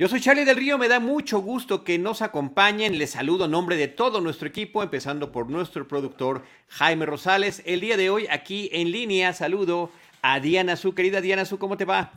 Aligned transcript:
Yo 0.00 0.08
soy 0.08 0.22
Charlie 0.22 0.46
del 0.46 0.56
Río, 0.56 0.78
me 0.78 0.88
da 0.88 0.98
mucho 0.98 1.40
gusto 1.40 1.84
que 1.84 1.98
nos 1.98 2.22
acompañen. 2.22 2.96
Les 2.96 3.10
saludo 3.10 3.44
en 3.44 3.50
nombre 3.50 3.76
de 3.76 3.86
todo 3.86 4.22
nuestro 4.22 4.48
equipo, 4.48 4.82
empezando 4.82 5.30
por 5.30 5.50
nuestro 5.50 5.86
productor 5.86 6.42
Jaime 6.68 7.04
Rosales. 7.04 7.62
El 7.66 7.82
día 7.82 7.98
de 7.98 8.08
hoy 8.08 8.26
aquí 8.30 8.70
en 8.72 8.92
línea 8.92 9.34
saludo 9.34 9.90
a 10.22 10.40
Diana 10.40 10.76
Su. 10.76 10.94
Querida 10.94 11.20
Diana 11.20 11.44
Su, 11.44 11.58
¿cómo 11.58 11.76
te 11.76 11.84
va? 11.84 12.12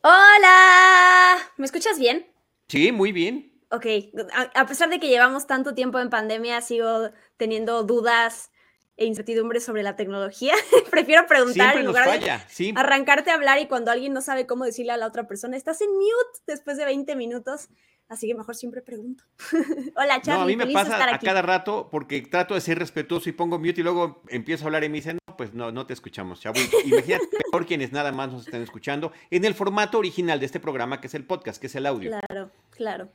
Hola, 0.00 1.36
¿me 1.56 1.66
escuchas 1.66 1.96
bien? 1.96 2.26
Sí, 2.66 2.90
muy 2.90 3.12
bien. 3.12 3.52
Ok, 3.70 3.86
a, 4.34 4.62
a 4.62 4.66
pesar 4.66 4.90
de 4.90 4.98
que 4.98 5.06
llevamos 5.06 5.46
tanto 5.46 5.74
tiempo 5.74 6.00
en 6.00 6.10
pandemia, 6.10 6.60
sigo 6.60 7.10
teniendo 7.36 7.84
dudas 7.84 8.50
e 8.96 9.04
incertidumbre 9.04 9.60
sobre 9.60 9.82
la 9.82 9.96
tecnología. 9.96 10.54
Prefiero 10.90 11.26
preguntar 11.26 11.76
en 11.76 11.86
lugar 11.86 12.20
de 12.20 12.72
arrancarte 12.74 13.30
a 13.30 13.34
hablar 13.34 13.58
y 13.60 13.66
cuando 13.66 13.90
alguien 13.90 14.12
no 14.12 14.22
sabe 14.22 14.46
cómo 14.46 14.64
decirle 14.64 14.92
a 14.92 14.96
la 14.96 15.06
otra 15.06 15.26
persona, 15.26 15.56
estás 15.56 15.80
en 15.80 15.90
mute 15.90 16.40
después 16.46 16.76
de 16.76 16.84
20 16.84 17.14
minutos. 17.16 17.68
Así 18.08 18.28
que 18.28 18.34
mejor 18.34 18.54
siempre 18.54 18.82
pregunto. 18.82 19.24
Hola, 19.96 20.22
Charlie. 20.22 20.38
No, 20.38 20.42
a 20.42 20.46
mí 20.46 20.56
me 20.56 20.72
pasa 20.72 21.12
a 21.12 21.18
cada 21.18 21.42
rato 21.42 21.88
porque 21.90 22.22
trato 22.22 22.54
de 22.54 22.60
ser 22.60 22.78
respetuoso 22.78 23.28
y 23.28 23.32
pongo 23.32 23.58
mute 23.58 23.80
y 23.80 23.84
luego 23.84 24.22
empiezo 24.28 24.64
a 24.64 24.66
hablar 24.66 24.84
y 24.84 24.88
me 24.88 24.98
dicen, 24.98 25.18
no, 25.26 25.36
pues 25.36 25.54
no, 25.54 25.72
no 25.72 25.86
te 25.86 25.92
escuchamos, 25.92 26.40
chavo. 26.40 26.56
Imagínate 26.84 27.26
peor 27.50 27.66
quienes 27.66 27.92
nada 27.92 28.12
más 28.12 28.30
nos 28.30 28.46
están 28.46 28.62
escuchando 28.62 29.12
en 29.30 29.44
el 29.44 29.54
formato 29.54 29.98
original 29.98 30.38
de 30.38 30.46
este 30.46 30.60
programa, 30.60 31.00
que 31.00 31.08
es 31.08 31.14
el 31.14 31.24
podcast, 31.24 31.60
que 31.60 31.66
es 31.66 31.74
el 31.74 31.84
audio. 31.84 32.10
Claro, 32.10 32.50
claro. 32.70 33.08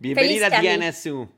Bienvenida, 0.00 0.60
Diana 0.60 0.92
Su. 0.92 1.28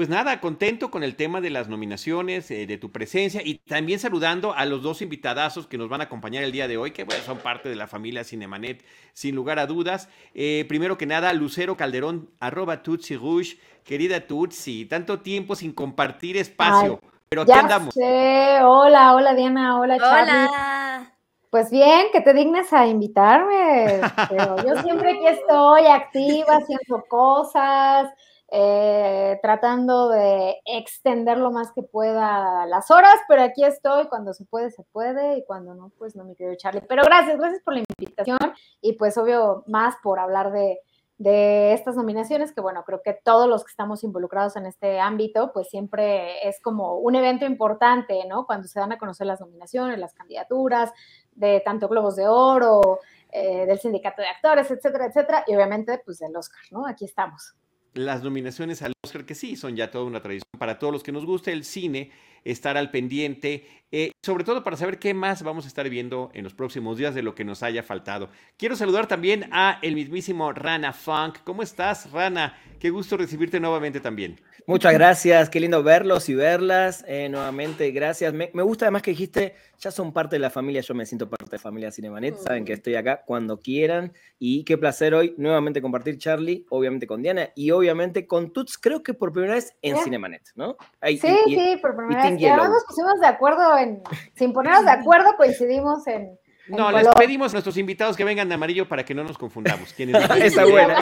Pues 0.00 0.08
nada, 0.08 0.40
contento 0.40 0.90
con 0.90 1.02
el 1.02 1.14
tema 1.14 1.42
de 1.42 1.50
las 1.50 1.68
nominaciones, 1.68 2.50
eh, 2.50 2.66
de 2.66 2.78
tu 2.78 2.90
presencia 2.90 3.42
y 3.44 3.58
también 3.58 3.98
saludando 3.98 4.54
a 4.54 4.64
los 4.64 4.82
dos 4.82 5.02
invitadazos 5.02 5.66
que 5.66 5.76
nos 5.76 5.90
van 5.90 6.00
a 6.00 6.04
acompañar 6.04 6.42
el 6.42 6.52
día 6.52 6.68
de 6.68 6.78
hoy, 6.78 6.92
que 6.92 7.04
bueno, 7.04 7.22
son 7.22 7.36
parte 7.36 7.68
de 7.68 7.76
la 7.76 7.86
familia 7.86 8.24
Cinemanet, 8.24 8.82
sin 9.12 9.34
lugar 9.34 9.58
a 9.58 9.66
dudas. 9.66 10.08
Eh, 10.32 10.64
primero 10.70 10.96
que 10.96 11.04
nada, 11.04 11.34
Lucero 11.34 11.76
Calderón, 11.76 12.30
arroba 12.40 12.82
Tutsi 12.82 13.14
Rouge. 13.14 13.58
Querida 13.84 14.26
Tutsi, 14.26 14.86
tanto 14.86 15.20
tiempo 15.20 15.54
sin 15.54 15.74
compartir 15.74 16.38
espacio, 16.38 16.98
pero 17.28 17.42
aquí 17.42 17.52
andamos. 17.52 17.94
Hola, 17.94 19.14
hola 19.14 19.34
Diana, 19.34 19.78
hola 19.78 19.98
Charlie. 19.98 20.32
Hola. 20.32 21.14
Pues 21.50 21.70
bien, 21.70 22.06
que 22.10 22.22
te 22.22 22.32
dignes 22.32 22.72
a 22.72 22.86
invitarme. 22.86 24.00
Pero 24.30 24.56
yo 24.64 24.80
siempre 24.82 25.10
aquí 25.10 25.26
estoy 25.26 25.88
activa, 25.88 26.56
haciendo 26.56 27.04
cosas, 27.06 28.08
eh, 28.52 29.38
tratando 29.42 30.08
de 30.08 30.60
extender 30.64 31.38
lo 31.38 31.52
más 31.52 31.70
que 31.72 31.82
pueda 31.82 32.66
las 32.66 32.90
horas, 32.90 33.14
pero 33.28 33.42
aquí 33.42 33.64
estoy, 33.64 34.08
cuando 34.08 34.32
se 34.32 34.44
puede, 34.44 34.70
se 34.70 34.82
puede, 34.92 35.38
y 35.38 35.44
cuando 35.44 35.74
no, 35.74 35.92
pues 35.98 36.16
no 36.16 36.24
me 36.24 36.34
quiero 36.34 36.52
echarle. 36.52 36.82
Pero 36.82 37.04
gracias, 37.04 37.38
gracias 37.38 37.62
por 37.62 37.74
la 37.74 37.84
invitación 37.88 38.38
y 38.80 38.94
pues 38.94 39.16
obvio 39.18 39.62
más 39.68 39.94
por 40.02 40.18
hablar 40.18 40.50
de, 40.50 40.80
de 41.16 41.74
estas 41.74 41.94
nominaciones, 41.94 42.52
que 42.52 42.60
bueno, 42.60 42.82
creo 42.84 43.02
que 43.02 43.12
todos 43.12 43.46
los 43.46 43.62
que 43.62 43.70
estamos 43.70 44.02
involucrados 44.02 44.56
en 44.56 44.66
este 44.66 44.98
ámbito, 44.98 45.52
pues 45.52 45.68
siempre 45.68 46.48
es 46.48 46.60
como 46.60 46.96
un 46.96 47.14
evento 47.14 47.44
importante, 47.44 48.24
¿no? 48.26 48.46
Cuando 48.46 48.66
se 48.66 48.80
dan 48.80 48.90
a 48.90 48.98
conocer 48.98 49.28
las 49.28 49.40
nominaciones, 49.40 49.98
las 49.98 50.14
candidaturas 50.14 50.92
de 51.32 51.60
tanto 51.64 51.88
Globos 51.88 52.16
de 52.16 52.26
Oro, 52.26 52.98
eh, 53.30 53.64
del 53.66 53.78
Sindicato 53.78 54.22
de 54.22 54.28
Actores, 54.28 54.70
etcétera, 54.70 55.06
etcétera, 55.06 55.44
y 55.46 55.54
obviamente 55.54 56.00
pues 56.04 56.18
del 56.18 56.34
Oscar, 56.34 56.62
¿no? 56.70 56.86
Aquí 56.86 57.04
estamos 57.04 57.54
las 57.94 58.22
nominaciones 58.22 58.82
al 58.82 58.92
Oscar, 59.04 59.24
que 59.24 59.34
sí, 59.34 59.56
son 59.56 59.76
ya 59.76 59.90
toda 59.90 60.04
una 60.04 60.20
tradición. 60.20 60.44
Para 60.58 60.78
todos 60.78 60.92
los 60.92 61.02
que 61.02 61.12
nos 61.12 61.24
gusta 61.24 61.50
el 61.50 61.64
cine, 61.64 62.10
estar 62.44 62.76
al 62.76 62.90
pendiente, 62.90 63.66
eh, 63.92 64.12
sobre 64.22 64.44
todo 64.44 64.62
para 64.62 64.76
saber 64.76 64.98
qué 64.98 65.14
más 65.14 65.42
vamos 65.42 65.64
a 65.64 65.68
estar 65.68 65.88
viendo 65.88 66.30
en 66.34 66.44
los 66.44 66.54
próximos 66.54 66.96
días 66.96 67.14
de 67.14 67.22
lo 67.22 67.34
que 67.34 67.44
nos 67.44 67.62
haya 67.62 67.82
faltado. 67.82 68.28
Quiero 68.56 68.76
saludar 68.76 69.06
también 69.06 69.48
a 69.52 69.78
el 69.82 69.94
mismísimo 69.94 70.52
Rana 70.52 70.92
Funk. 70.92 71.38
¿Cómo 71.44 71.62
estás, 71.62 72.10
Rana? 72.12 72.56
Qué 72.78 72.90
gusto 72.90 73.16
recibirte 73.16 73.58
nuevamente 73.58 74.00
también. 74.00 74.40
Muchas 74.66 74.92
gracias, 74.92 75.50
qué 75.50 75.58
lindo 75.58 75.82
verlos 75.82 76.28
y 76.28 76.34
verlas 76.34 77.04
eh, 77.08 77.28
nuevamente. 77.28 77.90
Gracias. 77.90 78.32
Me, 78.32 78.50
gusta 78.62 78.84
además 78.84 79.02
que 79.02 79.10
dijiste, 79.10 79.54
ya 79.78 79.90
son 79.90 80.12
parte 80.12 80.36
de 80.36 80.40
la 80.40 80.50
familia, 80.50 80.80
yo 80.80 80.94
me 80.94 81.04
siento 81.06 81.28
parte 81.28 81.50
de 81.50 81.58
familia 81.58 81.90
Cinemanet, 81.90 82.36
saben 82.36 82.64
que 82.64 82.74
estoy 82.74 82.94
acá 82.94 83.22
cuando 83.26 83.58
quieran 83.58 84.12
y 84.38 84.64
qué 84.64 84.78
placer 84.78 85.14
hoy 85.14 85.34
nuevamente 85.38 85.82
compartir 85.82 86.18
Charlie, 86.18 86.66
obviamente 86.68 87.06
con 87.06 87.22
Diana 87.22 87.50
y 87.56 87.72
obviamente 87.72 88.26
con 88.26 88.52
Tuts, 88.52 88.78
creo 88.78 89.02
que 89.02 89.12
por 89.12 89.32
primera 89.32 89.54
vez 89.54 89.74
en 89.82 89.96
Cinemanet, 89.96 90.42
¿no? 90.54 90.76
sí, 91.02 91.18
sí, 91.18 91.78
por 91.82 91.96
primera 91.96 92.30
vez. 92.30 92.40
Y 92.40 92.46
además 92.46 92.70
nos 92.70 92.84
pusimos 92.84 93.18
de 93.20 93.26
acuerdo 93.26 93.76
en, 93.82 94.02
sin 94.34 94.52
ponernos 94.52 94.84
de 94.84 94.90
acuerdo, 94.90 95.36
coincidimos 95.36 96.06
en 96.06 96.38
no, 96.70 96.92
les 96.92 97.08
pedimos 97.08 97.52
a 97.52 97.54
nuestros 97.54 97.76
invitados 97.76 98.16
que 98.16 98.24
vengan 98.24 98.48
de 98.48 98.54
amarillo 98.54 98.86
para 98.86 99.04
que 99.04 99.14
no 99.14 99.24
nos 99.24 99.36
confundamos. 99.36 99.92
¿Quiénes 99.92 100.22
está 100.42 100.64
buena, 100.64 100.98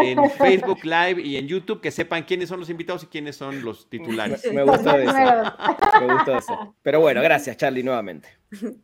En 0.00 0.30
Facebook 0.30 0.84
Live 0.84 1.20
y 1.22 1.36
en 1.36 1.46
YouTube 1.46 1.80
que 1.80 1.90
sepan 1.90 2.22
quiénes 2.22 2.48
son 2.48 2.60
los 2.60 2.70
invitados 2.70 3.02
y 3.04 3.06
quiénes 3.06 3.36
son 3.36 3.62
los 3.62 3.88
titulares. 3.88 4.42
Me 4.52 4.62
gustó 4.62 4.96
eso. 4.96 5.12
Me 6.00 6.14
gustó 6.14 6.38
eso. 6.38 6.74
Pero 6.82 7.00
bueno, 7.00 7.22
gracias 7.22 7.56
Charlie 7.56 7.82
nuevamente. 7.82 8.28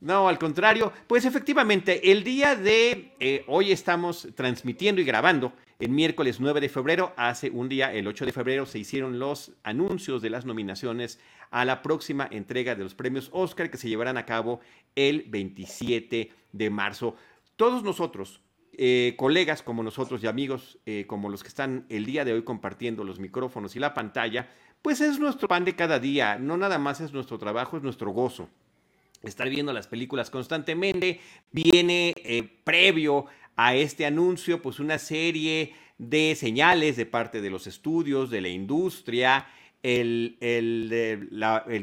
No, 0.01 0.29
al 0.29 0.39
contrario. 0.39 0.93
Pues 1.07 1.25
efectivamente, 1.25 2.11
el 2.11 2.25
día 2.25 2.55
de 2.57 3.13
eh, 3.21 3.45
hoy 3.49 3.73
estamos 3.73 4.29
transmitiendo 4.35 5.01
y 5.01 5.05
grabando 5.05 5.53
el 5.85 5.91
miércoles 5.91 6.41
9 6.41 6.63
de 6.63 6.71
febrero, 6.71 7.13
hace 7.15 7.51
un 7.51 7.69
día, 7.69 7.93
el 7.93 8.07
8 8.07 8.25
de 8.25 8.33
febrero, 8.33 8.65
se 8.65 8.79
hicieron 8.79 9.19
los 9.19 9.53
anuncios 9.65 10.23
de 10.23 10.31
las 10.31 10.47
nominaciones 10.47 11.21
a 11.51 11.67
la 11.67 11.83
próxima 11.83 12.27
entrega 12.31 12.75
de 12.75 12.83
los 12.83 12.95
premios 12.95 13.29
Oscar 13.33 13.71
que 13.71 13.77
se 13.77 13.91
llevarán 13.91 14.17
a 14.17 14.25
cabo 14.25 14.61
el 14.97 15.25
27 15.29 16.33
de 16.53 16.71
marzo. 16.71 17.17
Todos 17.57 17.83
nosotros, 17.83 18.41
eh, 18.73 19.13
colegas 19.19 19.63
como 19.63 19.83
nosotros 19.83 20.25
y 20.25 20.27
amigos 20.27 20.79
eh, 20.87 21.05
como 21.07 21.29
los 21.29 21.43
que 21.43 21.49
están 21.51 21.85
el 21.91 22.07
día 22.07 22.25
de 22.25 22.33
hoy 22.33 22.45
compartiendo 22.45 23.05
los 23.05 23.19
micrófonos 23.19 23.77
y 23.77 23.79
la 23.79 23.93
pantalla, 23.93 24.49
pues 24.81 25.03
es 25.03 25.19
nuestro 25.19 25.49
pan 25.49 25.67
de 25.67 25.77
cada 25.77 25.99
día, 25.99 26.39
no 26.39 26.57
nada 26.57 26.79
más 26.79 27.03
es 27.03 27.13
nuestro 27.13 27.37
trabajo, 27.37 27.77
es 27.77 27.83
nuestro 27.83 28.11
gozo. 28.11 28.49
Estar 29.23 29.49
viendo 29.49 29.73
las 29.73 29.87
películas 29.87 30.31
constantemente 30.31 31.21
viene 31.51 32.15
eh, 32.17 32.43
previo 32.43 33.27
a 33.57 33.75
este 33.75 34.07
anuncio, 34.07 34.63
pues 34.63 34.81
una 34.81 34.99
serie 34.99 35.75
de 35.99 36.35
señales 36.35 36.97
de 36.97 37.07
parte 37.07 37.41
de 37.41 37.51
los 37.51 37.67
estudios, 37.67 38.31
de 38.31 38.41
la 38.41 38.49
industria, 38.49 39.47
el, 39.85 41.29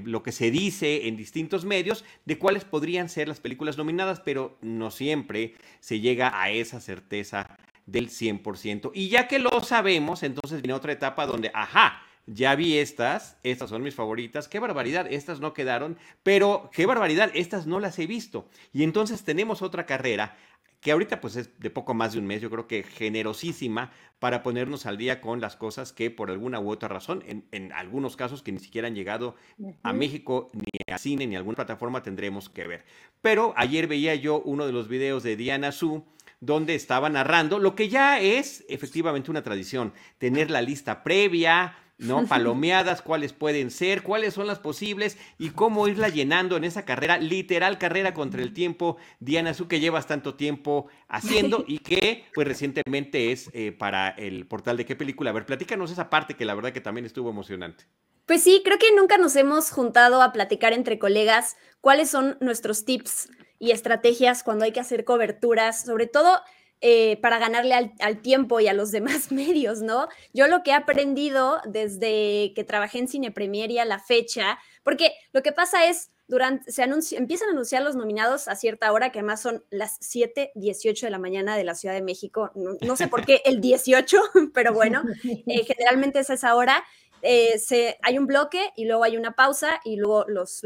lo 0.05 0.23
que 0.23 0.31
se 0.31 0.49
dice 0.49 1.07
en 1.07 1.15
distintos 1.15 1.65
medios 1.65 2.03
de 2.25 2.37
cuáles 2.37 2.65
podrían 2.65 3.09
ser 3.09 3.27
las 3.27 3.39
películas 3.39 3.77
nominadas, 3.77 4.19
pero 4.19 4.57
no 4.61 4.89
siempre 4.89 5.53
se 5.79 5.99
llega 5.99 6.41
a 6.41 6.49
esa 6.49 6.81
certeza 6.81 7.57
del 7.85 8.09
100%. 8.09 8.91
Y 8.93 9.09
ya 9.09 9.27
que 9.27 9.39
lo 9.39 9.61
sabemos, 9.61 10.23
entonces 10.23 10.61
viene 10.61 10.73
otra 10.73 10.93
etapa 10.93 11.27
donde, 11.27 11.51
ajá, 11.53 12.01
ya 12.25 12.55
vi 12.55 12.77
estas, 12.77 13.37
estas 13.43 13.69
son 13.69 13.81
mis 13.83 13.95
favoritas, 13.95 14.47
qué 14.47 14.59
barbaridad, 14.59 15.11
estas 15.11 15.39
no 15.39 15.53
quedaron, 15.53 15.97
pero 16.23 16.69
qué 16.73 16.85
barbaridad, 16.85 17.31
estas 17.33 17.67
no 17.67 17.79
las 17.79 17.97
he 17.99 18.07
visto. 18.07 18.47
Y 18.73 18.83
entonces 18.83 19.23
tenemos 19.23 19.61
otra 19.61 19.85
carrera 19.85 20.37
que 20.81 20.91
ahorita 20.91 21.21
pues 21.21 21.35
es 21.35 21.59
de 21.59 21.69
poco 21.69 21.93
más 21.93 22.13
de 22.13 22.19
un 22.19 22.25
mes, 22.25 22.41
yo 22.41 22.49
creo 22.49 22.67
que 22.67 22.83
generosísima 22.83 23.91
para 24.19 24.43
ponernos 24.43 24.85
al 24.87 24.97
día 24.97 25.21
con 25.21 25.39
las 25.39 25.55
cosas 25.55 25.93
que 25.93 26.09
por 26.11 26.31
alguna 26.31 26.59
u 26.59 26.69
otra 26.71 26.89
razón, 26.89 27.23
en, 27.27 27.71
algunos 27.71 28.15
casos 28.15 28.41
que 28.41 28.51
ni 28.51 28.59
siquiera 28.59 28.87
han 28.87 28.95
llegado 28.95 29.35
a 29.83 29.93
México, 29.93 30.49
ni 30.53 30.93
a 30.93 30.97
cine, 30.97 31.27
ni 31.27 31.35
a 31.35 31.37
alguna 31.37 31.55
plataforma 31.55 32.01
tendremos 32.01 32.49
que 32.49 32.67
ver. 32.67 32.83
Pero 33.21 33.53
ayer 33.55 33.87
veía 33.87 34.15
yo 34.15 34.41
uno 34.41 34.65
de 34.65 34.73
los 34.73 34.87
videos 34.87 35.21
de 35.21 35.35
Diana 35.35 35.71
Su, 35.71 36.03
donde 36.39 36.73
estaba 36.73 37.09
narrando 37.09 37.59
lo 37.59 37.75
que 37.75 37.87
ya 37.87 38.19
es 38.19 38.65
efectivamente 38.67 39.29
una 39.29 39.43
tradición, 39.43 39.93
tener 40.17 40.49
la 40.49 40.63
lista 40.63 41.03
previa, 41.03 41.75
¿no? 42.01 42.25
Palomeadas, 42.27 43.01
cuáles 43.01 43.33
pueden 43.33 43.71
ser, 43.71 44.03
cuáles 44.03 44.33
son 44.33 44.47
las 44.47 44.59
posibles 44.59 45.17
y 45.37 45.51
cómo 45.51 45.87
irla 45.87 46.09
llenando 46.09 46.57
en 46.57 46.63
esa 46.63 46.83
carrera, 46.83 47.17
literal 47.17 47.77
carrera 47.77 48.13
contra 48.13 48.41
el 48.41 48.53
tiempo, 48.53 48.97
Diana 49.19 49.53
Su, 49.53 49.67
que 49.67 49.79
llevas 49.79 50.07
tanto 50.07 50.35
tiempo 50.35 50.87
haciendo 51.07 51.63
y 51.67 51.79
que 51.79 52.25
pues 52.33 52.47
recientemente 52.47 53.31
es 53.31 53.49
eh, 53.53 53.71
para 53.71 54.09
el 54.09 54.45
portal 54.45 54.77
de 54.77 54.85
qué 54.85 54.95
película. 54.95 55.29
A 55.29 55.33
ver, 55.33 55.45
platícanos 55.45 55.91
esa 55.91 56.09
parte 56.09 56.35
que 56.35 56.45
la 56.45 56.55
verdad 56.55 56.73
que 56.73 56.81
también 56.81 57.05
estuvo 57.05 57.29
emocionante. 57.29 57.85
Pues 58.25 58.43
sí, 58.43 58.61
creo 58.63 58.77
que 58.77 58.95
nunca 58.95 59.17
nos 59.17 59.35
hemos 59.35 59.71
juntado 59.71 60.21
a 60.21 60.31
platicar 60.31 60.73
entre 60.73 60.99
colegas 60.99 61.57
cuáles 61.81 62.09
son 62.09 62.37
nuestros 62.39 62.85
tips 62.85 63.29
y 63.59 63.71
estrategias 63.71 64.43
cuando 64.43 64.65
hay 64.65 64.71
que 64.71 64.79
hacer 64.79 65.05
coberturas, 65.05 65.83
sobre 65.83 66.07
todo 66.07 66.41
eh, 66.81 67.17
para 67.21 67.37
ganarle 67.37 67.93
al, 67.99 68.21
tiempo 68.21 68.59
y 68.59 68.67
a 68.67 68.73
los 68.73 68.91
demás 68.91 69.31
medios, 69.31 69.81
¿no? 69.81 70.07
Yo 70.33 70.47
lo 70.47 70.63
que 70.63 70.71
he 70.71 70.73
aprendido 70.73 71.61
desde 71.65 72.53
que 72.55 72.63
trabajé 72.63 72.99
en 72.99 73.07
Cine 73.07 73.31
Premier 73.31 73.69
y 73.71 73.77
a 73.77 73.85
la 73.85 73.99
fecha, 73.99 74.57
porque 74.83 75.13
lo 75.31 75.43
que 75.43 75.51
pasa 75.51 75.85
es, 75.85 76.09
durante, 76.27 76.71
se 76.71 76.83
empiezan 76.83 77.49
a 77.49 77.51
anunciar 77.51 77.83
los 77.83 77.95
nominados 77.95 78.47
a 78.47 78.55
cierta 78.55 78.91
hora, 78.93 79.11
que 79.11 79.19
además 79.19 79.41
son 79.41 79.63
las 79.69 79.97
7, 79.99 80.53
18 80.55 81.05
de 81.05 81.11
la 81.11 81.19
mañana 81.19 81.57
de 81.57 81.65
la 81.65 81.75
Ciudad 81.75 81.93
de 81.93 82.01
México. 82.01 82.51
No, 82.55 82.95
sé 82.95 83.07
por 83.07 83.25
qué 83.25 83.41
el 83.45 83.59
18, 83.59 84.17
pero 84.53 84.73
bueno, 84.73 85.03
eh, 85.23 85.63
generalmente 85.65 86.19
es 86.19 86.29
esa 86.29 86.55
hora. 86.55 86.83
Eh, 87.21 87.59
hay 88.01 88.17
un 88.17 88.25
bloque 88.25 88.71
y 88.75 88.85
luego 88.85 89.03
hay 89.03 89.17
una 89.17 89.33
pausa 89.35 89.79
y 89.83 89.97
luego 89.97 90.25
los, 90.27 90.63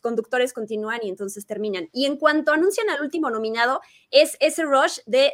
conductores 0.00 0.52
continúan 0.52 1.00
y 1.02 1.08
entonces 1.08 1.46
terminan. 1.46 1.88
Y 1.92 2.06
en 2.06 2.16
cuanto 2.16 2.52
anuncian 2.52 2.90
al 2.90 3.00
último 3.00 3.30
nominado, 3.30 3.80
es 4.10 4.36
ese 4.40 4.64
rush 4.64 4.98
de 5.06 5.32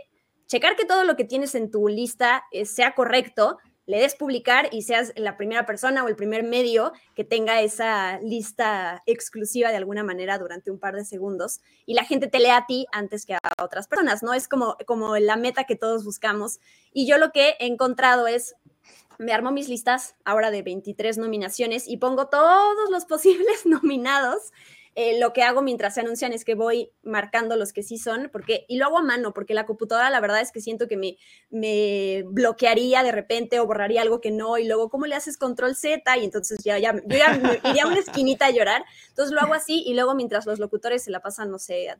checar 0.52 0.76
que 0.76 0.84
todo 0.84 1.04
lo 1.04 1.16
que 1.16 1.24
tienes 1.24 1.54
en 1.54 1.70
tu 1.70 1.88
lista 1.88 2.44
eh, 2.52 2.66
sea 2.66 2.94
correcto, 2.94 3.56
le 3.86 3.98
des 4.00 4.14
publicar 4.14 4.68
y 4.70 4.82
seas 4.82 5.14
la 5.16 5.38
primera 5.38 5.64
persona 5.64 6.04
o 6.04 6.08
el 6.08 6.14
primer 6.14 6.42
medio 6.42 6.92
que 7.14 7.24
tenga 7.24 7.62
esa 7.62 8.20
lista 8.20 9.02
exclusiva 9.06 9.70
de 9.70 9.76
alguna 9.76 10.04
manera 10.04 10.38
durante 10.38 10.70
un 10.70 10.78
par 10.78 10.94
de 10.94 11.06
segundos 11.06 11.60
y 11.86 11.94
la 11.94 12.04
gente 12.04 12.26
te 12.28 12.38
lea 12.38 12.58
a 12.58 12.66
ti 12.66 12.84
antes 12.92 13.24
que 13.24 13.32
a 13.32 13.40
otras 13.62 13.88
personas, 13.88 14.22
¿no? 14.22 14.34
Es 14.34 14.46
como, 14.46 14.76
como 14.86 15.16
la 15.16 15.36
meta 15.36 15.64
que 15.64 15.74
todos 15.74 16.04
buscamos. 16.04 16.60
Y 16.92 17.06
yo 17.06 17.16
lo 17.16 17.32
que 17.32 17.56
he 17.58 17.66
encontrado 17.66 18.26
es, 18.26 18.54
me 19.18 19.32
armo 19.32 19.52
mis 19.52 19.70
listas 19.70 20.16
ahora 20.22 20.50
de 20.50 20.60
23 20.60 21.16
nominaciones 21.16 21.88
y 21.88 21.96
pongo 21.96 22.28
todos 22.28 22.90
los 22.90 23.04
posibles 23.06 23.64
nominados 23.64 24.52
eh, 24.94 25.18
lo 25.18 25.32
que 25.32 25.42
hago 25.42 25.62
mientras 25.62 25.94
se 25.94 26.00
anuncian 26.00 26.32
es 26.32 26.44
que 26.44 26.54
voy 26.54 26.90
marcando 27.02 27.56
los 27.56 27.72
que 27.72 27.82
sí 27.82 27.96
son, 27.96 28.28
porque, 28.30 28.66
y 28.68 28.76
lo 28.76 28.86
hago 28.86 28.98
a 28.98 29.02
mano, 29.02 29.32
porque 29.32 29.54
la 29.54 29.64
computadora 29.64 30.10
la 30.10 30.20
verdad 30.20 30.40
es 30.40 30.52
que 30.52 30.60
siento 30.60 30.86
que 30.86 30.96
me, 30.96 31.16
me 31.50 32.24
bloquearía 32.26 33.02
de 33.02 33.12
repente 33.12 33.58
o 33.58 33.66
borraría 33.66 34.02
algo 34.02 34.20
que 34.20 34.30
no, 34.30 34.58
y 34.58 34.66
luego, 34.66 34.90
¿cómo 34.90 35.06
le 35.06 35.14
haces 35.14 35.38
control 35.38 35.74
Z? 35.76 36.16
Y 36.18 36.24
entonces 36.24 36.58
ya, 36.62 36.78
ya, 36.78 36.94
yo 36.94 37.16
ya 37.16 37.60
iría 37.64 37.84
a 37.84 37.86
una 37.86 38.00
esquinita 38.00 38.46
a 38.46 38.50
llorar. 38.50 38.84
Entonces 39.08 39.32
lo 39.32 39.40
hago 39.40 39.54
así, 39.54 39.82
y 39.86 39.94
luego 39.94 40.14
mientras 40.14 40.44
los 40.44 40.58
locutores 40.58 41.02
se 41.02 41.10
la 41.10 41.20
pasan, 41.20 41.50
no 41.50 41.58
sé, 41.58 41.96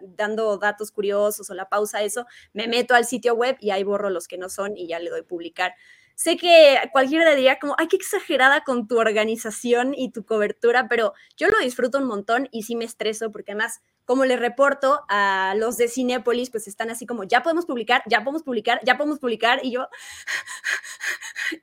dando 0.00 0.56
datos 0.58 0.92
curiosos 0.92 1.50
o 1.50 1.54
la 1.54 1.68
pausa, 1.68 2.02
eso, 2.02 2.26
me 2.52 2.68
meto 2.68 2.94
al 2.94 3.06
sitio 3.06 3.34
web 3.34 3.56
y 3.60 3.70
ahí 3.70 3.82
borro 3.82 4.10
los 4.10 4.28
que 4.28 4.38
no 4.38 4.48
son 4.48 4.76
y 4.76 4.86
ya 4.86 4.98
le 5.00 5.10
doy 5.10 5.22
publicar 5.22 5.74
sé 6.20 6.36
que 6.36 6.76
cualquiera 6.92 7.34
diría 7.34 7.58
como, 7.58 7.74
ay, 7.78 7.88
qué 7.88 7.96
exagerada 7.96 8.62
con 8.62 8.86
tu 8.86 8.98
organización 8.98 9.94
y 9.96 10.10
tu 10.10 10.26
cobertura, 10.26 10.86
pero 10.86 11.14
yo 11.38 11.48
lo 11.48 11.58
disfruto 11.60 11.96
un 11.96 12.04
montón 12.04 12.46
y 12.52 12.64
sí 12.64 12.76
me 12.76 12.84
estreso 12.84 13.32
porque 13.32 13.52
además, 13.52 13.80
como 14.04 14.26
le 14.26 14.36
reporto 14.36 15.00
a 15.08 15.54
los 15.56 15.78
de 15.78 15.88
Cinépolis, 15.88 16.50
pues 16.50 16.68
están 16.68 16.90
así 16.90 17.06
como, 17.06 17.24
ya 17.24 17.42
podemos 17.42 17.64
publicar, 17.64 18.02
ya 18.06 18.22
podemos 18.22 18.42
publicar, 18.42 18.80
ya 18.84 18.98
podemos 18.98 19.18
publicar 19.18 19.60
y 19.62 19.72
yo... 19.72 19.88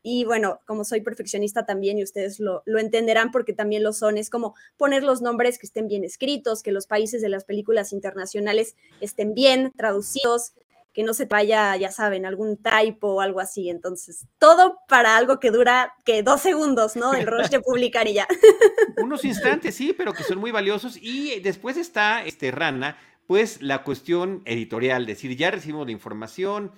Y 0.03 0.25
bueno, 0.25 0.59
como 0.65 0.83
soy 0.83 0.99
perfeccionista 0.99 1.65
también 1.65 1.97
y 1.97 2.03
ustedes 2.03 2.41
lo, 2.41 2.61
lo 2.65 2.77
entenderán 2.77 3.31
porque 3.31 3.53
también 3.53 3.83
lo 3.83 3.93
son, 3.93 4.17
es 4.17 4.29
como 4.29 4.53
poner 4.75 5.01
los 5.01 5.21
nombres 5.21 5.57
que 5.57 5.65
estén 5.65 5.87
bien 5.87 6.03
escritos, 6.03 6.61
que 6.61 6.73
los 6.73 6.87
países 6.87 7.21
de 7.21 7.29
las 7.29 7.45
películas 7.45 7.93
internacionales 7.93 8.75
estén 8.99 9.33
bien 9.33 9.71
traducidos, 9.77 10.51
que 10.97 11.03
no 11.03 11.13
se 11.13 11.25
vaya, 11.25 11.75
ya 11.75 11.91
saben, 11.91 12.25
algún 12.25 12.57
typo 12.57 13.09
o 13.09 13.21
algo 13.21 13.39
así. 13.39 13.69
Entonces, 13.69 14.25
todo 14.39 14.79
para 14.87 15.15
algo 15.15 15.39
que 15.39 15.51
dura 15.51 15.93
que 16.03 16.23
dos 16.23 16.41
segundos, 16.41 16.95
¿no? 16.95 17.13
El 17.13 17.27
rush 17.27 17.49
de 17.49 17.59
publicar 17.59 18.07
y 18.07 18.13
ya. 18.13 18.27
Unos 18.97 19.23
instantes, 19.23 19.75
sí, 19.75 19.93
pero 19.95 20.11
que 20.13 20.23
son 20.23 20.39
muy 20.39 20.49
valiosos. 20.49 20.97
Y 20.99 21.39
después 21.41 21.77
está, 21.77 22.25
este, 22.25 22.49
Rana, 22.49 22.97
pues 23.27 23.61
la 23.61 23.83
cuestión 23.83 24.41
editorial, 24.45 25.05
decir, 25.05 25.37
ya 25.37 25.51
recibimos 25.51 25.85
la 25.85 25.91
información, 25.91 26.71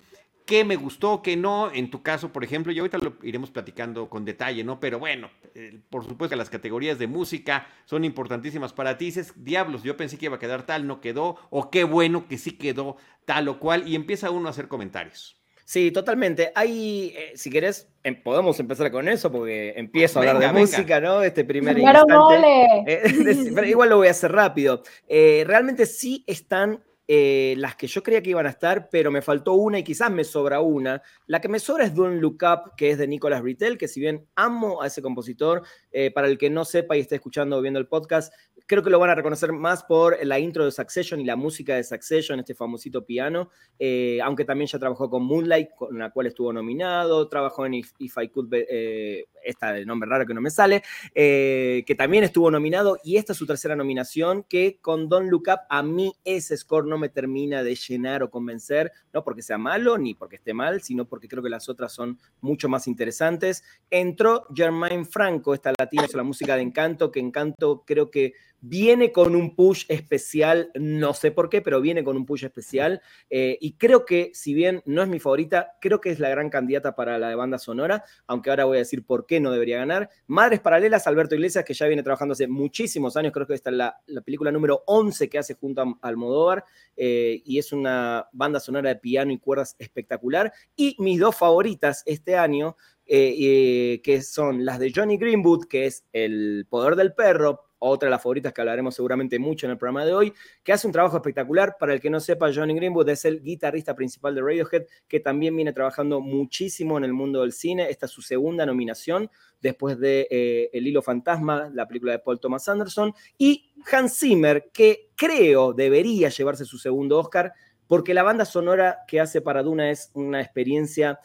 qué 0.46 0.64
me 0.64 0.76
gustó, 0.76 1.22
qué 1.22 1.38
no. 1.38 1.72
En 1.72 1.90
tu 1.90 2.02
caso, 2.02 2.32
por 2.32 2.44
ejemplo, 2.44 2.72
y 2.72 2.80
ahorita 2.80 2.98
lo 2.98 3.18
iremos 3.24 3.52
platicando 3.52 4.10
con 4.10 4.26
detalle, 4.26 4.64
¿no? 4.64 4.80
Pero 4.80 5.00
bueno, 5.00 5.30
eh, 5.56 5.80
por 5.90 6.04
supuesto 6.04 6.30
que 6.30 6.36
las 6.36 6.50
categorías 6.50 6.98
de 7.00 7.08
música 7.08 7.68
son 7.86 8.04
importantísimas 8.06 8.74
para 8.74 8.98
ti. 8.98 9.06
Dices, 9.06 9.34
diablos, 9.36 9.84
yo 9.84 9.98
pensé 9.98 10.18
que 10.18 10.26
iba 10.26 10.36
a 10.36 10.40
quedar 10.40 10.66
tal, 10.66 10.88
no 10.88 11.02
quedó, 11.02 11.38
o 11.50 11.70
qué 11.70 11.84
bueno 11.84 12.28
que 12.28 12.38
sí 12.38 12.54
quedó 12.54 12.98
tal 13.26 13.48
o 13.48 13.60
cual, 13.60 13.88
y 13.88 13.96
empieza 13.96 14.32
uno 14.32 14.48
a 14.48 14.52
hacer 14.52 14.68
comentarios. 14.68 15.36
Sí, 15.66 15.92
totalmente. 15.92 16.52
Hay, 16.56 17.14
eh, 17.16 17.34
si 17.36 17.52
querés, 17.52 17.88
em, 18.02 18.20
podemos 18.24 18.60
empezar 18.60 18.90
con 18.90 19.08
eso 19.08 19.32
porque 19.32 19.76
empiezo 19.78 20.18
a 20.18 20.22
hablar 20.24 20.40
de 20.40 20.60
música, 20.60 21.00
¿no? 21.00 21.22
Este 21.22 21.44
primer 21.44 21.78
instante. 21.78 22.84
Eh, 22.88 23.02
pero 23.54 23.68
igual 23.68 23.90
lo 23.90 23.98
voy 23.98 24.08
a 24.08 24.12
hacer 24.12 24.32
rápido. 24.32 24.82
realmente 25.08 25.86
sí 25.86 26.24
están 26.26 26.84
eh, 27.12 27.56
las 27.58 27.76
que 27.76 27.88
yo 27.88 28.04
creía 28.04 28.22
que 28.22 28.30
iban 28.30 28.46
a 28.46 28.52
estar, 28.52 28.88
pero 28.92 29.10
me 29.10 29.24
faltó 29.24 29.54
una 29.54 29.80
y 29.80 29.84
quizás 29.84 30.12
me 30.12 30.24
sobra 30.24 30.62
una. 30.62 31.02
La 31.26 31.42
que 31.42 31.48
me 31.48 31.58
sobra 31.58 31.86
es 31.86 31.96
Don't 31.96 32.22
Look 32.22 32.38
Up, 32.44 32.76
que 32.78 32.92
es 32.92 33.00
de 33.00 33.08
Nicolas 33.08 33.42
Britell, 33.42 33.80
que 33.80 33.88
si 33.88 34.00
bien 34.00 34.28
amo 34.36 34.84
a 34.84 34.86
ese 34.86 35.02
compositor, 35.02 35.64
eh, 35.92 36.12
para 36.12 36.28
el 36.28 36.38
que 36.38 36.50
no 36.50 36.66
sepa 36.66 36.98
y 36.98 37.02
esté 37.02 37.16
escuchando 37.16 37.58
o 37.58 37.62
viendo 37.62 37.80
el 37.80 37.88
podcast, 37.88 38.34
creo 38.66 38.84
que 38.84 38.90
lo 38.90 39.00
van 39.00 39.10
a 39.10 39.16
reconocer 39.16 39.52
más 39.52 39.84
por 39.84 40.18
la 40.26 40.40
intro 40.40 40.66
de 40.66 40.72
Succession 40.72 41.20
y 41.20 41.26
la 41.26 41.36
música 41.36 41.76
de 41.76 41.84
Succession, 41.84 42.40
este 42.40 42.54
famosito 42.54 43.06
piano, 43.06 43.50
eh, 43.80 44.20
aunque 44.24 44.46
también 44.46 44.68
ya 44.68 44.80
trabajó 44.80 45.10
con 45.10 45.24
Moonlight, 45.24 45.70
con 45.76 45.98
la 45.98 46.12
cual 46.12 46.28
estuvo 46.28 46.54
nominado, 46.54 47.28
trabajó 47.28 47.66
en 47.66 47.76
If, 47.76 48.18
I 48.22 48.30
Could, 48.30 48.50
Be, 48.50 49.28
esta 49.44 49.74
de 49.74 49.86
nombre 49.86 50.10
raro 50.10 50.26
que 50.26 50.34
no 50.34 50.42
me 50.42 50.52
sale, 50.52 50.84
que 51.14 51.96
también 51.98 52.24
estuvo 52.24 52.52
nominado, 52.52 52.98
y 53.04 53.18
esta 53.18 53.34
es 53.34 53.40
su 53.40 53.48
tercera 53.48 53.76
nominación, 53.76 54.44
que 54.44 54.80
con 54.82 55.10
Don't 55.10 55.30
Look 55.30 55.46
Up 55.48 55.62
a 55.70 55.82
mí 55.82 56.14
ese 56.24 56.56
score 56.58 56.86
no 56.86 56.98
me 56.98 57.10
termina 57.10 57.64
de 57.64 57.76
llenar 57.76 58.24
o 58.24 58.30
convencer, 58.30 58.92
no 59.14 59.24
porque 59.24 59.42
sea 59.42 59.58
malo 59.58 59.98
ni 59.98 60.14
porque 60.14 60.36
esté 60.36 60.54
mal, 60.54 60.82
sino 60.82 61.06
porque 61.06 61.28
creo 61.28 61.42
que 61.42 61.50
las 61.50 61.70
otras 61.70 61.92
son 61.94 62.20
mucho 62.42 62.70
más 62.70 62.88
interesantes. 62.88 63.64
Entró 63.90 64.46
Germain 64.54 65.06
Franco, 65.06 65.54
esta 65.54 65.74
latina, 65.80 66.06
es 66.06 66.14
la 66.14 66.24
música 66.24 66.56
de 66.56 66.62
Encanto, 66.62 67.12
que 67.12 67.20
Encanto 67.20 67.84
creo 67.86 68.12
que 68.12 68.34
Viene 68.62 69.14
con 69.14 69.38
un 69.38 69.56
push 69.56 69.86
especial, 69.88 70.70
no 70.76 71.14
sé 71.14 71.32
por 71.32 71.50
qué, 71.50 71.62
pero 71.62 71.80
viene 71.80 72.04
con 72.04 72.18
un 72.18 72.26
push 72.26 72.44
especial. 72.44 73.02
Eh, 73.30 73.58
y 73.62 73.74
creo 73.74 74.06
que, 74.06 74.32
si 74.34 74.54
bien 74.54 74.82
no 74.86 75.02
es 75.02 75.08
mi 75.08 75.20
favorita, 75.20 75.78
creo 75.80 76.02
que 76.02 76.10
es 76.10 76.20
la 76.20 76.30
gran 76.30 76.50
candidata 76.50 76.94
para 76.94 77.18
la 77.18 77.30
de 77.30 77.36
banda 77.36 77.58
sonora, 77.58 78.04
aunque 78.28 78.50
ahora 78.50 78.66
voy 78.66 78.76
a 78.76 78.80
decir 78.80 79.06
por 79.06 79.26
qué 79.26 79.40
no 79.40 79.52
debería 79.52 79.78
ganar. 79.78 80.10
Madres 80.28 80.60
Paralelas, 80.60 81.08
Alberto 81.08 81.36
Iglesias, 81.36 81.64
que 81.64 81.74
ya 81.74 81.88
viene 81.88 82.04
trabajando 82.04 82.34
hace 82.34 82.50
muchísimos 82.50 83.16
años, 83.16 83.32
creo 83.32 83.48
que 83.48 83.54
esta 83.54 83.70
es 83.70 83.78
la, 83.78 84.02
película 84.26 84.52
número 84.52 84.84
11 84.88 85.30
que 85.30 85.40
hace 85.40 85.54
junto 85.54 85.82
a 85.82 85.98
Almodóvar, 86.02 86.66
eh, 86.98 87.42
y 87.46 87.60
es 87.60 87.72
una 87.72 88.28
banda 88.34 88.60
sonora 88.60 88.90
de 88.90 88.98
piano 88.98 89.32
y 89.32 89.40
cuerdas 89.40 89.78
espectacular. 89.80 90.52
Y 90.76 90.98
mis 91.00 91.18
dos 91.20 91.38
favoritas 91.38 92.04
este 92.06 92.36
año, 92.36 92.76
eh, 93.12 94.02
que 94.04 94.22
son 94.22 94.66
las 94.66 94.78
de 94.78 94.92
Johnny 94.96 95.18
Greenwood, 95.18 95.66
que 95.66 95.88
es 95.88 96.06
El 96.14 96.68
Poder 96.70 96.96
del 96.96 97.14
Perro, 97.14 97.70
otra 97.80 98.08
de 98.08 98.12
las 98.12 98.22
favoritas 98.22 98.54
que 98.54 98.62
hablaremos 98.62 98.94
seguramente 98.94 99.40
mucho 99.40 99.66
en 99.66 99.72
el 99.72 99.78
programa 99.78 100.06
de 100.06 100.14
hoy, 100.14 100.34
que 100.64 100.74
hace 100.74 100.86
un 100.86 100.94
trabajo 100.94 101.16
espectacular. 101.16 101.78
Para 101.80 101.94
el 101.94 102.02
que 102.02 102.10
no 102.10 102.20
sepa, 102.20 102.54
Johnny 102.54 102.76
Greenwood 102.76 103.10
es 103.10 103.26
el 103.26 103.42
guitarrista 103.42 103.96
principal 103.96 104.36
de 104.36 104.42
Radiohead, 104.42 104.84
que 105.08 105.20
también 105.20 105.56
viene 105.56 105.74
trabajando 105.74 106.22
muchísimo 106.22 106.98
en 106.98 107.06
el 107.06 107.14
mundo 107.14 107.42
del 107.42 107.54
cine. 107.54 107.90
Esta 107.90 108.06
es 108.06 108.12
su 108.12 108.22
segunda 108.22 108.66
nominación, 108.66 109.32
después 109.62 109.98
de 110.00 110.28
eh, 110.30 110.70
El 110.74 110.88
hilo 110.88 111.02
fantasma, 111.02 111.72
la 111.74 111.88
película 111.88 112.12
de 112.12 112.20
Paul 112.20 112.40
Thomas 112.40 112.68
Anderson, 112.68 113.14
y 113.38 113.74
Hans 113.92 114.20
Zimmer, 114.20 114.70
que 114.74 115.10
creo 115.16 115.74
debería 115.74 116.30
llevarse 116.30 116.66
su 116.66 116.78
segundo 116.78 117.18
Oscar, 117.18 117.54
porque 117.88 118.14
la 118.14 118.24
banda 118.24 118.46
sonora 118.46 119.00
que 119.08 119.20
hace 119.20 119.42
para 119.42 119.64
Duna 119.64 119.90
es 119.90 120.12
una 120.14 120.42
experiencia 120.42 121.20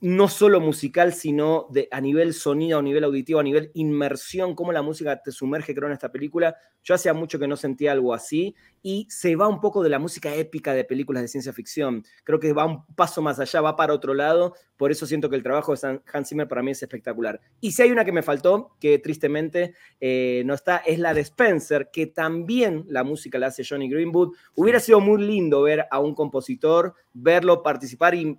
no 0.00 0.28
solo 0.28 0.60
musical, 0.60 1.12
sino 1.12 1.68
a 1.90 2.00
nivel 2.00 2.32
sonido, 2.32 2.78
a 2.78 2.82
nivel 2.82 3.04
auditivo, 3.04 3.38
a 3.38 3.42
nivel 3.42 3.70
inmersión, 3.74 4.54
cómo 4.54 4.72
la 4.72 4.80
música 4.80 5.20
te 5.22 5.30
sumerge, 5.30 5.74
creo, 5.74 5.88
en 5.88 5.92
esta 5.92 6.10
película. 6.10 6.56
Yo 6.82 6.94
hacía 6.94 7.12
mucho 7.12 7.38
que 7.38 7.46
no 7.46 7.56
sentía 7.56 7.92
algo 7.92 8.14
así 8.14 8.54
y 8.82 9.06
se 9.10 9.36
va 9.36 9.46
un 9.46 9.60
poco 9.60 9.82
de 9.82 9.90
la 9.90 9.98
música 9.98 10.34
épica 10.34 10.72
de 10.72 10.84
películas 10.84 11.22
de 11.22 11.28
ciencia 11.28 11.52
ficción. 11.52 12.02
Creo 12.24 12.40
que 12.40 12.54
va 12.54 12.64
un 12.64 12.86
paso 12.94 13.20
más 13.20 13.38
allá, 13.38 13.60
va 13.60 13.76
para 13.76 13.92
otro 13.92 14.14
lado. 14.14 14.54
Por 14.78 14.90
eso 14.90 15.04
siento 15.04 15.28
que 15.28 15.36
el 15.36 15.42
trabajo 15.42 15.74
de 15.74 16.00
Hans 16.10 16.28
Zimmer 16.30 16.48
para 16.48 16.62
mí 16.62 16.70
es 16.70 16.82
espectacular. 16.82 17.38
Y 17.60 17.72
si 17.72 17.82
hay 17.82 17.90
una 17.90 18.06
que 18.06 18.12
me 18.12 18.22
faltó, 18.22 18.76
que 18.80 18.98
tristemente 18.98 19.74
eh, 20.00 20.42
no 20.46 20.54
está, 20.54 20.78
es 20.78 20.98
la 20.98 21.12
de 21.12 21.20
Spencer, 21.20 21.90
que 21.92 22.06
también 22.06 22.86
la 22.88 23.04
música 23.04 23.38
la 23.38 23.48
hace 23.48 23.64
Johnny 23.68 23.90
Greenwood. 23.90 24.34
Hubiera 24.54 24.80
sido 24.80 25.00
muy 25.00 25.22
lindo 25.22 25.60
ver 25.60 25.86
a 25.90 26.00
un 26.00 26.14
compositor, 26.14 26.94
verlo 27.12 27.62
participar 27.62 28.14
y 28.14 28.38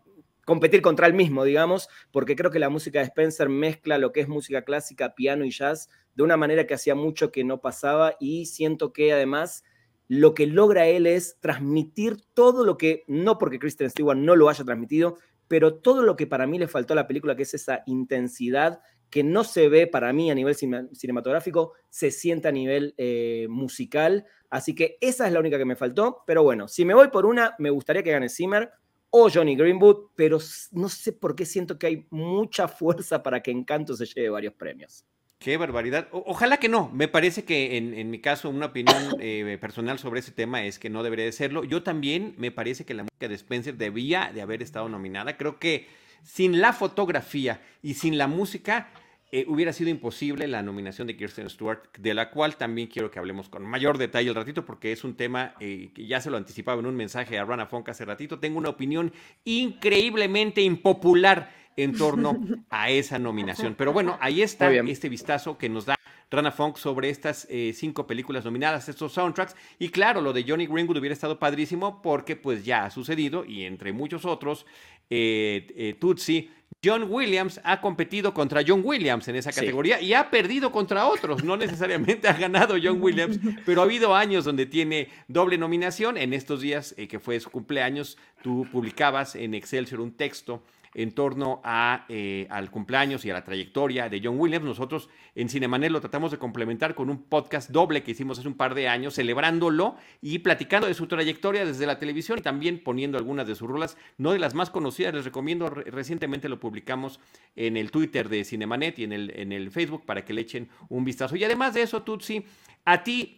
competir 0.52 0.82
contra 0.82 1.08
él 1.08 1.14
mismo, 1.14 1.46
digamos, 1.46 1.88
porque 2.12 2.36
creo 2.36 2.52
que 2.52 2.60
la 2.60 2.68
música 2.68 3.00
de 3.00 3.06
Spencer 3.06 3.48
mezcla 3.48 3.98
lo 3.98 4.12
que 4.12 4.20
es 4.20 4.28
música 4.28 4.64
clásica, 4.64 5.16
piano 5.16 5.46
y 5.46 5.50
jazz 5.50 5.88
de 6.14 6.24
una 6.24 6.36
manera 6.36 6.68
que 6.68 6.74
hacía 6.74 6.94
mucho 6.94 7.32
que 7.32 7.46
no 7.46 7.62
pasaba 7.62 8.18
y 8.20 8.48
siento 8.48 8.92
que 8.92 9.14
además 9.14 9.64
lo 10.10 10.34
que 10.34 10.48
logra 10.48 10.88
él 10.88 11.08
es 11.08 11.40
transmitir 11.40 12.18
todo 12.34 12.66
lo 12.66 12.78
que, 12.78 13.06
no 13.08 13.38
porque 13.38 13.60
Kristen 13.60 13.90
Stewart 13.90 14.18
no 14.18 14.36
lo 14.36 14.50
haya 14.50 14.66
transmitido, 14.66 15.20
pero 15.48 15.76
todo 15.76 16.04
lo 16.04 16.18
que 16.18 16.28
para 16.28 16.48
mí 16.48 16.60
le 16.60 16.68
faltó 16.68 16.92
a 16.92 16.98
la 16.98 17.08
película, 17.08 17.38
que 17.38 17.44
es 17.44 17.54
esa 17.54 17.84
intensidad 17.86 18.82
que 19.10 19.24
no 19.24 19.46
se 19.46 19.70
ve 19.70 19.88
para 19.88 20.12
mí 20.12 20.32
a 20.32 20.36
nivel 20.36 20.56
cinematográfico, 20.56 21.76
se 21.90 22.12
siente 22.12 22.50
a 22.50 22.52
nivel 22.52 22.94
eh, 22.98 23.48
musical. 23.50 24.26
Así 24.50 24.76
que 24.76 24.98
esa 25.00 25.28
es 25.28 25.32
la 25.32 25.40
única 25.40 25.58
que 25.58 25.64
me 25.64 25.78
faltó. 25.78 26.24
Pero 26.28 26.44
bueno, 26.44 26.68
si 26.68 26.84
me 26.84 26.94
voy 26.94 27.08
por 27.08 27.26
una, 27.26 27.56
me 27.58 27.70
gustaría 27.70 28.04
que 28.04 28.12
gane 28.12 28.28
Zimmer 28.28 28.70
o 29.12 29.30
Johnny 29.30 29.56
Greenwood, 29.56 30.08
pero 30.16 30.40
no 30.72 30.90
sé 30.90 31.14
por 31.14 31.36
qué 31.36 31.46
siento 31.46 31.78
que 31.78 31.88
hay 31.88 32.08
mucha 32.10 32.68
fuerza 32.68 33.22
para 33.22 33.44
que 33.44 33.52
Encanto 33.52 33.96
se 33.96 34.06
lleve 34.06 34.30
varios 34.30 34.54
premios. 34.54 35.06
Qué 35.38 35.58
barbaridad. 35.58 36.08
ojalá 36.12 36.58
que 36.58 36.70
no. 36.70 36.90
Me 36.94 37.08
parece 37.08 37.44
que 37.44 37.76
en, 37.76 38.10
mi 38.12 38.20
caso 38.20 38.50
una 38.50 38.68
opinión 38.68 39.16
eh, 39.20 39.58
personal 39.60 39.98
sobre 40.00 40.20
ese 40.20 40.32
tema 40.32 40.64
es 40.66 40.78
que 40.80 40.90
no 40.90 41.04
debería 41.04 41.26
de 41.26 41.32
serlo. 41.32 41.64
Yo 41.64 41.84
también 41.84 42.36
me 42.38 42.52
parece 42.52 42.86
que 42.86 42.94
la 42.94 43.04
música 43.04 43.28
de 43.28 43.36
Spencer 43.36 43.76
debía 43.76 44.32
de 44.34 44.42
haber 44.42 44.62
estado 44.62 44.88
nominada. 44.88 45.38
Creo 45.38 45.60
que 45.60 45.88
sin 46.24 46.62
la 46.62 46.74
fotografía 46.74 47.60
y 47.82 47.96
sin 47.96 48.20
la 48.20 48.28
música 48.28 48.92
eh, 49.34 49.46
hubiera 49.48 49.72
sido 49.72 49.90
imposible 49.90 50.46
la 50.48 50.62
nominación 50.62 51.08
de 51.08 51.16
Kirsten 51.16 51.50
Stewart, 51.50 51.84
de 51.98 52.14
la 52.14 52.32
cual 52.32 52.58
también 52.58 52.88
quiero 52.88 53.10
que 53.10 53.18
hablemos 53.18 53.48
con 53.48 53.64
mayor 53.66 53.98
detalle 53.98 54.28
el 54.28 54.36
ratito, 54.36 54.66
porque 54.66 54.92
es 54.92 55.06
un 55.06 55.16
tema 55.16 55.56
eh, 55.62 55.92
que 55.96 56.06
ya 56.06 56.20
se 56.20 56.30
lo 56.30 56.36
anticipaba 56.36 56.82
en 56.82 56.86
un 56.86 56.96
mensaje 56.96 57.40
a 57.40 57.46
Rana 57.46 57.66
Funk 57.66 57.88
hace 57.88 58.04
ratito. 58.04 58.40
Tengo 58.40 58.58
una 58.58 58.70
opinión 58.70 59.14
increíblemente 59.46 60.62
impopular 60.62 61.50
en 61.78 61.94
torno 61.98 62.38
a 62.70 62.90
esa 62.90 63.20
nominación. 63.20 63.76
Pero 63.76 63.94
bueno, 63.94 64.18
ahí 64.20 64.42
está 64.42 64.70
este 64.74 65.08
vistazo 65.08 65.58
que 65.58 65.70
nos 65.70 65.86
da 65.86 65.96
Rana 66.30 66.52
Funk 66.52 66.78
sobre 66.78 67.10
estas 67.10 67.48
eh, 67.50 67.74
cinco 67.74 68.08
películas 68.08 68.46
nominadas, 68.46 68.90
estos 68.90 69.14
soundtracks. 69.14 69.56
Y 69.80 69.90
claro, 69.90 70.22
lo 70.22 70.34
de 70.34 70.44
Johnny 70.48 70.66
Greenwood 70.68 70.98
hubiera 70.98 71.14
estado 71.14 71.40
padrísimo 71.40 72.02
porque 72.02 72.36
pues 72.36 72.66
ya 72.66 72.86
ha 72.86 72.90
sucedido 72.90 73.46
y 73.46 73.64
entre 73.64 73.94
muchos 73.94 74.26
otros, 74.26 74.66
eh, 75.10 75.68
eh 75.76 75.96
Tutsi, 76.00 76.50
John 76.84 77.06
Williams 77.12 77.62
ha 77.64 77.80
competido 77.80 78.34
contra 78.34 78.64
John 78.66 78.82
Williams 78.84 79.28
en 79.28 79.36
esa 79.36 79.52
categoría 79.52 80.02
y 80.02 80.16
ha 80.16 80.32
perdido 80.32 80.72
contra 80.72 81.06
otros. 81.06 81.44
No 81.44 81.56
necesariamente 81.56 82.28
ha 82.28 82.34
ganado 82.34 82.76
John 82.82 83.00
Williams, 83.00 83.40
pero 83.68 83.82
ha 83.82 83.84
habido 83.84 84.16
años 84.16 84.46
donde 84.46 84.66
tiene 84.66 85.10
doble 85.28 85.60
nominación. 85.60 86.18
En 86.18 86.34
estos 86.34 86.62
días 86.62 86.96
eh, 86.98 87.08
que 87.08 87.20
fue 87.20 87.40
su 87.40 87.52
cumpleaños, 87.52 88.18
tú 88.42 88.68
publicabas 88.72 89.36
en 89.36 89.54
Excelsior 89.54 90.02
un 90.02 90.12
texto 90.12 90.64
en 90.94 91.12
torno 91.12 91.62
a, 91.64 92.06
eh, 92.10 92.48
al 92.50 92.70
cumpleaños 92.70 93.26
y 93.26 93.30
a 93.30 93.34
la 93.34 93.44
trayectoria 93.44 94.10
de 94.10 94.22
John 94.24 94.40
Williams. 94.40 94.66
Nosotros 94.66 95.10
en 95.36 95.50
Cinemanet 95.50 95.92
lo 95.92 96.02
tratamos 96.02 96.32
de 96.32 96.38
complementar 96.38 96.96
con 96.96 97.10
un 97.10 97.24
podcast 97.24 97.70
doble 97.70 98.04
que 98.04 98.12
hicimos 98.12 98.40
hace 98.40 98.48
un 98.48 98.56
par 98.56 98.76
de 98.76 98.88
años, 98.88 99.16
celebrándolo 99.16 99.96
y 100.22 100.40
platicando 100.40 100.88
de 100.88 100.94
su 100.94 101.08
trayectoria 101.08 101.66
desde 101.66 101.86
la 101.86 102.00
televisión 102.00 102.40
y 102.40 102.42
también 102.42 102.84
poniendo 102.84 103.18
algunas 103.18 103.48
de 103.48 103.56
sus 103.56 103.70
rolas, 103.70 103.98
no 104.18 104.34
de 104.34 104.40
las 104.40 104.54
más 104.54 104.70
conocidas. 104.70 105.14
Les 105.14 105.26
recomiendo, 105.26 105.70
recientemente 105.70 106.50
lo 106.50 106.60
publicamos 106.60 107.20
en 107.56 107.78
el 107.78 107.92
Twitter 107.92 108.30
de 108.30 108.44
Cinemanet 108.44 109.00
y 109.00 109.04
en 109.06 109.14
el, 109.14 109.32
en 109.36 109.52
el 109.52 109.72
Facebook 109.72 110.06
para 110.06 110.26
que 110.26 110.34
le 110.34 110.42
echen 110.42 110.70
un 110.90 111.06
vistazo. 111.06 111.36
Y 111.36 111.44
además 111.44 111.74
de 111.74 111.84
eso, 111.84 112.04
Tutsi, 112.04 112.46
a 112.86 113.04
ti 113.04 113.38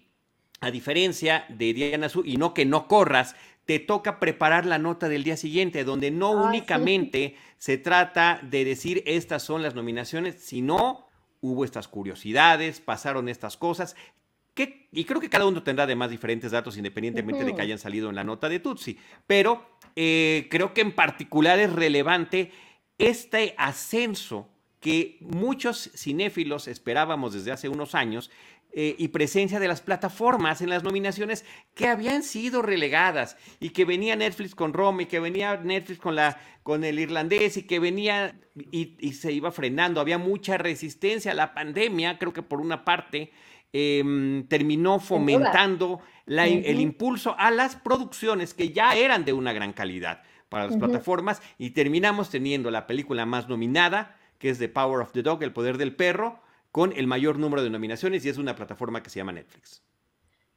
a 0.63 0.71
diferencia 0.71 1.45
de 1.49 1.73
Diana 1.73 2.07
Su, 2.07 2.23
y 2.25 2.37
no 2.37 2.53
que 2.53 2.65
no 2.65 2.87
corras, 2.87 3.35
te 3.65 3.79
toca 3.79 4.19
preparar 4.19 4.65
la 4.65 4.77
nota 4.77 5.07
del 5.09 5.23
día 5.23 5.37
siguiente, 5.37 5.83
donde 5.83 6.11
no 6.11 6.31
únicamente 6.31 7.35
se 7.57 7.77
trata 7.77 8.39
de 8.43 8.65
decir 8.65 9.03
estas 9.05 9.43
son 9.43 9.61
las 9.61 9.75
nominaciones, 9.75 10.35
sino 10.39 11.07
hubo 11.41 11.65
estas 11.65 11.87
curiosidades, 11.87 12.81
pasaron 12.81 13.29
estas 13.29 13.57
cosas. 13.57 13.95
Que, 14.53 14.87
y 14.91 15.05
creo 15.05 15.19
que 15.19 15.29
cada 15.29 15.47
uno 15.47 15.63
tendrá 15.63 15.85
además 15.85 16.11
diferentes 16.11 16.51
datos 16.51 16.77
independientemente 16.77 17.43
de 17.43 17.55
que 17.55 17.61
hayan 17.61 17.79
salido 17.79 18.09
en 18.09 18.15
la 18.15 18.23
nota 18.23 18.49
de 18.49 18.59
Tutsi. 18.59 18.97
Pero 19.25 19.77
eh, 19.95 20.47
creo 20.51 20.73
que 20.73 20.81
en 20.81 20.91
particular 20.91 21.59
es 21.59 21.71
relevante 21.73 22.51
este 22.97 23.55
ascenso 23.57 24.49
que 24.79 25.17
muchos 25.21 25.91
cinéfilos 25.95 26.67
esperábamos 26.67 27.33
desde 27.33 27.51
hace 27.51 27.69
unos 27.69 27.95
años 27.95 28.29
eh, 28.75 28.95
y 28.97 29.09
presencia 29.09 29.59
de 29.59 29.67
las 29.67 29.81
plataformas 29.81 30.61
en 30.61 30.69
las 30.71 30.83
nominaciones 30.83 31.45
que 31.75 31.87
habían 31.87 32.23
sido 32.23 32.63
relegadas 32.63 33.37
y 33.59 33.69
que 33.69 33.85
venía 33.85 34.15
Netflix 34.15 34.55
con 34.55 34.73
Roma 34.73 35.03
y 35.03 35.05
que 35.05 35.19
venía 35.19 35.57
Netflix 35.57 35.99
con, 35.99 36.15
la, 36.15 36.39
con 36.63 36.83
el 36.83 36.97
irlandés 36.97 37.57
y 37.57 37.67
que 37.67 37.77
venía 37.77 38.35
y, 38.71 39.13
se 39.13 39.31
iba 39.31 39.51
frenando. 39.51 40.01
Había 40.01 40.17
mucha 40.17 40.57
resistencia 40.57 41.33
a 41.33 41.35
la 41.35 41.53
pandemia, 41.53 42.17
creo 42.17 42.33
que 42.33 42.41
por 42.41 42.59
una 42.61 42.83
parte. 42.83 43.31
Em, 43.75 44.47
terminó 44.47 44.99
fomentando 44.99 45.99
el 46.27 46.79
impulso 46.79 47.35
a 47.39 47.49
las 47.49 47.75
producciones 47.75 48.53
que 48.53 48.69
ya 48.69 48.95
eran 48.95 49.25
de 49.25 49.33
una 49.33 49.51
gran 49.51 49.73
calidad 49.73 50.21
para 50.49 50.67
las 50.67 50.77
plataformas 50.77 51.41
y 51.57 51.71
terminamos 51.71 52.29
teniendo 52.29 52.69
la 52.69 52.85
película 52.85 53.25
más 53.25 53.49
nominada, 53.49 54.15
que 54.37 54.51
es 54.51 54.59
The 54.59 54.69
Power 54.69 55.01
of 55.01 55.11
the 55.11 55.23
Dog, 55.23 55.41
El 55.41 55.53
Poder 55.53 55.79
del 55.79 55.95
Perro, 55.95 56.42
con 56.73 56.91
el 56.91 57.05
mayor 57.05 57.37
número 57.37 57.61
de 57.61 57.69
nominaciones 57.69 58.25
y 58.25 58.29
es 58.29 58.39
una 58.39 58.55
plataforma 58.55 59.03
que 59.03 59.11
se 59.11 59.19
llama 59.19 59.31
Netflix. 59.31 59.83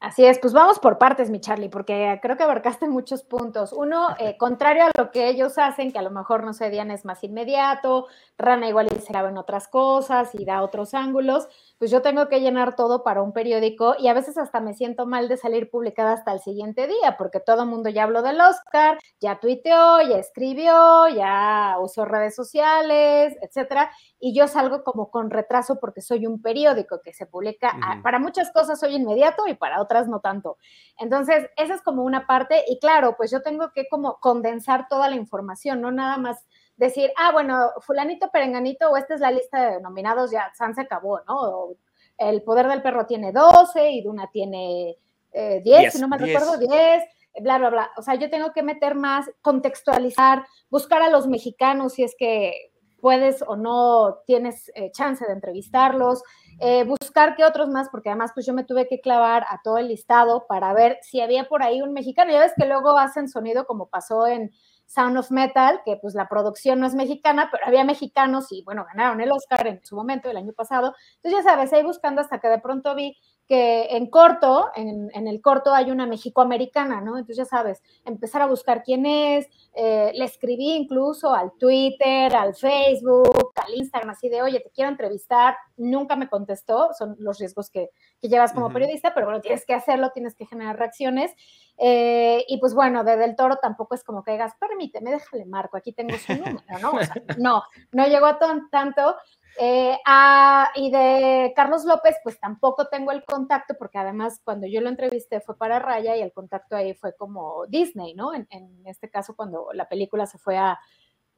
Así 0.01 0.25
es, 0.25 0.39
pues 0.39 0.55
vamos 0.55 0.79
por 0.79 0.97
partes, 0.97 1.29
mi 1.29 1.41
Charlie, 1.41 1.69
porque 1.69 2.19
creo 2.23 2.39
que 2.39 2.43
abarcaste 2.43 2.89
muchos 2.89 3.23
puntos. 3.23 3.75
Uno, 3.75 4.09
eh, 4.19 4.39
contrario 4.39 4.85
a 4.85 4.91
lo 4.97 5.11
que 5.11 5.29
ellos 5.29 5.59
hacen, 5.59 5.93
que 5.93 5.99
a 5.99 6.03
lo 6.03 6.11
mejor, 6.11 6.43
no 6.43 6.55
sé, 6.55 6.71
Diana 6.71 6.95
es 6.95 7.05
más 7.05 7.23
inmediato, 7.23 8.07
Rana 8.39 8.67
igual 8.67 8.89
se 8.89 9.13
graba 9.13 9.29
en 9.29 9.37
otras 9.37 9.69
cosas 9.69 10.35
y 10.35 10.47
da 10.47 10.63
otros 10.63 10.95
ángulos, 10.95 11.49
pues 11.79 11.91
yo 11.91 12.01
tengo 12.03 12.29
que 12.29 12.41
llenar 12.41 12.75
todo 12.77 13.03
para 13.05 13.23
un 13.23 13.33
periódico 13.33 13.95
y 13.99 14.09
a 14.09 14.15
veces 14.15 14.39
hasta 14.39 14.61
me 14.61 14.75
siento 14.75 15.07
mal 15.07 15.29
de 15.29 15.37
salir 15.37 15.71
publicada 15.71 16.13
hasta 16.13 16.33
el 16.33 16.41
siguiente 16.41 16.87
día, 16.87 17.17
porque 17.19 17.41
todo 17.41 17.63
el 17.63 17.69
mundo 17.69 17.91
ya 17.91 18.05
habló 18.05 18.23
del 18.23 18.41
Oscar, 18.41 18.99
ya 19.21 19.39
tuiteó, 19.41 20.01
ya 20.03 20.19
escribió, 20.19 21.09
ya 21.09 21.77
usó 21.81 22.05
redes 22.05 22.35
sociales, 22.35 23.37
etcétera, 23.43 23.91
y 24.19 24.35
yo 24.35 24.49
salgo 24.49 24.85
como 24.85 25.11
con 25.11 25.31
retraso 25.31 25.79
porque 25.79 26.01
soy 26.01 26.27
un 26.27 26.41
periódico 26.41 27.01
que 27.03 27.13
se 27.13 27.27
publica, 27.27 27.77
para 28.03 28.19
muchas 28.19 28.51
cosas 28.53 28.81
soy 28.81 28.95
inmediato 28.97 29.47
y 29.47 29.55
para 29.55 29.81
otras 29.83 30.09
no 30.09 30.21
tanto. 30.21 30.57
Entonces, 30.99 31.51
esa 31.57 31.75
es 31.75 31.83
como 31.83 32.05
una 32.05 32.27
parte 32.27 32.65
y 32.69 32.79
claro, 32.79 33.17
pues 33.17 33.31
yo 33.31 33.43
tengo 33.43 33.73
que 33.75 33.87
como 33.89 34.19
condensar 34.21 34.89
toda 34.89 35.11
la 35.11 35.17
información, 35.17 35.81
no 35.81 35.93
nada 35.93 36.17
más 36.17 36.47
decir, 36.77 37.11
ah, 37.17 37.33
bueno, 37.33 37.71
fulanito, 37.81 38.31
perenganito, 38.31 38.91
o 38.91 38.97
esta 38.97 39.15
es 39.15 39.21
la 39.21 39.31
lista 39.31 39.71
de 39.71 39.81
nominados, 39.81 40.31
ya 40.31 40.53
San 40.55 40.75
se 40.75 40.83
acabó, 40.83 41.21
¿no? 41.27 41.77
el 42.19 42.43
Poder 42.43 42.67
del 42.69 42.83
Perro 42.83 43.05
tiene 43.07 43.31
12 43.31 43.91
y 43.91 44.03
Duna 44.03 44.31
tiene 44.33 44.97
10, 45.33 45.67
eh, 45.67 45.91
si 45.91 46.01
no 46.01 46.09
me 46.09 46.17
recuerdo, 46.17 46.57
10, 46.57 47.05
bla, 47.43 47.59
bla, 47.59 47.71
bla. 47.71 47.91
O 47.97 48.03
sea, 48.03 48.15
yo 48.15 48.31
tengo 48.31 48.53
que 48.53 48.63
meter 48.63 48.95
más, 48.95 49.31
contextualizar, 49.43 50.47
buscar 50.71 51.03
a 51.03 51.11
los 51.11 51.27
mexicanos 51.27 51.95
si 51.95 52.05
es 52.05 52.15
que 52.19 52.73
puedes 53.01 53.43
o 53.47 53.57
no 53.57 54.19
tienes 54.27 54.71
eh, 54.75 54.91
chance 54.91 55.25
de 55.27 55.33
entrevistarlos, 55.33 56.23
eh, 56.59 56.85
buscar 56.85 57.37
que 57.37 57.45
otros 57.45 57.69
más, 57.69 57.89
porque 57.91 58.09
además 58.09 58.31
pues 58.35 58.47
yo 58.47 58.55
me 58.55 58.65
tuve 58.65 58.89
que 58.89 59.01
clavar 59.01 59.45
a 59.51 59.61
todo 59.63 59.79
el 59.79 59.89
listado 59.89 60.47
para 60.49 60.73
ver 60.73 60.99
si 61.03 61.21
había 61.21 61.45
por 61.45 61.63
ahí 61.63 61.83
un 61.83 61.93
mexicano. 61.93 62.33
Ya 62.33 62.41
ves 62.41 62.55
que 62.57 62.67
luego 62.67 62.99
hacen 62.99 63.29
sonido 63.29 63.67
como 63.67 63.89
pasó 63.89 64.27
en 64.27 64.51
Sound 64.87 65.19
of 65.19 65.31
Metal, 65.31 65.81
que 65.85 65.97
pues 65.97 66.15
la 66.15 66.29
producción 66.29 66.81
no 66.81 66.87
es 66.87 66.95
mexicana, 66.95 67.49
pero 67.51 67.67
había 67.67 67.85
mexicanos 67.85 68.47
y 68.51 68.63
bueno, 68.65 68.87
ganaron 68.87 69.21
el 69.21 69.33
Oscar 69.33 69.67
en 69.67 69.85
su 69.85 69.97
momento, 69.97 70.31
el 70.31 70.37
año 70.37 70.53
pasado. 70.53 70.95
Entonces 71.17 71.45
ya 71.45 71.51
sabes, 71.51 71.73
ahí 71.73 71.83
buscando 71.83 72.21
hasta 72.21 72.39
que 72.41 72.49
de 72.49 72.61
pronto 72.61 72.95
vi 72.95 73.17
que 73.47 73.97
en 73.97 74.09
corto, 74.09 74.71
en, 74.75 75.11
el 75.27 75.41
corto 75.41 75.73
hay 75.73 75.91
una 75.91 76.07
mexicoamericana, 76.07 77.01
¿no? 77.01 77.17
Entonces 77.17 77.37
ya 77.37 77.45
sabes, 77.45 77.81
empezar 78.05 78.43
a 78.43 78.47
buscar 78.47 78.83
quién 78.83 79.07
es, 79.07 79.47
eh, 79.75 80.11
le 80.15 80.25
escribí 80.25 80.73
incluso 80.73 81.33
al 81.33 81.53
Twitter, 81.59 82.35
al 82.35 82.55
Facebook, 82.57 83.53
al 83.55 83.75
Instagram, 83.75 84.11
así 84.11 84.29
de, 84.29 84.43
oye, 84.43 84.61
te 84.61 84.71
quiero 84.71 84.91
entrevistar, 84.91 85.57
nunca 85.77 86.17
me 86.17 86.29
contestó, 86.29 86.91
son 86.99 87.17
los 87.19 87.39
riesgos 87.39 87.71
que, 87.71 87.91
llevas 88.23 88.53
como 88.53 88.73
periodista, 88.73 89.15
pero 89.15 89.27
bueno, 89.27 89.41
tienes 89.41 89.65
que 89.65 89.73
hacerlo, 89.73 90.11
tienes 90.13 90.35
que 90.35 90.47
generar 90.47 90.77
reacciones. 90.77 91.33
Eh, 91.79 92.45
y 92.49 92.59
pues 92.59 92.75
bueno, 92.75 93.05
de 93.05 93.17
Del 93.17 93.37
Toro 93.37 93.59
tampoco 93.63 93.95
es 93.95 94.03
como 94.03 94.25
que 94.25 94.33
digas, 94.33 94.55
permíteme, 94.59 95.13
déjale 95.13 95.45
marco, 95.45 95.77
aquí 95.77 95.93
tengo 95.93 96.17
su 96.17 96.33
número, 96.35 96.61
¿no? 96.83 96.91
O 96.91 97.01
sea, 97.05 97.15
no, 97.39 97.63
no 97.93 98.07
llegó 98.09 98.27
a 98.27 98.39
tanto, 98.39 99.15
eh, 99.59 99.99
ah, 100.05 100.71
y 100.75 100.91
de 100.91 101.53
Carlos 101.57 101.85
López, 101.85 102.17
pues 102.23 102.39
tampoco 102.39 102.89
tengo 102.89 103.13
el 103.13 103.25
contacto, 103.25 103.75
porque 103.79 103.99
además 103.99 104.41
cuando 104.45 104.67
yo 104.67 104.81
lo 104.81 104.89
entrevisté 104.89 105.41
fue 105.41 105.57
para 105.57 105.79
Raya 105.79 106.17
y 106.17 106.21
el 106.23 106.33
contacto 106.33 106.77
ahí 106.77 106.95
fue 106.95 107.15
como 107.17 107.67
Disney, 107.67 108.15
¿no? 108.15 108.35
En, 108.35 108.47
este 108.85 109.11
caso, 109.11 109.35
cuando 109.35 109.69
la 109.73 109.89
película 109.89 110.27
se 110.27 110.39
fue 110.39 110.57
a. 110.59 110.79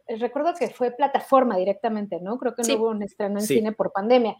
Recuerdo 0.07 0.55
que 0.55 0.69
fue 0.69 0.91
plataforma 0.91 1.57
directamente, 1.57 2.19
¿no? 2.21 2.39
Creo 2.39 2.55
que 2.55 2.63
no 2.63 2.75
hubo 2.77 2.89
un 2.91 3.03
estreno 3.03 3.39
en 3.39 3.47
cine 3.47 3.73
por 3.73 3.93
pandemia. 3.93 4.37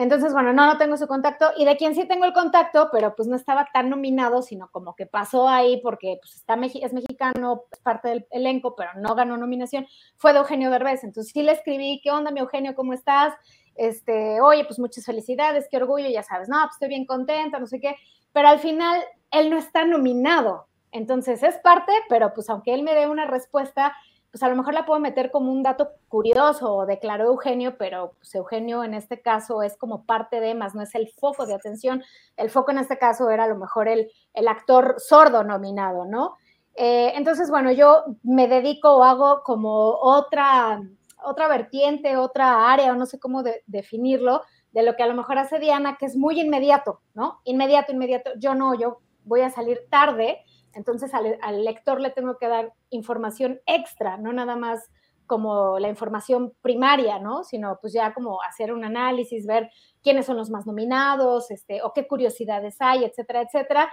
Entonces, 0.00 0.32
bueno, 0.32 0.54
no, 0.54 0.64
no 0.64 0.78
tengo 0.78 0.96
su 0.96 1.06
contacto. 1.06 1.50
Y 1.58 1.66
de 1.66 1.76
quien 1.76 1.94
sí 1.94 2.06
tengo 2.06 2.24
el 2.24 2.32
contacto, 2.32 2.88
pero 2.90 3.14
pues 3.14 3.28
no 3.28 3.36
estaba 3.36 3.68
tan 3.70 3.90
nominado, 3.90 4.40
sino 4.40 4.70
como 4.70 4.96
que 4.96 5.04
pasó 5.04 5.46
ahí 5.46 5.78
porque 5.82 6.16
pues 6.22 6.36
está, 6.36 6.54
es 6.54 6.94
mexicano, 6.94 7.64
es 7.70 7.80
parte 7.80 8.08
del 8.08 8.26
elenco, 8.30 8.74
pero 8.74 8.92
no 8.96 9.14
ganó 9.14 9.36
nominación, 9.36 9.86
fue 10.16 10.32
de 10.32 10.38
Eugenio 10.38 10.70
Derbez. 10.70 11.04
Entonces 11.04 11.30
sí 11.34 11.42
le 11.42 11.52
escribí, 11.52 12.00
¿qué 12.02 12.12
onda, 12.12 12.30
mi 12.30 12.40
Eugenio? 12.40 12.74
¿Cómo 12.74 12.94
estás? 12.94 13.34
Este, 13.74 14.40
oye, 14.40 14.64
pues 14.64 14.78
muchas 14.78 15.04
felicidades, 15.04 15.68
qué 15.70 15.76
orgullo, 15.76 16.08
ya 16.08 16.22
sabes, 16.22 16.48
no, 16.48 16.56
pues 16.62 16.76
estoy 16.76 16.88
bien 16.88 17.04
contenta, 17.04 17.58
no 17.58 17.66
sé 17.66 17.78
qué. 17.78 17.94
Pero 18.32 18.48
al 18.48 18.58
final, 18.58 19.02
él 19.30 19.50
no 19.50 19.58
está 19.58 19.84
nominado. 19.84 20.66
Entonces 20.92 21.42
es 21.42 21.58
parte, 21.58 21.92
pero 22.08 22.32
pues 22.32 22.48
aunque 22.48 22.72
él 22.72 22.84
me 22.84 22.94
dé 22.94 23.06
una 23.06 23.26
respuesta, 23.26 23.94
pues 24.30 24.42
a 24.42 24.48
lo 24.48 24.56
mejor 24.56 24.74
la 24.74 24.86
puedo 24.86 25.00
meter 25.00 25.30
como 25.30 25.50
un 25.52 25.62
dato 25.62 25.90
curioso 26.08 26.86
declaró 26.86 27.24
Eugenio, 27.24 27.76
pero 27.76 28.12
pues 28.18 28.34
Eugenio 28.34 28.84
en 28.84 28.94
este 28.94 29.20
caso 29.20 29.62
es 29.62 29.76
como 29.76 30.04
parte 30.04 30.40
de 30.40 30.54
más, 30.54 30.74
no 30.74 30.82
es 30.82 30.94
el 30.94 31.08
foco 31.08 31.46
de 31.46 31.54
atención. 31.54 32.02
El 32.36 32.50
foco 32.50 32.70
en 32.70 32.78
este 32.78 32.98
caso 32.98 33.30
era 33.30 33.44
a 33.44 33.48
lo 33.48 33.56
mejor 33.56 33.88
el, 33.88 34.10
el 34.34 34.48
actor 34.48 34.96
sordo 34.98 35.42
nominado, 35.42 36.04
¿no? 36.04 36.36
Eh, 36.74 37.12
entonces, 37.16 37.50
bueno, 37.50 37.72
yo 37.72 38.04
me 38.22 38.48
dedico 38.48 38.96
o 38.96 39.02
hago 39.02 39.42
como 39.42 39.90
otra, 40.00 40.80
otra 41.24 41.48
vertiente, 41.48 42.16
otra 42.16 42.72
área, 42.72 42.92
o 42.92 42.94
no 42.94 43.06
sé 43.06 43.18
cómo 43.18 43.42
definirlo, 43.66 44.42
de 44.72 44.82
lo 44.82 44.94
que 44.94 45.02
a 45.02 45.06
lo 45.06 45.14
mejor 45.14 45.38
hace 45.38 45.58
Diana, 45.58 45.96
que 45.98 46.06
es 46.06 46.16
muy 46.16 46.40
inmediato, 46.40 47.00
¿no? 47.14 47.40
Inmediato, 47.44 47.92
inmediato. 47.92 48.30
Yo 48.38 48.54
no, 48.54 48.74
yo 48.74 49.00
voy 49.24 49.40
a 49.40 49.50
salir 49.50 49.80
tarde, 49.90 50.38
entonces 50.74 51.12
al, 51.14 51.64
lector 51.64 52.00
le 52.00 52.10
tengo 52.10 52.38
que 52.38 52.48
dar 52.48 52.72
información 52.90 53.60
extra, 53.66 54.16
no 54.16 54.32
nada 54.32 54.56
más 54.56 54.88
como 55.26 55.78
la 55.78 55.88
información 55.88 56.52
primaria, 56.60 57.18
¿no? 57.20 57.44
Sino 57.44 57.78
pues 57.80 57.92
ya 57.92 58.12
como 58.12 58.42
hacer 58.42 58.72
un 58.72 58.84
análisis, 58.84 59.46
ver 59.46 59.70
quiénes 60.02 60.26
son 60.26 60.36
los 60.36 60.50
más 60.50 60.66
nominados, 60.66 61.50
este, 61.50 61.82
o 61.82 61.92
qué 61.92 62.08
curiosidades 62.08 62.76
hay, 62.80 63.04
etcétera, 63.04 63.42
etcétera. 63.42 63.90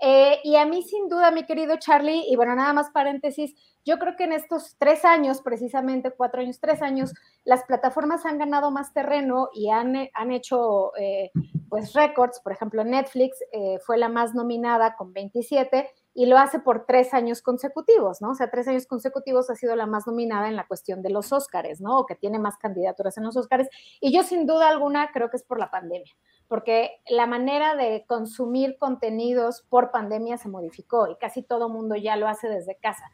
Eh, 0.00 0.38
y 0.44 0.56
a 0.56 0.64
mí, 0.64 0.82
sin 0.82 1.08
duda, 1.08 1.30
mi 1.30 1.44
querido 1.44 1.76
Charlie, 1.78 2.24
y 2.28 2.36
bueno, 2.36 2.54
nada 2.54 2.72
más 2.72 2.90
paréntesis, 2.90 3.54
yo 3.84 3.98
creo 3.98 4.14
que 4.16 4.24
en 4.24 4.32
estos 4.32 4.76
tres 4.78 5.04
años, 5.04 5.42
precisamente 5.42 6.12
cuatro 6.12 6.40
años, 6.40 6.60
tres 6.60 6.82
años, 6.82 7.12
las 7.44 7.64
plataformas 7.64 8.24
han 8.24 8.38
ganado 8.38 8.70
más 8.70 8.92
terreno 8.92 9.48
y 9.52 9.70
han, 9.70 10.08
han 10.14 10.30
hecho 10.30 10.92
eh, 10.96 11.30
pues 11.68 11.94
récords. 11.94 12.40
Por 12.40 12.52
ejemplo, 12.52 12.84
Netflix 12.84 13.38
eh, 13.52 13.78
fue 13.84 13.98
la 13.98 14.08
más 14.08 14.34
nominada 14.34 14.94
con 14.94 15.12
27 15.12 15.90
y 16.18 16.26
lo 16.26 16.36
hace 16.36 16.58
por 16.58 16.84
tres 16.84 17.14
años 17.14 17.42
consecutivos, 17.42 18.20
¿no? 18.20 18.30
O 18.30 18.34
sea, 18.34 18.50
tres 18.50 18.66
años 18.66 18.88
consecutivos 18.88 19.50
ha 19.50 19.54
sido 19.54 19.76
la 19.76 19.86
más 19.86 20.08
nominada 20.08 20.48
en 20.48 20.56
la 20.56 20.66
cuestión 20.66 21.00
de 21.00 21.10
los 21.10 21.32
Óscares, 21.32 21.80
¿no? 21.80 21.96
O 21.96 22.06
que 22.06 22.16
tiene 22.16 22.40
más 22.40 22.58
candidaturas 22.58 23.16
en 23.18 23.22
los 23.22 23.36
Óscares. 23.36 23.68
Y 24.00 24.12
yo 24.12 24.24
sin 24.24 24.44
duda 24.44 24.68
alguna 24.68 25.12
creo 25.12 25.30
que 25.30 25.36
es 25.36 25.44
por 25.44 25.60
la 25.60 25.70
pandemia, 25.70 26.12
porque 26.48 26.90
la 27.08 27.28
manera 27.28 27.76
de 27.76 28.04
consumir 28.08 28.78
contenidos 28.78 29.64
por 29.68 29.92
pandemia 29.92 30.38
se 30.38 30.48
modificó 30.48 31.06
y 31.08 31.14
casi 31.18 31.44
todo 31.44 31.68
mundo 31.68 31.94
ya 31.94 32.16
lo 32.16 32.26
hace 32.26 32.48
desde 32.48 32.74
casa. 32.74 33.04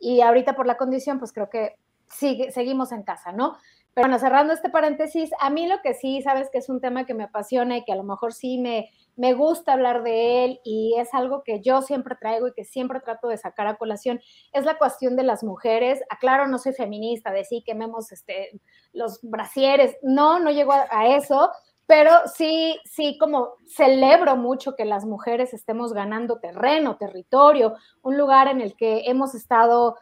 Y 0.00 0.22
ahorita 0.22 0.56
por 0.56 0.66
la 0.66 0.78
condición, 0.78 1.18
pues 1.18 1.34
creo 1.34 1.50
que 1.50 1.76
sigue, 2.08 2.50
seguimos 2.50 2.92
en 2.92 3.02
casa, 3.02 3.30
¿no? 3.30 3.58
Pero 3.92 4.08
bueno, 4.08 4.18
cerrando 4.18 4.54
este 4.54 4.70
paréntesis, 4.70 5.32
a 5.38 5.50
mí 5.50 5.66
lo 5.68 5.82
que 5.82 5.92
sí, 5.92 6.22
sabes 6.22 6.48
que 6.48 6.58
es 6.58 6.70
un 6.70 6.80
tema 6.80 7.04
que 7.04 7.12
me 7.12 7.24
apasiona 7.24 7.76
y 7.76 7.84
que 7.84 7.92
a 7.92 7.96
lo 7.96 8.04
mejor 8.04 8.32
sí 8.32 8.56
me, 8.56 8.88
me 9.16 9.34
gusta 9.34 9.72
hablar 9.72 10.02
de 10.02 10.44
él 10.44 10.60
y 10.64 10.94
es 10.98 11.14
algo 11.14 11.42
que 11.44 11.60
yo 11.60 11.82
siempre 11.82 12.16
traigo 12.20 12.48
y 12.48 12.52
que 12.52 12.64
siempre 12.64 13.00
trato 13.00 13.28
de 13.28 13.38
sacar 13.38 13.66
a 13.66 13.76
colación, 13.76 14.20
es 14.52 14.64
la 14.64 14.78
cuestión 14.78 15.16
de 15.16 15.22
las 15.22 15.44
mujeres. 15.44 16.00
Aclaro, 16.10 16.46
no 16.46 16.58
soy 16.58 16.72
feminista, 16.72 17.32
de 17.32 17.44
sí 17.44 17.62
quememos 17.64 18.12
este, 18.12 18.60
los 18.92 19.20
brasieres, 19.22 19.96
no, 20.02 20.38
no 20.38 20.50
llego 20.50 20.72
a, 20.72 20.86
a 20.90 21.16
eso, 21.16 21.50
pero 21.86 22.12
sí, 22.34 22.78
sí, 22.84 23.18
como 23.18 23.56
celebro 23.66 24.36
mucho 24.36 24.74
que 24.74 24.86
las 24.86 25.04
mujeres 25.04 25.52
estemos 25.52 25.92
ganando 25.92 26.38
terreno, 26.38 26.96
territorio, 26.96 27.74
un 28.02 28.16
lugar 28.16 28.48
en 28.48 28.60
el 28.60 28.74
que 28.74 29.02
hemos 29.06 29.34
estado 29.34 29.96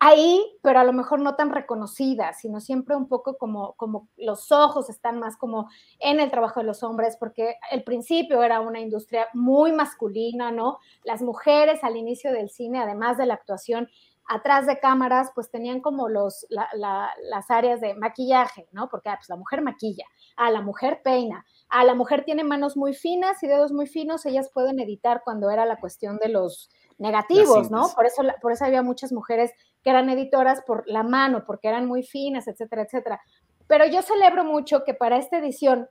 ahí, 0.00 0.42
pero 0.62 0.80
a 0.80 0.84
lo 0.84 0.94
mejor 0.94 1.20
no 1.20 1.36
tan 1.36 1.50
reconocida, 1.50 2.32
sino 2.32 2.60
siempre 2.60 2.96
un 2.96 3.06
poco 3.06 3.36
como, 3.36 3.74
como 3.74 4.08
los 4.16 4.50
ojos 4.50 4.88
están 4.88 5.20
más 5.20 5.36
como 5.36 5.68
en 5.98 6.20
el 6.20 6.30
trabajo 6.30 6.60
de 6.60 6.66
los 6.66 6.82
hombres, 6.82 7.18
porque 7.20 7.56
el 7.70 7.84
principio 7.84 8.42
era 8.42 8.60
una 8.60 8.80
industria 8.80 9.28
muy 9.34 9.72
masculina, 9.72 10.50
¿no? 10.50 10.78
Las 11.04 11.20
mujeres 11.20 11.84
al 11.84 11.98
inicio 11.98 12.32
del 12.32 12.48
cine, 12.48 12.80
además 12.80 13.18
de 13.18 13.26
la 13.26 13.34
actuación, 13.34 13.88
atrás 14.30 14.66
de 14.66 14.78
cámaras, 14.78 15.32
pues 15.34 15.50
tenían 15.50 15.80
como 15.80 16.08
los, 16.08 16.46
las 16.48 17.50
áreas 17.50 17.80
de 17.80 17.94
maquillaje, 17.94 18.68
¿no? 18.70 18.88
Porque 18.88 19.08
ah, 19.08 19.16
pues 19.16 19.28
la 19.28 19.36
mujer 19.36 19.60
maquilla, 19.60 20.04
a 20.36 20.46
ah, 20.46 20.50
la 20.50 20.62
mujer 20.62 21.00
peina, 21.02 21.44
a 21.68 21.80
ah, 21.80 21.84
la 21.84 21.94
mujer 21.94 22.24
tiene 22.24 22.44
manos 22.44 22.76
muy 22.76 22.94
finas 22.94 23.42
y 23.42 23.48
dedos 23.48 23.72
muy 23.72 23.88
finos, 23.88 24.24
ellas 24.24 24.48
pueden 24.54 24.78
editar 24.78 25.22
cuando 25.24 25.50
era 25.50 25.66
la 25.66 25.80
cuestión 25.80 26.16
de 26.18 26.28
los 26.28 26.70
negativos, 26.98 27.70
¿no? 27.70 27.88
Por 27.96 28.06
eso, 28.06 28.22
por 28.40 28.52
eso 28.52 28.64
había 28.64 28.82
muchas 28.82 29.10
mujeres 29.10 29.50
que 29.82 29.90
eran 29.90 30.10
editoras 30.10 30.62
por 30.62 30.84
la 30.86 31.02
mano, 31.02 31.44
porque 31.46 31.68
eran 31.68 31.86
muy 31.86 32.02
finas, 32.02 32.48
etcétera, 32.48 32.82
etcétera. 32.82 33.20
Pero 33.66 33.86
yo 33.86 34.02
celebro 34.02 34.44
mucho 34.44 34.84
que 34.84 34.94
para 34.94 35.16
esta 35.16 35.38
edición 35.38 35.88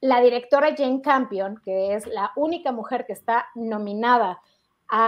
la 0.00 0.20
directora 0.20 0.74
Jane 0.76 1.00
Campion, 1.00 1.60
que 1.64 1.94
es 1.94 2.06
la 2.06 2.32
única 2.36 2.72
mujer 2.72 3.06
que 3.06 3.12
está 3.12 3.46
nominada 3.54 4.40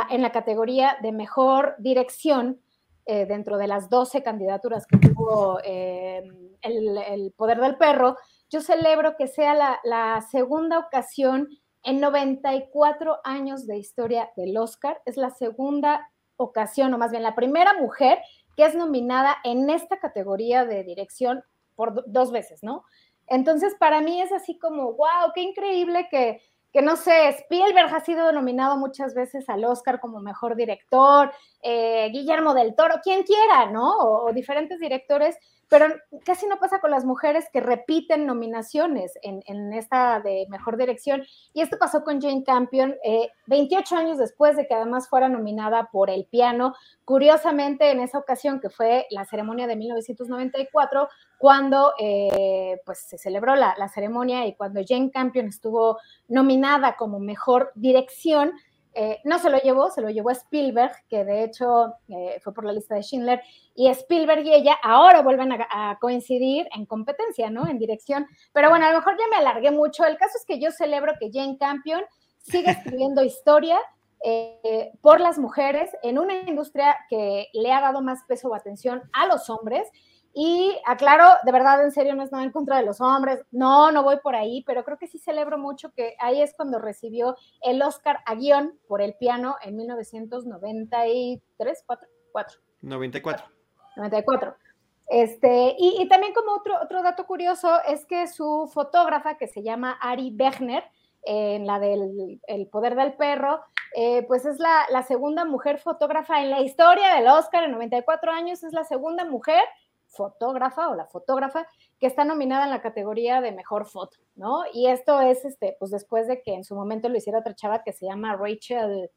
en 0.09 0.23
la 0.23 0.33
categoría 0.33 0.97
de 1.03 1.13
mejor 1.13 1.75
dirección, 1.79 2.61
eh, 3.07 3.27
dentro 3.27 3.59
de 3.59 3.67
las 3.67 3.91
12 3.91 4.23
candidaturas 4.23 4.87
que 4.87 4.97
tuvo 4.97 5.59
eh, 5.63 6.23
el, 6.63 7.35
Poder 7.37 7.61
del 7.61 7.77
Perro, 7.77 8.17
yo 8.49 8.63
celebro 8.63 9.17
que 9.19 9.27
sea 9.27 9.55
la, 9.55 9.79
la 9.85 10.23
segunda 10.31 10.79
ocasión 10.79 11.49
en 11.83 12.01
94 12.01 13.19
años 13.23 13.67
de 13.67 13.77
historia 13.77 14.31
del 14.37 14.57
Oscar. 14.57 15.03
Es 15.05 15.19
la 15.19 15.29
segunda 15.29 16.11
ocasión, 16.37 16.93
o 16.95 16.99
más 16.99 17.11
bien 17.11 17.23
la 17.23 17.35
primera 17.35 17.75
mujer 17.75 18.19
que 18.57 18.65
es 18.65 18.75
nominada 18.75 19.37
en 19.45 19.69
esta 19.71 19.99
categoría 19.99 20.65
de 20.65 20.85
dirección 20.85 21.43
por 21.75 22.05
dos 22.07 22.31
veces, 22.31 22.63
¿no? 22.63 22.85
Entonces, 23.27 23.75
para 23.79 24.01
mí 24.01 24.21
es 24.21 24.33
así 24.33 24.59
como, 24.59 24.93
wow, 24.93 25.33
qué 25.35 25.43
increíble 25.43 26.09
que, 26.11 26.41
que 26.73 26.83
no 26.83 26.97
sé, 26.97 27.29
Spielberg 27.29 27.95
ha 27.95 28.01
sido 28.01 28.33
nominado 28.33 28.77
muchas 28.77 29.15
veces 29.15 29.49
al 29.49 29.65
Oscar 29.65 30.01
como 30.01 30.21
mejor 30.21 30.57
director, 30.57 31.33
eh, 31.63 32.11
Guillermo 32.13 32.53
del 32.53 32.75
Toro, 32.75 32.97
quien 33.03 33.23
quiera, 33.23 33.71
¿no? 33.71 33.97
o, 33.99 34.33
diferentes 34.33 34.79
directores 34.79 35.37
pero 35.75 35.93
casi 36.25 36.47
no 36.47 36.59
pasa 36.59 36.79
con 36.79 36.93
las 36.93 37.05
mujeres 37.05 37.47
que 37.53 37.59
repiten 37.59 38.27
nominaciones 38.27 39.19
en, 39.23 39.73
esta 39.73 40.21
de 40.21 40.47
mejor 40.49 40.77
dirección. 40.77 41.25
Y 41.53 41.63
esto 41.63 41.79
pasó 41.81 42.05
con 42.05 42.21
Jane 42.21 42.45
Campion 42.45 42.95
28 43.47 43.93
eh, 43.93 43.99
años 43.99 44.19
después 44.19 44.57
de 44.57 44.69
que 44.69 44.75
además 44.75 45.09
fuera 45.09 45.29
nominada 45.29 45.89
por 45.91 46.11
El 46.11 46.27
Piano. 46.27 46.77
Curiosamente, 47.05 47.91
en 47.91 47.99
esa 47.99 48.19
ocasión, 48.19 48.61
que 48.61 48.71
fue 48.71 49.09
la 49.11 49.25
ceremonia 49.25 49.67
de 49.67 49.75
1994, 49.75 51.09
cuando 51.39 51.93
eh, 51.99 52.81
pues 52.87 53.01
se 53.01 53.19
celebró 53.19 53.57
la 53.57 53.89
ceremonia 53.93 54.47
y 54.47 54.55
cuando 54.55 54.81
Jane 54.87 55.11
Campion 55.11 55.49
estuvo 55.49 55.99
nominada 56.29 56.95
como 56.95 57.19
mejor 57.19 57.73
dirección, 57.75 58.53
eh, 58.95 59.21
no 59.25 59.39
se 59.41 59.51
lo 59.51 59.59
llevó, 59.59 59.91
se 59.91 60.01
lo 60.01 60.09
llevó 60.09 60.31
a 60.31 60.35
Spielberg, 60.35 60.93
que 61.09 61.25
de 61.25 61.43
hecho 61.43 61.95
eh, 62.09 62.39
fue 62.43 62.55
por 62.55 62.65
la 62.65 62.73
lista 62.73 62.95
de 62.95 63.03
Schindler, 63.03 63.41
y 63.75 63.89
Spielberg 63.89 64.47
y 64.47 64.55
ella 64.55 64.79
ahora 64.83 65.21
vuelven 65.21 65.53
a, 65.53 65.99
coincidir 66.01 66.69
en 66.75 66.87
competencia, 66.87 67.51
¿no? 67.51 67.67
En 67.69 67.79
dirección. 67.79 68.27
Pero 68.53 68.71
bueno, 68.71 68.87
a 68.87 68.93
lo 68.93 68.99
mejor 68.99 69.17
ya 69.19 69.27
me 69.29 69.37
alargué 69.37 69.73
mucho. 69.73 70.05
El 70.05 70.17
caso 70.17 70.39
es 70.39 70.45
que 70.47 70.61
yo 70.61 70.71
celebro 70.71 71.15
que 71.19 71.31
Jane 71.33 71.59
Campion 71.59 72.03
siga 72.39 72.73
escribiendo 72.73 73.25
historia 73.25 73.79
eh, 74.23 74.93
por 75.01 75.21
las 75.21 75.39
mujeres 75.39 75.91
en 76.03 76.19
una 76.19 76.35
industria 76.35 76.97
que 77.11 77.49
le 77.53 77.73
ha 77.73 77.81
dado 77.81 78.01
más 78.01 78.23
peso 78.29 78.49
o 78.49 78.55
atención 78.55 79.03
a 79.13 79.27
los 79.27 79.51
hombres 79.51 79.89
y 80.35 80.77
aclaro, 80.85 81.29
de 81.45 81.53
verdad, 81.53 81.85
en 81.85 81.93
serio, 81.93 82.17
no 82.17 82.25
es 82.25 82.33
nada 82.33 82.43
en 82.43 82.51
contra 82.51 82.79
de 82.79 82.85
los 82.85 83.01
hombres, 83.01 83.41
no, 83.53 83.93
no 83.93 84.03
voy 84.03 84.19
por 84.19 84.35
ahí, 84.35 84.65
pero 84.67 84.85
creo 84.85 84.99
que 84.99 85.07
sí 85.07 85.19
celebro 85.19 85.59
mucho 85.59 85.93
que 85.93 86.17
ahí 86.19 86.43
es 86.43 86.55
cuando 86.55 86.81
recibió 86.81 87.37
el 87.63 87.81
Oscar 87.83 88.19
a 88.27 88.35
guion 88.35 88.77
por 88.89 89.01
el 89.01 89.15
piano 89.15 89.55
en 89.63 89.77
1993, 89.77 91.85
4, 91.87 92.09
4. 92.33 92.61
94. 92.83 93.47
94. 93.97 94.57
Este, 95.07 95.77
y, 95.79 96.03
y, 96.03 96.09
también 96.09 96.35
como 96.35 96.53
otro, 96.53 96.75
otro 96.83 97.03
dato 97.03 97.27
curioso 97.27 97.71
es 97.87 98.05
que 98.05 98.27
su 98.27 98.69
fotógrafa, 98.73 99.37
que 99.37 99.47
se 99.47 99.63
llama 99.63 99.99
Ari 100.01 100.33
Bechner, 100.35 100.83
en 101.25 101.67
la 101.67 101.79
del 101.79 102.41
el 102.47 102.67
Poder 102.69 102.97
del 102.97 103.15
Perro, 103.15 103.61
eh, 103.97 104.25
pues 104.27 104.45
es 104.45 104.59
la, 104.59 104.87
la 104.91 105.03
segunda 105.03 105.45
mujer 105.45 105.79
fotógrafa 105.79 106.43
en 106.43 106.51
la 106.51 106.61
historia 106.61 107.15
del 107.15 107.29
Oscar 107.29 107.65
en 107.65 107.73
94 107.73 108.33
años, 108.33 108.63
es 108.63 108.73
la 108.73 108.85
segunda 108.85 109.25
mujer 109.25 109.63
fotógrafa 110.15 110.89
o 110.89 110.95
la 110.95 111.07
fotógrafa 111.07 111.67
que 111.99 112.07
está 112.07 112.25
nominada 112.25 112.65
en 112.65 112.71
la 112.71 112.83
categoría 112.83 113.41
de 113.41 113.53
mejor 113.53 113.87
foto, 113.87 114.19
¿no? 114.37 114.63
Y 114.73 114.87
esto 114.89 115.21
es, 115.21 115.45
este, 115.45 115.77
pues 115.79 115.91
después 115.91 116.27
de 116.27 116.43
que 116.43 116.55
en 116.55 116.65
su 116.65 116.75
momento 116.75 117.09
lo 117.09 117.17
hiciera 117.17 117.41
otra 117.41 117.55
chava 117.55 117.83
que 117.83 117.93
se 117.93 118.07
llama 118.07 118.37
Rachel 118.37 119.11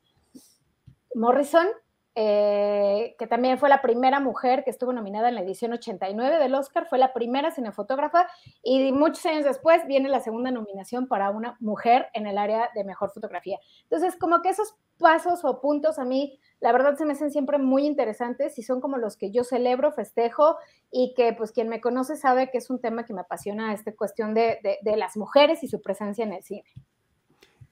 Morrison, 1.15 1.67
eh, 2.19 3.15
que 3.19 3.27
también 3.27 3.59
fue 3.59 3.69
la 3.69 3.83
primera 3.83 4.19
mujer 4.19 4.63
que 4.63 4.71
estuvo 4.71 4.91
nominada 4.91 5.29
en 5.29 5.35
la 5.35 5.41
edición 5.41 5.73
89 5.73 6.39
del 6.39 6.55
Oscar, 6.55 6.87
fue 6.89 6.97
la 6.97 7.13
primera 7.13 7.51
cinefotógrafa 7.51 8.25
y 8.63 8.91
muchos 8.91 9.23
años 9.27 9.45
después 9.45 9.85
viene 9.85 10.09
la 10.09 10.19
segunda 10.19 10.49
nominación 10.49 11.07
para 11.07 11.29
una 11.29 11.57
mujer 11.59 12.07
en 12.15 12.25
el 12.25 12.39
área 12.39 12.71
de 12.73 12.83
mejor 12.83 13.11
fotografía. 13.11 13.59
Entonces, 13.83 14.15
como 14.15 14.41
que 14.41 14.49
esos 14.49 14.73
pasos 14.97 15.45
o 15.45 15.61
puntos 15.61 15.99
a 15.99 16.05
mí, 16.05 16.39
la 16.59 16.71
verdad 16.71 16.97
se 16.97 17.05
me 17.05 17.13
hacen 17.13 17.29
siempre 17.29 17.59
muy 17.59 17.85
interesantes 17.85 18.57
y 18.57 18.63
son 18.63 18.81
como 18.81 18.97
los 18.97 19.15
que 19.15 19.29
yo 19.29 19.43
celebro, 19.43 19.91
festejo 19.91 20.57
y 20.89 21.13
que 21.15 21.33
pues 21.33 21.51
quien 21.51 21.69
me 21.69 21.81
conoce 21.81 22.15
sabe 22.15 22.49
que 22.49 22.57
es 22.57 22.71
un 22.71 22.81
tema 22.81 23.05
que 23.05 23.13
me 23.13 23.21
apasiona, 23.21 23.75
esta 23.75 23.95
cuestión 23.95 24.33
de, 24.33 24.79
de 24.81 24.97
las 24.97 25.17
mujeres 25.17 25.61
y 25.61 25.67
su 25.67 25.83
presencia 25.83 26.25
en 26.25 26.33
el 26.33 26.41
cine 26.41 26.63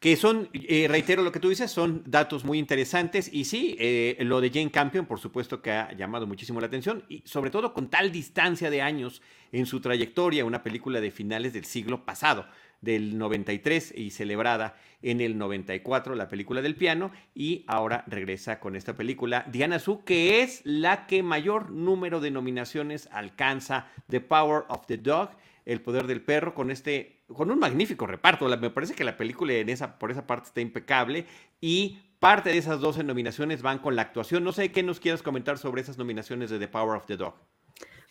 que 0.05 0.15
son, 0.17 0.49
eh, 0.53 0.85
reitero 0.87 1.23
lo 1.23 1.31
que 1.31 1.39
tú 1.39 1.49
dices, 1.49 1.71
son 1.71 2.03
datos 2.05 2.45
muy 2.45 2.59
interesantes. 2.59 3.27
Y 3.33 3.45
sí, 3.45 3.75
eh, 3.79 4.15
lo 4.19 4.39
de 4.39 4.51
Jane 4.51 4.69
Campion, 4.69 5.07
por 5.07 5.19
supuesto 5.19 5.63
que 5.63 5.71
ha 5.71 5.93
llamado 5.93 6.27
muchísimo 6.27 6.61
la 6.61 6.67
atención 6.67 7.03
y 7.09 7.23
sobre 7.25 7.49
todo 7.49 7.73
con 7.73 7.89
tal 7.89 8.11
distancia 8.11 8.69
de 8.69 8.83
años 8.83 9.23
en 9.51 9.65
su 9.65 9.79
trayectoria, 9.81 10.45
una 10.45 10.61
película 10.61 11.01
de 11.01 11.09
finales 11.09 11.53
del 11.53 11.65
siglo 11.65 12.05
pasado 12.05 12.45
del 12.81 13.17
93 13.17 13.95
y 13.97 14.11
celebrada 14.11 14.77
en 15.01 15.21
el 15.21 15.39
94, 15.39 16.13
la 16.13 16.27
película 16.27 16.61
del 16.61 16.75
piano, 16.75 17.09
y 17.33 17.63
ahora 17.65 18.03
regresa 18.05 18.59
con 18.59 18.75
esta 18.75 18.95
película, 18.95 19.43
Diana 19.51 19.79
Su, 19.79 20.03
que 20.03 20.43
es 20.43 20.61
la 20.65 21.07
que 21.07 21.23
mayor 21.23 21.71
número 21.71 22.19
de 22.19 22.29
nominaciones 22.29 23.09
alcanza, 23.11 23.87
The 24.07 24.21
Power 24.21 24.65
of 24.67 24.85
the 24.85 24.97
Dog, 24.97 25.31
El 25.65 25.81
Poder 25.81 26.07
del 26.07 26.21
Perro, 26.21 26.53
con 26.53 26.71
este, 26.71 27.23
con 27.27 27.51
un 27.51 27.59
magnífico 27.59 28.07
reparto. 28.07 28.47
me 28.57 28.69
parece 28.69 28.93
que 28.93 29.03
la 29.03 29.17
película 29.17 29.53
en 29.53 29.69
esa, 29.69 29.97
por 29.97 30.11
esa 30.11 30.27
parte 30.27 30.47
está 30.47 30.61
impecable 30.61 31.25
y 31.59 31.99
parte 32.19 32.51
de 32.51 32.57
esas 32.57 32.79
12 32.79 33.03
nominaciones 33.03 33.61
van 33.61 33.79
con 33.79 33.95
la 33.95 34.03
actuación. 34.03 34.43
No 34.43 34.51
sé 34.51 34.71
qué 34.71 34.83
nos 34.83 34.99
quieras 34.99 35.21
comentar 35.21 35.57
sobre 35.57 35.81
esas 35.81 35.97
nominaciones 35.97 36.49
de 36.49 36.59
The 36.59 36.67
Power 36.67 36.97
of 36.97 37.05
the 37.05 37.17
Dog. 37.17 37.35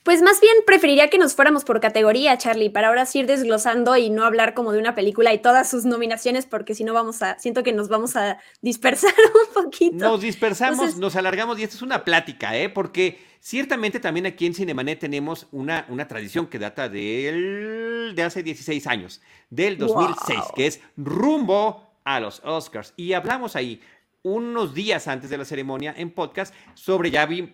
Pues 0.05 0.21
más 0.21 0.39
bien 0.39 0.53
preferiría 0.67 1.09
que 1.09 1.17
nos 1.17 1.35
fuéramos 1.35 1.65
por 1.65 1.81
categoría, 1.81 2.37
Charlie, 2.37 2.69
para 2.69 2.89
ahora 2.89 3.07
sí 3.07 3.21
ir 3.21 3.27
desglosando 3.27 3.97
y 3.97 4.11
no 4.11 4.25
hablar 4.27 4.53
como 4.53 4.71
de 4.73 4.79
una 4.79 4.95
película 4.95 5.33
y 5.33 5.39
todas 5.41 5.71
sus 5.71 5.87
nominaciones, 5.87 6.45
porque 6.45 6.75
si 6.75 6.85
no 6.85 6.93
vamos 6.93 7.23
a, 7.23 7.39
siento 7.39 7.63
que 7.63 7.73
nos 7.73 7.89
vamos 7.89 8.15
a 8.15 8.39
dispersar 8.61 9.15
un 9.17 9.65
poquito. 9.65 9.97
Nos 9.97 10.21
dispersamos, 10.21 10.99
nos 10.99 11.17
alargamos 11.17 11.59
y 11.59 11.63
esto 11.63 11.77
es 11.77 11.83
una 11.83 12.05
plática, 12.05 12.55
¿eh? 12.55 12.69
Porque 12.69 13.19
ciertamente 13.45 14.01
también 14.01 14.25
aquí 14.25 14.47
en 14.47 14.55
Cinemanet 14.55 14.99
tenemos 14.99 15.47
una, 15.53 15.85
una 15.91 16.09
tradición 16.09 16.47
que 16.47 16.59
data 16.59 16.89
del, 16.89 18.15
de 18.17 18.23
hace 18.23 18.43
16 18.43 18.87
años, 18.87 19.21
del 19.51 19.77
2006, 19.77 20.41
que 20.57 20.67
es 20.67 20.81
rumbo 20.97 21.87
a 22.05 22.21
los 22.21 22.41
Oscars. 22.43 22.95
Y 22.97 23.13
hablamos 23.13 23.55
ahí 23.55 23.83
unos 24.23 24.73
días 24.73 25.07
antes 25.09 25.29
de 25.29 25.37
la 25.37 25.45
ceremonia 25.45 25.95
en 25.95 26.11
podcast 26.11 26.55
sobre 26.73 27.11
ya 27.11 27.27
vi, 27.27 27.53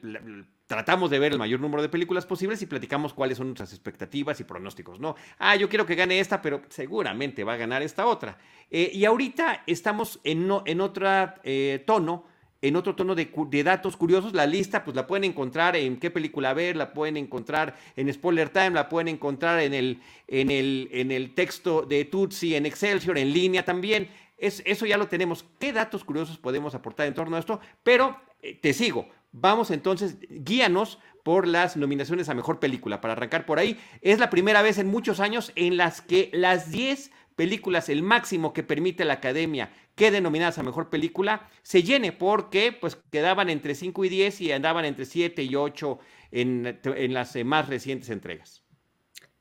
tratamos 0.67 1.11
de 1.11 1.19
ver 1.19 1.33
el 1.33 1.39
mayor 1.39 1.59
número 1.59 1.83
de 1.83 1.89
películas 1.89 2.25
posibles 2.25 2.63
y 2.63 2.67
platicamos 2.67 3.13
cuáles 3.13 3.39
son 3.39 3.49
nuestras 3.49 3.73
expectativas 3.73 4.39
y 4.39 4.45
pronósticos, 4.45 5.01
¿no? 5.01 5.17
Ah, 5.41 5.57
yo 5.57 5.69
quiero 5.69 5.87
que 5.87 5.97
gane 5.97 6.21
esta, 6.21 6.41
pero 6.41 6.63
seguramente 6.69 7.43
va 7.43 7.55
a 7.55 7.57
ganar 7.57 7.83
esta 7.83 8.07
otra. 8.07 8.39
Eh, 8.71 8.93
y 8.95 9.05
ahorita 9.05 9.65
estamos 9.67 10.21
en, 10.23 10.49
en 10.67 10.81
otro 10.81 11.09
eh, 11.43 11.83
tono, 11.85 12.30
en 12.63 12.77
otro 12.77 12.95
tono 12.95 13.15
de, 13.15 13.63
datos 13.65 13.97
curiosos. 13.97 14.35
La 14.35 14.47
lista, 14.47 14.85
pues 14.85 14.97
la 14.97 15.07
pueden 15.07 15.25
encontrar 15.25 15.77
en 15.77 15.99
qué 15.99 16.11
película 16.11 16.55
ver, 16.55 16.77
la 16.77 16.93
pueden 16.93 17.17
encontrar 17.17 17.77
en 17.97 18.13
Spoiler 18.13 18.49
Time, 18.49 18.71
la 18.71 18.89
pueden 18.89 19.09
encontrar 19.09 19.61
en 19.61 19.75
el, 19.75 20.01
en 20.29 20.51
el, 20.51 20.89
en 20.93 21.11
el 21.11 21.35
texto 21.35 21.83
de 21.83 22.05
Tutsi, 22.05 22.55
en 22.55 22.67
Excelsior, 22.67 23.19
en 23.19 23.33
línea 23.33 23.65
también. 23.65 24.09
Es, 24.39 24.63
eso 24.65 24.87
ya 24.87 24.97
lo 24.97 25.09
tenemos. 25.09 25.45
¿Qué 25.59 25.73
datos 25.73 26.05
curiosos 26.05 26.39
podemos 26.39 26.75
aportar 26.75 27.07
en 27.07 27.15
torno 27.15 27.37
a 27.37 27.41
esto? 27.41 27.61
Pero 27.83 28.17
eh, 28.43 28.55
te 28.55 28.73
sigo 28.73 29.07
Vamos 29.33 29.71
entonces, 29.71 30.17
guíanos 30.29 30.99
por 31.23 31.47
las 31.47 31.77
nominaciones 31.77 32.29
a 32.29 32.35
Mejor 32.35 32.59
Película. 32.59 33.01
Para 33.01 33.13
arrancar 33.13 33.47
por 33.47 33.59
ahí, 33.59 33.79
es 34.01 34.19
la 34.19 34.31
primera 34.31 34.63
vez 34.63 34.79
en 34.79 34.89
muchos 34.89 35.21
años 35.21 35.53
en 35.55 35.77
las 35.77 36.01
que 36.01 36.31
las 36.33 36.71
10 36.71 37.13
películas, 37.37 37.89
el 37.89 38.03
máximo 38.03 38.53
que 38.53 38.63
permite 38.63 39.05
la 39.05 39.15
academia 39.15 39.73
queden 40.01 40.23
nominadas 40.23 40.59
a 40.59 40.63
Mejor 40.63 40.89
Película, 40.89 41.47
se 41.63 41.83
llene 41.83 42.11
porque 42.11 42.73
pues 42.73 42.97
quedaban 43.13 43.51
entre 43.51 43.75
5 43.75 44.03
y 44.07 44.09
10 44.09 44.41
y 44.41 44.53
andaban 44.53 44.87
entre 44.87 45.05
7 45.05 45.43
y 45.43 45.55
8 45.55 45.99
en, 46.31 47.13
las 47.13 47.37
eh, 47.37 47.45
más 47.45 47.69
recientes 47.69 48.09
entregas. 48.09 48.65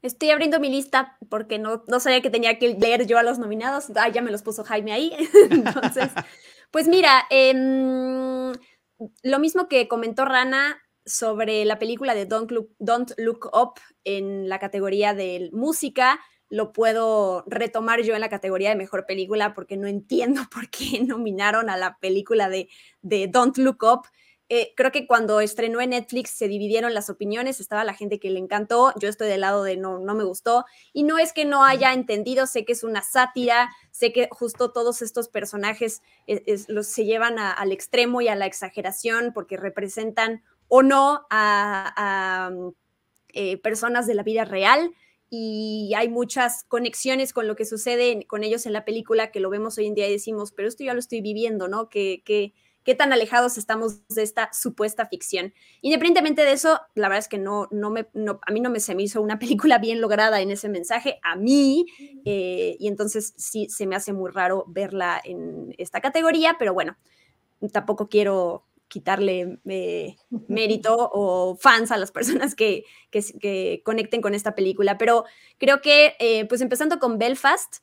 Estoy 0.02 0.32
abriendo 0.32 0.60
mi 0.60 0.70
lista 0.70 1.18
porque 1.30 1.60
no, 1.60 1.86
no 1.88 2.02
sabía 2.02 2.22
que 2.22 2.30
tenía 2.30 2.60
que 2.60 2.76
leer 2.78 3.08
yo 3.08 3.18
a 3.18 3.24
los 3.24 3.40
nominados. 3.40 3.86
Ah, 3.96 4.10
ya 4.10 4.22
me 4.22 4.32
los 4.32 4.44
puso 4.44 4.66
Jaime 4.66 4.92
ahí. 4.92 5.14
Entonces, 5.50 6.10
pues 6.72 6.90
mira, 6.90 7.26
eh, 7.30 7.54
lo 9.24 9.40
mismo 9.40 9.70
que 9.70 9.88
comentó 9.88 10.26
Rana 10.26 10.82
sobre 11.06 11.64
la 11.64 11.80
película 11.80 12.16
de 12.16 12.26
Don't 12.26 12.52
Look, 12.52 12.76
Don't 12.80 13.12
Look 13.18 13.50
Up 13.54 13.80
en 14.04 14.50
la 14.50 14.60
categoría 14.60 15.14
de 15.14 15.50
música, 15.54 16.20
lo 16.50 16.74
puedo 16.74 17.44
retomar 17.48 18.02
yo 18.02 18.16
en 18.16 18.22
la 18.22 18.30
categoría 18.30 18.70
de 18.70 18.76
mejor 18.76 19.06
película 19.06 19.54
porque 19.54 19.78
no 19.78 19.88
entiendo 19.88 20.42
por 20.52 20.70
qué 20.70 21.04
nominaron 21.04 21.70
a 21.70 21.78
la 21.78 21.98
película 22.00 22.50
de, 22.50 22.70
de 23.02 23.28
Don't 23.28 23.58
Look 23.58 23.84
Up. 23.84 24.08
Eh, 24.52 24.74
creo 24.76 24.92
que 24.92 25.06
cuando 25.06 25.42
estrenó 25.42 25.80
en 25.80 25.92
Netflix 25.92 26.32
se 26.32 26.48
dividieron 26.48 26.96
las 26.96 27.12
opiniones, 27.12 27.60
estaba 27.60 27.84
la 27.84 27.94
gente 27.94 28.20
que 28.20 28.32
le 28.32 28.40
encantó, 28.40 28.94
yo 29.00 29.08
estoy 29.08 29.28
del 29.28 29.42
lado 29.42 29.64
de 29.64 29.78
no, 29.78 30.00
no 30.00 30.16
me 30.16 30.24
gustó, 30.24 30.66
y 30.92 31.04
no 31.04 31.20
es 31.20 31.34
que 31.34 31.46
no 31.46 31.64
haya 31.64 31.94
entendido, 31.94 32.48
sé 32.48 32.66
que 32.66 32.72
es 32.72 32.84
una 32.84 33.04
sátira, 33.04 33.70
sé 33.92 34.12
que 34.12 34.28
justo 34.32 34.72
todos 34.72 35.04
estos 35.04 35.30
personajes 35.30 36.02
eh, 36.26 36.64
los, 36.68 36.88
se 36.88 37.06
llevan 37.06 37.38
al 37.38 37.72
extremo 37.72 38.22
y 38.22 38.28
a 38.28 38.36
la 38.36 38.48
exageración 38.48 39.34
porque 39.36 39.56
representan 39.56 40.42
o 40.68 40.82
no 40.82 41.28
a, 41.30 42.52
eh, 43.34 43.58
personas 43.58 44.08
de 44.08 44.16
la 44.16 44.24
vida 44.24 44.46
real, 44.46 44.96
y 45.30 45.94
hay 45.96 46.10
muchas 46.10 46.64
conexiones 46.68 47.34
con 47.34 47.48
lo 47.48 47.56
que 47.56 47.66
sucede 47.66 48.26
con 48.28 48.44
ellos 48.44 48.66
en 48.66 48.74
la 48.74 48.86
película 48.86 49.32
que 49.32 49.40
lo 49.40 49.50
vemos 49.50 49.78
hoy 49.78 49.86
en 49.86 49.94
día 49.94 50.08
y 50.08 50.12
decimos, 50.12 50.52
pero 50.52 50.68
esto 50.68 50.84
ya 50.84 50.94
lo 50.94 51.00
estoy 51.00 51.22
viviendo, 51.22 51.68
¿no? 51.68 51.90
Que, 51.90 52.24
que 52.26 52.54
qué 52.84 52.96
tan 52.96 53.14
alejados 53.14 53.58
estamos 53.58 54.08
de 54.08 54.24
esta 54.24 54.50
supuesta 54.54 55.06
ficción. 55.06 55.54
Independientemente 55.82 56.44
de 56.44 56.54
eso, 56.54 56.80
la 56.96 57.08
verdad 57.08 57.20
es 57.20 57.28
que 57.28 57.38
no, 57.38 57.68
no 57.72 57.92
me, 57.92 58.08
a 58.48 58.52
mí 58.52 58.62
no 58.62 58.70
me 58.70 58.80
se 58.80 58.96
me 58.96 59.04
hizo 59.04 59.22
una 59.22 59.38
película 59.40 59.78
bien 59.78 60.02
lograda 60.02 60.42
en 60.42 60.52
ese 60.52 60.70
mensaje, 60.70 61.20
a 61.22 61.36
mí, 61.36 61.86
eh, 62.26 62.78
y 62.80 62.88
entonces 62.88 63.34
sí 63.38 63.68
se 63.70 63.86
me 63.86 63.96
hace 63.96 64.14
muy 64.14 64.32
raro 64.32 64.66
verla 64.68 65.22
en 65.24 65.76
esta 65.78 66.02
categoría, 66.02 66.56
pero 66.58 66.74
bueno, 66.74 66.98
tampoco 67.72 68.08
quiero 68.08 68.66
quitarle 68.90 69.60
eh, 69.66 70.18
mérito 70.50 71.10
o 71.14 71.56
fans 71.56 71.92
a 71.92 71.98
las 71.98 72.12
personas 72.12 72.56
que, 72.56 72.84
que, 73.10 73.82
conecten 73.86 74.22
con 74.22 74.36
esta 74.36 74.56
película, 74.56 74.98
pero 74.98 75.24
creo 75.58 75.80
que, 75.82 76.16
eh, 76.20 76.46
pues 76.46 76.60
empezando 76.60 77.00
con 77.00 77.18
Belfast, 77.18 77.78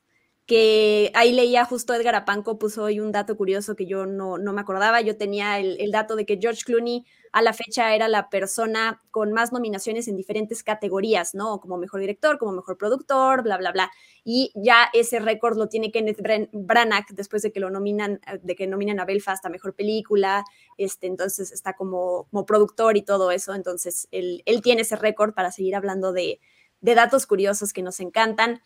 que 0.47 1.11
ahí 1.15 1.33
leía 1.33 1.65
justo 1.65 1.93
Edgar 1.93 2.15
Apanco, 2.15 2.57
puso 2.57 2.85
hoy 2.85 3.01
un 3.01 3.11
dato 3.11 3.37
curioso 3.37 3.75
que 3.75 3.85
yo 3.87 4.07
no, 4.07 4.39
no 4.39 4.53
me 4.53 4.61
acordaba. 4.61 5.01
Yo 5.01 5.17
tenía 5.17 5.59
el, 5.59 5.91
dato 5.91 6.15
de 6.15 6.25
que 6.25 6.39
George 6.41 6.63
Clooney 6.65 7.05
a 7.33 7.43
la 7.43 7.53
fecha 7.53 7.97
era 7.97 8.07
la 8.07 8.31
persona 8.31 9.03
con 9.11 9.33
más 9.33 9.53
nominaciones 9.53 10.07
en 10.07 10.17
diferentes 10.17 10.63
categorías, 10.63 11.35
¿no? 11.35 11.59
Como 11.59 11.79
mejor 11.79 11.99
director, 11.99 12.39
como 12.39 12.53
mejor 12.53 12.79
productor, 12.79 13.43
bla, 13.43 13.59
bla, 13.59 13.73
bla. 13.73 13.91
Y 14.23 14.53
ya 14.55 14.89
ese 14.93 15.19
récord 15.19 15.59
lo 15.59 15.69
tiene 15.69 15.91
Kenneth 15.91 16.21
Branagh 16.53 17.07
después 17.11 17.43
de 17.43 17.51
que 17.51 17.59
lo 17.59 17.69
nominan, 17.69 18.21
de 18.41 18.55
que 18.55 18.69
nominan 18.69 19.01
a 19.01 19.05
Belfast 19.05 19.45
a 19.45 19.49
mejor 19.49 19.75
película. 19.75 20.45
Este, 20.79 21.09
entonces 21.09 21.51
está 21.51 21.73
como, 21.73 22.29
como 22.31 22.47
productor 22.47 22.97
y 22.97 23.03
todo 23.03 23.33
eso. 23.33 23.53
Entonces 23.53 24.07
él, 24.13 24.45
él 24.47 24.63
tiene 24.63 24.83
ese 24.83 24.95
récord 24.95 25.35
para 25.35 25.51
seguir 25.51 25.75
hablando 25.75 26.13
de, 26.13 26.39
de 26.81 26.95
datos 26.95 27.27
curiosos 27.27 27.73
que 27.73 27.83
nos 27.83 27.99
encantan. 27.99 28.61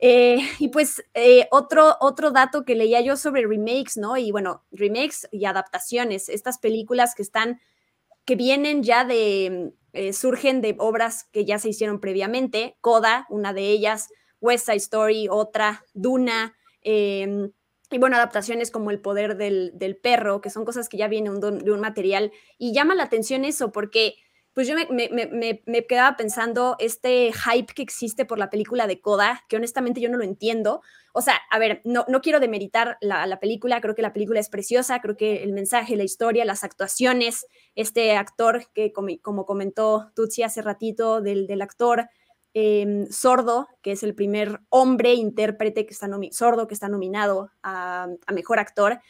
Eh, 0.00 0.38
y 0.58 0.68
pues 0.68 1.04
eh, 1.14 1.46
otro, 1.50 1.96
otro 2.00 2.30
dato 2.30 2.64
que 2.64 2.74
leía 2.74 3.00
yo 3.00 3.16
sobre 3.16 3.46
remakes, 3.46 3.96
¿no? 3.96 4.16
Y 4.16 4.32
bueno, 4.32 4.64
remakes 4.72 5.28
y 5.30 5.44
adaptaciones, 5.44 6.28
estas 6.28 6.58
películas 6.58 7.14
que 7.14 7.22
están, 7.22 7.60
que 8.24 8.34
vienen 8.34 8.82
ya 8.82 9.04
de, 9.04 9.72
eh, 9.92 10.12
surgen 10.12 10.60
de 10.60 10.74
obras 10.78 11.24
que 11.24 11.44
ya 11.44 11.58
se 11.58 11.68
hicieron 11.68 12.00
previamente, 12.00 12.76
Coda, 12.80 13.26
una 13.28 13.52
de 13.52 13.68
ellas, 13.68 14.08
West 14.40 14.66
Side 14.66 14.76
Story, 14.78 15.28
otra, 15.30 15.84
Duna, 15.92 16.56
em, 16.82 17.52
y 17.90 17.98
bueno, 17.98 18.16
adaptaciones 18.16 18.70
como 18.70 18.90
El 18.90 19.00
Poder 19.00 19.36
del, 19.36 19.72
del, 19.74 19.96
Perro, 19.96 20.40
que 20.40 20.48
son 20.48 20.64
cosas 20.64 20.88
que 20.88 20.96
ya 20.96 21.08
vienen 21.08 21.40
de 21.40 21.72
un 21.72 21.80
material, 21.80 22.30
y 22.56 22.72
llama 22.72 22.94
la 22.94 23.02
atención 23.02 23.44
eso 23.44 23.72
porque 23.72 24.14
pues 24.52 24.66
yo 24.66 24.74
me, 24.74 25.86
quedaba 25.86 26.16
pensando 26.16 26.76
este 26.80 27.32
hype 27.32 27.72
que 27.72 27.82
existe 27.82 28.24
por 28.24 28.38
la 28.38 28.50
película 28.50 28.86
de 28.86 29.00
Coda, 29.00 29.44
que 29.48 29.56
honestamente 29.56 30.00
yo 30.00 30.08
no 30.10 30.18
lo 30.18 30.24
entiendo. 30.24 30.82
O 31.12 31.22
sea, 31.22 31.40
a 31.50 31.58
ver, 31.58 31.80
no, 31.84 32.04
no 32.08 32.20
quiero 32.20 32.40
demeritar 32.40 32.98
la, 33.00 33.38
película, 33.38 33.80
creo 33.80 33.94
que 33.94 34.02
la 34.02 34.12
película 34.12 34.40
es 34.40 34.48
preciosa, 34.48 35.00
creo 35.00 35.16
que 35.16 35.44
el 35.44 35.52
mensaje, 35.52 35.96
la 35.96 36.02
historia, 36.02 36.44
las 36.44 36.64
actuaciones, 36.64 37.46
este 37.76 38.16
actor 38.16 38.66
que 38.74 38.92
como, 38.92 39.46
comentó 39.46 40.10
Tutsi 40.16 40.42
hace 40.42 40.62
ratito, 40.62 41.20
del, 41.20 41.46
del 41.46 41.62
actor 41.62 42.08
em, 42.52 43.06
sordo, 43.06 43.68
que 43.82 43.92
es 43.92 44.02
el 44.02 44.16
primer 44.16 44.60
hombre 44.68 45.14
intérprete 45.14 45.86
que 45.86 45.92
está 45.92 46.08
sordo 46.32 46.66
que 46.66 46.74
está 46.74 46.88
nominado 46.88 47.50
a, 47.62 48.08
a 48.26 48.32
mejor 48.32 48.58
actor 48.58 49.00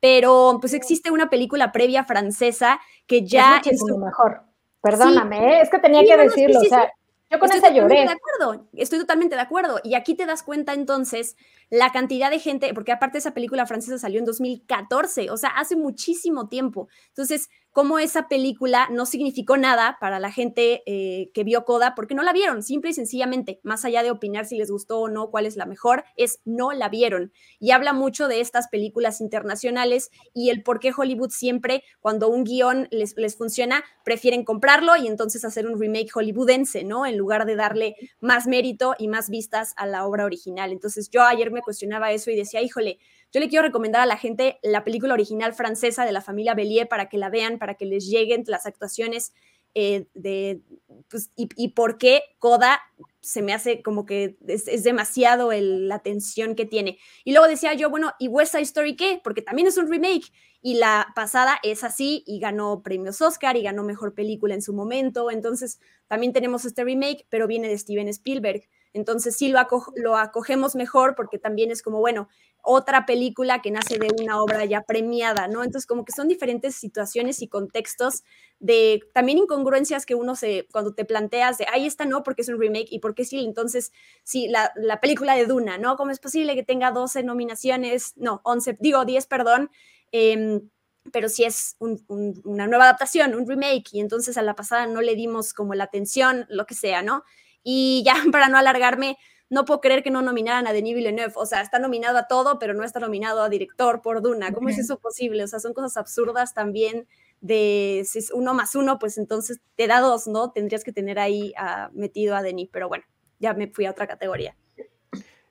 pero 0.00 0.58
pues 0.60 0.74
existe 0.74 1.10
una 1.10 1.30
película 1.30 1.72
previa 1.72 2.04
francesa 2.04 2.78
que 3.06 3.26
ya 3.26 3.60
es, 3.64 3.72
es 3.72 3.82
mejor. 3.96 4.45
Perdóname, 4.90 5.38
¿eh? 5.38 5.60
es 5.62 5.70
que 5.70 5.78
tenía 5.78 6.04
que 6.04 6.16
decirlo. 6.16 6.60
o 6.60 6.64
sea, 6.64 6.92
yo 7.30 7.38
con 7.40 7.50
esa 7.50 7.70
lloré. 7.70 8.06
De 8.06 8.10
acuerdo, 8.10 8.68
estoy 8.74 9.00
totalmente 9.00 9.34
de 9.34 9.42
acuerdo. 9.42 9.80
Y 9.82 9.94
aquí 9.94 10.14
te 10.14 10.26
das 10.26 10.42
cuenta 10.42 10.74
entonces 10.74 11.36
la 11.70 11.90
cantidad 11.90 12.30
de 12.30 12.38
gente, 12.38 12.72
porque 12.72 12.92
aparte 12.92 13.18
esa 13.18 13.34
película 13.34 13.66
francesa 13.66 13.98
salió 13.98 14.20
en 14.20 14.24
2014, 14.24 15.30
o 15.30 15.36
sea, 15.36 15.50
hace 15.50 15.74
muchísimo 15.76 16.48
tiempo. 16.48 16.88
Entonces, 17.08 17.50
cómo 17.76 17.98
esa 17.98 18.26
película 18.26 18.88
no 18.90 19.04
significó 19.04 19.58
nada 19.58 19.98
para 20.00 20.18
la 20.18 20.32
gente 20.32 20.82
eh, 20.86 21.30
que 21.34 21.44
vio 21.44 21.66
Coda 21.66 21.94
porque 21.94 22.14
no 22.14 22.22
la 22.22 22.32
vieron, 22.32 22.62
simple 22.62 22.88
y 22.88 22.94
sencillamente, 22.94 23.60
más 23.64 23.84
allá 23.84 24.02
de 24.02 24.10
opinar 24.10 24.46
si 24.46 24.56
les 24.56 24.70
gustó 24.70 24.98
o 25.00 25.10
no, 25.10 25.30
cuál 25.30 25.44
es 25.44 25.56
la 25.56 25.66
mejor, 25.66 26.04
es 26.16 26.40
no 26.46 26.72
la 26.72 26.88
vieron. 26.88 27.34
Y 27.60 27.72
habla 27.72 27.92
mucho 27.92 28.28
de 28.28 28.40
estas 28.40 28.68
películas 28.68 29.20
internacionales 29.20 30.10
y 30.32 30.48
el 30.48 30.62
por 30.62 30.80
qué 30.80 30.90
Hollywood 30.96 31.28
siempre, 31.28 31.84
cuando 32.00 32.30
un 32.30 32.44
guion 32.44 32.88
les, 32.90 33.14
les 33.18 33.36
funciona, 33.36 33.84
prefieren 34.06 34.46
comprarlo 34.46 34.96
y 34.96 35.06
entonces 35.06 35.44
hacer 35.44 35.66
un 35.66 35.78
remake 35.78 36.10
hollywoodense, 36.14 36.82
¿no? 36.82 37.04
En 37.04 37.18
lugar 37.18 37.44
de 37.44 37.56
darle 37.56 37.94
más 38.20 38.46
mérito 38.46 38.94
y 38.98 39.08
más 39.08 39.28
vistas 39.28 39.74
a 39.76 39.84
la 39.84 40.06
obra 40.06 40.24
original. 40.24 40.72
Entonces 40.72 41.10
yo 41.10 41.24
ayer 41.24 41.50
me 41.50 41.60
cuestionaba 41.60 42.10
eso 42.10 42.30
y 42.30 42.36
decía, 42.36 42.62
híjole, 42.62 43.00
yo 43.36 43.40
le 43.40 43.50
quiero 43.50 43.66
recomendar 43.66 44.00
a 44.00 44.06
la 44.06 44.16
gente 44.16 44.58
la 44.62 44.82
película 44.82 45.12
original 45.12 45.52
francesa 45.52 46.06
de 46.06 46.12
la 46.12 46.22
familia 46.22 46.54
Bellier 46.54 46.88
para 46.88 47.10
que 47.10 47.18
la 47.18 47.28
vean, 47.28 47.58
para 47.58 47.74
que 47.74 47.84
les 47.84 48.06
lleguen 48.06 48.44
las 48.46 48.64
actuaciones 48.64 49.34
eh, 49.74 50.06
de, 50.14 50.62
pues, 51.10 51.30
y, 51.36 51.68
por 51.72 51.98
qué 51.98 52.22
Coda 52.38 52.80
se 53.20 53.42
me 53.42 53.52
hace 53.52 53.82
como 53.82 54.06
que 54.06 54.38
es, 54.48 54.84
demasiado 54.84 55.50
la 55.52 55.98
tensión 55.98 56.54
que 56.54 56.64
tiene. 56.64 56.98
Y 57.24 57.32
luego 57.32 57.46
decía 57.46 57.74
yo, 57.74 57.90
bueno, 57.90 58.14
¿y 58.18 58.28
West 58.28 58.52
Side 58.52 58.62
Story 58.62 58.96
qué? 58.96 59.20
Porque 59.22 59.42
también 59.42 59.68
es 59.68 59.76
un 59.76 59.90
remake. 59.90 60.32
Y 60.62 60.76
la 60.76 61.12
pasada 61.14 61.58
es 61.62 61.84
así 61.84 62.24
y 62.26 62.40
ganó 62.40 62.82
premios 62.82 63.20
Oscar 63.20 63.58
y 63.58 63.62
ganó 63.64 63.82
mejor 63.82 64.14
película 64.14 64.54
en 64.54 64.62
su 64.62 64.72
momento. 64.72 65.30
Entonces, 65.30 65.78
también 66.06 66.32
tenemos 66.32 66.64
este 66.64 66.84
remake, 66.84 67.26
pero 67.28 67.46
viene 67.46 67.68
de 67.68 67.76
Steven 67.76 68.08
Spielberg. 68.08 68.66
Entonces, 68.96 69.36
sí 69.36 69.48
lo, 69.48 70.16
acogemos 70.16 70.74
mejor 70.74 71.14
porque 71.14 71.38
también 71.38 71.70
es 71.70 71.82
como, 71.82 72.00
bueno, 72.00 72.28
otra 72.62 73.04
película 73.04 73.60
que 73.60 73.70
nace 73.70 73.98
de 73.98 74.08
una 74.22 74.40
obra 74.40 74.64
ya 74.64 74.82
premiada, 74.82 75.48
¿no? 75.48 75.62
Entonces, 75.62 75.86
como 75.86 76.04
que 76.04 76.12
son 76.12 76.28
diferentes 76.28 76.76
situaciones 76.76 77.42
y 77.42 77.48
contextos 77.48 78.24
de 78.58 79.02
también 79.12 79.36
incongruencias 79.36 80.06
que 80.06 80.14
uno 80.14 80.34
se, 80.34 80.66
cuando 80.72 80.94
te 80.94 81.04
planteas 81.04 81.58
de, 81.58 81.66
ahí 81.70 81.86
está, 81.86 82.06
no, 82.06 82.22
porque 82.22 82.40
es 82.40 82.48
un 82.48 82.58
remake 82.58 82.88
y 82.90 82.98
porque 82.98 83.26
sí, 83.26 83.44
entonces, 83.44 83.92
sí, 84.24 84.48
la, 84.48 85.00
película 85.00 85.36
de 85.36 85.44
Duna, 85.44 85.76
¿no? 85.76 85.96
¿Cómo 85.96 86.10
es 86.10 86.18
posible 86.18 86.54
que 86.54 86.62
tenga 86.62 86.90
12 86.90 87.22
nominaciones? 87.22 88.14
No, 88.16 88.40
11, 88.44 88.78
digo 88.80 89.04
10, 89.04 89.26
perdón. 89.26 89.70
Em, 90.10 90.70
pero 91.12 91.28
sí 91.28 91.44
es 91.44 91.76
una 91.78 92.66
nueva 92.66 92.84
adaptación, 92.84 93.34
un 93.34 93.46
remake, 93.46 93.90
y 93.92 94.00
entonces 94.00 94.36
a 94.38 94.42
la 94.42 94.54
pasada 94.56 94.86
no 94.86 95.02
le 95.02 95.14
dimos 95.14 95.52
como 95.52 95.74
la 95.74 95.84
atención, 95.84 96.46
lo 96.48 96.66
que 96.66 96.74
sea, 96.74 97.02
¿no? 97.02 97.22
Y 97.68 98.04
ya 98.06 98.14
para 98.32 98.48
no 98.48 98.56
alargarme, 98.58 99.18
no 99.50 99.64
puedo 99.64 99.80
creer 99.80 100.04
que 100.04 100.10
no 100.10 100.22
nominaran 100.22 100.68
a 100.68 100.72
Denis 100.72 100.94
Villeneuve. 100.94 101.32
O 101.34 101.46
sea, 101.46 101.60
está 101.62 101.80
nominado 101.80 102.16
a 102.16 102.28
todo, 102.28 102.60
pero 102.60 102.74
no 102.74 102.84
está 102.84 103.00
nominado 103.00 103.42
a 103.42 103.48
director 103.48 104.02
por 104.02 104.22
Duna. 104.22 104.52
¿Cómo 104.52 104.68
es 104.68 104.78
eso 104.78 105.00
posible? 105.00 105.42
O 105.42 105.48
sea, 105.48 105.58
son 105.58 105.74
cosas 105.74 105.96
absurdas 105.96 106.54
también 106.54 107.08
de 107.40 108.02
si 108.06 108.20
es 108.20 108.30
uno 108.30 108.54
más 108.54 108.76
uno, 108.76 108.98
pues 109.00 109.18
entonces 109.18 109.60
te 109.74 109.88
da 109.88 110.00
dos, 110.00 110.28
¿no? 110.28 110.52
Tendrías 110.52 110.84
que 110.84 110.92
tener 110.92 111.18
ahí 111.18 111.52
ah, 111.58 111.90
metido 111.92 112.36
a 112.36 112.42
Denis, 112.42 112.68
pero 112.72 112.88
bueno, 112.88 113.04
ya 113.40 113.52
me 113.52 113.68
fui 113.68 113.84
a 113.86 113.90
otra 113.90 114.06
categoría. 114.06 114.56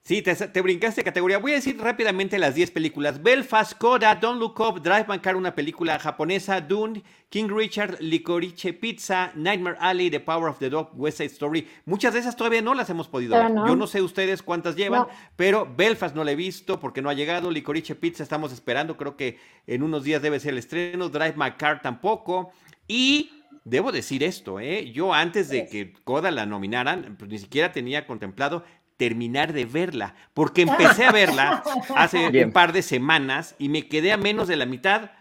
Sí, 0.07 0.21
te, 0.21 0.35
te, 0.35 0.61
brincaste 0.61 1.03
categoría. 1.03 1.39
Voy 1.39 1.53
a 1.53 1.55
decir 1.55 1.79
rápidamente 1.79 2.37
las 2.37 2.53
10 2.53 2.69
películas. 2.69 3.23
Belfast, 3.23 3.75
Coda, 3.75 4.13
Don't 4.13 4.39
Look 4.39 4.59
Up, 4.59 4.79
Drive 4.79 5.07
My 5.09 5.17
Car, 5.17 5.35
una 5.35 5.55
película 5.55 5.97
japonesa, 5.97 6.61
Dune, 6.61 7.01
King 7.29 7.47
Richard, 7.49 7.97
Licorice 7.99 8.71
Pizza, 8.73 9.31
Nightmare 9.33 9.77
Alley, 9.79 10.11
The 10.11 10.19
Power 10.19 10.47
of 10.49 10.59
the 10.59 10.69
Dog, 10.69 10.91
West 10.93 11.17
Side 11.17 11.31
Story. 11.31 11.67
Muchas 11.85 12.13
de 12.13 12.19
esas 12.19 12.35
todavía 12.35 12.61
no 12.61 12.75
las 12.75 12.87
hemos 12.91 13.07
podido 13.07 13.35
ver. 13.35 13.51
Yo 13.67 13.75
no 13.75 13.87
sé 13.87 14.03
ustedes 14.03 14.43
cuántas 14.43 14.75
llevan, 14.75 15.07
pero 15.35 15.67
Belfast 15.75 16.15
no 16.15 16.23
la 16.23 16.33
he 16.33 16.35
visto 16.35 16.79
porque 16.79 17.01
no 17.01 17.09
ha 17.09 17.15
llegado. 17.15 17.49
Licorice 17.49 17.95
Pizza 17.95 18.21
estamos 18.21 18.53
esperando, 18.53 18.97
creo 18.97 19.17
que 19.17 19.39
en 19.65 19.81
unos 19.81 20.03
días 20.03 20.21
debe 20.21 20.39
ser 20.39 20.51
el 20.51 20.59
estreno. 20.59 21.09
Drive 21.09 21.33
My 21.35 21.53
Car 21.53 21.81
tampoco. 21.81 22.51
Y 22.87 23.31
Debo 23.65 23.91
decir 23.91 24.21
esto, 24.21 24.59
¿eh? 24.59 24.91
yo 24.91 25.11
antes 25.11 25.49
de 25.49 25.67
que 25.67 25.91
Coda 26.03 26.29
la 26.29 26.45
nominaran, 26.45 27.15
pues 27.17 27.31
ni 27.31 27.39
siquiera 27.39 27.71
tenía 27.71 28.05
contemplado 28.05 28.63
terminar 28.97 29.53
de 29.53 29.65
verla, 29.65 30.15
porque 30.33 30.61
empecé 30.63 31.05
a 31.05 31.11
verla 31.11 31.63
hace 31.95 32.43
un 32.45 32.51
par 32.51 32.73
de 32.73 32.81
semanas 32.81 33.55
y 33.59 33.69
me 33.69 33.87
quedé 33.87 34.11
a 34.11 34.17
menos 34.17 34.47
de 34.47 34.55
la 34.55 34.65
mitad, 34.65 35.11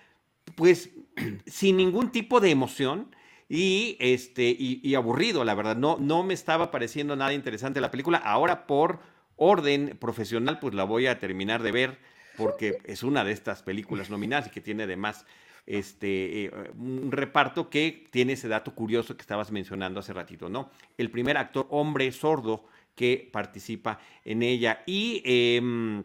pues 0.55 0.91
sin 1.47 1.77
ningún 1.77 2.11
tipo 2.11 2.41
de 2.41 2.51
emoción 2.51 3.15
y, 3.49 3.97
este, 4.01 4.55
y, 4.59 4.95
aburrido, 4.95 5.45
la 5.45 5.55
verdad. 5.55 5.77
No, 5.77 5.99
no 5.99 6.23
me 6.23 6.35
estaba 6.35 6.71
pareciendo 6.71 7.15
nada 7.15 7.35
interesante 7.35 7.81
la 7.81 7.91
película. 7.91 8.19
Ahora 8.19 8.67
por 8.67 9.01
orden 9.37 9.97
profesional, 10.01 10.59
pues 10.61 10.75
la 10.75 10.85
voy 10.85 11.07
a 11.07 11.19
terminar 11.19 11.63
de 11.63 11.73
ver 11.73 11.99
porque 12.37 12.79
es 12.85 13.03
una 13.03 13.25
de 13.25 13.33
estas 13.33 13.63
películas 13.63 14.11
nominadas 14.11 14.49
y 14.49 14.51
que 14.51 14.61
tiene 14.61 14.85
además 14.85 15.25
este, 15.67 16.45
eh, 16.45 16.51
un 16.77 17.11
reparto 17.13 17.71
que 17.71 18.07
tiene 18.11 18.35
ese 18.35 18.49
dato 18.49 18.75
curioso 18.75 19.17
que 19.17 19.23
estabas 19.23 19.51
mencionando 19.51 20.01
hace 20.01 20.13
ratito, 20.13 20.49
¿no? 20.49 20.71
El 20.99 21.11
primer 21.11 21.37
actor 21.37 21.67
hombre 21.71 22.11
sordo 22.13 22.65
que 22.95 23.29
participa 23.33 23.99
en 24.25 24.43
ella. 24.43 24.83
Y. 24.87 25.23
Eh, 25.25 26.03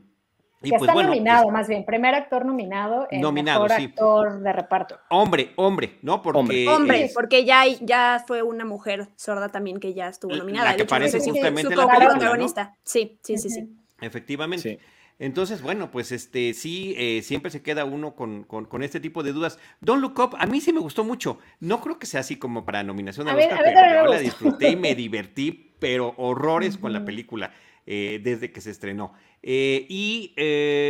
y 0.62 0.71
pues, 0.71 0.82
está 0.82 0.93
nominado, 0.93 1.43
pues 1.43 1.54
más 1.54 1.67
bien, 1.69 1.86
primer 1.86 2.15
actor 2.15 2.45
nominado, 2.45 3.08
el 3.12 3.21
nominado, 3.21 3.63
mejor 3.63 3.82
actor 3.82 4.39
de 4.41 4.52
reparto. 4.52 4.99
Hombre, 5.10 5.54
hombre, 5.56 5.97
¿no? 6.02 6.21
Porque 6.21 6.67
hombre, 6.67 7.10
porque 7.13 7.45
ya, 7.45 7.63
ya 7.80 8.21
fue 8.28 8.43
una 8.43 8.65
mujer 8.65 9.08
sorda 9.15 9.47
también 9.47 9.80
que 9.80 9.93
ya 9.93 10.10
estuvo 10.10 10.36
nominada. 10.36 10.71
La 10.71 10.75
que 10.75 10.84
aparece 10.84 11.19
justamente 11.19 11.73
en 11.73 11.78
la 11.78 11.88
película, 11.88 12.75
Sí, 12.84 13.17
sí, 13.23 13.38
sí, 13.38 13.49
sí. 13.49 13.69
Efectivamente. 14.02 14.80
Entonces, 15.17 15.62
bueno, 15.62 15.91
pues 15.91 16.13
este 16.13 16.54
sí, 16.54 16.95
eh, 16.97 17.21
siempre 17.21 17.52
se 17.52 17.62
queda 17.62 17.84
uno 17.84 18.15
con, 18.15 18.43
con, 18.43 18.84
este 18.84 19.02
tipo 19.02 19.21
de 19.21 19.34
dudas. 19.34 19.60
Don't 19.82 20.02
Look 20.02 20.17
Up, 20.19 20.36
a 20.39 20.45
mí 20.45 20.62
sí 20.62 20.71
me 20.71 20.80
gustó 20.80 21.04
mucho. 21.04 21.39
No 21.60 21.82
creo 21.82 21.99
que 21.99 22.06
sea 22.06 22.21
así 22.21 22.38
como 22.38 22.65
para 22.65 22.84
nominación 22.84 23.28
a, 23.28 23.36
Oscar, 23.36 23.60
pero 23.63 24.06
yo 24.06 24.12
la 24.13 24.19
disfruté 24.19 24.69
y 24.69 24.75
me 24.78 24.95
divertí, 24.95 25.68
pero 25.79 26.13
horrores 26.17 26.77
con 26.77 26.93
la 26.93 27.05
película 27.05 27.53
eh, 27.85 28.19
desde 28.23 28.51
que 28.51 28.61
se 28.61 28.71
estrenó. 28.71 29.13
Eh, 29.41 29.85
y, 29.89 30.33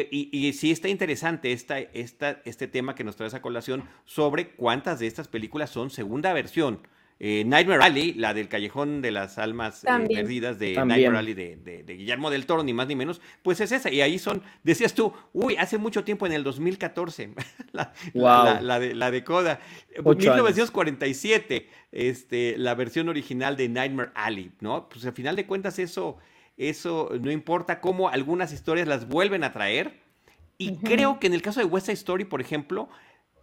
y, 0.10 0.54
sí 0.54 0.72
está 0.72 0.90
interesante 0.90 1.52
esta, 1.52 1.80
esta, 1.80 2.42
este 2.46 2.68
tema 2.68 2.96
que 2.96 3.04
nos 3.04 3.16
trae 3.16 3.30
a 3.34 3.42
colación 3.42 3.84
sobre 4.06 4.50
cuántas 4.50 5.00
de 5.00 5.08
estas 5.08 5.28
películas 5.28 5.70
son 5.70 5.92
segunda 5.92 6.34
versión. 6.34 6.80
Eh, 7.22 7.44
Nightmare 7.46 7.84
Alley, 7.84 8.14
la 8.14 8.34
del 8.34 8.48
Callejón 8.48 9.02
de 9.02 9.12
las 9.12 9.38
Almas 9.38 9.84
eh, 9.84 9.88
Perdidas 10.08 10.58
de 10.58 10.74
Nightmare 10.74 11.18
Alley 11.18 11.34
de, 11.34 11.84
Guillermo 11.86 12.30
del 12.30 12.46
Toro, 12.46 12.64
ni 12.64 12.72
más 12.72 12.88
ni 12.88 12.96
menos, 12.96 13.20
pues 13.44 13.60
es 13.60 13.74
esa. 13.74 13.92
Y 13.92 14.00
ahí 14.00 14.18
son, 14.18 14.42
decías 14.64 14.94
tú, 14.94 15.12
uy, 15.34 15.58
hace 15.58 15.78
mucho 15.78 16.06
tiempo, 16.06 16.26
en 16.26 16.32
el 16.32 16.46
2014, 16.46 17.34
la, 17.74 17.92
la, 18.62 18.80
de, 18.80 18.96
la 18.96 19.12
de 19.12 19.24
Coda. 19.26 19.60
1947, 20.02 21.68
este, 21.92 22.58
la 22.58 22.74
versión 22.76 23.10
original 23.10 23.58
de 23.58 23.68
Nightmare 23.68 24.12
Alley, 24.16 24.54
¿no? 24.62 24.88
Pues 24.88 25.06
al 25.06 25.12
final 25.12 25.36
de 25.36 25.46
cuentas 25.46 25.78
eso, 25.78 26.20
eso 26.56 27.12
no 27.20 27.32
importa 27.32 27.82
cómo 27.82 28.08
algunas 28.08 28.54
historias 28.54 28.88
las 28.88 29.10
vuelven 29.10 29.44
a 29.44 29.52
traer. 29.52 30.00
Y 30.58 30.78
creo 30.78 31.20
que 31.20 31.28
en 31.28 31.34
el 31.34 31.42
caso 31.42 31.60
de 31.60 31.66
West 31.66 31.88
Side 31.88 31.96
Story, 31.96 32.24
por 32.24 32.40
ejemplo, 32.40 32.88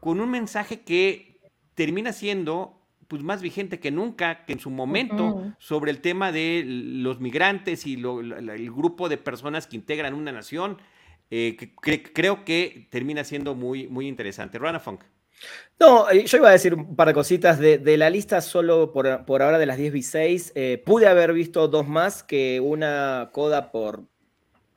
con 0.01 0.19
un 0.21 0.31
mensaje 0.31 0.81
que 0.81 1.41
termina 1.75 2.15
siendo 2.15 2.76
pues 3.09 3.23
más 3.23 3.43
vigente 3.43 3.79
que 3.79 3.91
nunca, 3.91 4.45
que 4.45 4.53
en 4.53 4.61
su 4.61 4.71
momento, 4.71 5.55
sobre 5.59 5.91
el 5.91 6.01
tema 6.01 6.33
de 6.33 6.65
los 6.67 7.21
migrantes 7.21 7.87
y 7.87 7.95
el 7.95 8.71
grupo 8.73 9.09
de 9.09 9.19
personas 9.19 9.67
que 9.67 9.77
integran 9.77 10.15
una 10.15 10.33
nación, 10.33 10.79
eh, 11.31 11.57
que, 11.57 12.03
creo 12.03 12.45
que 12.45 12.89
termina 12.91 13.25
siendo 13.25 13.55
muy, 13.55 13.89
muy 13.89 14.07
interesante. 14.07 14.59
Rana 14.59 14.81
Funk. 14.81 15.03
No, 15.79 16.09
eh, 16.11 16.25
yo 16.25 16.39
iba 16.39 16.49
a 16.49 16.53
decir 16.53 16.75
un 16.75 16.97
par 16.97 17.09
de 17.09 17.15
cositas 17.15 17.59
de, 17.59 17.97
la 17.97 18.09
lista, 18.11 18.41
solo 18.41 18.93
por, 18.93 19.07
ahora 19.09 19.59
de 19.59 19.67
las 19.67 19.77
10 19.77 19.93
v 19.93 20.03
6. 20.03 20.55
pude 20.85 21.07
haber 21.07 21.33
visto 21.33 21.69
dos 21.69 21.87
más 21.87 22.23
que 22.23 22.61
una 22.61 23.31
coda 23.33 23.71
por 23.71 24.05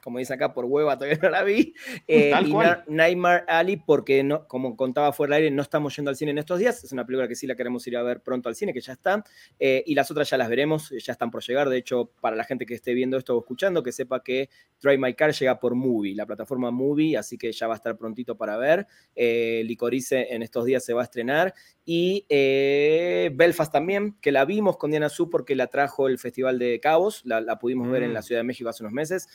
como 0.10 0.18
dice 0.18 0.34
acá, 0.34 0.54
por 0.54 0.66
hueva 0.66 0.98
todavía 0.98 1.20
no 1.22 1.30
la 1.30 1.44
vi. 1.44 1.74
Eh, 2.08 2.32
y 2.44 2.54
Nightmare 2.92 3.44
Alley, 3.48 3.78
porque 3.78 4.24
no, 4.24 4.48
como 4.48 4.76
contaba 4.76 5.14
fuera 5.14 5.36
del 5.36 5.44
aire, 5.44 5.56
no 5.56 5.62
estamos 5.62 5.96
yendo 5.96 6.10
al 6.10 6.16
cine 6.16 6.32
en 6.32 6.40
estos 6.40 6.58
días. 6.58 6.84
Es 6.84 6.92
una 6.92 7.06
película 7.06 7.28
que 7.28 7.36
sí 7.36 7.46
la 7.46 7.56
queremos 7.56 7.86
ir 7.86 7.96
a 7.98 8.02
ver 8.02 8.22
pronto 8.22 8.50
al 8.50 8.56
cine, 8.56 8.74
que 8.74 8.82
ya 8.82 8.94
está. 8.94 9.24
Eh, 9.60 9.84
y 9.86 9.94
las 9.94 10.10
otras 10.10 10.28
ya 10.28 10.38
las 10.38 10.50
veremos, 10.50 10.90
ya 10.90 11.12
están 11.12 11.30
por 11.30 11.44
llegar. 11.44 11.70
De 11.70 11.78
hecho, 11.78 12.12
para 12.20 12.36
la 12.36 12.44
gente 12.44 12.66
que 12.66 12.74
esté 12.74 12.96
viendo 12.96 13.18
esto 13.18 13.36
o 13.36 13.40
escuchando, 13.40 13.84
que 13.84 13.92
sepa 13.92 14.24
que 14.24 14.50
Drive 14.82 14.98
My 14.98 15.14
Car 15.14 15.32
llega 15.34 15.60
por 15.60 15.76
Movie, 15.76 16.16
la 16.16 16.26
plataforma 16.26 16.72
Movie, 16.72 17.16
así 17.16 17.38
que 17.38 17.52
ya 17.52 17.68
va 17.68 17.76
a 17.76 17.78
estar 17.78 17.96
prontito 17.96 18.36
para 18.36 18.58
ver. 18.58 18.88
Eh, 19.16 19.62
Licorice 19.66 20.34
en 20.34 20.42
estos 20.42 20.66
días 20.66 20.84
se 20.84 20.94
va 20.94 21.02
a 21.02 21.04
estrenar. 21.04 21.54
Y 21.86 22.26
eh, 22.30 23.32
Belfast 23.34 23.72
también, 23.72 24.16
que 24.22 24.32
la 24.32 24.46
vimos 24.46 24.78
con 24.78 24.92
Diana 24.92 25.10
Su 25.10 25.30
porque 25.30 25.56
la 25.56 25.68
trajo 25.68 26.08
el 26.08 26.20
Festival 26.20 26.60
de 26.60 26.80
Cabos, 26.80 27.24
la, 27.26 27.58
pudimos 27.60 27.90
ver 27.90 28.04
en 28.04 28.14
la 28.14 28.20
mm. 28.20 28.24
Ciudad 28.24 28.40
de 28.42 28.44
México 28.44 28.70
hace 28.70 28.84
unos 28.84 28.94
meses. 28.94 29.28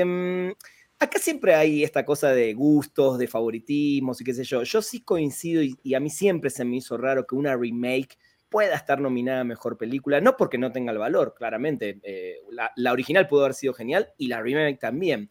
Em, 0.00 0.54
acá 0.98 1.18
siempre 1.18 1.54
hay 1.54 1.84
esta 1.84 2.04
cosa 2.04 2.32
de 2.32 2.54
gustos, 2.54 3.18
de 3.18 3.28
favoritismos 3.28 4.20
y 4.20 4.24
qué 4.24 4.34
sé 4.34 4.44
yo. 4.44 4.62
Yo 4.62 4.82
sí 4.82 5.02
coincido 5.02 5.62
y, 5.62 5.94
a 5.94 6.00
mí 6.00 6.10
siempre 6.10 6.50
se 6.50 6.64
me 6.64 6.76
hizo 6.76 6.96
raro 6.96 7.26
que 7.26 7.34
una 7.34 7.56
remake 7.56 8.18
pueda 8.48 8.76
estar 8.76 9.00
nominada 9.00 9.40
a 9.40 9.44
Mejor 9.44 9.76
Película, 9.76 10.20
no 10.20 10.36
porque 10.36 10.56
no 10.58 10.72
tenga 10.72 10.92
el 10.92 10.98
valor, 10.98 11.34
claramente. 11.36 11.98
Eh, 12.02 12.36
la, 12.50 12.70
la, 12.76 12.92
original 12.92 13.26
pudo 13.26 13.42
haber 13.42 13.54
sido 13.54 13.74
genial 13.74 14.12
y 14.16 14.28
la 14.28 14.40
remake 14.40 14.78
también 14.78 15.28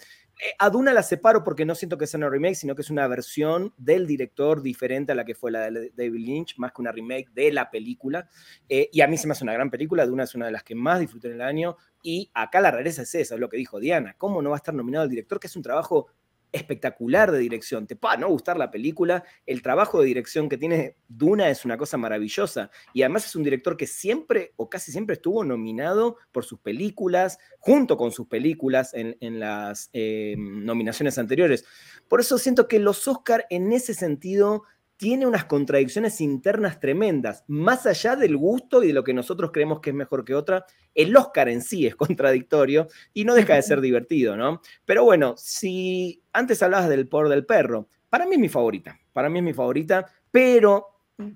a 0.60 0.70
Duna 0.70 0.94
la 0.94 1.04
separo 1.04 1.44
porque 1.44 1.66
no 1.66 1.76
siento 1.76 1.98
que 1.98 2.08
sea 2.08 2.18
una 2.18 2.30
remake, 2.30 2.56
sino 2.56 2.76
que 2.76 2.82
es 2.82 2.90
una 2.90 3.08
versión 3.08 3.74
del 3.78 4.06
director 4.06 4.62
diferente 4.62 5.12
a 5.12 5.16
la 5.16 5.26
que 5.26 5.36
fue 5.36 5.52
la 5.52 5.72
de 5.72 5.92
David 5.96 6.26
Lynch, 6.26 6.58
más 6.58 6.72
que 6.74 6.82
una 6.82 6.92
remake 6.92 7.30
de 7.34 7.52
la 7.52 7.72
película. 7.72 8.30
Eh, 8.68 8.90
y 8.92 9.02
a 9.02 9.08
mí 9.08 9.18
se 9.18 9.28
me 9.28 9.32
hace 9.32 9.44
una 9.44 9.54
gran 9.54 9.70
película, 9.70 10.06
Duna 10.06 10.24
es 10.24 10.36
una 10.36 10.48
de 10.48 10.52
las 10.52 10.64
que 10.64 10.76
más 10.76 11.00
disfruté 11.00 11.28
en 11.28 11.36
el 11.36 11.42
año. 11.42 11.78
Y 12.04 12.30
acá 12.34 12.62
la 12.62 12.72
rareza 12.72 13.02
es 13.02 13.16
esa, 13.16 13.36
es 13.36 13.42
lo 13.42 13.50
que 13.50 13.58
dijo 13.58 13.80
Diana. 13.80 14.16
¿Cómo 14.18 14.42
no 14.42 14.52
va 14.52 14.58
a 14.58 14.58
estar 14.58 14.74
nominado 14.74 15.06
el 15.06 15.10
director? 15.10 15.40
Que 15.40 15.48
es 15.48 15.56
un 15.56 15.64
trabajo 15.64 16.08
espectacular 16.52 17.32
de 17.32 17.40
dirección. 17.40 17.88
Te 17.88 17.96
puede 17.96 18.18
no 18.18 18.30
gustar 18.30 18.58
la 18.58 18.72
película, 18.72 19.24
el 19.46 19.62
trabajo 19.62 20.00
de 20.00 20.08
dirección 20.08 20.50
que 20.50 20.58
tiene 20.58 20.96
Duna 21.08 21.50
es 21.50 21.66
una 21.66 21.78
cosa 21.78 21.98
maravillosa. 21.98 22.72
Y 22.94 23.04
además 23.04 23.26
es 23.26 23.36
un 23.36 23.44
director 23.44 23.78
que 23.78 23.88
siempre 23.88 24.54
o 24.56 24.70
casi 24.70 24.92
siempre 24.92 25.16
estuvo 25.16 25.44
nominado 25.44 26.18
por 26.32 26.46
sus 26.46 26.60
películas, 26.60 27.38
junto 27.60 27.98
con 27.98 28.12
sus 28.12 28.28
películas 28.28 28.92
en, 28.94 29.40
las 29.40 29.90
eh, 29.94 30.36
nominaciones 30.38 31.18
anteriores. 31.18 31.66
Por 32.08 32.20
eso 32.20 32.38
siento 32.38 32.68
que 32.68 32.80
los 32.80 33.08
Oscar 33.08 33.46
en 33.50 33.74
ese 33.74 33.94
sentido 33.94 34.64
tiene 34.98 35.26
unas 35.26 35.46
contradicciones 35.46 36.22
internas 36.22 36.80
tremendas, 36.80 37.44
más 37.48 37.86
allá 37.86 38.16
del 38.16 38.38
gusto 38.38 38.84
y 38.84 38.88
de 38.88 38.94
lo 38.94 39.04
que 39.04 39.14
nosotros 39.14 39.52
creemos 39.52 39.82
que 39.82 39.90
es 39.90 39.96
mejor 39.96 40.24
que 40.24 40.36
otra. 40.36 40.66
El 40.94 41.16
Oscar 41.16 41.50
en 41.50 41.62
sí 41.62 41.86
es 41.86 41.96
contradictorio 41.96 42.88
y 43.14 43.26
no 43.26 43.36
deja 43.36 43.56
de 43.56 43.62
ser 43.62 43.82
divertido, 43.82 44.38
¿no? 44.38 44.62
Pero 44.86 45.04
bueno, 45.04 45.36
si 45.38 46.24
antes 46.32 46.64
hablabas 46.64 46.90
del 46.90 47.08
por 47.08 47.30
del 47.30 47.46
perro, 47.46 47.90
para 48.10 48.26
mí 48.26 48.36
es 48.36 48.40
mi 48.40 48.50
favorita, 48.50 49.00
para 49.12 49.30
mí 49.30 49.40
es 49.40 49.46
mi 49.46 49.54
favorita, 49.54 50.06
pero 50.32 50.88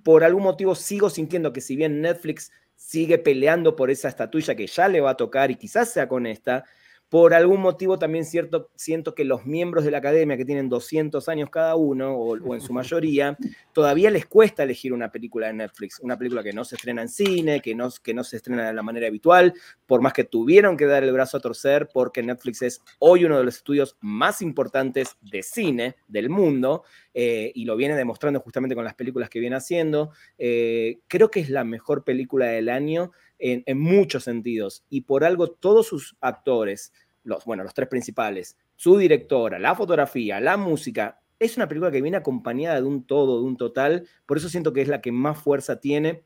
por 0.03 0.23
algún 0.23 0.43
motivo 0.43 0.75
sigo 0.75 1.09
sintiendo 1.09 1.51
que 1.53 1.61
si 1.61 1.75
bien 1.75 2.01
Netflix 2.01 2.51
sigue 2.75 3.17
peleando 3.17 3.75
por 3.75 3.91
esa 3.91 4.07
estatuilla 4.07 4.55
que 4.55 4.67
ya 4.67 4.87
le 4.87 5.01
va 5.01 5.11
a 5.11 5.17
tocar 5.17 5.51
y 5.51 5.55
quizás 5.55 5.91
sea 5.91 6.07
con 6.07 6.25
esta, 6.25 6.63
por 7.09 7.33
algún 7.33 7.59
motivo 7.59 7.97
también 7.97 8.23
cierto, 8.23 8.69
siento 8.75 9.15
que 9.15 9.25
los 9.25 9.45
miembros 9.45 9.83
de 9.83 9.89
la 9.89 9.97
academia, 9.97 10.37
que 10.37 10.45
tienen 10.45 10.69
200 10.69 11.27
años 11.27 11.49
cada 11.49 11.75
uno, 11.75 12.15
o, 12.15 12.53
en 12.53 12.61
su 12.61 12.71
mayoría, 12.71 13.35
todavía 13.73 14.11
les 14.11 14.27
cuesta 14.27 14.61
elegir 14.61 14.93
una 14.93 15.11
película 15.11 15.47
de 15.47 15.53
Netflix, 15.53 15.99
una 16.01 16.17
película 16.17 16.43
que 16.43 16.53
no 16.53 16.63
se 16.63 16.75
estrena 16.75 17.01
en 17.01 17.09
cine, 17.09 17.61
que 17.61 17.73
no, 17.73 17.89
que 18.03 18.13
no 18.13 18.23
se 18.23 18.37
estrena 18.37 18.67
de 18.67 18.73
la 18.73 18.83
manera 18.83 19.07
habitual, 19.07 19.55
por 19.87 20.01
más 20.01 20.13
que 20.13 20.23
tuvieron 20.23 20.77
que 20.77 20.85
dar 20.85 21.03
el 21.03 21.11
brazo 21.11 21.37
a 21.37 21.39
torcer, 21.39 21.89
porque 21.91 22.21
Netflix 22.21 22.61
es 22.61 22.81
hoy 22.99 23.25
uno 23.25 23.39
de 23.39 23.43
los 23.43 23.55
estudios 23.55 23.97
más 24.01 24.43
importantes 24.43 25.17
de 25.21 25.41
cine 25.41 25.95
del 26.07 26.29
mundo, 26.29 26.83
eh, 27.15 27.51
y 27.55 27.65
lo 27.65 27.75
viene 27.75 27.95
demostrando 27.95 28.39
justamente 28.39 28.75
con 28.75 28.83
las 28.83 28.93
películas 28.93 29.31
que 29.31 29.39
viene 29.39 29.55
haciendo. 29.55 30.11
Eh, 30.37 30.99
creo 31.07 31.31
que 31.31 31.39
es 31.39 31.49
la 31.49 31.63
mejor 31.63 32.03
película 32.03 32.45
del 32.45 32.69
año 32.69 33.11
en, 33.39 33.79
muchos 33.79 34.23
sentidos. 34.23 34.85
Y 34.89 35.01
por 35.01 35.23
algo 35.23 35.47
todos 35.47 35.87
sus 35.87 36.15
actores, 36.21 36.93
los, 37.23 37.45
bueno, 37.45 37.63
los 37.63 37.73
tres 37.73 37.87
principales, 37.87 38.57
su 38.75 38.97
directora, 38.97 39.59
la 39.59 39.75
fotografía, 39.75 40.39
la 40.39 40.57
música, 40.57 41.21
es 41.39 41.55
una 41.55 41.67
película 41.67 41.91
que 41.91 42.01
viene 42.01 42.17
acompañada 42.17 42.75
de 42.75 42.87
un 42.87 43.05
todo, 43.05 43.39
de 43.39 43.45
un 43.45 43.57
total. 43.57 44.07
Por 44.25 44.37
eso 44.37 44.49
siento 44.49 44.73
que 44.73 44.81
es 44.81 44.87
la 44.87 45.01
que 45.01 45.11
más 45.11 45.41
fuerza 45.41 45.79
tiene. 45.79 46.23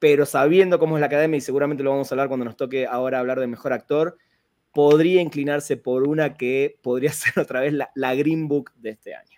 Pero 0.00 0.26
sabiendo 0.26 0.78
cómo 0.78 0.96
es 0.96 1.00
la 1.00 1.06
academia, 1.06 1.38
y 1.38 1.40
seguramente 1.40 1.82
lo 1.82 1.90
vamos 1.90 2.10
a 2.10 2.14
hablar 2.14 2.28
cuando 2.28 2.44
nos 2.44 2.56
toque 2.56 2.86
ahora 2.86 3.18
hablar 3.18 3.40
de 3.40 3.46
mejor 3.46 3.72
actor, 3.72 4.16
podría 4.72 5.20
inclinarse 5.20 5.76
por 5.76 6.06
una 6.06 6.34
que 6.34 6.78
podría 6.82 7.12
ser 7.12 7.38
otra 7.38 7.60
vez 7.60 7.72
la, 7.72 7.90
la 7.94 8.14
Green 8.14 8.48
Book 8.48 8.72
de 8.76 8.90
este 8.90 9.14
año. 9.14 9.37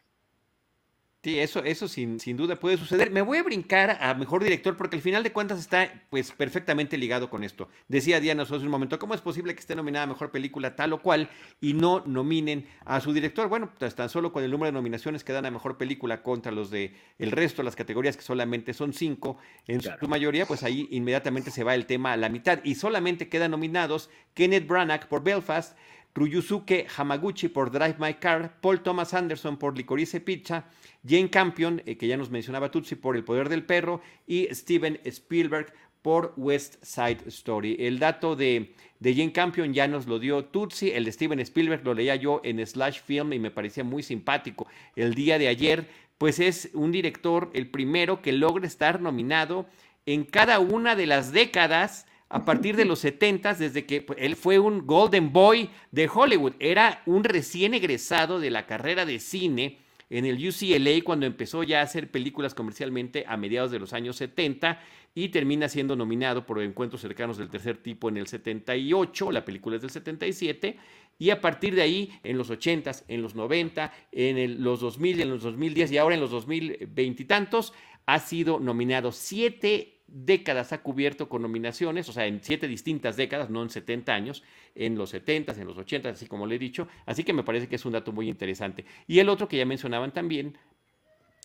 Sí, 1.23 1.39
eso, 1.39 1.63
eso 1.65 1.87
sin, 1.87 2.19
sin, 2.19 2.39
duda 2.39 2.59
puede 2.59 2.79
suceder. 2.79 3.11
Me 3.11 3.21
voy 3.21 3.37
a 3.37 3.43
brincar 3.43 3.99
a 4.01 4.15
mejor 4.15 4.43
director 4.43 4.79
porque 4.79 4.97
al 4.97 5.03
final 5.03 5.23
de 5.23 5.33
cuentas 5.33 5.61
está 5.61 6.03
pues 6.09 6.33
perfectamente 6.33 6.97
ligado 6.97 7.29
con 7.29 7.45
esto. 7.45 7.69
Decía 7.89 8.21
Diana 8.21 8.45
hace 8.45 8.55
un 8.55 8.69
momento, 8.69 8.99
¿cómo 8.99 9.13
es 9.13 9.21
posible 9.21 9.53
que 9.53 9.61
esté 9.61 9.77
nominada 9.77 10.05
a 10.05 10.07
mejor 10.07 10.31
película 10.31 10.77
tal 10.77 10.95
o 10.95 11.03
cual 11.03 11.29
y 11.61 11.75
no 11.75 12.03
nominen 12.07 12.67
a 12.87 13.03
su 13.03 13.13
director? 13.13 13.49
Bueno, 13.51 13.71
pues 13.79 13.95
tan 13.95 14.09
solo 14.09 14.33
con 14.33 14.45
el 14.45 14.51
número 14.51 14.69
de 14.69 14.73
nominaciones 14.73 15.23
que 15.23 15.35
dan 15.35 15.45
a 15.45 15.51
mejor 15.51 15.77
película 15.77 16.23
contra 16.23 16.53
los 16.53 16.71
de 16.71 16.95
el 17.19 17.33
resto 17.33 17.61
de 17.61 17.65
las 17.67 17.77
categorías 17.77 18.17
que 18.17 18.23
solamente 18.23 18.73
son 18.73 18.95
cinco, 18.95 19.37
en 19.67 19.83
su 19.83 20.09
mayoría, 20.09 20.47
pues 20.47 20.63
ahí 20.63 20.89
inmediatamente 20.91 21.51
se 21.51 21.65
va 21.65 21.75
el 21.75 21.85
tema 21.85 22.13
a 22.13 22.17
la 22.17 22.31
mitad 22.31 22.61
y 22.65 22.77
solamente 22.77 23.29
quedan 23.29 23.51
nominados 23.51 24.09
Kenneth 24.33 24.67
Branagh 24.67 25.07
por 25.07 25.23
Belfast, 25.23 25.77
Ryusuke 26.15 26.87
Hamaguchi 26.97 27.49
por 27.49 27.71
Drive 27.71 27.97
My 27.99 28.15
Car, 28.15 28.61
Paul 28.61 28.81
Thomas 28.81 29.15
Anderson 29.15 29.57
por 29.57 29.77
Licorice 29.77 30.21
Pizza, 30.21 30.65
Jane 31.07 31.31
Campion, 31.31 31.83
eh, 31.87 31.97
que 31.97 32.07
ya 32.07 32.17
nos 32.17 32.31
mencionaba 32.31 32.71
Tutsi, 32.71 32.97
por 32.97 33.17
El 33.17 33.25
Poder 33.25 33.49
del 33.49 33.65
Perro, 33.65 34.01
y 34.27 34.49
Steven 34.53 35.01
Spielberg 35.05 35.73
por 36.03 36.33
West 36.37 36.83
Side 36.83 37.19
Story. 37.27 37.77
El 37.79 37.99
dato 37.99 38.35
de, 38.35 38.75
de 38.99 39.15
Jane 39.15 39.33
Campion 39.33 39.73
ya 39.73 39.87
nos 39.87 40.07
lo 40.07 40.19
dio 40.19 40.47
Tutsi, 40.47 40.91
el 40.91 41.05
de 41.05 41.13
Steven 41.13 41.41
Spielberg 41.41 41.85
lo 41.85 41.95
leía 41.95 42.17
yo 42.17 42.41
en 42.43 42.65
Slash 42.67 43.01
Film 43.03 43.33
y 43.33 43.39
me 43.39 43.51
parecía 43.51 43.85
muy 43.85 44.03
simpático. 44.03 44.67
El 44.97 45.15
día 45.15 45.39
de 45.39 45.49
ayer, 45.49 45.89
pues 46.19 46.41
es 46.41 46.71
un 46.75 46.91
director, 46.91 47.51
el 47.55 47.69
primero 47.69 48.23
que 48.23 48.33
logra 48.33 48.67
estar 48.67 49.01
nominado 49.01 49.67
en 50.07 50.25
cada 50.25 50.59
una 50.59 50.97
de 50.97 51.07
las 51.07 51.33
décadas 51.33 52.07
a 52.31 52.45
partir 52.45 52.77
de 52.77 52.85
los 52.85 53.01
70, 53.01 53.55
desde 53.55 53.85
que 53.85 54.03
pues, 54.03 54.19
él 54.23 54.37
fue 54.37 54.61
un 54.61 54.87
Golden 54.87 55.33
Boy 55.33 55.69
de 55.91 56.09
Hollywood, 56.13 56.55
era 56.61 57.03
un 57.05 57.25
recién 57.25 57.75
egresado 57.75 58.39
de 58.39 58.51
la 58.51 58.67
carrera 58.67 59.05
de 59.05 59.19
cine 59.19 59.79
en 60.09 60.25
el 60.25 60.37
UCLA 60.37 61.03
cuando 61.05 61.27
empezó 61.27 61.65
ya 61.65 61.81
a 61.81 61.85
hacer 61.85 62.11
películas 62.11 62.55
comercialmente 62.55 63.25
a 63.27 63.37
mediados 63.37 63.73
de 63.73 63.81
los 63.81 63.93
años 63.93 64.17
70 64.17 64.81
y 65.13 65.31
termina 65.31 65.69
siendo 65.69 65.97
nominado 65.97 66.47
por 66.47 66.63
Encuentros 66.63 67.01
cercanos 67.01 67.37
del 67.37 67.51
tercer 67.51 67.79
tipo 67.79 68.09
en 68.09 68.17
el 68.17 68.29
78, 68.29 69.33
la 69.33 69.45
película 69.45 69.77
es 69.77 69.83
del 69.83 69.91
77, 69.91 70.79
y 71.19 71.31
a 71.31 71.41
partir 71.41 71.75
de 71.75 71.83
ahí, 71.83 72.13
en 72.23 72.39
los 72.39 72.51
80s, 72.51 73.05
en 73.09 73.23
los 73.23 73.35
90, 73.35 73.93
en 74.13 74.63
los 74.63 74.81
2000, 74.81 75.21
en 75.21 75.31
los 75.31 75.43
2010 75.43 75.93
y 75.93 75.99
ahora 75.99 76.15
en 76.15 76.21
los 76.21 76.31
2020 76.31 77.23
y 77.23 77.27
tantos, 77.27 77.75
ha 78.07 78.19
sido 78.21 78.59
nominado 78.59 79.13
siete 79.13 80.00
décadas 80.13 80.73
ha 80.73 80.83
cubierto 80.83 81.29
con 81.29 81.43
nominaciones, 81.43 82.09
o 82.09 82.13
sea, 82.13 82.27
en 82.27 82.43
siete 82.43 82.69
distintas 82.69 83.17
décadas, 83.17 83.51
no 83.51 83.63
en 83.63 83.71
70 83.71 84.13
años, 84.13 84.43
en 84.75 84.97
los 84.97 85.11
70, 85.11 85.53
en 85.53 85.67
los 85.67 85.79
80, 85.79 86.11
así 86.11 86.27
como 86.27 86.47
le 86.47 86.57
he 86.57 86.59
dicho. 86.59 86.89
Así 87.07 87.25
que 87.25 87.33
me 87.33 87.45
parece 87.45 87.69
que 87.69 87.77
es 87.77 87.85
un 87.85 87.93
dato 87.93 88.13
muy 88.13 88.29
interesante. 88.29 88.85
Y 89.07 89.19
el 89.19 89.29
otro 89.29 89.49
que 89.49 89.57
ya 89.57 89.65
mencionaban 89.65 90.13
también, 90.13 90.57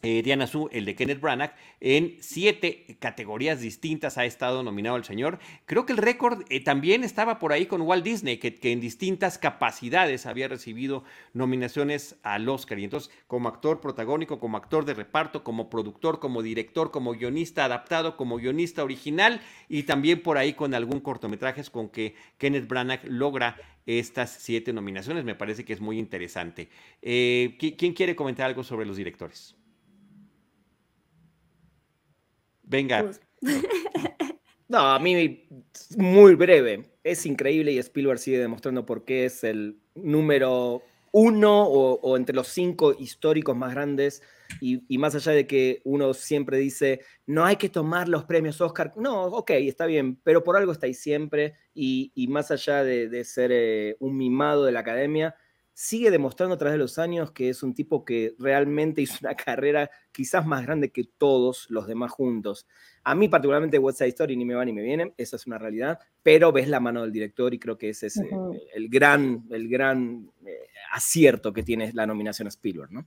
eh, 0.01 0.21
Diana 0.21 0.45
Su, 0.45 0.69
el 0.71 0.86
de 0.86 0.93
Kenneth 0.93 1.21
Branagh, 1.21 1.55
en 1.79 2.17
siete 2.19 2.97
categorías 2.99 3.60
distintas 3.62 4.17
ha 4.17 4.25
estado 4.25 4.62
nominado 4.62 4.97
el 4.97 5.03
señor. 5.03 5.39
Creo 5.65 5.86
que 5.86 5.93
el 5.93 5.97
récord 5.97 6.43
eh, 6.49 6.63
también 6.63 7.03
estaba 7.03 7.39
por 7.39 7.53
ahí 7.53 7.65
con 7.65 7.81
Walt 7.81 8.03
Disney, 8.03 8.38
que, 8.38 8.60
en 8.71 8.81
distintas 8.81 9.38
capacidades 9.38 10.25
había 10.25 10.47
recibido 10.47 11.03
nominaciones 11.34 12.17
al 12.23 12.47
Oscar. 12.49 12.77
Y 12.79 12.84
entonces, 12.84 13.12
como 13.27 13.49
actor 13.49 13.81
protagónico, 13.81 14.39
como 14.39 14.58
actor 14.58 14.86
de 14.86 14.93
reparto, 14.93 15.43
como 15.43 15.69
productor, 15.69 16.19
como 16.19 16.43
director, 16.43 16.91
como 16.91 17.13
guionista 17.13 17.65
adaptado, 17.65 18.17
como 18.17 18.38
guionista 18.38 18.84
original, 18.84 19.41
y 19.69 19.84
también 19.84 20.21
por 20.21 20.38
ahí 20.38 20.53
con 20.53 20.73
algún 20.73 20.99
cortometrajes 20.99 21.69
con 21.69 21.89
que 21.89 22.15
Kenneth 22.38 22.67
Branagh 22.67 23.05
logra 23.05 23.58
estas 23.86 24.31
siete 24.39 24.73
nominaciones. 24.73 25.25
Me 25.25 25.36
parece 25.36 25.65
que 25.65 25.73
es 25.73 25.81
muy 25.81 25.97
interesante. 25.97 26.69
Eh, 27.01 27.55
¿Quién 27.58 27.93
quiere 27.93 28.15
comentar 28.15 28.45
algo 28.47 28.63
sobre 28.63 28.86
los 28.86 28.97
directores? 28.97 29.55
Venga. 32.65 33.12
No, 34.67 34.80
a 34.80 34.97
mí 34.97 35.47
muy 35.95 36.34
breve. 36.34 36.86
Es 37.04 37.28
increíble 37.28 37.71
y 37.71 37.78
Spielberg 37.78 38.17
sigue 38.17 38.39
demostrando 38.39 38.84
por 38.84 39.06
qué 39.06 39.25
es 39.25 39.43
el 39.43 39.78
número 39.93 40.82
uno 41.12 41.63
o, 41.63 42.17
entre 42.17 42.36
los 42.36 42.47
cinco 42.47 42.93
históricos 42.97 43.56
más 43.56 43.73
grandes. 43.73 44.23
Y, 44.60 44.97
más 44.97 45.15
allá 45.15 45.34
de 45.34 45.45
que 45.47 45.82
uno 45.86 46.13
siempre 46.13 46.58
dice, 46.58 47.01
no 47.28 47.45
hay 47.45 47.58
que 47.58 47.69
tomar 47.69 48.10
los 48.10 48.25
premios 48.25 48.60
Oscar. 48.60 48.91
No, 48.95 49.25
ok, 49.25 49.51
está 49.51 49.86
bien, 49.86 50.19
pero 50.23 50.43
por 50.43 50.58
algo 50.58 50.71
está 50.71 50.88
ahí 50.88 50.93
siempre. 50.93 51.54
Y, 51.75 52.12
más 52.30 52.49
allá 52.49 52.84
de, 52.84 53.23
ser 53.23 53.51
eh, 53.54 53.97
un 53.99 54.17
mimado 54.17 54.65
de 54.65 54.71
la 54.71 54.80
academia, 54.80 55.36
sigue 55.75 56.09
demostrando 56.09 56.55
a 56.55 56.57
través 56.57 56.75
de 56.75 56.79
los 56.79 56.97
años 56.97 57.31
que 57.31 57.49
es 57.49 57.61
un 57.61 57.73
tipo 57.73 58.05
que 58.05 58.33
realmente 58.39 59.01
hizo 59.01 59.17
una 59.21 59.35
carrera 59.35 59.91
quizás 60.11 60.45
más 60.45 60.65
grande 60.65 60.89
que 60.89 61.03
todos 61.03 61.67
los 61.69 61.85
demás 61.85 62.11
juntos. 62.11 62.65
A 63.03 63.13
mí 63.13 63.27
particularmente 63.27 63.77
West 63.77 63.99
Side 63.99 64.09
Story 64.09 64.38
ni 64.38 64.45
me 64.45 64.55
va 64.55 64.63
ni 64.63 64.71
me 64.71 64.81
viene, 64.81 65.13
esa 65.17 65.35
es 65.35 65.45
una 65.45 65.57
realidad, 65.57 65.99
pero 66.23 66.53
ves 66.53 66.69
la 66.69 66.79
mano 66.79 67.01
del 67.01 67.11
director 67.11 67.53
y 67.53 67.59
creo 67.59 67.77
que 67.77 67.89
ese 67.89 68.07
es 68.07 68.17
eh, 68.17 68.29
el 68.73 68.88
gran, 68.88 69.43
el 69.51 69.67
gran 69.67 70.31
eh, 70.45 70.69
acierto 70.93 71.51
que 71.51 71.61
tiene 71.61 71.91
la 71.93 72.07
nominación 72.07 72.47
a 72.47 72.49
Spielberg, 72.49 72.91
¿no? 72.91 73.05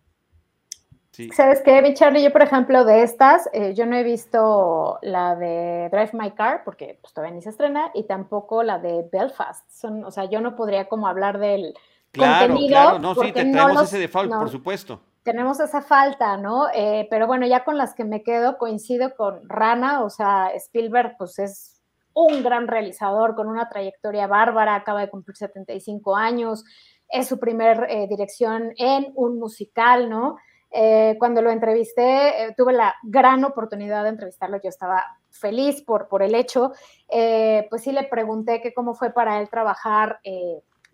¿Sabes 1.34 1.62
qué, 1.62 1.82
mi 1.82 1.94
Charlie? 1.94 2.22
Yo, 2.22 2.30
por 2.30 2.42
ejemplo, 2.42 2.84
de 2.84 3.02
estas, 3.02 3.48
eh, 3.52 3.74
yo 3.74 3.86
no 3.86 3.96
he 3.96 4.04
visto 4.04 5.00
la 5.02 5.34
de 5.34 5.88
Drive 5.90 6.10
My 6.12 6.30
Car, 6.30 6.62
porque 6.64 6.96
pues, 7.00 7.12
todavía 7.12 7.34
ni 7.34 7.42
se 7.42 7.50
estrena, 7.50 7.90
y 7.92 8.04
tampoco 8.04 8.62
la 8.62 8.78
de 8.78 9.04
Belfast. 9.10 9.68
Son, 9.68 10.04
o 10.04 10.12
sea, 10.12 10.26
yo 10.26 10.40
no 10.40 10.54
podría 10.54 10.88
como 10.88 11.08
hablar 11.08 11.40
del 11.40 11.74
Claro, 12.12 12.56
claro, 12.56 12.98
no, 12.98 13.14
sí, 13.14 13.32
tenemos 13.32 13.82
ese 13.82 13.98
default, 13.98 14.32
por 14.32 14.50
supuesto. 14.50 15.00
Tenemos 15.22 15.60
esa 15.60 15.82
falta, 15.82 16.36
¿no? 16.36 16.68
Eh, 16.72 17.06
pero 17.10 17.26
bueno, 17.26 17.46
ya 17.46 17.64
con 17.64 17.76
las 17.76 17.94
que 17.94 18.04
me 18.04 18.22
quedo, 18.22 18.56
coincido 18.56 19.14
con 19.14 19.46
Rana, 19.48 20.02
o 20.02 20.10
sea, 20.10 20.48
Spielberg, 20.54 21.16
pues 21.18 21.38
es 21.38 21.78
un 22.18 22.42
gran 22.42 22.66
realizador 22.66 23.36
con 23.36 23.48
una 23.48 23.68
trayectoria 23.68 24.26
bárbara, 24.26 24.74
acaba 24.74 25.00
de 25.00 25.10
cumplir 25.10 25.36
75 25.36 26.16
años. 26.16 26.64
es 27.10 27.26
su 27.26 27.38
primer 27.38 27.86
eh, 27.88 28.06
dirección 28.06 28.74
en 28.76 29.12
un 29.14 29.38
musical, 29.38 30.10
¿no? 30.10 30.36
Eh, 30.70 31.16
cuando 31.18 31.40
lo 31.40 31.50
entrevisté, 31.50 32.44
eh, 32.44 32.54
tuve 32.54 32.74
la 32.74 32.94
gran 33.02 33.44
oportunidad 33.44 34.02
de 34.02 34.10
entrevistarlo, 34.10 34.60
yo 34.60 34.68
estaba 34.68 35.02
feliz 35.30 35.80
por, 35.82 36.08
por 36.08 36.22
el 36.22 36.34
hecho, 36.34 36.72
pues 37.08 37.82
sí 37.82 37.92
le 37.92 38.04
pregunté 38.04 38.60
que 38.60 38.74
cómo 38.74 38.94
fue 38.94 39.10
para 39.10 39.40
él 39.40 39.48
trabajar 39.48 40.20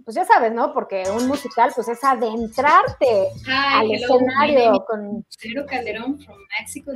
pues 0.04 0.14
ya 0.16 0.24
sabes, 0.24 0.52
¿no? 0.52 0.72
Porque 0.72 1.04
un 1.10 1.26
musical, 1.26 1.72
pues 1.74 1.88
es 1.88 2.02
adentrarte 2.02 3.28
al 3.48 3.90
escenario 3.90 4.84
con. 4.86 5.24
Cero 5.28 5.64
Calderón 5.68 6.18
from 6.20 6.38
Mexico. 6.58 6.92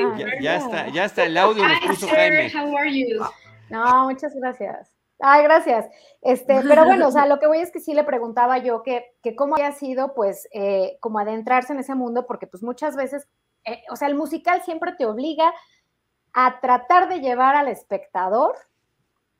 Ah, 0.00 0.18
ya, 0.40 0.56
está, 0.56 0.88
ya 0.88 1.04
está 1.04 1.24
el 1.24 1.36
audio, 1.36 1.66
lo 1.66 1.88
puso 1.88 2.08
Jaime. 2.08 2.50
How 2.54 2.76
are 2.76 2.92
you? 2.92 3.24
No, 3.70 4.04
muchas 4.04 4.34
gracias. 4.34 4.92
Ay, 5.20 5.44
gracias. 5.44 5.86
Este, 6.22 6.62
pero 6.62 6.84
bueno, 6.84 7.08
o 7.08 7.10
sea, 7.10 7.26
lo 7.26 7.38
que 7.38 7.46
voy 7.46 7.58
es 7.58 7.70
que 7.70 7.80
sí 7.80 7.92
le 7.92 8.04
preguntaba 8.04 8.58
yo 8.58 8.82
que, 8.82 9.12
que 9.22 9.36
cómo 9.36 9.54
había 9.54 9.72
sido, 9.72 10.14
pues, 10.14 10.48
eh, 10.52 10.96
como 11.00 11.18
adentrarse 11.18 11.72
en 11.72 11.80
ese 11.80 11.94
mundo, 11.94 12.26
porque 12.26 12.46
pues 12.46 12.62
muchas 12.62 12.96
veces, 12.96 13.28
eh, 13.64 13.82
o 13.90 13.96
sea, 13.96 14.08
el 14.08 14.14
musical 14.14 14.62
siempre 14.62 14.92
te 14.92 15.04
obliga 15.04 15.52
a 16.32 16.60
tratar 16.60 17.08
de 17.08 17.20
llevar 17.20 17.54
al 17.54 17.68
espectador 17.68 18.56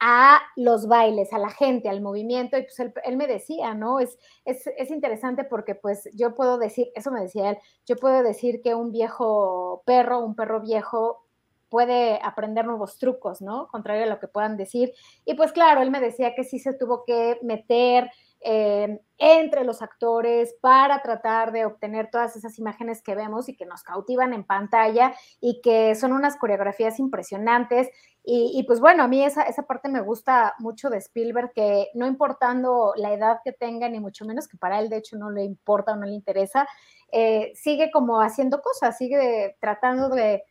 a 0.01 0.41
los 0.57 0.89
bailes, 0.89 1.33
a 1.33 1.39
la 1.39 1.51
gente, 1.51 1.89
al 1.89 2.01
movimiento, 2.01 2.57
y 2.57 2.63
pues 2.63 2.81
él, 3.05 3.17
me 3.17 3.27
decía, 3.27 3.75
¿no? 3.75 4.01
Es, 4.01 4.19
es, 4.47 4.67
es, 4.79 4.91
interesante 4.91 5.45
porque 5.45 5.75
pues 5.75 6.09
yo 6.15 6.35
puedo 6.35 6.59
decir, 6.59 6.89
eso 6.95 7.11
me 7.11 7.21
decía 7.21 7.51
él, 7.51 7.59
yo 7.87 7.97
puedo 7.97 8.23
decir 8.23 8.63
que 8.63 8.75
un 8.75 8.93
viejo 8.93 9.83
perro, 9.85 10.25
un 10.25 10.35
perro 10.35 10.63
viejo, 10.63 11.27
puede 11.71 12.19
aprender 12.23 12.67
nuevos 12.67 12.99
trucos, 12.99 13.41
¿no? 13.41 13.69
Contrario 13.69 14.05
a 14.05 14.09
lo 14.09 14.19
que 14.19 14.29
puedan 14.29 14.57
decir. 14.57 14.93
Y 15.25 15.35
pues 15.35 15.53
claro, 15.53 15.81
él 15.81 15.91
me 15.91 16.01
decía 16.01 16.35
que 16.35 16.45
sí 16.45 16.59
se 16.59 16.75
tuvo 16.75 17.05
que 17.05 17.39
meter 17.43 18.11
eh, 18.43 19.01
entre 19.19 19.65
los 19.65 19.83
actores 19.83 20.55
para 20.63 21.03
tratar 21.03 21.53
de 21.53 21.67
obtener 21.67 22.11
todas 22.11 22.37
esas 22.37 22.59
imágenes 22.59 23.03
que 23.03 23.15
vemos 23.15 23.49
y 23.49 23.57
que 23.57 23.67
nos 23.67 23.83
cautivan 23.83 24.33
en 24.33 24.45
pantalla 24.45 25.15
y 25.41 25.61
que 25.61 25.95
son 25.95 26.13
unas 26.13 26.37
coreografías 26.37 26.99
impresionantes. 26.99 27.89
Y, 28.23 28.63
pues 28.67 28.81
bueno, 28.81 29.03
a 29.03 29.09
mí 29.09 29.25
esa, 29.25 29.43
esa 29.43 29.63
parte 29.63 29.89
me 29.89 30.03
gusta 30.03 30.55
mucho 30.59 30.91
de 30.91 30.99
Spielberg, 30.99 31.53
que 31.53 31.89
no 31.95 32.07
importando 32.07 32.93
la 32.97 33.13
edad 33.13 33.39
que 33.43 33.53
tenga, 33.53 33.89
ni 33.89 33.99
mucho 33.99 34.25
menos 34.25 34.47
que 34.47 34.59
para 34.59 34.79
él 34.79 34.89
de 34.89 34.99
hecho 34.99 35.17
no 35.17 35.31
le 35.31 35.43
importa 35.43 35.93
o 35.93 35.97
no 35.97 36.05
le 36.07 36.13
interesa, 36.13 36.69
eh, 37.13 37.51
sigue 37.55 37.91
como 37.91 38.21
haciendo 38.21 38.61
cosas, 38.61 38.97
sigue 38.97 39.57
tratando 39.61 40.11
de 40.11 40.45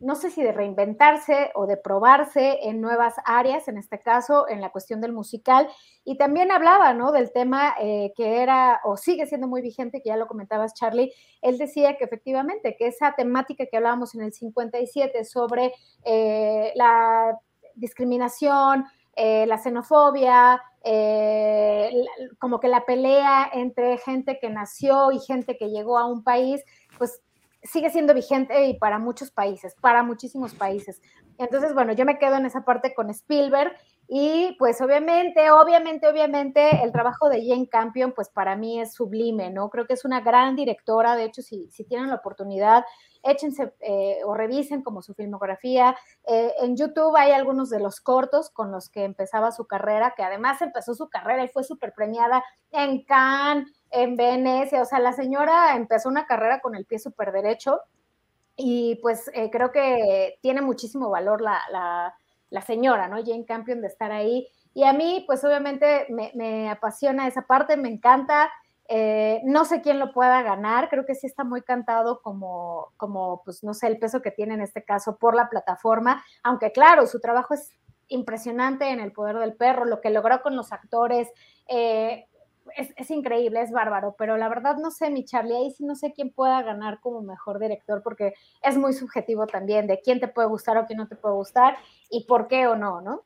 no 0.00 0.14
sé 0.14 0.30
si 0.30 0.42
de 0.42 0.52
reinventarse 0.52 1.50
o 1.54 1.66
de 1.66 1.76
probarse 1.76 2.58
en 2.62 2.80
nuevas 2.80 3.14
áreas, 3.26 3.68
en 3.68 3.76
este 3.76 4.00
caso 4.00 4.48
en 4.48 4.62
la 4.62 4.70
cuestión 4.70 5.02
del 5.02 5.12
musical. 5.12 5.68
Y 6.04 6.16
también 6.16 6.50
hablaba, 6.50 6.94
¿no? 6.94 7.12
Del 7.12 7.32
tema 7.32 7.74
eh, 7.78 8.12
que 8.16 8.42
era 8.42 8.80
o 8.84 8.96
sigue 8.96 9.26
siendo 9.26 9.46
muy 9.46 9.60
vigente, 9.60 10.00
que 10.02 10.08
ya 10.08 10.16
lo 10.16 10.26
comentabas, 10.26 10.72
Charlie. 10.72 11.12
Él 11.42 11.58
decía 11.58 11.98
que 11.98 12.04
efectivamente, 12.04 12.76
que 12.78 12.86
esa 12.86 13.12
temática 13.14 13.66
que 13.70 13.76
hablábamos 13.76 14.14
en 14.14 14.22
el 14.22 14.32
57 14.32 15.22
sobre 15.24 15.74
eh, 16.04 16.72
la 16.76 17.38
discriminación, 17.74 18.86
eh, 19.14 19.44
la 19.46 19.58
xenofobia, 19.58 20.62
como 22.38 22.58
que 22.58 22.68
la 22.68 22.86
pelea 22.86 23.50
entre 23.52 23.98
gente 23.98 24.38
que 24.40 24.48
nació 24.48 25.12
y 25.12 25.18
gente 25.18 25.58
que 25.58 25.68
llegó 25.68 25.98
a 25.98 26.06
un 26.06 26.24
país, 26.24 26.64
pues 26.96 27.20
sigue 27.62 27.90
siendo 27.90 28.14
vigente 28.14 28.66
y 28.66 28.78
para 28.78 28.98
muchos 28.98 29.30
países, 29.30 29.74
para 29.80 30.02
muchísimos 30.02 30.54
países. 30.54 31.00
Entonces, 31.38 31.74
bueno, 31.74 31.92
yo 31.92 32.04
me 32.04 32.18
quedo 32.18 32.36
en 32.36 32.46
esa 32.46 32.64
parte 32.64 32.94
con 32.94 33.10
Spielberg 33.10 33.74
y 34.08 34.56
pues 34.58 34.80
obviamente, 34.80 35.50
obviamente, 35.50 36.08
obviamente 36.08 36.82
el 36.82 36.92
trabajo 36.92 37.28
de 37.28 37.46
Jane 37.46 37.68
Campion 37.68 38.12
pues 38.12 38.28
para 38.28 38.56
mí 38.56 38.80
es 38.80 38.92
sublime, 38.92 39.50
¿no? 39.50 39.70
Creo 39.70 39.86
que 39.86 39.94
es 39.94 40.04
una 40.04 40.20
gran 40.20 40.56
directora, 40.56 41.16
de 41.16 41.24
hecho, 41.24 41.42
si, 41.42 41.70
si 41.70 41.84
tienen 41.84 42.08
la 42.08 42.16
oportunidad, 42.16 42.84
échense 43.22 43.72
eh, 43.80 44.18
o 44.24 44.34
revisen 44.34 44.82
como 44.82 45.02
su 45.02 45.14
filmografía. 45.14 45.96
Eh, 46.26 46.52
en 46.60 46.76
YouTube 46.76 47.16
hay 47.16 47.32
algunos 47.32 47.70
de 47.70 47.80
los 47.80 48.00
cortos 48.00 48.50
con 48.50 48.70
los 48.72 48.88
que 48.88 49.04
empezaba 49.04 49.52
su 49.52 49.66
carrera, 49.66 50.14
que 50.16 50.22
además 50.22 50.60
empezó 50.62 50.94
su 50.94 51.08
carrera 51.08 51.44
y 51.44 51.48
fue 51.48 51.64
súper 51.64 51.92
premiada 51.92 52.42
en 52.72 53.04
Cannes, 53.04 53.68
en 53.90 54.16
Venecia, 54.16 54.82
o 54.82 54.84
sea, 54.84 55.00
la 55.00 55.12
señora 55.12 55.76
empezó 55.76 56.08
una 56.08 56.26
carrera 56.26 56.60
con 56.60 56.74
el 56.74 56.84
pie 56.84 56.98
súper 56.98 57.32
derecho 57.32 57.80
y 58.56 58.96
pues 58.96 59.30
eh, 59.34 59.50
creo 59.50 59.72
que 59.72 60.38
tiene 60.42 60.60
muchísimo 60.60 61.10
valor 61.10 61.40
la, 61.40 62.14
señora, 62.66 63.08
¿no? 63.08 63.16
Jane 63.24 63.46
Campion 63.46 63.80
de 63.80 63.88
estar 63.88 64.12
ahí. 64.12 64.48
Y 64.74 64.84
a 64.84 64.92
mí, 64.92 65.24
pues 65.26 65.42
obviamente 65.44 66.06
me, 66.10 66.30
me 66.34 66.68
apasiona 66.70 67.26
esa 67.26 67.42
parte, 67.42 67.76
me 67.76 67.88
encanta. 67.88 68.50
Eh, 68.92 69.40
no 69.44 69.64
sé 69.64 69.82
quién 69.82 70.00
lo 70.00 70.12
pueda 70.12 70.42
ganar, 70.42 70.88
creo 70.88 71.06
que 71.06 71.14
sí 71.14 71.28
está 71.28 71.44
muy 71.44 71.62
cantado 71.62 72.20
como, 72.22 72.88
como, 72.96 73.40
pues 73.44 73.62
no 73.62 73.72
sé, 73.72 73.86
el 73.86 74.00
peso 74.00 74.20
que 74.20 74.32
tiene 74.32 74.54
en 74.54 74.62
este 74.62 74.82
caso 74.82 75.16
por 75.16 75.36
la 75.36 75.48
plataforma, 75.48 76.24
aunque 76.42 76.72
claro, 76.72 77.06
su 77.06 77.20
trabajo 77.20 77.54
es 77.54 77.70
impresionante 78.08 78.88
en 78.88 78.98
El 78.98 79.12
Poder 79.12 79.36
del 79.38 79.54
Perro, 79.54 79.84
lo 79.84 80.00
que 80.00 80.10
logró 80.10 80.42
con 80.42 80.56
los 80.56 80.72
actores, 80.72 81.28
eh, 81.68 82.26
es, 82.76 83.10
increíble, 83.10 83.62
es 83.62 83.70
bárbaro, 83.70 84.14
pero 84.18 84.36
la 84.36 84.48
verdad 84.48 84.76
no 84.76 84.90
sé, 84.90 85.10
mi 85.10 85.24
Charlie, 85.24 85.56
ahí 85.56 85.70
sí 85.70 85.84
no 85.84 85.94
sé 85.94 86.12
quién 86.12 86.30
pueda 86.30 86.62
ganar 86.62 87.00
como 87.00 87.22
mejor 87.22 87.58
director, 87.58 88.02
porque 88.02 88.34
es 88.62 88.76
muy 88.76 88.92
subjetivo 88.92 89.46
también 89.46 89.86
de 89.86 90.00
quién 90.00 90.20
te 90.20 90.28
puede 90.28 90.48
gustar 90.48 90.76
o 90.78 90.86
quién 90.86 90.98
no 90.98 91.08
te 91.08 91.16
puede 91.16 91.34
gustar 91.34 91.76
y 92.10 92.24
por 92.24 92.48
qué 92.48 92.66
o 92.66 92.76
no, 92.76 93.00
¿no? 93.00 93.24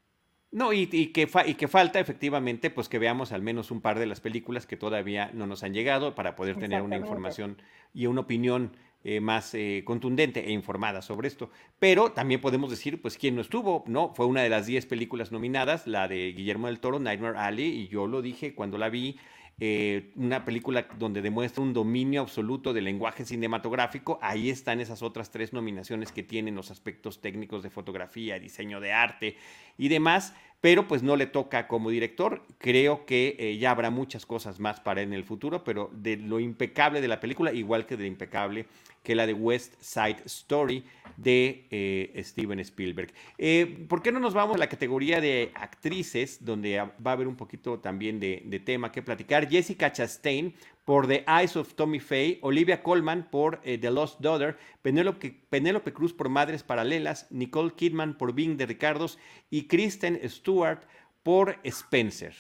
No, 0.54 0.72
y, 0.72 0.86
que 0.86 1.28
y 1.46 1.54
que 1.54 1.66
falta 1.66 1.98
efectivamente, 1.98 2.70
pues 2.70 2.88
que 2.88 3.00
veamos 3.00 3.32
al 3.32 3.42
menos 3.42 3.72
un 3.72 3.80
par 3.80 3.98
de 3.98 4.06
las 4.06 4.20
películas 4.20 4.66
que 4.66 4.76
todavía 4.76 5.30
no 5.34 5.48
nos 5.48 5.64
han 5.64 5.74
llegado 5.74 6.14
para 6.14 6.36
poder 6.36 6.56
tener 6.56 6.80
una 6.80 6.96
información 6.96 7.60
y 7.92 8.06
una 8.06 8.20
opinión 8.20 8.76
eh, 9.04 9.20
más 9.20 9.54
eh, 9.54 9.82
contundente 9.84 10.48
e 10.48 10.50
informada 10.50 11.02
sobre 11.02 11.28
esto. 11.28 11.50
Pero 11.78 12.12
también 12.12 12.40
podemos 12.40 12.70
decir, 12.70 13.02
pues, 13.02 13.18
quién 13.18 13.34
no 13.34 13.42
estuvo, 13.42 13.84
¿no? 13.86 14.14
Fue 14.14 14.24
una 14.24 14.42
de 14.42 14.48
las 14.48 14.64
10 14.64 14.86
películas 14.86 15.30
nominadas, 15.30 15.86
la 15.86 16.08
de 16.08 16.32
Guillermo 16.32 16.68
del 16.68 16.80
Toro, 16.80 16.98
Nightmare 16.98 17.38
Alley, 17.38 17.68
y 17.68 17.88
yo 17.88 18.06
lo 18.06 18.22
dije 18.22 18.54
cuando 18.54 18.78
la 18.78 18.88
vi, 18.88 19.18
eh, 19.60 20.10
una 20.16 20.44
película 20.44 20.88
donde 20.98 21.22
demuestra 21.22 21.62
un 21.62 21.72
dominio 21.72 22.22
absoluto 22.22 22.72
del 22.72 22.84
lenguaje 22.84 23.24
cinematográfico, 23.24 24.18
ahí 24.20 24.50
están 24.50 24.80
esas 24.80 25.00
otras 25.00 25.30
tres 25.30 25.52
nominaciones 25.52 26.10
que 26.10 26.24
tienen 26.24 26.56
los 26.56 26.72
aspectos 26.72 27.20
técnicos 27.20 27.62
de 27.62 27.70
fotografía, 27.70 28.40
diseño 28.40 28.80
de 28.80 28.92
arte 28.92 29.36
y 29.78 29.88
demás, 29.88 30.34
pero 30.64 30.88
pues 30.88 31.02
no 31.02 31.14
le 31.16 31.26
toca 31.26 31.68
como 31.68 31.90
director. 31.90 32.40
Creo 32.56 33.04
que 33.04 33.36
eh, 33.38 33.58
ya 33.58 33.70
habrá 33.70 33.90
muchas 33.90 34.24
cosas 34.24 34.60
más 34.60 34.80
para 34.80 35.02
en 35.02 35.12
el 35.12 35.22
futuro, 35.22 35.62
pero 35.62 35.90
de 35.92 36.16
lo 36.16 36.40
impecable 36.40 37.02
de 37.02 37.08
la 37.08 37.20
película, 37.20 37.52
igual 37.52 37.84
que 37.84 37.98
de 37.98 38.06
impecable 38.06 38.64
que 39.02 39.14
la 39.14 39.26
de 39.26 39.34
West 39.34 39.74
Side 39.80 40.22
Story 40.24 40.82
de 41.18 41.66
eh, 41.70 42.22
Steven 42.24 42.58
Spielberg. 42.60 43.12
Eh, 43.36 43.84
¿Por 43.88 44.00
qué 44.02 44.10
no 44.10 44.18
nos 44.18 44.32
vamos 44.32 44.56
a 44.56 44.58
la 44.58 44.68
categoría 44.68 45.20
de 45.20 45.52
actrices, 45.54 46.42
donde 46.42 46.78
va 46.78 47.10
a 47.10 47.12
haber 47.12 47.28
un 47.28 47.36
poquito 47.36 47.78
también 47.78 48.18
de, 48.18 48.62
tema 48.64 48.90
que 48.90 49.02
platicar? 49.02 49.46
Jessica 49.50 49.92
Chastain 49.92 50.54
por 50.84 51.06
The 51.06 51.24
Eyes 51.26 51.56
of 51.56 51.74
Tommy 51.74 52.00
Faye, 52.00 52.38
Olivia 52.42 52.82
Colman 52.82 53.28
por 53.30 53.60
The 53.62 53.90
Lost 53.90 54.20
Daughter, 54.20 54.58
Penélope 54.82 55.92
Cruz 55.92 56.12
por 56.12 56.28
Madres 56.28 56.62
Paralelas, 56.62 57.26
Nicole 57.30 57.72
Kidman 57.72 58.18
por 58.18 58.34
Being 58.34 58.56
de 58.56 58.66
Ricardos 58.66 59.18
y 59.50 59.66
Kristen 59.66 60.20
Stewart 60.28 60.82
por 61.22 61.56
Spencer. 61.64 62.34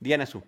Diana 0.00 0.26
Su. 0.26 0.42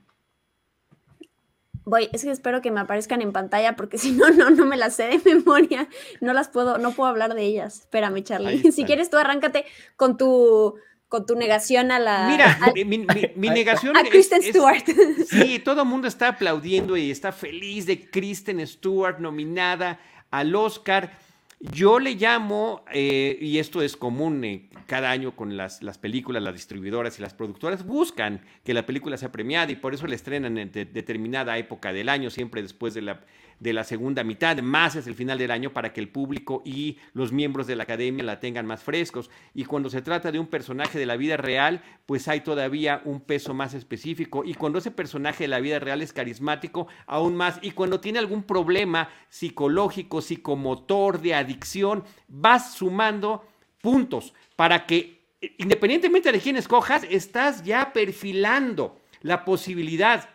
Voy, 1.84 2.08
es 2.12 2.22
que 2.22 2.30
espero 2.30 2.60
que 2.60 2.70
me 2.70 2.80
aparezcan 2.80 3.22
en 3.22 3.32
pantalla 3.32 3.74
porque 3.74 3.98
si 3.98 4.12
no, 4.12 4.30
no, 4.30 4.50
no 4.50 4.64
me 4.64 4.76
las 4.76 4.94
sé 4.94 5.08
de 5.08 5.18
memoria. 5.18 5.88
No 6.20 6.32
las 6.32 6.48
puedo, 6.48 6.78
no 6.78 6.92
puedo 6.92 7.08
hablar 7.08 7.34
de 7.34 7.42
ellas. 7.42 7.80
Espérame, 7.80 8.22
Charlie. 8.22 8.72
Si 8.72 8.84
quieres 8.84 9.10
tú 9.10 9.16
arráncate 9.16 9.64
con 9.96 10.16
tu 10.16 10.76
con 11.10 11.26
tu 11.26 11.34
negación 11.34 11.90
a 11.90 11.98
la. 11.98 12.28
Mira, 12.28 12.72
mi, 12.86 13.48
negación 13.50 13.96
a 13.96 14.04
Kristen 14.04 14.42
Stewart. 14.42 14.84
sí, 15.28 15.58
todo 15.58 15.82
el 15.82 15.88
mundo 15.88 16.06
está 16.06 16.28
aplaudiendo 16.28 16.96
y 16.96 17.10
está 17.10 17.32
feliz 17.32 17.84
de 17.84 18.08
Kristen 18.08 18.64
Stewart 18.64 19.18
nominada 19.18 20.00
al 20.30 20.54
Oscar. 20.54 21.18
Yo 21.58 21.98
le 21.98 22.14
llamo, 22.14 22.84
eh, 22.92 23.36
y 23.40 23.58
esto 23.58 23.82
es 23.82 23.96
común 23.96 24.44
eh, 24.44 24.70
cada 24.86 25.10
año 25.10 25.34
con 25.34 25.56
las, 25.56 25.82
las, 25.82 25.98
películas, 25.98 26.44
las 26.44 26.54
distribuidoras 26.54 27.18
y 27.18 27.22
las 27.22 27.34
productoras, 27.34 27.84
buscan 27.84 28.42
que 28.64 28.72
la 28.72 28.86
película 28.86 29.16
sea 29.16 29.32
premiada 29.32 29.70
y 29.72 29.76
por 29.76 29.92
eso 29.92 30.06
la 30.06 30.14
estrenan 30.14 30.56
en 30.58 30.70
determinada 30.70 31.58
época 31.58 31.92
del 31.92 32.08
año, 32.08 32.30
siempre 32.30 32.62
después 32.62 32.94
de 32.94 33.02
la 33.02 33.20
de 33.60 33.74
la 33.74 33.84
segunda 33.84 34.24
mitad, 34.24 34.56
más 34.62 34.96
es 34.96 35.06
el 35.06 35.14
final 35.14 35.38
del 35.38 35.50
año 35.50 35.72
para 35.72 35.92
que 35.92 36.00
el 36.00 36.08
público 36.08 36.62
y 36.64 36.96
los 37.12 37.30
miembros 37.30 37.66
de 37.66 37.76
la 37.76 37.82
academia 37.82 38.24
la 38.24 38.40
tengan 38.40 38.66
más 38.66 38.82
frescos. 38.82 39.30
Y 39.54 39.66
cuando 39.66 39.90
se 39.90 40.00
trata 40.00 40.32
de 40.32 40.38
un 40.38 40.46
personaje 40.46 40.98
de 40.98 41.04
la 41.04 41.16
vida 41.16 41.36
real, 41.36 41.82
pues 42.06 42.26
hay 42.26 42.40
todavía 42.40 43.02
un 43.04 43.20
peso 43.20 43.52
más 43.52 43.74
específico. 43.74 44.44
Y 44.46 44.54
cuando 44.54 44.78
ese 44.78 44.90
personaje 44.90 45.44
de 45.44 45.48
la 45.48 45.60
vida 45.60 45.78
real 45.78 46.00
es 46.00 46.14
carismático, 46.14 46.88
aún 47.06 47.36
más. 47.36 47.58
Y 47.60 47.72
cuando 47.72 48.00
tiene 48.00 48.18
algún 48.18 48.44
problema 48.44 49.10
psicológico, 49.28 50.22
psicomotor, 50.22 51.20
de 51.20 51.34
adicción, 51.34 52.02
vas 52.28 52.74
sumando 52.74 53.46
puntos 53.82 54.32
para 54.56 54.86
que, 54.86 55.20
independientemente 55.58 56.32
de 56.32 56.40
quién 56.40 56.56
escojas, 56.56 57.04
estás 57.10 57.62
ya 57.62 57.92
perfilando 57.92 58.98
la 59.20 59.44
posibilidad 59.44 60.30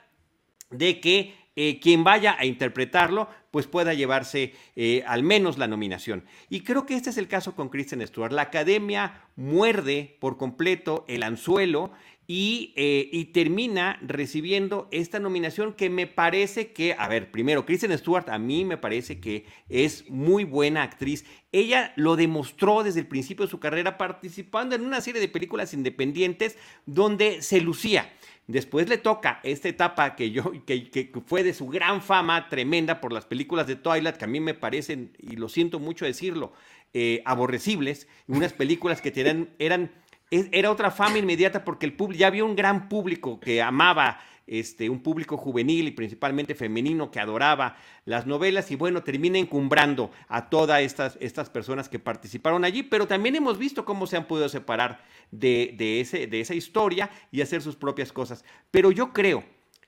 de 0.69 0.99
que 0.99 1.44
eh, 1.55 1.79
quien 1.79 2.03
vaya 2.03 2.35
a 2.37 2.45
interpretarlo, 2.45 3.29
pues 3.51 3.67
pueda 3.67 3.93
llevarse 3.93 4.53
eh, 4.75 5.03
al 5.07 5.23
menos 5.23 5.57
la 5.57 5.67
nominación. 5.67 6.25
Y 6.49 6.61
creo 6.61 6.85
que 6.85 6.95
este 6.95 7.09
es 7.09 7.17
el 7.17 7.27
caso 7.27 7.55
con 7.55 7.69
Kristen 7.69 8.05
Stewart. 8.05 8.33
La 8.33 8.43
academia 8.43 9.21
muerde 9.37 10.17
por 10.19 10.37
completo 10.37 11.05
el 11.07 11.23
anzuelo 11.23 11.91
y, 12.27 12.73
eh, 12.75 13.07
y, 13.11 13.25
termina 13.25 13.99
recibiendo 14.01 14.87
esta 14.91 15.19
nominación 15.19 15.73
que 15.73 15.91
me 15.91 16.07
parece 16.07 16.73
que, 16.73 16.95
a 16.97 17.07
ver, 17.07 17.29
primero, 17.29 17.65
Kristen 17.65 17.95
Stewart 17.95 18.29
a 18.29 18.39
mí 18.39 18.65
me 18.65 18.77
parece 18.77 19.19
que 19.19 19.45
es 19.69 20.09
muy 20.09 20.43
buena 20.43 20.81
actriz. 20.81 21.23
Ella 21.51 21.93
lo 21.95 22.15
demostró 22.15 22.81
desde 22.81 23.01
el 23.01 23.07
principio 23.07 23.45
de 23.45 23.51
su 23.51 23.59
carrera 23.59 23.97
participando 23.97 24.75
en 24.75 24.83
una 24.83 25.01
serie 25.01 25.21
de 25.21 25.27
películas 25.27 25.73
independientes 25.75 26.57
donde 26.87 27.43
se 27.43 27.61
lucía. 27.61 28.11
Después 28.47 28.87
le 28.87 28.99
toca 28.99 29.39
esta 29.41 29.69
etapa 29.69 30.15
que 30.15 30.29
yo, 30.29 30.51
que, 30.65 31.11
fue 31.25 31.43
de 31.43 31.53
su 31.53 31.67
gran 31.67 32.01
fama 32.01 32.47
tremenda 32.47 33.01
por 33.01 33.11
las 33.11 33.25
películas 33.25 33.65
de 33.65 33.75
Twilight, 33.75 34.17
que 34.17 34.25
a 34.25 34.27
mí 34.27 34.39
me 34.39 34.53
parecen, 34.53 35.11
y 35.17 35.35
lo 35.35 35.49
siento 35.49 35.79
mucho 35.79 36.05
decirlo, 36.05 36.53
eh, 36.93 37.23
aborrecibles, 37.25 38.07
unas 38.27 38.53
películas 38.53 39.01
que 39.01 39.11
eran, 39.15 39.49
eran, 39.57 39.91
era 40.29 40.69
otra 40.69 40.91
fama 40.91 41.17
inmediata 41.17 41.65
porque 41.65 41.87
el 41.87 41.97
ya 42.13 42.27
había 42.27 42.45
un 42.45 42.55
gran 42.55 42.87
público 42.87 43.39
que 43.39 43.63
amaba 43.63 44.19
este, 44.47 44.89
un 44.89 45.01
público 45.01 45.37
juvenil 45.37 45.87
y 45.87 45.91
principalmente 45.91 46.55
femenino 46.55 47.11
que 47.11 47.19
adoraba 47.19 47.77
las 48.05 48.27
novelas 48.27 48.69
y 48.71 48.75
bueno, 48.75 49.03
termina 49.03 49.37
encumbrando 49.37 50.11
a 50.27 50.49
todas 50.49 50.81
estas, 50.81 51.17
estas 51.19 51.49
personas 51.49 51.89
que 51.89 51.99
participaron 51.99 52.63
allí, 52.63 52.83
pero 52.83 53.07
también 53.07 53.35
hemos 53.35 53.57
visto 53.57 53.85
cómo 53.85 54.07
se 54.07 54.17
han 54.17 54.27
podido 54.27 54.49
separar 54.49 55.03
de, 55.31 55.99
ese, 55.99 56.27
de 56.27 56.41
esa 56.41 56.53
historia 56.53 57.09
y 57.31 57.41
hacer 57.41 57.61
sus 57.61 57.75
propias 57.75 58.11
cosas. 58.11 58.45
Pero 58.71 58.91
yo 58.91 59.13
creo 59.13 59.43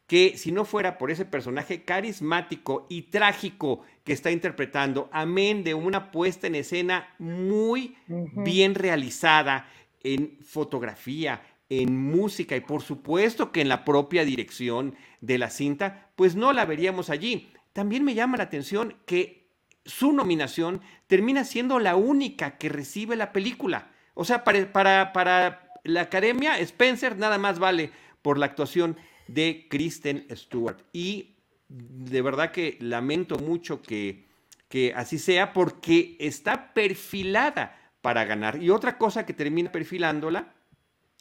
que 0.07 0.37
si 0.37 0.51
no 0.51 0.63
fuera 0.63 0.97
por 0.97 1.11
ese 1.11 1.25
personaje 1.25 1.83
carismático 1.83 2.87
y 2.89 3.03
trágico 3.03 3.81
que 4.05 4.13
está 4.13 4.31
interpretando, 4.31 5.09
amén 5.11 5.63
de 5.63 5.73
una 5.73 6.11
puesta 6.11 6.47
en 6.47 6.55
escena 6.55 7.13
muy 7.19 7.97
bien 8.07 8.73
realizada 8.73 9.67
en 10.01 10.37
fotografía, 10.41 11.41
en 11.69 11.97
música 11.97 12.55
y 12.55 12.61
por 12.61 12.81
supuesto 12.81 13.51
que 13.51 13.61
en 13.61 13.69
la 13.69 13.83
propia 13.83 14.25
dirección 14.25 14.95
de 15.21 15.37
la 15.37 15.49
cinta, 15.49 16.11
pues 16.15 16.35
no 16.35 16.53
la 16.53 16.65
veríamos 16.65 17.09
allí. 17.09 17.49
También 17.73 18.03
me 18.03 18.15
llama 18.15 18.37
la 18.37 18.43
atención 18.43 18.95
que 19.05 19.47
su 19.85 20.11
nominación 20.13 20.81
termina 21.07 21.43
siendo 21.43 21.79
la 21.79 21.95
única 21.95 22.57
que 22.57 22.69
recibe 22.69 23.15
la 23.15 23.31
película. 23.31 23.91
O 24.13 24.25
sea, 24.25 24.43
para, 24.43 24.71
para, 24.71 25.13
para 25.13 25.71
la 25.83 26.01
academia, 26.01 26.59
Spencer 26.59 27.17
nada 27.17 27.37
más 27.37 27.59
vale 27.59 27.91
por 28.21 28.37
la 28.37 28.47
actuación 28.47 28.97
de 29.27 29.67
Kristen 29.69 30.25
Stewart. 30.31 30.79
Y 30.91 31.35
de 31.69 32.21
verdad 32.21 32.51
que 32.51 32.77
lamento 32.81 33.37
mucho 33.37 33.81
que, 33.81 34.27
que 34.69 34.93
así 34.95 35.19
sea 35.19 35.53
porque 35.53 36.15
está 36.19 36.73
perfilada 36.73 37.91
para 38.01 38.25
ganar. 38.25 38.61
Y 38.61 38.69
otra 38.69 38.97
cosa 38.97 39.25
que 39.25 39.33
termina 39.33 39.71
perfilándola 39.71 40.53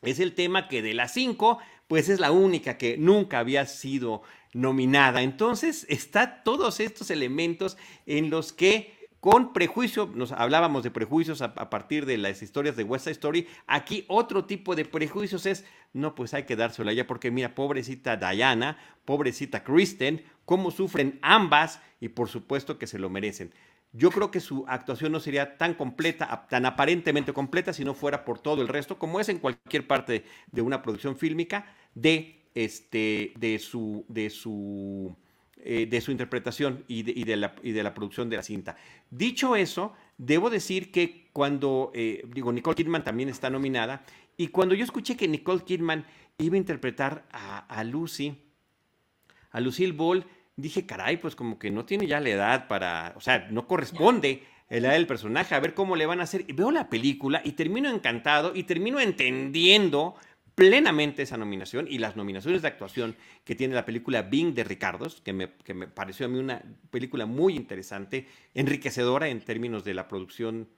es 0.03 0.20
el 0.20 0.34
tema 0.34 0.68
que 0.68 0.82
de 0.82 0.94
las 0.94 1.12
cinco, 1.14 1.59
pues 1.88 2.09
es 2.09 2.20
la 2.20 2.32
única 2.32 2.78
que 2.78 2.97
nunca 2.99 3.38
había 3.38 3.66
sido 3.66 4.22
nominada. 4.53 5.22
Entonces, 5.22 5.86
está 5.88 6.42
todos 6.42 6.80
estos 6.80 7.11
elementos 7.11 7.76
en 8.07 8.30
los 8.30 8.53
que 8.53 8.97
con 9.20 9.53
prejuicio, 9.53 10.09
nos 10.14 10.30
hablábamos 10.30 10.84
de 10.84 10.92
prejuicios 10.92 11.42
a, 11.42 11.53
partir 11.53 12.07
de 12.07 12.16
las 12.16 12.42
historias 12.42 12.76
de 12.76 12.84
West 12.84 13.09
Story, 13.09 13.49
aquí 13.66 14.05
otro 14.07 14.44
tipo 14.44 14.76
de 14.76 14.84
prejuicios 14.84 15.47
es, 15.47 15.64
no, 15.92 16.14
pues 16.14 16.32
hay 16.32 16.44
que 16.44 16.55
dársela 16.55 16.92
ya 16.92 17.09
porque 17.09 17.32
mira, 17.32 17.55
pobrecita 17.55 18.16
Diana, 18.16 18.78
pobrecita 19.05 19.64
Kristen, 19.64 20.24
cómo 20.44 20.70
sufren 20.70 21.18
ambas 21.22 21.80
y 22.01 22.11
por 22.11 22.28
supuesto 22.28 22.78
que 22.78 22.86
se 22.86 23.01
lo 23.01 23.11
merecen. 23.11 23.53
Yo 23.93 24.11
creo 24.11 24.30
que 24.30 24.41
su 24.41 24.64
actuación 24.68 25.12
no 25.12 25.20
sería 25.20 25.57
tan 25.57 25.74
completa, 25.74 26.47
tan 26.51 26.66
aparentemente 26.66 27.32
completa, 27.32 27.72
si 27.72 27.84
no 27.84 27.95
fuera 27.95 28.24
por 28.24 28.39
todo 28.39 28.61
el 28.61 28.68
resto, 28.68 28.99
como 28.99 29.20
es 29.20 29.28
en 29.28 29.39
cualquier 29.39 29.87
parte 29.87 30.24
de 30.53 30.62
una 30.62 30.82
producción 30.82 31.16
fílmica, 31.16 31.74
de, 31.95 32.43
este, 32.55 33.32
de, 33.39 33.59
su, 33.59 34.05
de, 34.09 34.28
su, 34.28 35.16
eh, 35.57 35.87
de 35.87 36.01
su 36.03 36.11
interpretación 36.11 36.84
y 36.89 37.03
de, 37.24 37.37
la, 37.37 37.55
y 37.62 37.72
de 37.72 37.82
la 37.82 37.95
producción 37.95 38.28
de 38.28 38.37
la 38.37 38.43
cinta. 38.43 38.76
Dicho 39.11 39.57
eso, 39.57 39.95
debo 40.18 40.51
decir 40.51 40.93
que 40.93 41.30
cuando, 41.32 41.91
eh, 41.95 42.22
digo, 42.34 42.53
Nicole 42.53 42.76
Kidman 42.76 43.05
también 43.05 43.30
está 43.30 43.49
nominada, 43.49 44.05
y 44.37 44.49
cuando 44.49 44.74
yo 44.74 44.84
escuché 44.84 45.16
que 45.16 45.28
Nicole 45.28 45.64
Kidman 45.64 46.05
iba 46.37 46.57
a 46.57 46.59
interpretar 46.59 47.24
a, 47.32 47.61
a 47.61 47.82
Lucy, 47.82 48.43
a 49.53 49.61
Lucille 49.61 49.93
Ball, 49.93 50.26
dije, 50.57 50.86
caray, 50.86 51.18
pues 51.18 51.36
como 51.36 51.59
que 51.59 51.70
no 51.70 51.84
tiene 51.84 52.07
ya 52.07 52.20
la 52.20 52.30
edad 52.30 52.68
para, 52.68 53.12
o 53.16 53.20
sea, 53.20 53.48
no 53.50 53.66
corresponde 53.66 54.42
la 54.68 54.78
edad 54.78 54.92
del 54.92 55.07
personaje, 55.07 55.54
a 55.54 55.61
ver 55.61 55.74
cómo 55.74 55.96
le 55.96 56.07
van 56.07 56.20
a 56.20 56.24
hacer. 56.24 56.44
Y 56.48 56.52
veo 56.52 56.70
la 56.70 56.88
película 56.88 57.40
y 57.44 57.52
termino 57.52 57.88
encantado 57.88 58.52
y 58.54 58.64
termino 58.64 58.98
entendiendo 58.98 60.16
plenamente 60.54 61.22
esa 61.22 61.36
nominación 61.36 61.86
y 61.88 61.98
las 61.98 62.16
nominaciones 62.16 62.62
de 62.62 62.68
actuación 62.68 63.14
que 63.44 63.54
tiene 63.54 63.74
la 63.74 63.84
película 63.84 64.22
Bing 64.22 64.54
de 64.54 64.64
Ricardos, 64.64 65.20
que 65.20 65.34
me, 65.34 65.50
que 65.62 65.74
me 65.74 65.86
pareció 65.86 66.26
a 66.26 66.28
mí 66.30 66.38
una 66.38 66.62
película 66.90 67.26
muy 67.26 67.54
interesante, 67.54 68.26
enriquecedora 68.54 69.28
en 69.28 69.42
términos 69.42 69.84
de 69.84 69.92
la 69.92 70.09
producción 70.09 70.68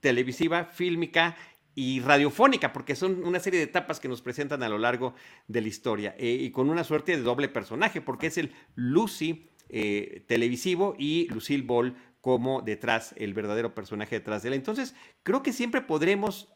televisiva, 0.00 0.66
fílmica 0.66 1.36
y 1.76 2.00
radiofónica, 2.00 2.72
porque 2.72 2.96
son 2.96 3.22
una 3.24 3.38
serie 3.38 3.60
de 3.60 3.66
etapas 3.66 4.00
que 4.00 4.08
nos 4.08 4.22
presentan 4.22 4.62
a 4.62 4.68
lo 4.68 4.78
largo 4.78 5.14
de 5.46 5.60
la 5.60 5.68
historia, 5.68 6.16
eh, 6.18 6.38
y 6.40 6.50
con 6.50 6.70
una 6.70 6.82
suerte 6.82 7.16
de 7.16 7.22
doble 7.22 7.48
personaje, 7.48 8.00
porque 8.00 8.28
es 8.28 8.38
el 8.38 8.52
Lucy 8.74 9.50
eh, 9.68 10.24
televisivo 10.26 10.96
y 10.98 11.28
Lucille 11.28 11.64
Ball 11.64 11.94
como 12.22 12.62
detrás, 12.62 13.14
el 13.18 13.34
verdadero 13.34 13.74
personaje 13.74 14.16
detrás 14.16 14.42
de 14.42 14.48
él. 14.48 14.54
Entonces, 14.54 14.96
creo 15.22 15.42
que 15.42 15.52
siempre 15.52 15.82
podremos 15.82 16.48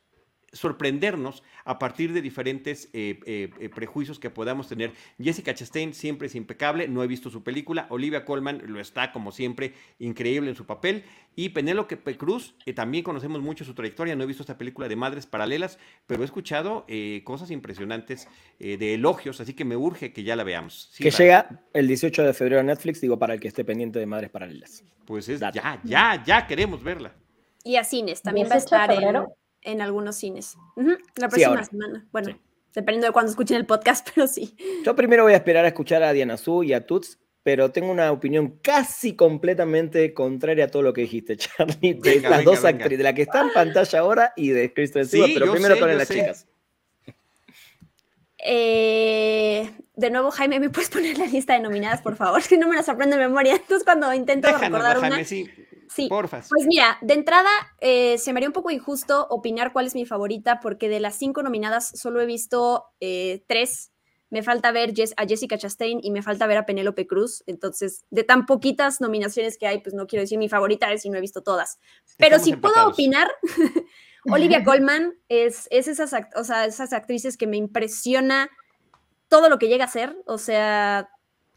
sorprendernos 0.52 1.42
a 1.64 1.78
partir 1.78 2.12
de 2.12 2.22
diferentes 2.22 2.88
eh, 2.92 3.20
eh, 3.24 3.50
eh, 3.60 3.68
prejuicios 3.68 4.18
que 4.18 4.30
podamos 4.30 4.68
tener. 4.68 4.92
Jessica 5.22 5.54
Chastain 5.54 5.94
siempre 5.94 6.26
es 6.26 6.34
impecable, 6.34 6.88
no 6.88 7.02
he 7.02 7.06
visto 7.06 7.30
su 7.30 7.42
película. 7.42 7.86
Olivia 7.90 8.24
Colman 8.24 8.62
lo 8.66 8.80
está, 8.80 9.12
como 9.12 9.32
siempre, 9.32 9.74
increíble 9.98 10.50
en 10.50 10.56
su 10.56 10.66
papel. 10.66 11.04
Y 11.36 11.50
Penélope 11.50 11.96
Cruz, 12.16 12.54
también 12.74 13.04
conocemos 13.04 13.40
mucho 13.40 13.64
su 13.64 13.74
trayectoria, 13.74 14.16
no 14.16 14.24
he 14.24 14.26
visto 14.26 14.42
esta 14.42 14.58
película 14.58 14.88
de 14.88 14.96
Madres 14.96 15.26
Paralelas, 15.26 15.78
pero 16.06 16.22
he 16.22 16.24
escuchado 16.24 16.84
cosas 17.24 17.52
impresionantes 17.52 18.28
de 18.58 18.94
elogios, 18.94 19.40
así 19.40 19.54
que 19.54 19.64
me 19.64 19.76
urge 19.76 20.12
que 20.12 20.24
ya 20.24 20.34
la 20.34 20.42
veamos. 20.42 20.92
que 20.98 21.10
llega 21.10 21.62
el 21.72 21.86
18 21.86 22.24
de 22.24 22.34
febrero 22.34 22.60
a 22.60 22.64
Netflix, 22.64 23.00
digo, 23.00 23.18
para 23.18 23.34
el 23.34 23.40
que 23.40 23.48
esté 23.48 23.64
pendiente 23.64 24.00
de 24.00 24.06
Madres 24.06 24.28
Paralelas. 24.28 24.84
Pues 25.06 25.28
es, 25.28 25.40
ya, 25.40 25.80
ya, 25.84 26.22
ya 26.24 26.46
queremos 26.46 26.82
verla. 26.82 27.14
Y 27.62 27.76
a 27.76 27.84
cines, 27.84 28.22
también 28.22 28.48
va 28.50 28.54
a 28.54 28.58
estar 28.58 28.90
en 28.90 29.24
en 29.62 29.80
algunos 29.80 30.16
cines. 30.16 30.56
La 31.16 31.28
próxima 31.28 31.64
semana. 31.64 32.06
Bueno, 32.12 32.38
dependiendo 32.74 33.08
de 33.08 33.12
cuándo 33.12 33.30
escuchen 33.30 33.56
el 33.56 33.66
podcast, 33.66 34.08
pero 34.14 34.26
sí. 34.26 34.56
Yo 34.84 34.94
primero 34.94 35.24
voy 35.24 35.32
a 35.32 35.36
esperar 35.36 35.64
a 35.64 35.68
escuchar 35.68 36.02
a 36.02 36.12
Diana 36.12 36.36
Su 36.36 36.62
y 36.62 36.72
a 36.72 36.86
Tuts, 36.86 37.18
pero 37.42 37.70
tengo 37.70 37.90
una 37.90 38.12
opinión 38.12 38.58
casi 38.62 39.14
completamente 39.14 40.12
contraria 40.14 40.66
a 40.66 40.68
todo 40.68 40.82
lo 40.82 40.92
que 40.92 41.02
dijiste, 41.02 41.36
Charlie, 41.38 41.94
de 41.94 42.20
las 42.20 42.44
dos 42.44 42.64
actrices, 42.64 42.98
de 42.98 43.04
la 43.04 43.14
que 43.14 43.22
está 43.22 43.40
en 43.42 43.52
pantalla 43.52 43.98
ahora 43.98 44.32
y 44.36 44.50
de 44.50 44.72
Kristen 44.72 45.06
Stewart, 45.06 45.30
pero 45.34 45.52
primero 45.52 45.78
con 45.78 45.96
las 45.96 46.08
chicas. 46.08 46.46
Eh, 48.42 49.70
de 49.96 50.10
nuevo, 50.10 50.30
Jaime, 50.30 50.60
¿me 50.60 50.70
puedes 50.70 50.88
poner 50.88 51.18
la 51.18 51.26
lista 51.26 51.52
de 51.54 51.60
nominadas, 51.60 52.00
por 52.02 52.16
favor? 52.16 52.40
Si 52.50 52.56
no 52.56 52.68
me 52.68 52.76
las 52.76 52.88
aprendo 52.88 53.16
de 53.16 53.26
memoria. 53.26 53.54
Entonces, 53.54 53.84
cuando 53.84 54.12
intento 54.14 54.48
recordar 54.56 54.98
una. 54.98 55.24
Sí, 55.24 55.48
pues 56.48 56.66
mira, 56.66 56.98
de 57.00 57.14
entrada 57.14 57.50
eh, 57.80 58.16
se 58.18 58.32
me 58.32 58.38
haría 58.38 58.48
un 58.48 58.52
poco 58.52 58.70
injusto 58.70 59.26
opinar 59.28 59.72
cuál 59.72 59.86
es 59.86 59.94
mi 59.94 60.06
favorita, 60.06 60.60
porque 60.60 60.88
de 60.88 61.00
las 61.00 61.16
cinco 61.16 61.42
nominadas 61.42 61.90
solo 61.94 62.20
he 62.20 62.26
visto 62.26 62.84
eh, 63.00 63.42
tres. 63.48 63.92
Me 64.30 64.44
falta 64.44 64.70
ver 64.70 64.94
a 65.16 65.26
Jessica 65.26 65.58
Chastain 65.58 65.98
y 66.02 66.12
me 66.12 66.22
falta 66.22 66.46
ver 66.46 66.58
a 66.58 66.64
Penélope 66.64 67.08
Cruz. 67.08 67.42
Entonces, 67.46 68.04
de 68.10 68.22
tan 68.22 68.46
poquitas 68.46 69.00
nominaciones 69.00 69.58
que 69.58 69.66
hay, 69.66 69.80
pues 69.80 69.92
no 69.92 70.06
quiero 70.06 70.20
decir 70.20 70.38
mi 70.38 70.48
favorita 70.48 70.92
es 70.92 71.02
si 71.02 71.10
no 71.10 71.18
he 71.18 71.20
visto 71.20 71.42
todas. 71.42 71.80
Pero 72.16 72.38
si 72.38 72.54
puedo 72.54 72.86
opinar, 72.86 73.28
Olivia 74.30 74.62
Colman 74.62 75.14
es, 75.28 75.66
es 75.72 75.88
esas, 75.88 76.14
o 76.36 76.44
sea, 76.44 76.66
esas 76.66 76.92
actrices 76.92 77.36
que 77.36 77.48
me 77.48 77.56
impresiona 77.56 78.48
todo 79.26 79.48
lo 79.48 79.58
que 79.58 79.66
llega 79.66 79.86
a 79.86 79.88
ser. 79.88 80.16
O 80.26 80.38
sea, 80.38 81.10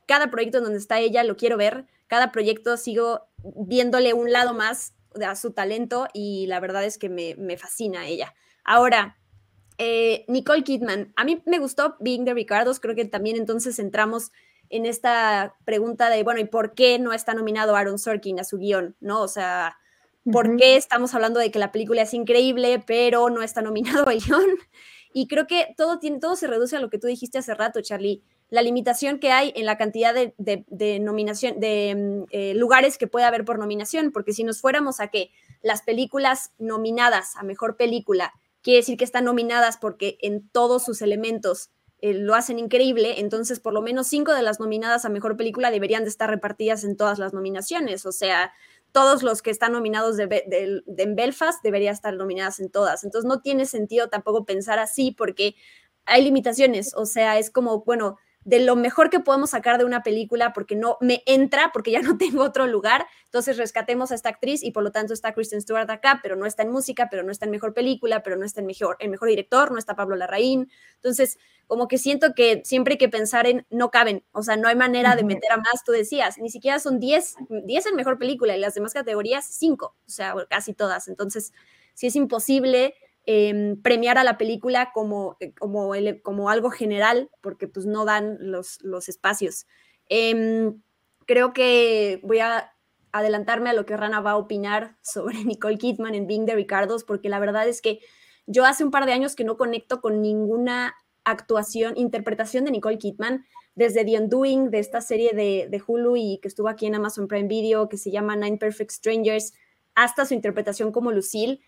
cada 0.08 0.32
proyecto 0.32 0.58
en 0.58 0.64
donde 0.64 0.80
está 0.80 1.00
ella 1.00 1.24
lo 1.24 1.38
quiero 1.38 1.58
ver 1.58 1.86
cada 2.14 2.32
proyecto 2.32 2.78
sigo 2.78 3.26
viéndole 3.44 4.14
un 4.14 4.32
lado 4.32 4.54
más 4.54 4.94
a 5.26 5.36
su 5.36 5.50
talento 5.50 6.08
y 6.14 6.46
la 6.46 6.60
verdad 6.60 6.84
es 6.86 7.00
que 7.00 7.10
me, 7.10 7.58
fascina 7.58 8.06
ella. 8.06 8.36
Ahora, 8.64 9.18
eh, 9.80 10.24
Nicole 10.28 10.64
Kidman, 10.64 11.12
a 11.16 11.24
mí 11.24 11.42
me 11.48 11.58
gustó 11.58 11.96
Being 12.02 12.26
the 12.26 12.36
Ricardos, 12.36 12.80
creo 12.80 12.94
que 12.94 13.06
también 13.06 13.36
entonces 13.36 13.80
entramos 13.80 14.32
en 14.70 14.86
esta 14.86 15.56
pregunta 15.66 16.12
de, 16.12 16.22
bueno, 16.22 16.40
¿y 16.40 16.46
por 16.46 16.76
qué 16.76 17.00
no 17.00 17.14
está 17.14 17.34
nominado 17.34 17.76
Aaron 17.76 17.98
Sorkin 17.98 18.40
a 18.40 18.44
su 18.44 18.60
guion? 18.60 18.96
¿No? 19.00 19.24
O 19.24 19.28
sea, 19.28 19.80
¿por 20.32 20.56
qué 20.56 20.76
estamos 20.76 21.16
hablando 21.16 21.40
de 21.40 21.50
que 21.50 21.58
la 21.58 21.72
película 21.72 22.04
es 22.04 22.14
increíble, 22.14 22.84
pero 22.86 23.32
no 23.32 23.42
está 23.42 23.64
nominado 23.64 24.08
al 24.08 24.20
guion? 24.24 24.46
Y 25.16 25.28
creo 25.28 25.48
que 25.48 25.74
todo, 25.76 25.98
tiene, 25.98 26.20
todo 26.20 26.36
se 26.36 26.46
reduce 26.46 26.76
a 26.76 26.80
lo 26.80 26.92
que 26.92 27.00
tú 27.00 27.08
dijiste 27.08 27.40
hace 27.40 27.56
rato, 27.56 27.82
Charlie 27.82 28.22
la 28.54 28.62
limitación 28.62 29.18
que 29.18 29.32
hay 29.32 29.52
en 29.56 29.66
la 29.66 29.80
cantidad 29.80 30.14
de, 30.14 31.00
nominación, 31.00 31.60
de 31.60 31.96
mm, 31.96 32.24
eh, 32.30 32.54
lugares 32.54 33.00
que 33.00 33.08
puede 33.08 33.26
haber 33.26 33.46
por 33.46 33.58
nominación, 33.58 34.12
porque 34.12 34.32
si 34.32 34.44
nos 34.44 34.62
fuéramos 34.62 35.00
a 35.00 35.08
que 35.08 35.32
las 35.64 35.82
películas 35.82 36.52
nominadas 36.60 37.36
a 37.36 37.42
mejor 37.42 37.78
película, 37.78 38.32
quiere 38.62 38.78
decir 38.82 38.96
que 38.96 39.06
están 39.06 39.26
nominadas 39.26 39.78
porque 39.78 40.20
en 40.22 40.48
todos 40.50 40.86
sus 40.86 41.02
elementos 41.02 41.72
eh, 41.98 42.14
lo 42.14 42.36
hacen 42.36 42.60
increíble, 42.60 43.22
entonces 43.22 43.60
por 43.60 43.74
lo 43.74 43.82
menos 43.82 44.06
cinco 44.06 44.36
de 44.36 44.44
las 44.44 44.60
nominadas 44.60 45.04
a 45.04 45.10
mejor 45.10 45.36
película 45.36 45.72
deberían 45.72 46.04
de 46.04 46.10
estar 46.10 46.30
repartidas 46.30 46.84
en 46.84 46.96
todas 46.96 47.18
las 47.18 47.34
nominaciones, 47.34 48.06
o 48.06 48.12
sea, 48.12 48.54
todos 48.92 49.24
los 49.24 49.42
que 49.42 49.50
están 49.50 49.72
nominados 49.72 50.16
de, 50.16 50.84
en 50.96 51.16
Belfast 51.16 51.64
deberían 51.64 51.96
estar 51.96 52.14
nominadas 52.14 52.60
en 52.60 52.70
todas. 52.70 53.04
Entonces 53.04 53.28
no 53.28 53.42
tiene 53.42 53.66
sentido 53.66 54.10
tampoco 54.10 54.46
pensar 54.46 54.78
así 54.78 55.10
porque 55.10 55.56
hay 56.06 56.22
limitaciones, 56.22 56.94
o 56.94 57.08
sea, 57.08 57.40
es 57.40 57.50
como, 57.50 57.84
bueno, 57.84 58.20
de 58.46 58.60
lo 58.60 58.76
mejor 58.76 59.10
que 59.10 59.20
podemos 59.20 59.52
sacar 59.52 59.78
de 59.78 59.86
una 59.86 60.04
película 60.04 60.54
porque 60.54 60.76
no 60.76 60.98
me 61.02 61.24
entra, 61.26 61.72
porque 61.74 61.92
ya 61.92 62.02
no 62.02 62.18
tengo 62.18 62.44
otro 62.44 62.68
lugar. 62.68 63.06
Entonces 63.26 63.58
rescatemos 63.58 64.12
a 64.12 64.16
esta 64.16 64.30
actriz 64.30 64.64
y 64.64 64.72
por 64.72 64.84
lo 64.84 64.92
tanto 64.92 65.14
está 65.14 65.34
Kristen 65.34 65.62
Stewart 65.62 65.90
acá, 65.90 66.20
pero 66.22 66.36
no 66.36 66.46
está 66.46 66.64
en 66.64 66.72
música, 66.72 67.08
pero 67.10 67.24
no 67.24 67.32
está 67.32 67.46
en 67.46 67.52
mejor 67.52 67.74
película, 67.74 68.24
pero 68.24 68.36
no 68.36 68.46
está 68.46 68.62
en 68.62 68.68
mejor, 68.68 68.98
en 69.00 69.12
mejor 69.12 69.30
director, 69.30 69.72
no 69.72 69.78
está 69.78 69.96
Pablo 69.96 70.16
Larraín. 70.16 70.70
Entonces, 70.96 71.38
como 71.68 71.88
que 71.88 71.98
siento 71.98 72.34
que 72.36 72.62
siempre 72.66 72.94
hay 72.94 72.98
que 72.98 73.10
pensar 73.10 73.48
en 73.48 73.66
no 73.70 73.90
caben, 73.90 74.24
o 74.32 74.44
sea, 74.44 74.58
no 74.58 74.68
hay 74.68 74.76
manera 74.76 75.16
de 75.16 75.24
meter 75.24 75.52
a 75.52 75.58
más, 75.58 75.84
tú 75.86 75.92
decías, 75.92 76.38
ni 76.38 76.50
siquiera 76.50 76.80
son 76.80 77.00
10, 77.00 77.36
10 77.66 77.86
en 77.88 77.96
mejor 77.96 78.18
película 78.18 78.56
y 78.56 78.60
las 78.60 78.74
demás 78.74 78.94
categorías 78.94 79.46
5, 79.46 79.86
o 79.86 80.10
sea, 80.10 80.36
casi 80.50 80.74
todas. 80.74 81.08
Entonces, 81.08 81.54
si 81.94 82.08
es 82.08 82.16
imposible 82.16 82.96
Em, 83.26 83.82
premiar 83.82 84.18
a 84.18 84.26
la 84.26 84.38
película 84.38 84.92
como, 84.94 85.38
eh, 85.40 85.54
como, 85.54 86.50
algo 86.50 86.70
general, 86.70 87.30
porque 87.40 87.70
pues 87.70 87.86
no 87.86 88.04
dan 88.04 88.38
los, 88.42 88.84
los 88.84 89.08
espacios. 89.08 89.66
Em, 90.10 90.82
creo 91.26 91.54
que 91.54 92.20
voy 92.24 92.40
a 92.40 92.74
adelantarme 93.14 93.70
a 93.70 93.74
lo 93.74 93.86
que 93.86 93.96
Rana 93.96 94.20
va 94.20 94.32
a 94.32 94.38
opinar 94.38 94.98
sobre 95.02 95.36
Nicole 95.46 95.78
Kidman 95.78 96.16
en 96.16 96.28
Being 96.28 96.46
the 96.46 96.56
Ricardos, 96.56 97.06
porque 97.06 97.30
la 97.30 97.40
verdad 97.40 97.66
es 97.66 97.82
que 97.82 98.00
yo 98.46 98.66
hace 98.66 98.84
un 98.84 98.92
par 98.92 99.06
de 99.06 99.14
años 99.14 99.38
que 99.38 99.46
no 99.46 99.56
conecto 99.56 100.02
con 100.02 100.22
ninguna 100.22 100.94
actuación, 101.24 101.94
interpretación 101.96 102.66
de 102.66 102.72
Nicole 102.72 102.98
Kidman, 102.98 103.46
desde 103.74 104.04
The 104.04 104.20
Undoing, 104.20 104.70
de 104.70 104.80
esta 104.80 105.00
serie 105.00 105.32
de, 105.32 105.68
de 105.70 105.82
Hulu 105.86 106.18
y 106.18 106.40
que 106.42 106.50
estuvo 106.50 106.68
aquí 106.68 106.88
en 106.88 106.96
Amazon 106.96 107.30
Prime 107.30 107.48
Video, 107.48 107.88
que 107.88 107.98
se 107.98 108.12
llama 108.12 108.36
Nine 108.36 108.58
Perfect 108.58 108.92
Strangers, 108.92 109.54
hasta 109.96 110.26
su 110.26 110.34
interpretación 110.34 110.92
como 110.92 111.14
Lucille 111.14 111.62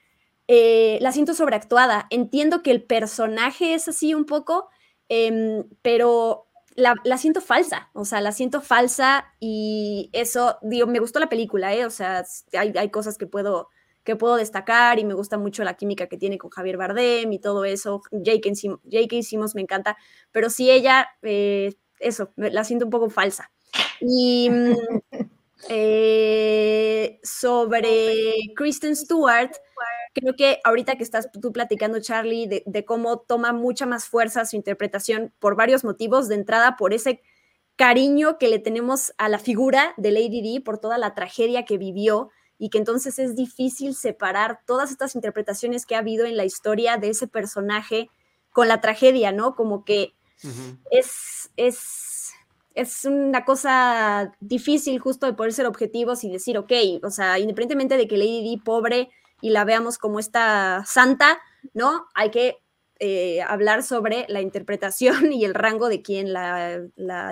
eh, 0.48 0.98
la 1.02 1.12
siento 1.12 1.34
sobreactuada. 1.34 2.08
Entiendo 2.10 2.62
que 2.62 2.72
el 2.72 2.84
personaje 2.84 3.74
es 3.74 3.88
así 3.88 4.14
un 4.14 4.26
poco, 4.26 4.70
em, 5.10 5.66
pero 5.82 6.48
la, 6.76 7.18
siento 7.18 7.42
falsa, 7.42 7.90
o 7.94 8.06
sea, 8.06 8.22
la 8.22 8.32
siento 8.32 8.62
falsa 8.62 9.34
y 9.40 10.10
eso, 10.14 10.58
digo, 10.62 10.88
me 10.88 11.00
gustó 11.00 11.20
la 11.20 11.30
película, 11.30 11.74
¿eh? 11.74 11.86
O 11.86 11.90
sea, 11.90 12.26
hay, 12.54 12.90
cosas 12.90 13.18
que 13.18 13.28
puedo, 13.28 13.70
que 14.04 14.16
puedo 14.16 14.36
destacar 14.36 15.00
y 15.00 15.06
me 15.06 15.14
gusta 15.14 15.38
mucho 15.38 15.64
la 15.64 15.76
química 15.76 16.08
que 16.08 16.18
tiene 16.18 16.38
con 16.38 16.50
Javier 16.50 16.78
Bardem 16.78 17.32
y 17.32 17.40
todo 17.40 17.66
eso. 17.66 18.02
J.K. 18.12 19.16
hicimos 19.16 19.56
me 19.56 19.62
encanta, 19.62 19.98
pero 20.32 20.50
sí 20.50 20.70
ella, 20.70 21.08
eh, 21.22 21.76
eso, 22.00 22.34
la 22.36 22.64
siento 22.66 22.86
un 22.86 22.92
poco 22.92 23.10
falsa. 23.10 23.52
Y 24.02 24.50
mm, 24.50 24.76
eh, 25.70 27.20
sobre 27.24 28.36
Kristen 28.56 28.96
Stewart, 28.96 29.52
creo 30.14 30.34
que 30.36 30.60
ahorita 30.64 30.96
que 30.96 31.04
estás 31.04 31.30
tú 31.32 31.52
platicando, 31.52 32.00
Charlie, 32.00 32.48
de, 32.48 32.86
cómo 32.86 33.20
toma 33.20 33.52
mucha 33.54 33.86
más 33.86 34.06
fuerza 34.06 34.46
su 34.46 34.56
interpretación 34.56 35.34
por 35.40 35.56
varios 35.56 35.84
motivos. 35.84 36.28
De 36.28 36.36
entrada, 36.36 36.78
por 36.78 36.94
ese 36.94 37.22
cariño 37.76 38.38
que 38.38 38.48
le 38.48 38.60
tenemos 38.60 39.14
a 39.18 39.28
la 39.28 39.40
figura 39.40 39.94
de 39.98 40.12
Lady 40.12 40.42
Di, 40.42 40.60
por 40.60 40.80
toda 40.80 40.98
la 40.98 41.14
tragedia 41.14 41.66
que 41.66 41.78
vivió 41.78 42.30
y 42.58 42.70
que 42.70 42.78
entonces 42.78 43.20
es 43.20 43.36
difícil 43.36 43.96
separar 43.96 44.62
todas 44.66 44.92
estas 44.92 45.16
interpretaciones 45.16 45.86
que 45.86 45.96
ha 45.96 46.00
habido 46.00 46.26
en 46.26 46.38
la 46.38 46.46
historia 46.46 46.98
de 46.98 47.10
ese 47.10 47.28
personaje 47.28 48.10
con 48.52 48.70
la 48.70 48.80
tragedia, 48.80 49.34
¿no? 49.34 49.56
Como 49.56 49.84
que 49.84 50.14
es, 50.92 51.52
es, 51.58 51.78
es 52.76 53.06
una 53.06 53.46
cosa 53.46 54.34
difícil 54.42 55.00
justo 55.00 55.26
de 55.26 55.34
poder 55.34 55.54
ser 55.54 55.66
objetivos 55.66 56.24
y 56.24 56.32
decir, 56.32 56.58
ok, 56.58 56.72
o 57.04 57.10
sea, 57.10 57.40
independientemente 57.40 57.98
de 57.98 58.08
que 58.08 58.18
Lady 58.18 58.44
Di, 58.44 58.58
pobre, 58.58 59.10
y 59.42 59.50
la 59.50 59.64
veamos 59.64 59.98
como 59.98 60.20
esta 60.20 60.84
santa, 60.86 61.40
¿no? 61.74 62.06
Hay 62.14 62.32
que 62.32 62.58
eh, 63.00 63.42
hablar 63.42 63.84
sobre 63.84 64.26
la 64.30 64.42
interpretación 64.42 65.32
y 65.32 65.46
el 65.46 65.54
rango 65.54 65.90
de 65.90 66.02
quien 66.02 66.34
la, 66.34 66.82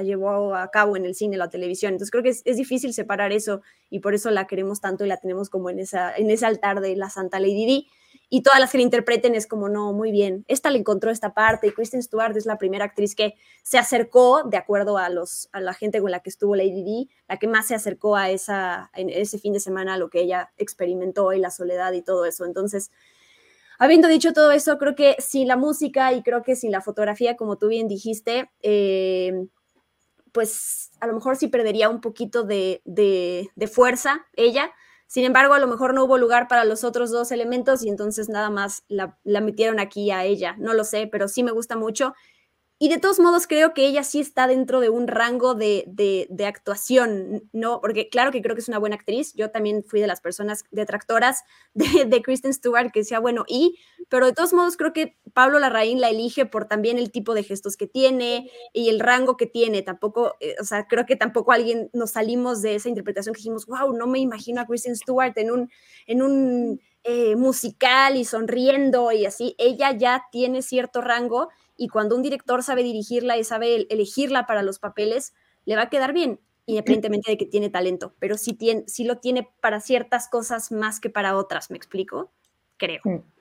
llevó 0.01 0.55
a 0.55 0.69
cabo 0.71 0.95
en 0.95 1.05
el 1.05 1.15
cine, 1.15 1.37
la 1.37 1.49
televisión. 1.49 1.93
Entonces 1.93 2.11
creo 2.11 2.23
que 2.23 2.29
es, 2.29 2.43
difícil 2.57 2.93
separar 2.93 3.31
eso 3.33 3.61
y 3.89 3.99
por 3.99 4.13
eso 4.13 4.31
la 4.31 4.47
queremos 4.47 4.79
tanto 4.79 5.05
y 5.05 5.07
la 5.07 5.17
tenemos 5.17 5.49
como 5.49 5.69
en, 5.69 5.79
esa, 5.79 6.15
en 6.15 6.31
ese 6.31 6.45
altar 6.45 6.79
de 6.79 6.95
la 6.95 7.09
Santa 7.09 7.39
Lady 7.39 7.65
Di 7.65 7.87
y 8.29 8.41
todas 8.41 8.59
las 8.59 8.71
que 8.71 8.77
la 8.79 8.83
interpreten 8.83 9.35
es 9.35 9.47
como, 9.47 9.69
no, 9.69 9.93
muy 9.93 10.11
bien, 10.11 10.43
esta 10.47 10.69
le 10.69 10.79
encontró 10.79 11.11
esta 11.11 11.33
parte 11.33 11.67
y 11.67 11.71
Kristen 11.71 12.01
Stewart 12.01 12.35
es 12.35 12.45
la 12.45 12.57
primera 12.57 12.85
actriz 12.85 13.15
que 13.15 13.35
se 13.61 13.77
acercó, 13.77 14.43
de 14.43 14.57
acuerdo 14.57 14.97
a, 14.97 15.09
los, 15.09 15.49
a 15.51 15.59
la 15.61 15.73
gente 15.73 16.01
con 16.01 16.11
la 16.11 16.19
que 16.19 16.29
estuvo 16.29 16.55
Lady 16.55 16.83
Di, 16.83 17.09
la 17.27 17.37
que 17.37 17.47
más 17.47 17.67
se 17.67 17.75
acercó 17.75 18.15
a 18.15 18.29
esa, 18.29 18.89
en 18.95 19.09
ese 19.09 19.37
fin 19.37 19.53
de 19.53 19.59
semana 19.59 19.93
a 19.93 19.97
lo 19.97 20.09
que 20.09 20.21
ella 20.21 20.51
experimentó 20.57 21.31
y 21.33 21.39
la 21.39 21.51
soledad 21.51 21.93
y 21.93 22.01
todo 22.01 22.25
eso. 22.25 22.45
Entonces, 22.45 22.91
habiendo 23.77 24.07
dicho 24.07 24.33
todo 24.33 24.51
eso, 24.51 24.77
creo 24.77 24.95
que 24.95 25.15
sin 25.19 25.47
la 25.47 25.57
música 25.57 26.13
y 26.13 26.23
creo 26.23 26.41
que 26.41 26.55
sin 26.55 26.71
la 26.71 26.81
fotografía, 26.81 27.37
como 27.37 27.57
tú 27.57 27.67
bien 27.67 27.87
dijiste, 27.87 28.49
eh, 28.61 29.45
pues 30.31 30.91
a 30.99 31.07
lo 31.07 31.13
mejor 31.13 31.35
sí 31.35 31.47
perdería 31.47 31.89
un 31.89 32.01
poquito 32.01 32.43
de, 32.43 32.81
de, 32.85 33.49
de 33.55 33.67
fuerza 33.67 34.25
ella 34.35 34.71
sin 35.13 35.25
embargo, 35.25 35.53
a 35.53 35.59
lo 35.59 35.67
mejor 35.67 35.93
no 35.93 36.05
hubo 36.05 36.17
lugar 36.17 36.47
para 36.47 36.65
los 36.65 36.83
otros 36.83 37.11
dos 37.11 37.31
elementos 37.31 37.83
y 37.83 37.89
entonces 37.89 38.29
nada 38.29 38.49
más 38.49 38.83
la, 38.87 39.15
metieron 39.23 39.79
aquí 39.79 40.09
a 40.09 40.23
ella. 40.23 40.55
No 40.57 40.73
lo 40.73 40.83
sé, 40.83 41.05
pero 41.05 41.27
sí 41.27 41.43
me 41.43 41.51
gusta 41.51 41.75
mucho. 41.75 42.15
Y 42.79 42.89
de 42.89 42.97
todos 42.97 43.19
modos 43.19 43.47
creo 43.47 43.73
que 43.73 43.85
ella 43.85 44.03
sí 44.03 44.19
está 44.19 44.47
dentro 44.47 44.81
de 44.81 44.89
un 44.89 45.07
rango 45.07 45.53
de, 45.53 45.85
de, 45.87 46.45
actuación, 46.45 47.49
¿no? 47.53 47.79
Porque 47.79 48.09
claro 48.09 48.31
que 48.31 48.41
creo 48.41 48.55
que 48.55 48.61
es 48.61 48.67
una 48.67 48.79
buena 48.79 48.95
actriz. 48.95 49.33
Yo 49.35 49.51
también 49.51 49.85
fui 49.87 50.01
de 50.01 50.07
las 50.07 50.19
personas 50.19 50.65
detractoras 50.71 51.43
de, 51.73 52.21
Kristen 52.21 52.53
Stewart 52.53 52.91
que 52.91 53.01
decía, 53.01 53.19
bueno, 53.19 53.45
y, 53.47 53.79
pero 54.09 54.25
de 54.25 54.33
todos 54.33 54.53
modos 54.53 54.75
creo 54.75 54.91
que 54.91 55.17
Pablo 55.33 55.59
Larraín 55.59 56.01
la 56.01 56.09
elige 56.09 56.45
por 56.45 56.65
también 56.67 56.97
el 56.97 57.11
tipo 57.11 57.33
de 57.33 57.43
gestos 57.43 57.77
que 57.77 57.87
tiene 57.87 58.49
y 58.73 58.89
el 58.89 58.99
rango 58.99 59.37
que 59.37 59.45
tiene. 59.45 59.81
Tampoco, 59.81 60.35
eh, 60.41 60.55
o 60.59 60.65
sea, 60.65 60.87
creo 60.87 61.05
que 61.05 61.15
tampoco 61.15 61.53
alguien 61.53 61.89
nos 61.93 62.11
salimos 62.11 62.61
de 62.61 62.75
esa 62.75 62.89
interpretación 62.89 63.33
que 63.33 63.39
dijimos, 63.39 63.65
wow, 63.65 63.93
no 63.93 64.07
me 64.07 64.19
imagino 64.19 64.59
a 64.59 64.65
Kristen 64.65 64.95
Stewart 64.95 65.37
en 65.37 65.51
un, 65.51 65.71
en 66.07 66.21
un 66.21 66.81
eh, 67.05 67.35
musical 67.35 68.15
y 68.17 68.25
sonriendo 68.25 69.11
y 69.11 69.25
así. 69.25 69.55
Ella 69.57 69.91
ya 69.91 70.25
tiene 70.31 70.61
cierto 70.61 71.01
rango 71.01 71.49
y 71.77 71.87
cuando 71.87 72.15
un 72.15 72.21
director 72.21 72.63
sabe 72.63 72.83
dirigirla 72.83 73.37
y 73.37 73.43
sabe 73.43 73.87
elegirla 73.89 74.45
para 74.45 74.61
los 74.61 74.79
papeles, 74.79 75.33
le 75.65 75.75
va 75.75 75.83
a 75.83 75.89
quedar 75.89 76.13
bien, 76.13 76.39
independientemente 76.65 77.31
de 77.31 77.37
que 77.37 77.45
tiene 77.45 77.69
talento, 77.69 78.13
pero 78.19 78.37
sí, 78.37 78.53
tiene, 78.53 78.83
sí 78.87 79.03
lo 79.03 79.17
tiene 79.17 79.49
para 79.61 79.79
ciertas 79.79 80.29
cosas 80.29 80.71
más 80.71 80.99
que 80.99 81.09
para 81.09 81.35
otras, 81.37 81.71
¿me 81.71 81.77
explico? 81.77 82.31
Creo. 82.77 83.01
Mm. 83.03 83.33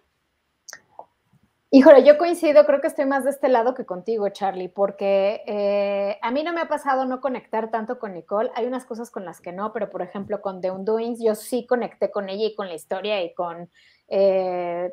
Híjole, 1.75 2.05
yo 2.05 2.19
coincido, 2.19 2.67
creo 2.67 2.83
que 2.83 2.87
estoy 2.89 3.07
más 3.07 3.25
de 3.25 3.31
este 3.31 3.49
lado 3.49 3.73
que 3.73 3.87
contigo, 3.87 4.29
Charlie, 4.29 4.69
porque 4.69 5.43
eh, 5.47 6.19
a 6.21 6.31
mí 6.31 6.43
no 6.43 6.53
me 6.53 6.61
ha 6.61 6.69
pasado 6.69 7.07
no 7.07 7.23
conectar 7.23 7.71
tanto 7.71 7.99
con 7.99 8.13
Nicole. 8.13 8.51
Hay 8.55 8.67
unas 8.67 8.85
cosas 8.85 9.11
con 9.11 9.25
las 9.25 9.41
que 9.41 9.53
no, 9.53 9.73
pero 9.73 9.89
por 9.89 10.03
ejemplo 10.03 10.43
con 10.43 10.61
The 10.61 10.71
Undoings 10.71 11.25
yo 11.25 11.35
sí 11.35 11.67
conecté 11.67 12.11
con 12.11 12.29
ella 12.29 12.45
y 12.45 12.55
con 12.55 12.69
la 12.69 12.75
historia 12.75 13.23
y 13.23 13.33
con 13.33 13.71
eh, 14.09 14.93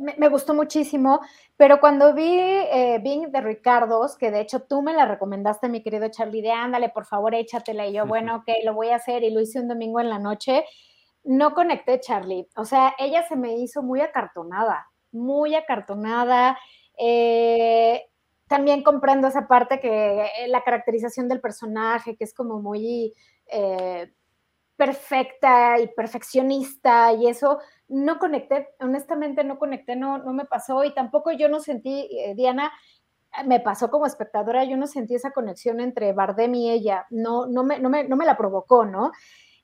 me, 0.00 0.28
gustó 0.28 0.54
muchísimo, 0.54 1.20
pero 1.56 1.78
cuando 1.78 2.14
vi 2.14 2.38
eh, 2.38 3.00
Bing 3.02 3.30
de 3.30 3.40
Ricardos, 3.40 4.16
que 4.16 4.30
de 4.30 4.40
hecho 4.40 4.62
tú 4.62 4.82
me 4.82 4.92
la 4.92 5.04
recomendaste, 5.06 5.68
mi 5.68 5.82
querido 5.82 6.08
Charlie, 6.08 6.42
de 6.42 6.52
ándale, 6.52 6.88
por 6.88 7.04
favor, 7.04 7.34
échatela, 7.34 7.86
y 7.86 7.92
yo, 7.92 8.06
bueno, 8.06 8.36
ok, 8.36 8.48
lo 8.64 8.74
voy 8.74 8.88
a 8.88 8.96
hacer, 8.96 9.22
y 9.22 9.30
lo 9.30 9.40
hice 9.40 9.60
un 9.60 9.68
domingo 9.68 10.00
en 10.00 10.08
la 10.08 10.18
noche, 10.18 10.64
no 11.22 11.54
conecté, 11.54 12.00
Charlie, 12.00 12.48
o 12.56 12.64
sea, 12.64 12.94
ella 12.98 13.26
se 13.28 13.36
me 13.36 13.56
hizo 13.56 13.82
muy 13.82 14.00
acartonada, 14.00 14.86
muy 15.12 15.54
acartonada, 15.54 16.58
eh, 16.98 18.06
también 18.48 18.82
comprendo 18.82 19.28
esa 19.28 19.46
parte 19.46 19.78
que 19.80 20.22
eh, 20.22 20.48
la 20.48 20.62
caracterización 20.62 21.28
del 21.28 21.40
personaje, 21.40 22.16
que 22.16 22.24
es 22.24 22.34
como 22.34 22.60
muy 22.60 23.14
eh, 23.46 24.12
perfecta 24.80 25.78
y 25.78 25.88
perfeccionista 25.88 27.12
y 27.12 27.28
eso, 27.28 27.58
no 27.88 28.18
conecté, 28.18 28.70
honestamente 28.80 29.44
no 29.44 29.58
conecté, 29.58 29.94
no, 29.94 30.16
no 30.16 30.32
me 30.32 30.46
pasó 30.46 30.84
y 30.84 30.94
tampoco 30.94 31.32
yo 31.32 31.50
no 31.50 31.60
sentí, 31.60 32.08
eh, 32.10 32.34
Diana, 32.34 32.72
me 33.44 33.60
pasó 33.60 33.90
como 33.90 34.06
espectadora, 34.06 34.64
yo 34.64 34.78
no 34.78 34.86
sentí 34.86 35.14
esa 35.14 35.32
conexión 35.32 35.80
entre 35.80 36.14
Bardem 36.14 36.54
y 36.54 36.70
ella, 36.70 37.04
no, 37.10 37.44
no, 37.44 37.62
me, 37.62 37.78
no, 37.78 37.90
me, 37.90 38.04
no 38.04 38.16
me 38.16 38.24
la 38.24 38.38
provocó, 38.38 38.86
¿no? 38.86 39.12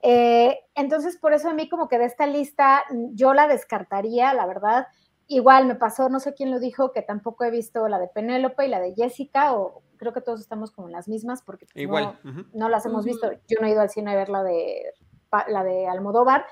Eh, 0.03 0.61
entonces, 0.75 1.17
por 1.17 1.33
eso 1.33 1.49
a 1.49 1.55
mí 1.55 1.67
como 1.71 1.89
que 1.89 1.99
de 1.99 2.05
esta 2.05 2.27
lista 2.27 2.85
yo 3.13 3.33
la 3.33 3.49
descartaría, 3.49 4.35
la 4.35 4.45
verdad. 4.45 4.87
Igual 5.29 5.65
me 5.67 5.77
pasó, 5.77 6.11
no 6.11 6.21
sé 6.21 6.35
quién 6.35 6.51
lo 6.51 6.61
dijo, 6.61 6.93
que 6.93 7.01
tampoco 7.01 7.45
he 7.45 7.51
visto 7.51 7.89
la 7.89 7.99
de 7.99 8.09
Penélope 8.09 8.67
y 8.67 8.69
la 8.69 8.81
de 8.81 8.95
Jessica, 8.95 9.55
o 9.55 9.83
creo 9.97 10.13
que 10.13 10.21
todos 10.21 10.41
estamos 10.41 10.71
como 10.71 10.89
en 10.89 10.93
las 10.93 11.09
mismas 11.09 11.43
porque 11.43 11.67
pues, 11.67 11.83
Igual. 11.83 12.19
no, 12.53 12.69
las 12.69 12.87
hemos 12.87 13.05
visto. 13.05 13.31
Yo 13.49 13.59
no 13.61 13.67
he 13.67 13.71
ido 13.71 13.81
al 13.81 13.91
cine 13.91 14.13
a 14.13 14.17
ver 14.17 14.29
la 14.29 14.43
de, 14.43 14.93
la 15.49 15.65
de 15.65 15.89
Almodóvar. 15.89 16.47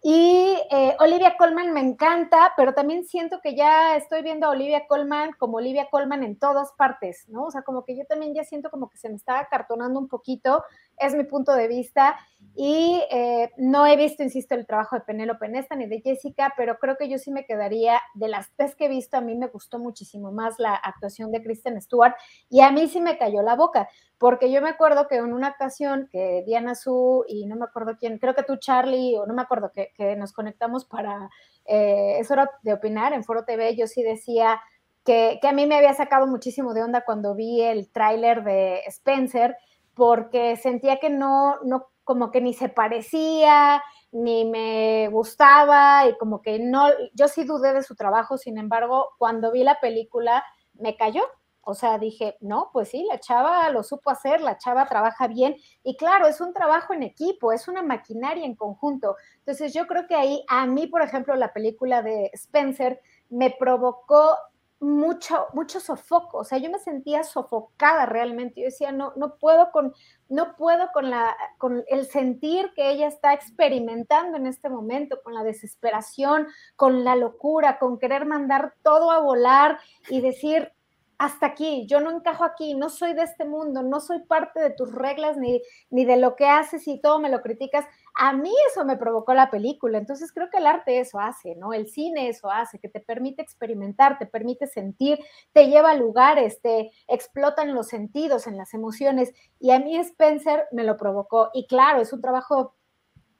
Y 0.00 0.56
eh, 0.70 0.96
Olivia 1.00 1.36
Colman 1.36 1.72
me 1.72 1.80
encanta, 1.80 2.52
pero 2.56 2.72
también 2.72 3.04
siento 3.04 3.40
que 3.42 3.56
ya 3.56 3.96
estoy 3.96 4.22
viendo 4.22 4.46
a 4.46 4.50
Olivia 4.50 4.86
Colman 4.86 5.32
como 5.32 5.56
Olivia 5.56 5.88
Colman 5.90 6.22
en 6.22 6.38
todas 6.38 6.72
partes, 6.72 7.28
¿no? 7.28 7.46
O 7.46 7.50
sea, 7.50 7.62
como 7.62 7.84
que 7.84 7.96
yo 7.96 8.04
también 8.04 8.32
ya 8.32 8.44
siento 8.44 8.70
como 8.70 8.88
que 8.88 8.96
se 8.96 9.08
me 9.08 9.16
está 9.16 9.40
acartonando 9.40 9.98
un 9.98 10.06
poquito, 10.06 10.62
es 11.00 11.14
mi 11.14 11.24
punto 11.24 11.52
de 11.52 11.68
vista. 11.68 12.16
Y 12.54 13.02
eh, 13.10 13.52
no 13.56 13.86
he 13.86 13.96
visto, 13.96 14.22
insisto, 14.22 14.56
el 14.56 14.66
trabajo 14.66 14.96
de 14.96 15.02
Penélope 15.02 15.48
Nesta 15.48 15.76
ni 15.76 15.86
de 15.86 16.00
Jessica, 16.00 16.54
pero 16.56 16.78
creo 16.78 16.96
que 16.96 17.08
yo 17.08 17.18
sí 17.18 17.30
me 17.30 17.44
quedaría, 17.44 18.00
de 18.14 18.26
las 18.26 18.50
tres 18.56 18.74
que 18.74 18.86
he 18.86 18.88
visto, 18.88 19.16
a 19.16 19.20
mí 19.20 19.36
me 19.36 19.46
gustó 19.46 19.78
muchísimo 19.78 20.32
más 20.32 20.58
la 20.58 20.74
actuación 20.74 21.30
de 21.30 21.40
Kristen 21.42 21.80
Stewart 21.80 22.14
y 22.48 22.60
a 22.60 22.72
mí 22.72 22.88
sí 22.88 23.00
me 23.00 23.16
cayó 23.16 23.42
la 23.42 23.54
boca, 23.54 23.88
porque 24.18 24.50
yo 24.50 24.60
me 24.60 24.70
acuerdo 24.70 25.06
que 25.06 25.16
en 25.16 25.32
una 25.32 25.50
ocasión 25.50 26.08
que 26.10 26.42
Diana 26.46 26.74
Su 26.74 27.24
y 27.28 27.46
no 27.46 27.54
me 27.54 27.64
acuerdo 27.64 27.96
quién, 27.96 28.18
creo 28.18 28.34
que 28.34 28.42
tú 28.42 28.56
Charlie, 28.56 29.16
o 29.16 29.26
no 29.26 29.34
me 29.34 29.42
acuerdo, 29.42 29.70
que, 29.72 30.16
nos 30.16 30.32
conectamos 30.32 30.84
para, 30.84 31.30
eh, 31.64 32.16
es 32.18 32.28
hora 32.32 32.50
de 32.62 32.72
opinar 32.72 33.12
en 33.12 33.22
Foro 33.22 33.44
TV, 33.44 33.76
yo 33.76 33.86
sí 33.86 34.02
decía 34.02 34.60
que, 35.04 35.38
que 35.40 35.46
a 35.46 35.52
mí 35.52 35.66
me 35.66 35.76
había 35.76 35.94
sacado 35.94 36.26
muchísimo 36.26 36.74
de 36.74 36.82
onda 36.82 37.04
cuando 37.04 37.36
vi 37.36 37.62
el 37.62 37.88
tráiler 37.92 38.42
de 38.42 38.80
Spencer, 38.86 39.56
porque 39.98 40.56
sentía 40.56 40.98
que 40.98 41.10
no, 41.10 41.56
no 41.64 41.88
como 42.04 42.30
que 42.30 42.40
ni 42.40 42.54
se 42.54 42.70
parecía, 42.70 43.82
ni 44.12 44.44
me 44.46 45.08
gustaba 45.08 46.06
y 46.08 46.16
como 46.16 46.40
que 46.40 46.60
no, 46.60 46.86
yo 47.12 47.28
sí 47.28 47.44
dudé 47.44 47.74
de 47.74 47.82
su 47.82 47.96
trabajo, 47.96 48.38
sin 48.38 48.56
embargo, 48.56 49.08
cuando 49.18 49.52
vi 49.52 49.64
la 49.64 49.80
película 49.80 50.44
me 50.74 50.96
cayó. 50.96 51.22
O 51.60 51.74
sea, 51.74 51.98
dije, 51.98 52.38
no, 52.40 52.70
pues 52.72 52.88
sí, 52.88 53.04
la 53.10 53.20
chava 53.20 53.68
lo 53.68 53.82
supo 53.82 54.08
hacer, 54.08 54.40
la 54.40 54.56
chava 54.56 54.86
trabaja 54.86 55.26
bien 55.26 55.54
y 55.82 55.98
claro, 55.98 56.26
es 56.26 56.40
un 56.40 56.54
trabajo 56.54 56.94
en 56.94 57.02
equipo, 57.02 57.52
es 57.52 57.68
una 57.68 57.82
maquinaria 57.82 58.46
en 58.46 58.54
conjunto. 58.54 59.16
Entonces 59.40 59.74
yo 59.74 59.86
creo 59.86 60.06
que 60.06 60.14
ahí, 60.14 60.42
a 60.48 60.64
mí, 60.64 60.86
por 60.86 61.02
ejemplo, 61.02 61.34
la 61.34 61.52
película 61.52 62.00
de 62.00 62.30
Spencer 62.32 63.02
me 63.28 63.50
provocó 63.50 64.34
mucho, 64.80 65.46
mucho 65.54 65.80
sofoco, 65.80 66.38
o 66.38 66.44
sea, 66.44 66.58
yo 66.58 66.70
me 66.70 66.78
sentía 66.78 67.24
sofocada 67.24 68.06
realmente, 68.06 68.60
yo 68.60 68.66
decía, 68.66 68.92
no, 68.92 69.12
no 69.16 69.36
puedo 69.36 69.72
con, 69.72 69.92
no 70.28 70.54
puedo 70.56 70.90
con 70.92 71.10
la, 71.10 71.36
con 71.58 71.84
el 71.88 72.06
sentir 72.06 72.72
que 72.74 72.90
ella 72.90 73.08
está 73.08 73.34
experimentando 73.34 74.36
en 74.36 74.46
este 74.46 74.68
momento, 74.68 75.20
con 75.22 75.34
la 75.34 75.42
desesperación, 75.42 76.46
con 76.76 77.02
la 77.04 77.16
locura, 77.16 77.78
con 77.78 77.98
querer 77.98 78.24
mandar 78.24 78.74
todo 78.82 79.10
a 79.10 79.20
volar 79.20 79.80
y 80.08 80.20
decir, 80.20 80.72
hasta 81.18 81.46
aquí, 81.46 81.84
yo 81.88 82.00
no 82.00 82.12
encajo 82.12 82.44
aquí, 82.44 82.74
no 82.74 82.88
soy 82.88 83.12
de 83.12 83.24
este 83.24 83.44
mundo, 83.44 83.82
no 83.82 83.98
soy 83.98 84.20
parte 84.20 84.60
de 84.60 84.70
tus 84.70 84.92
reglas 84.94 85.36
ni, 85.36 85.60
ni 85.90 86.04
de 86.04 86.16
lo 86.16 86.36
que 86.36 86.46
haces 86.46 86.86
y 86.86 87.00
todo 87.00 87.18
me 87.18 87.28
lo 87.28 87.42
criticas. 87.42 87.84
A 88.20 88.32
mí 88.32 88.52
eso 88.68 88.84
me 88.84 88.96
provocó 88.96 89.32
la 89.32 89.48
película, 89.48 89.96
entonces 89.96 90.32
creo 90.32 90.50
que 90.50 90.58
el 90.58 90.66
arte 90.66 90.98
eso 90.98 91.20
hace, 91.20 91.54
¿no? 91.54 91.72
El 91.72 91.86
cine 91.86 92.28
eso 92.28 92.50
hace, 92.50 92.80
que 92.80 92.88
te 92.88 92.98
permite 92.98 93.42
experimentar, 93.42 94.18
te 94.18 94.26
permite 94.26 94.66
sentir, 94.66 95.20
te 95.52 95.68
lleva 95.68 95.90
a 95.90 95.94
lugares, 95.94 96.60
te 96.60 96.90
explotan 97.06 97.76
los 97.76 97.86
sentidos, 97.86 98.48
en 98.48 98.56
las 98.56 98.74
emociones 98.74 99.32
y 99.60 99.70
a 99.70 99.78
mí 99.78 99.96
Spencer 99.96 100.64
me 100.72 100.82
lo 100.82 100.96
provocó 100.96 101.50
y 101.54 101.68
claro, 101.68 102.00
es 102.00 102.12
un 102.12 102.20
trabajo 102.20 102.74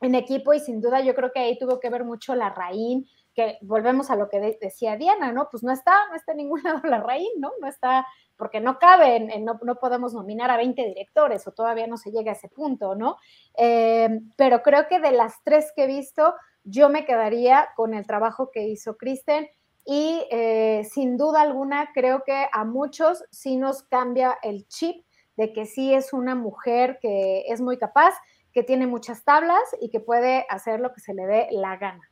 en 0.00 0.14
equipo 0.14 0.54
y 0.54 0.60
sin 0.60 0.80
duda 0.80 1.00
yo 1.00 1.12
creo 1.12 1.32
que 1.32 1.40
ahí 1.40 1.58
tuvo 1.58 1.80
que 1.80 1.90
ver 1.90 2.04
mucho 2.04 2.36
la 2.36 2.50
raíz 2.50 3.04
que 3.38 3.56
volvemos 3.60 4.10
a 4.10 4.16
lo 4.16 4.28
que 4.28 4.58
decía 4.60 4.96
Diana, 4.96 5.30
¿no? 5.30 5.48
Pues 5.48 5.62
no 5.62 5.70
está, 5.70 5.94
no 6.10 6.16
está 6.16 6.32
en 6.32 6.38
ningún 6.38 6.60
lado 6.64 6.80
la 6.82 7.00
raíz, 7.00 7.30
¿no? 7.38 7.52
No 7.60 7.68
está, 7.68 8.04
porque 8.36 8.58
no 8.60 8.80
cabe, 8.80 9.20
no, 9.38 9.60
no, 9.62 9.76
podemos 9.76 10.12
nominar 10.12 10.50
a 10.50 10.56
20 10.56 10.84
directores 10.84 11.46
o 11.46 11.52
todavía 11.52 11.86
no 11.86 11.96
se 11.96 12.10
llega 12.10 12.32
a 12.32 12.34
ese 12.34 12.48
punto, 12.48 12.96
¿no? 12.96 13.16
Eh, 13.56 14.08
pero 14.36 14.64
creo 14.64 14.88
que 14.88 14.98
de 14.98 15.12
las 15.12 15.34
tres 15.44 15.72
que 15.76 15.84
he 15.84 15.86
visto, 15.86 16.34
yo 16.64 16.88
me 16.88 17.04
quedaría 17.04 17.68
con 17.76 17.94
el 17.94 18.08
trabajo 18.08 18.50
que 18.50 18.66
hizo 18.66 18.96
Kristen 18.96 19.48
y 19.84 20.26
eh, 20.32 20.82
sin 20.90 21.16
duda 21.16 21.42
alguna 21.42 21.92
creo 21.94 22.24
que 22.24 22.48
a 22.50 22.64
muchos 22.64 23.22
sí 23.30 23.56
nos 23.56 23.84
cambia 23.84 24.36
el 24.42 24.66
chip 24.66 25.06
de 25.36 25.52
que 25.52 25.64
sí 25.64 25.94
es 25.94 26.12
una 26.12 26.34
mujer 26.34 26.98
que 27.00 27.44
es 27.46 27.60
muy 27.60 27.78
capaz, 27.78 28.14
que 28.52 28.64
tiene 28.64 28.88
muchas 28.88 29.22
tablas 29.22 29.62
y 29.80 29.90
que 29.90 30.00
puede 30.00 30.44
hacer 30.48 30.80
lo 30.80 30.92
que 30.92 31.00
se 31.00 31.14
le 31.14 31.24
dé 31.24 31.46
la 31.52 31.76
gana. 31.76 32.07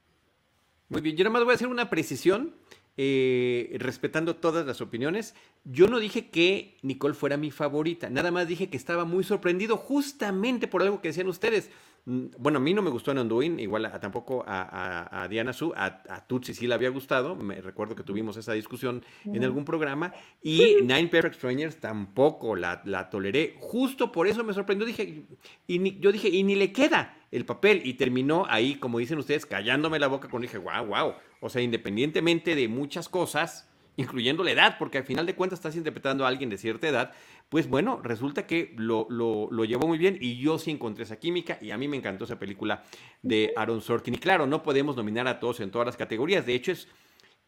Muy 0.88 1.00
bien, 1.00 1.16
yo 1.16 1.24
nada 1.24 1.32
más 1.32 1.44
voy 1.44 1.52
a 1.52 1.54
hacer 1.56 1.66
una 1.66 1.90
precisión, 1.90 2.54
eh, 2.96 3.76
respetando 3.78 4.36
todas 4.36 4.64
las 4.66 4.80
opiniones. 4.80 5.34
Yo 5.64 5.88
no 5.88 5.98
dije 5.98 6.30
que 6.30 6.76
Nicole 6.82 7.14
fuera 7.14 7.36
mi 7.36 7.50
favorita, 7.50 8.08
nada 8.08 8.30
más 8.30 8.46
dije 8.46 8.68
que 8.68 8.76
estaba 8.76 9.04
muy 9.04 9.24
sorprendido 9.24 9.76
justamente 9.76 10.68
por 10.68 10.82
algo 10.82 11.00
que 11.00 11.08
decían 11.08 11.26
ustedes. 11.26 11.70
Mm, 12.06 12.26
bueno, 12.38 12.58
a 12.58 12.60
mí 12.60 12.72
no 12.72 12.82
me 12.82 12.90
gustó 12.90 13.10
en 13.10 13.18
Anduin, 13.18 13.58
igual 13.58 13.90
tampoco 14.00 14.44
a, 14.46 15.26
Diana 15.28 15.52
Su, 15.52 15.72
a, 15.76 15.86
a, 16.08 16.24
Tutsi 16.24 16.54
sí 16.54 16.68
le 16.68 16.74
había 16.74 16.88
gustado, 16.90 17.34
me 17.34 17.60
recuerdo 17.60 17.96
que 17.96 18.04
tuvimos 18.04 18.36
esa 18.36 18.52
discusión 18.52 19.04
en 19.24 19.42
algún 19.42 19.64
programa, 19.64 20.12
y 20.40 20.76
Nine 20.82 21.08
Perfect 21.08 21.34
Strangers 21.34 21.80
tampoco 21.80 22.54
la, 22.54 22.80
la, 22.84 23.10
toleré, 23.10 23.56
justo 23.58 24.12
por 24.12 24.28
eso 24.28 24.44
me 24.44 24.54
sorprendió, 24.54 24.86
dije, 24.86 25.24
y 25.66 25.98
yo 25.98 26.12
dije, 26.12 26.28
y 26.28 26.44
ni 26.44 26.54
le 26.54 26.72
queda 26.72 27.16
el 27.32 27.44
papel, 27.44 27.82
y 27.84 27.94
terminó 27.94 28.46
ahí, 28.48 28.76
como 28.76 29.00
dicen 29.00 29.18
ustedes, 29.18 29.44
callándome 29.44 29.98
la 29.98 30.06
boca 30.06 30.28
cuando 30.28 30.46
dije, 30.46 30.58
wow, 30.58 30.86
wow, 30.86 31.14
o 31.40 31.48
sea, 31.48 31.60
independientemente 31.60 32.54
de 32.54 32.68
muchas 32.68 33.08
cosas, 33.08 33.68
incluyendo 33.96 34.44
la 34.44 34.52
edad, 34.52 34.76
porque 34.78 34.98
al 34.98 35.04
final 35.04 35.26
de 35.26 35.34
cuentas 35.34 35.58
estás 35.58 35.74
interpretando 35.74 36.24
a 36.24 36.28
alguien 36.28 36.50
de 36.50 36.58
cierta 36.58 36.86
edad, 36.86 37.12
pues 37.48 37.68
bueno, 37.68 38.00
resulta 38.02 38.46
que 38.46 38.74
lo, 38.76 39.06
lo, 39.08 39.64
llevó 39.64 39.86
muy 39.86 39.98
bien 39.98 40.18
y 40.20 40.36
yo 40.38 40.58
sí 40.58 40.70
encontré 40.70 41.04
esa 41.04 41.18
química 41.18 41.58
y 41.60 41.70
a 41.70 41.78
mí 41.78 41.86
me 41.86 41.96
encantó 41.96 42.24
esa 42.24 42.38
película 42.38 42.82
de 43.22 43.52
Aaron 43.56 43.80
Sorkin. 43.80 44.14
Y 44.14 44.18
claro, 44.18 44.46
no 44.46 44.62
podemos 44.62 44.96
nominar 44.96 45.28
a 45.28 45.38
todos 45.38 45.60
en 45.60 45.70
todas 45.70 45.86
las 45.86 45.96
categorías, 45.96 46.44
de 46.44 46.54
hecho 46.54 46.72
es 46.72 46.88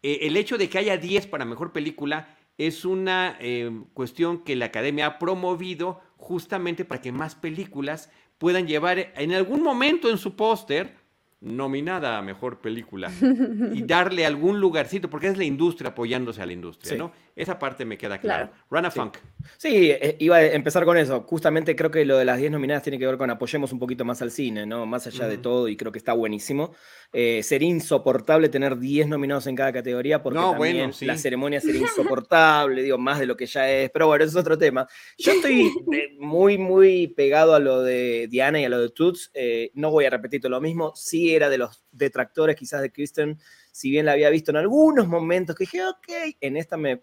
eh, 0.03 0.21
el 0.23 0.37
hecho 0.37 0.59
de 0.59 0.69
que 0.69 0.79
haya 0.79 0.97
10 0.97 1.27
para 1.27 1.45
mejor 1.45 1.73
película 1.73 2.37
es 2.57 2.85
una 2.85 3.37
eh, 3.41 3.71
cuestión 3.95 4.45
que 4.45 4.57
la 4.57 4.67
academia 4.67 5.07
ha 5.07 5.19
promovido 5.19 6.01
justamente 6.17 6.85
para 6.85 7.01
que 7.01 7.13
más 7.13 7.35
películas 7.35 8.11
puedan 8.39 8.67
llevar 8.67 9.13
en 9.17 9.33
algún 9.33 9.63
momento 9.63 10.11
en 10.11 10.19
su 10.19 10.37
póster 10.37 10.97
nominada 11.41 12.19
a 12.19 12.23
mejor 12.23 12.61
película 12.61 13.11
y 13.73 13.83
darle 13.83 14.27
algún 14.27 14.61
lugarcito, 14.61 15.09
porque 15.09 15.29
es 15.29 15.39
la 15.39 15.45
industria 15.45 15.91
apoyándose 15.91 16.43
a 16.43 16.47
la 16.47 16.53
industria, 16.53 16.99
¿no? 16.99 17.13
Esa 17.37 17.57
parte 17.57 17.85
me 17.85 17.97
queda 17.97 18.19
clara. 18.19 18.51
Rana 18.69 18.91
Funk. 18.91 19.19
Sí, 19.57 19.93
eh, 19.93 20.17
iba 20.19 20.39
a 20.39 20.47
empezar 20.47 20.85
con 20.85 20.97
eso. 20.97 21.21
Justamente 21.21 21.77
creo 21.77 21.89
que 21.89 22.05
lo 22.05 22.19
de 22.19 22.25
las 22.25 22.39
10 22.39 22.51
nominadas 22.51 22.83
tiene 22.83 22.99
que 22.99 23.07
ver 23.07 23.17
con 23.17 23.31
apoyemos 23.31 23.73
un 23.73 23.79
poquito 23.79 24.05
más 24.05 24.21
al 24.23 24.33
cine, 24.33 24.67
¿no? 24.67 24.87
Más 24.87 25.07
allá 25.07 25.29
de 25.29 25.39
todo, 25.39 25.69
y 25.69 25.77
creo 25.77 25.93
que 25.93 25.99
está 25.99 26.15
buenísimo. 26.15 26.75
Eh, 27.13 27.45
sería 27.45 27.69
insoportable 27.69 28.49
tener 28.49 28.77
10 28.77 29.07
nominados 29.07 29.47
en 29.47 29.55
cada 29.55 29.73
categoría, 29.73 30.21
porque 30.21 30.41
también 30.41 30.91
la 31.03 31.17
ceremonia 31.17 31.61
sería 31.61 31.83
insoportable, 31.83 32.83
digo, 32.83 32.99
más 32.99 33.21
de 33.21 33.27
lo 33.27 33.37
que 33.37 33.47
ya 33.47 33.71
es. 33.71 33.89
Pero 33.91 34.09
bueno, 34.09 34.25
eso 34.25 34.37
es 34.37 34.43
otro 34.43 34.59
tema. 34.59 34.89
Yo 35.17 35.31
estoy 35.31 35.71
eh, 35.93 36.17
muy, 36.19 36.59
muy 36.59 37.07
pegado 37.07 37.55
a 37.55 37.61
lo 37.61 37.83
de 37.83 38.27
Diana 38.29 38.61
y 38.61 38.65
a 38.65 38.69
lo 38.69 38.81
de 38.81 38.89
Toots. 38.89 39.31
no 39.75 39.93
voy 39.93 40.07
a 40.07 40.11
repetir 40.11 40.41
todo 40.41 40.51
lo 40.51 40.61
mismo. 40.61 40.93
Sí 40.97 41.28
era 41.35 41.49
de 41.49 41.59
los 41.59 41.85
detractores 41.93 42.57
quizás 42.57 42.83
de 42.83 42.93
Kristen 42.93 43.39
si 43.79 43.91
bien 43.91 44.07
la 44.07 44.13
había 44.13 44.29
visto 44.31 44.51
en 44.51 44.57
algunos 44.57 45.07
momentos 45.07 45.55
que 45.55 45.63
dije, 45.63 45.85
ok, 45.85 46.37
en 46.41 46.57
esta 46.57 46.77
me, 46.77 47.01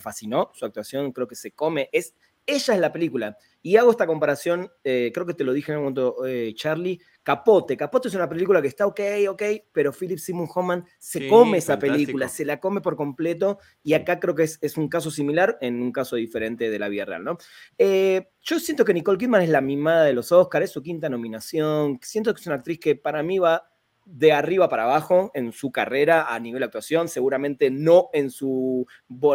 fascinó, 0.00 0.50
su 0.54 0.64
actuación 0.64 1.12
creo 1.12 1.28
que 1.28 1.34
se 1.34 1.50
come, 1.50 1.90
es, 1.92 2.14
ella 2.48 2.74
es 2.74 2.80
la 2.80 2.90
película. 2.90 3.36
Y 3.60 3.76
hago 3.76 3.90
esta 3.90 4.06
comparación, 4.06 4.70
eh, 4.82 5.10
creo 5.12 5.26
que 5.26 5.34
te 5.34 5.44
lo 5.44 5.52
dije 5.52 5.72
en 5.72 5.78
un 5.78 5.84
momento, 5.84 6.24
eh, 6.26 6.54
Charlie, 6.54 6.98
Capote. 7.22 7.76
Capote 7.76 8.08
es 8.08 8.14
una 8.14 8.28
película 8.28 8.62
que 8.62 8.68
está 8.68 8.86
ok, 8.86 9.00
ok, 9.28 9.42
pero 9.70 9.92
Philip 9.92 10.18
Simon 10.18 10.48
Homan 10.54 10.84
se 10.98 11.28
come 11.28 11.58
esa 11.58 11.78
película, 11.78 12.28
se 12.28 12.46
la 12.46 12.58
come 12.58 12.80
por 12.80 12.96
completo, 12.96 13.58
y 13.82 13.92
acá 13.92 14.18
creo 14.18 14.34
que 14.34 14.44
es, 14.44 14.76
un 14.78 14.88
caso 14.88 15.10
similar 15.10 15.58
en 15.60 15.82
un 15.82 15.92
caso 15.92 16.16
diferente 16.16 16.70
de 16.70 16.78
la 16.78 16.88
vida 16.88 17.04
real, 17.04 17.24
¿no? 17.24 17.36
Eh, 17.76 18.30
yo 18.40 18.58
siento 18.58 18.84
que 18.84 18.94
Nicole 18.94 19.18
Kidman 19.18 19.42
es 19.42 19.50
la 19.50 19.60
mimada 19.60 20.04
de 20.04 20.14
los 20.14 20.32
Oscars, 20.32 20.64
es 20.64 20.70
su 20.70 20.82
quinta 20.82 21.10
nominación, 21.10 21.98
siento 22.00 22.32
que 22.32 22.40
es 22.40 22.46
una 22.46 22.56
actriz 22.56 22.80
que 22.80 22.96
para 22.96 23.22
mí 23.22 23.38
va 23.38 23.68
de 24.10 24.32
arriba 24.32 24.70
para 24.70 24.84
abajo 24.84 25.30
en 25.34 25.52
su 25.52 25.70
carrera 25.70 26.34
a 26.34 26.40
nivel 26.40 26.60
de 26.60 26.66
actuación, 26.66 27.08
seguramente 27.08 27.70
no 27.70 28.08
en 28.14 28.30
su, 28.30 28.86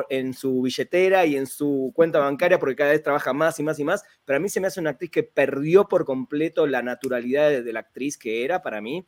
en 0.09 0.33
su 0.33 0.63
billetera 0.63 1.27
y 1.27 1.37
en 1.37 1.45
su 1.45 1.91
cuenta 1.95 2.17
bancaria, 2.17 2.57
porque 2.57 2.75
cada 2.75 2.91
vez 2.91 3.03
trabaja 3.03 3.33
más 3.33 3.59
y 3.59 3.63
más 3.63 3.77
y 3.77 3.83
más, 3.83 4.03
pero 4.25 4.37
a 4.37 4.39
mí 4.39 4.49
se 4.49 4.59
me 4.59 4.67
hace 4.67 4.79
una 4.79 4.91
actriz 4.91 5.11
que 5.11 5.21
perdió 5.21 5.87
por 5.87 6.05
completo 6.05 6.65
la 6.65 6.81
naturalidad 6.81 7.51
de, 7.51 7.71
la 7.71 7.81
actriz 7.81 8.17
que 8.17 8.43
era 8.43 8.63
para 8.63 8.81
mí. 8.81 9.05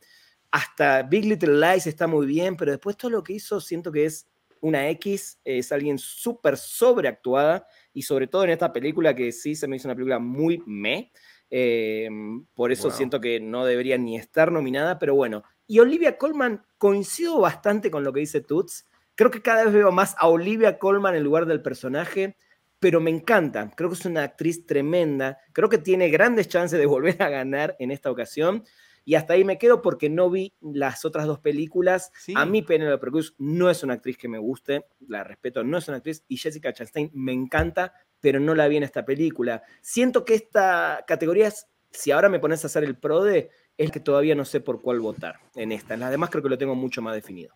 Hasta 0.52 1.02
Big 1.02 1.24
Little 1.24 1.58
Lies 1.58 1.88
está 1.88 2.06
muy 2.06 2.26
bien, 2.26 2.56
pero 2.56 2.70
después 2.70 2.96
todo 2.96 3.10
lo 3.10 3.24
que 3.24 3.32
hizo 3.32 3.60
siento 3.60 3.90
que 3.90 4.04
es 4.04 4.28
una 4.60 4.88
X, 4.90 5.40
es 5.44 5.72
alguien 5.72 5.98
súper 5.98 6.56
sobreactuada 6.56 7.66
y 7.92 8.02
sobre 8.02 8.28
todo 8.28 8.44
en 8.44 8.50
esta 8.50 8.72
película 8.72 9.16
que 9.16 9.32
sí 9.32 9.56
se 9.56 9.66
me 9.66 9.76
hizo 9.76 9.88
una 9.88 9.96
película 9.96 10.20
muy 10.20 10.62
me. 10.64 11.10
Eh, 11.50 12.08
por 12.54 12.72
eso 12.72 12.90
siento 12.90 13.20
que 13.20 13.38
no 13.40 13.64
debería 13.64 13.98
ni 13.98 14.16
estar 14.16 14.50
nominada, 14.50 14.98
pero 14.98 15.14
bueno, 15.14 15.44
y 15.66 15.78
Olivia 15.80 16.16
Colman, 16.16 16.64
coincido 16.78 17.40
bastante 17.40 17.90
con 17.90 18.04
lo 18.04 18.12
que 18.12 18.20
dice 18.20 18.40
Toots. 18.40 18.86
Creo 19.14 19.30
que 19.30 19.42
cada 19.42 19.64
vez 19.64 19.72
veo 19.72 19.90
más 19.92 20.14
a 20.18 20.28
Olivia 20.28 20.78
Colman 20.78 21.14
en 21.14 21.24
lugar 21.24 21.46
del 21.46 21.62
personaje. 21.62 22.36
pero 22.78 23.00
me 23.00 23.10
encanta. 23.10 23.70
Creo 23.74 23.88
que 23.88 23.96
es 23.96 24.04
una 24.04 24.22
actriz 24.22 24.66
tremenda. 24.66 25.38
Creo 25.54 25.70
que 25.70 25.78
tiene 25.78 26.10
grandes 26.10 26.46
chances 26.46 26.78
de 26.78 26.86
volver 26.94 27.20
a 27.22 27.30
ganar 27.30 27.74
en 27.78 27.90
esta 27.90 28.10
ocasión. 28.10 28.64
Y 29.04 29.14
hasta 29.14 29.34
ahí 29.34 29.44
me 29.44 29.56
quedo 29.56 29.82
porque 29.82 30.10
no 30.10 30.28
vi 30.28 30.52
las 30.60 31.04
otras 31.04 31.26
dos 31.26 31.38
películas. 31.38 32.12
A 32.34 32.44
mí 32.44 32.62
Penelope 32.62 33.06
Cruz 33.06 33.34
no 33.38 33.70
es 33.70 33.82
una 33.82 33.94
actriz 33.94 34.18
que 34.18 34.28
me 34.28 34.38
guste, 34.38 34.84
la 35.08 35.22
respeto, 35.24 35.62
no 35.62 35.78
es 35.78 35.86
una 35.88 35.98
actriz. 35.98 36.24
Y 36.26 36.36
Jessica 36.36 36.72
Chastain 36.72 37.10
me 37.14 37.32
encanta, 37.32 37.94
pero 38.20 38.40
no 38.40 38.54
la 38.54 38.66
vi 38.66 38.76
en 38.78 38.82
esta 38.82 39.04
película. 39.04 39.62
Siento 39.80 40.24
que 40.24 40.34
esta 40.34 41.04
categoría, 41.06 41.52
si 41.92 42.10
ahora 42.10 42.28
me 42.28 42.40
pones 42.40 42.64
a 42.64 42.66
hacer 42.66 42.82
el 42.82 42.98
PRODE, 42.98 43.48
es 43.78 43.90
que 43.90 44.00
todavía 44.00 44.34
no 44.34 44.44
sé 44.44 44.60
por 44.60 44.80
cuál 44.80 45.00
votar 45.00 45.40
en 45.54 45.72
esta. 45.72 45.94
En 45.94 46.00
las 46.00 46.10
demás 46.10 46.30
creo 46.30 46.42
que 46.42 46.48
lo 46.48 46.58
tengo 46.58 46.74
mucho 46.74 47.02
más 47.02 47.14
definido. 47.14 47.54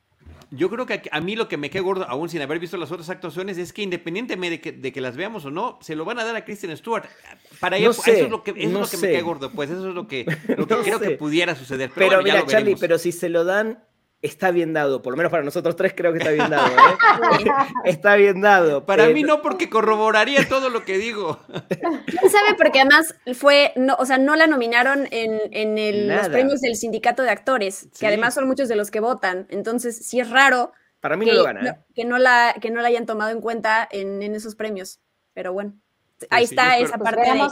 Yo 0.52 0.68
creo 0.68 0.84
que 0.84 1.02
a 1.12 1.20
mí 1.20 1.36
lo 1.36 1.46
que 1.46 1.56
me 1.56 1.70
queda 1.70 1.82
gordo, 1.82 2.04
aún 2.08 2.28
sin 2.28 2.42
haber 2.42 2.58
visto 2.58 2.76
las 2.76 2.90
otras 2.90 3.08
actuaciones, 3.08 3.56
es 3.56 3.72
que 3.72 3.82
independientemente 3.82 4.72
de 4.72 4.92
que, 4.92 5.00
las 5.00 5.16
veamos 5.16 5.44
o 5.44 5.50
no, 5.50 5.78
se 5.80 5.94
lo 5.94 6.04
van 6.04 6.18
a 6.18 6.24
dar 6.24 6.34
a 6.34 6.44
Kristen 6.44 6.76
Stewart. 6.76 7.04
Para 7.60 7.76
ella, 7.76 7.90
eso 7.90 8.02
es 8.04 8.28
lo 8.28 8.42
que, 8.42 8.50
es 8.56 8.70
lo 8.70 8.88
que 8.88 8.96
me 8.96 9.08
queda 9.10 9.22
gordo, 9.22 9.52
pues 9.52 9.70
eso 9.70 9.88
es 9.88 9.94
lo 9.94 10.08
que, 10.08 10.24
creo 10.84 10.98
que 10.98 11.10
pudiera 11.12 11.54
suceder. 11.54 11.92
Pero, 11.94 12.08
pero 12.10 12.22
mira, 12.22 12.44
Charlie, 12.46 12.74
pero 12.74 12.98
si 12.98 13.12
se 13.12 13.28
lo 13.28 13.44
dan, 13.44 13.84
está 14.22 14.50
bien 14.50 14.72
dado, 14.72 15.02
por 15.02 15.12
lo 15.12 15.16
menos 15.16 15.30
para 15.30 15.42
nosotros 15.42 15.76
tres 15.76 15.94
creo 15.96 16.12
que 16.12 16.18
está 16.18 16.30
bien 16.30 16.50
dado. 16.50 16.68
¿eh? 16.68 17.46
está 17.84 18.16
bien 18.16 18.40
dado. 18.40 18.84
Para 18.84 19.08
mí 19.08 19.22
no, 19.22 19.42
porque 19.42 19.70
corroboraría 19.70 20.48
todo 20.48 20.68
lo 20.68 20.84
que 20.84 20.98
digo. 20.98 21.40
¿Quién 22.06 22.30
sabe? 22.30 22.54
Porque 22.56 22.80
además 22.80 23.14
fue, 23.34 23.72
no, 23.76 23.94
o 23.98 24.04
sea, 24.04 24.18
no 24.18 24.36
la 24.36 24.46
nominaron 24.46 25.08
en, 25.10 26.08
los 26.08 26.28
premios 26.28 26.60
del 26.60 26.76
sindicato 26.76 27.22
de 27.22 27.30
actores, 27.30 27.88
que 27.98 28.06
además 28.06 28.34
son 28.34 28.46
muchos 28.46 28.68
de 28.68 28.76
los 28.76 28.90
que 28.90 29.00
votan. 29.00 29.46
Entonces, 29.50 30.06
sí 30.06 30.20
es 30.20 30.30
raro. 30.30 30.72
Para 31.00 31.16
mí 31.16 31.24
que, 31.24 31.32
no 31.32 31.38
lo 31.38 31.44
gana. 31.44 31.70
¿eh? 31.70 31.78
Que, 31.94 32.04
no 32.04 32.18
la, 32.18 32.54
que 32.60 32.70
no 32.70 32.82
la 32.82 32.88
hayan 32.88 33.06
tomado 33.06 33.30
en 33.30 33.40
cuenta 33.40 33.88
en, 33.90 34.22
esos 34.34 34.54
premios. 34.54 35.00
Pero 35.32 35.52
bueno, 35.52 35.74
ahí 36.28 36.44
está 36.44 36.78
esa 36.78 36.98
parte 36.98 37.22
de 37.22 37.48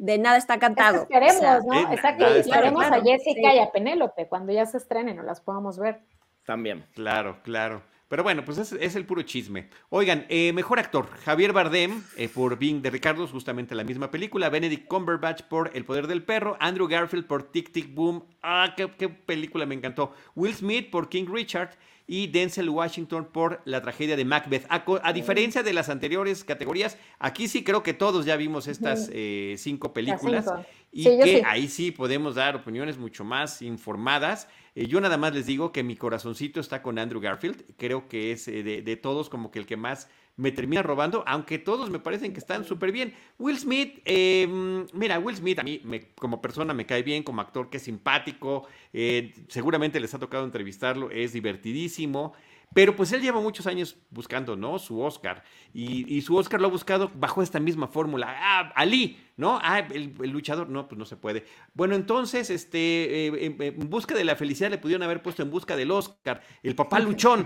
de 0.00 0.16
nada 0.16 0.38
está 0.38 0.58
cantado. 0.58 1.02
esperemos, 1.02 1.66
¿no? 1.66 1.92
Exacto, 1.92 2.26
esperemos 2.26 2.84
a 2.86 3.02
Jessica 3.02 3.54
y 3.54 3.58
a 3.58 3.70
Penélope 3.70 4.28
cuando 4.28 4.50
ya 4.50 4.64
se 4.64 4.78
estrenen 4.78 5.18
o 5.20 5.22
las 5.22 5.42
podamos 5.42 5.78
ver. 5.78 6.00
También. 6.46 6.86
Claro, 6.94 7.38
claro. 7.42 7.82
Pero 8.08 8.24
bueno, 8.24 8.44
pues 8.44 8.58
es, 8.58 8.96
el 8.96 9.04
puro 9.04 9.22
chisme. 9.22 9.68
Oigan, 9.90 10.24
eh, 10.30 10.52
mejor 10.52 10.80
actor, 10.80 11.06
Javier 11.24 11.52
Bardem 11.52 12.02
eh, 12.16 12.28
por 12.28 12.58
Bing 12.58 12.82
de 12.82 12.90
Ricardo, 12.90 13.28
justamente 13.28 13.74
la 13.74 13.84
misma 13.84 14.10
película. 14.10 14.48
Benedict 14.48 14.88
Cumberbatch 14.88 15.42
por 15.42 15.70
El 15.74 15.84
Poder 15.84 16.06
del 16.06 16.24
Perro. 16.24 16.56
Andrew 16.60 16.88
Garfield 16.88 17.26
por 17.26 17.52
Tic 17.52 17.70
Tic 17.70 17.94
Boom. 17.94 18.24
Ah, 18.42 18.72
qué, 18.76 18.90
qué 18.98 19.10
película 19.10 19.66
me 19.66 19.74
encantó. 19.74 20.14
Will 20.34 20.54
Smith 20.54 20.90
por 20.90 21.10
King 21.10 21.26
Richard 21.30 21.76
y 22.10 22.26
Denzel 22.26 22.68
Washington 22.68 23.28
por 23.32 23.62
la 23.64 23.82
tragedia 23.82 24.16
de 24.16 24.24
Macbeth. 24.24 24.66
A, 24.68 25.12
diferencia 25.12 25.62
de 25.62 25.72
las 25.72 25.88
anteriores 25.88 26.42
categorías, 26.42 26.98
aquí 27.20 27.46
sí 27.46 27.62
creo 27.62 27.84
que 27.84 27.94
todos 27.94 28.26
ya 28.26 28.34
vimos 28.34 28.66
estas 28.66 29.08
eh, 29.12 29.54
cinco 29.58 29.92
películas 29.92 30.46
y 30.90 31.04
que 31.04 31.44
ahí 31.46 31.68
sí 31.68 31.92
podemos 31.92 32.34
dar 32.34 32.56
opiniones 32.56 32.98
mucho 32.98 33.22
más 33.22 33.62
informadas. 33.62 34.48
Eh, 34.74 34.88
yo 34.88 35.00
nada 35.00 35.18
más 35.18 35.34
les 35.34 35.46
digo 35.46 35.70
que 35.70 35.84
mi 35.84 35.94
corazoncito 35.94 36.58
está 36.58 36.82
con 36.82 36.98
Andrew 36.98 37.20
Garfield. 37.20 37.62
Creo 37.76 38.08
que 38.08 38.32
es 38.32 38.48
eh, 38.48 38.64
de, 38.64 38.96
todos 38.96 39.28
como 39.28 39.52
que 39.52 39.60
el 39.60 39.66
que 39.66 39.76
más 39.76 40.08
me 40.40 40.52
termina 40.52 40.82
robando, 40.82 41.22
aunque 41.26 41.58
todos 41.58 41.90
me 41.90 41.98
parecen 41.98 42.32
que 42.32 42.40
están 42.40 42.64
súper 42.64 42.92
bien. 42.92 43.12
Will 43.38 43.58
Smith, 43.58 44.00
em, 44.06 44.86
mira, 44.94 45.18
Will 45.18 45.36
Smith 45.36 45.58
a 45.58 45.62
mí 45.62 45.82
como 46.16 46.40
persona 46.40 46.72
me 46.72 46.86
cae 46.86 47.02
bien, 47.02 47.22
como 47.22 47.42
actor 47.42 47.68
que 47.68 47.76
es 47.76 47.82
simpático, 47.82 48.66
eh, 48.92 49.34
seguramente 49.48 50.00
les 50.00 50.14
ha 50.14 50.18
tocado 50.18 50.44
entrevistarlo, 50.44 51.10
es 51.10 51.34
divertidísimo. 51.34 52.32
Pero 52.72 52.94
pues 52.94 53.10
él 53.10 53.20
lleva 53.20 53.40
muchos 53.40 53.66
años 53.66 53.96
buscando, 54.10 54.54
¿no? 54.54 54.78
Su 54.78 55.00
Oscar. 55.00 55.42
Y, 55.74 56.20
su 56.22 56.36
Oscar 56.36 56.60
lo 56.60 56.68
ha 56.68 56.70
buscado 56.70 57.10
bajo 57.14 57.42
esta 57.42 57.58
misma 57.58 57.88
fórmula. 57.88 58.28
Ah, 58.38 58.72
Ali, 58.76 59.18
¿no? 59.36 59.58
Ah, 59.60 59.80
el, 59.80 60.14
luchador. 60.30 60.68
No, 60.68 60.86
pues 60.86 60.96
no 60.96 61.04
se 61.04 61.16
puede. 61.16 61.44
Bueno, 61.74 61.96
entonces, 61.96 62.48
este, 62.48 63.26
eh, 63.26 63.56
en, 63.58 63.90
busca 63.90 64.14
de 64.14 64.22
la 64.22 64.36
felicidad 64.36 64.70
le 64.70 64.78
pudieron 64.78 65.02
haber 65.02 65.20
puesto 65.20 65.42
en 65.42 65.50
busca 65.50 65.74
del 65.74 65.90
Oscar. 65.90 66.42
El 66.62 66.76
papá 66.76 67.00
luchón. 67.00 67.44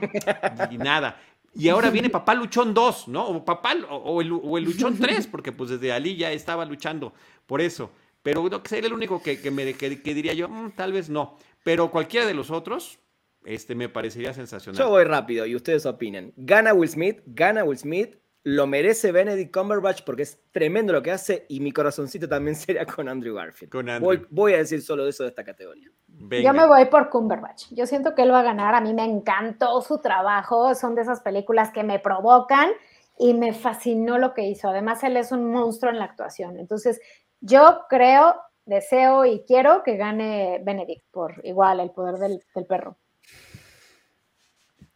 y 0.70 0.76
nada. 0.76 1.18
Y 1.54 1.68
ahora 1.68 1.90
viene 1.90 2.10
Papá 2.10 2.34
Luchón 2.34 2.74
2, 2.74 3.08
¿no? 3.08 3.26
O 3.28 3.44
Papá, 3.44 3.74
o, 3.90 4.20
el, 4.20 4.28
Luchón 4.64 4.98
3, 4.98 5.26
porque 5.28 5.52
pues 5.52 5.70
desde 5.70 5.92
Ali 5.92 6.16
ya 6.16 6.32
estaba 6.32 6.64
luchando 6.64 7.12
por 7.46 7.60
eso. 7.60 7.90
Pero 8.22 8.48
no, 8.48 8.62
que 8.62 8.68
sería 8.70 8.88
el 8.88 8.94
único 8.94 9.22
que, 9.22 9.38
me, 9.50 9.64
diría 9.64 10.32
yo, 10.32 10.48
mm, 10.48 10.72
tal 10.72 10.92
vez 10.92 11.10
no. 11.10 11.36
Pero 11.62 11.90
cualquiera 11.90 12.26
de 12.26 12.34
los 12.34 12.50
otros, 12.50 12.98
este 13.44 13.74
me 13.74 13.88
parecería 13.88 14.32
sensacional. 14.32 14.78
Yo 14.78 14.88
voy 14.88 15.04
rápido 15.04 15.44
y 15.46 15.54
ustedes 15.54 15.84
opinen. 15.84 16.32
Gana 16.36 16.72
Will 16.72 16.88
Smith, 16.88 17.20
gana 17.26 17.64
Will 17.64 17.78
Smith, 17.78 18.16
lo 18.44 18.66
merece 18.66 19.10
Benedict 19.10 19.52
Cumberbatch 19.52 20.02
porque 20.04 20.22
es 20.22 20.38
tremendo 20.52 20.92
lo 20.92 21.02
que 21.02 21.10
hace 21.10 21.46
y 21.48 21.60
mi 21.60 21.72
corazoncito 21.72 22.28
también 22.28 22.54
sería 22.56 22.84
con 22.86 23.08
Andrew 23.08 23.34
Garfield. 23.34 24.28
Voy, 24.30 24.52
a 24.52 24.58
decir 24.58 24.82
solo 24.82 25.08
eso 25.08 25.22
de 25.24 25.30
esta 25.30 25.44
categoría. 25.44 25.90
Yo 26.06 26.52
me 26.52 26.66
voy 26.66 26.84
por 26.84 27.08
Cumberbatch. 27.08 27.72
Yo 27.72 27.86
siento 27.86 28.14
que 28.14 28.22
él 28.22 28.30
va 28.30 28.40
a 28.40 28.44
ganar. 28.44 28.74
A 28.74 28.80
mí 28.80 28.94
me 28.94 29.04
encantó 29.04 29.80
su 29.80 29.98
trabajo. 29.98 30.74
Son 30.74 30.94
de 30.94 31.02
esas 31.02 31.20
películas 31.20 31.70
que 31.72 31.82
me 31.82 31.98
provocan 31.98 32.70
y 33.18 33.34
me 33.34 33.52
fascinó 33.52 34.18
lo 34.18 34.34
que 34.34 34.42
hizo. 34.42 34.68
Además, 34.68 35.02
él 35.04 35.16
es 35.16 35.32
un 35.32 35.50
monstruo 35.50 35.90
en 35.90 35.98
la 35.98 36.04
actuación. 36.04 36.58
Entonces, 36.58 37.00
yo 37.40 37.80
creo, 37.88 38.36
deseo 38.64 39.24
y 39.24 39.42
quiero 39.44 39.82
que 39.82 39.96
gane 39.96 40.60
Benedict 40.62 41.04
por 41.10 41.40
igual 41.44 41.80
el 41.80 41.90
poder 41.90 42.16
del, 42.16 42.40
del 42.54 42.66
perro. 42.66 42.96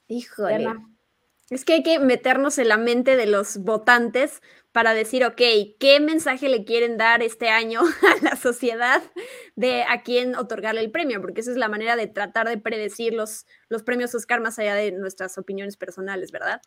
Híjole. 0.06 0.68
Es 1.50 1.64
que 1.64 1.74
hay 1.74 1.82
que 1.82 1.98
meternos 1.98 2.58
en 2.58 2.68
la 2.68 2.76
mente 2.76 3.16
de 3.16 3.26
los 3.26 3.58
votantes 3.58 4.42
para 4.70 4.92
decir, 4.92 5.24
ok, 5.24 5.40
¿qué 5.80 5.98
mensaje 5.98 6.48
le 6.50 6.64
quieren 6.64 6.98
dar 6.98 7.22
este 7.22 7.48
año 7.48 7.80
a 8.20 8.24
la 8.24 8.36
sociedad 8.36 9.02
de 9.56 9.82
a 9.82 10.02
quién 10.02 10.36
otorgarle 10.36 10.82
el 10.82 10.90
premio? 10.90 11.22
Porque 11.22 11.40
esa 11.40 11.50
es 11.50 11.56
la 11.56 11.68
manera 11.68 11.96
de 11.96 12.06
tratar 12.06 12.48
de 12.48 12.58
predecir 12.58 13.14
los, 13.14 13.46
los 13.70 13.82
premios 13.82 14.14
Oscar 14.14 14.40
más 14.42 14.58
allá 14.58 14.74
de 14.74 14.92
nuestras 14.92 15.38
opiniones 15.38 15.78
personales, 15.78 16.32
¿verdad? 16.32 16.60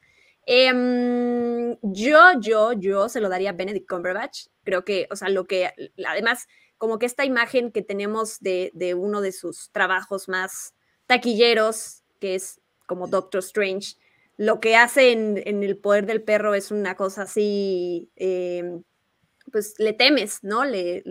Em, 0.48 1.78
yo, 1.84 2.18
yo, 2.40 2.74
yo 2.74 3.08
se 3.08 3.22
lo 3.22 3.30
daría 3.30 3.52
a 3.52 3.54
Benedict 3.54 3.88
Cumberbatch. 3.88 4.48
Creo 4.64 4.84
que, 4.84 5.08
o 5.12 5.16
sea, 5.16 5.30
lo 5.30 5.46
que, 5.46 5.72
además, 6.08 6.48
como 6.80 6.98
que 6.98 7.06
esta 7.06 7.24
imagen 7.24 7.72
que 7.72 7.84
tenemos 7.84 8.40
de, 8.40 8.72
de 8.74 8.96
uno 8.96 9.22
de 9.22 9.32
sus 9.32 9.70
trabajos 9.72 10.28
más 10.28 10.74
taquilleros, 11.06 12.04
que 12.20 12.34
es 12.34 12.60
como 12.88 13.08
Doctor 13.08 13.40
Strange, 13.40 13.96
lo 14.42 14.60
que 14.60 14.76
hace 14.76 15.12
en, 15.12 15.38
el 15.62 15.78
poder 15.78 16.08
del 16.08 16.24
perro 16.24 16.56
es 16.56 16.72
una 16.72 16.96
cosa 16.96 17.22
así, 17.24 18.10
em, 18.16 18.82
pues 19.52 19.76
le 19.78 19.94
temes, 19.94 20.44
¿no? 20.44 20.66
Le, 20.66 21.04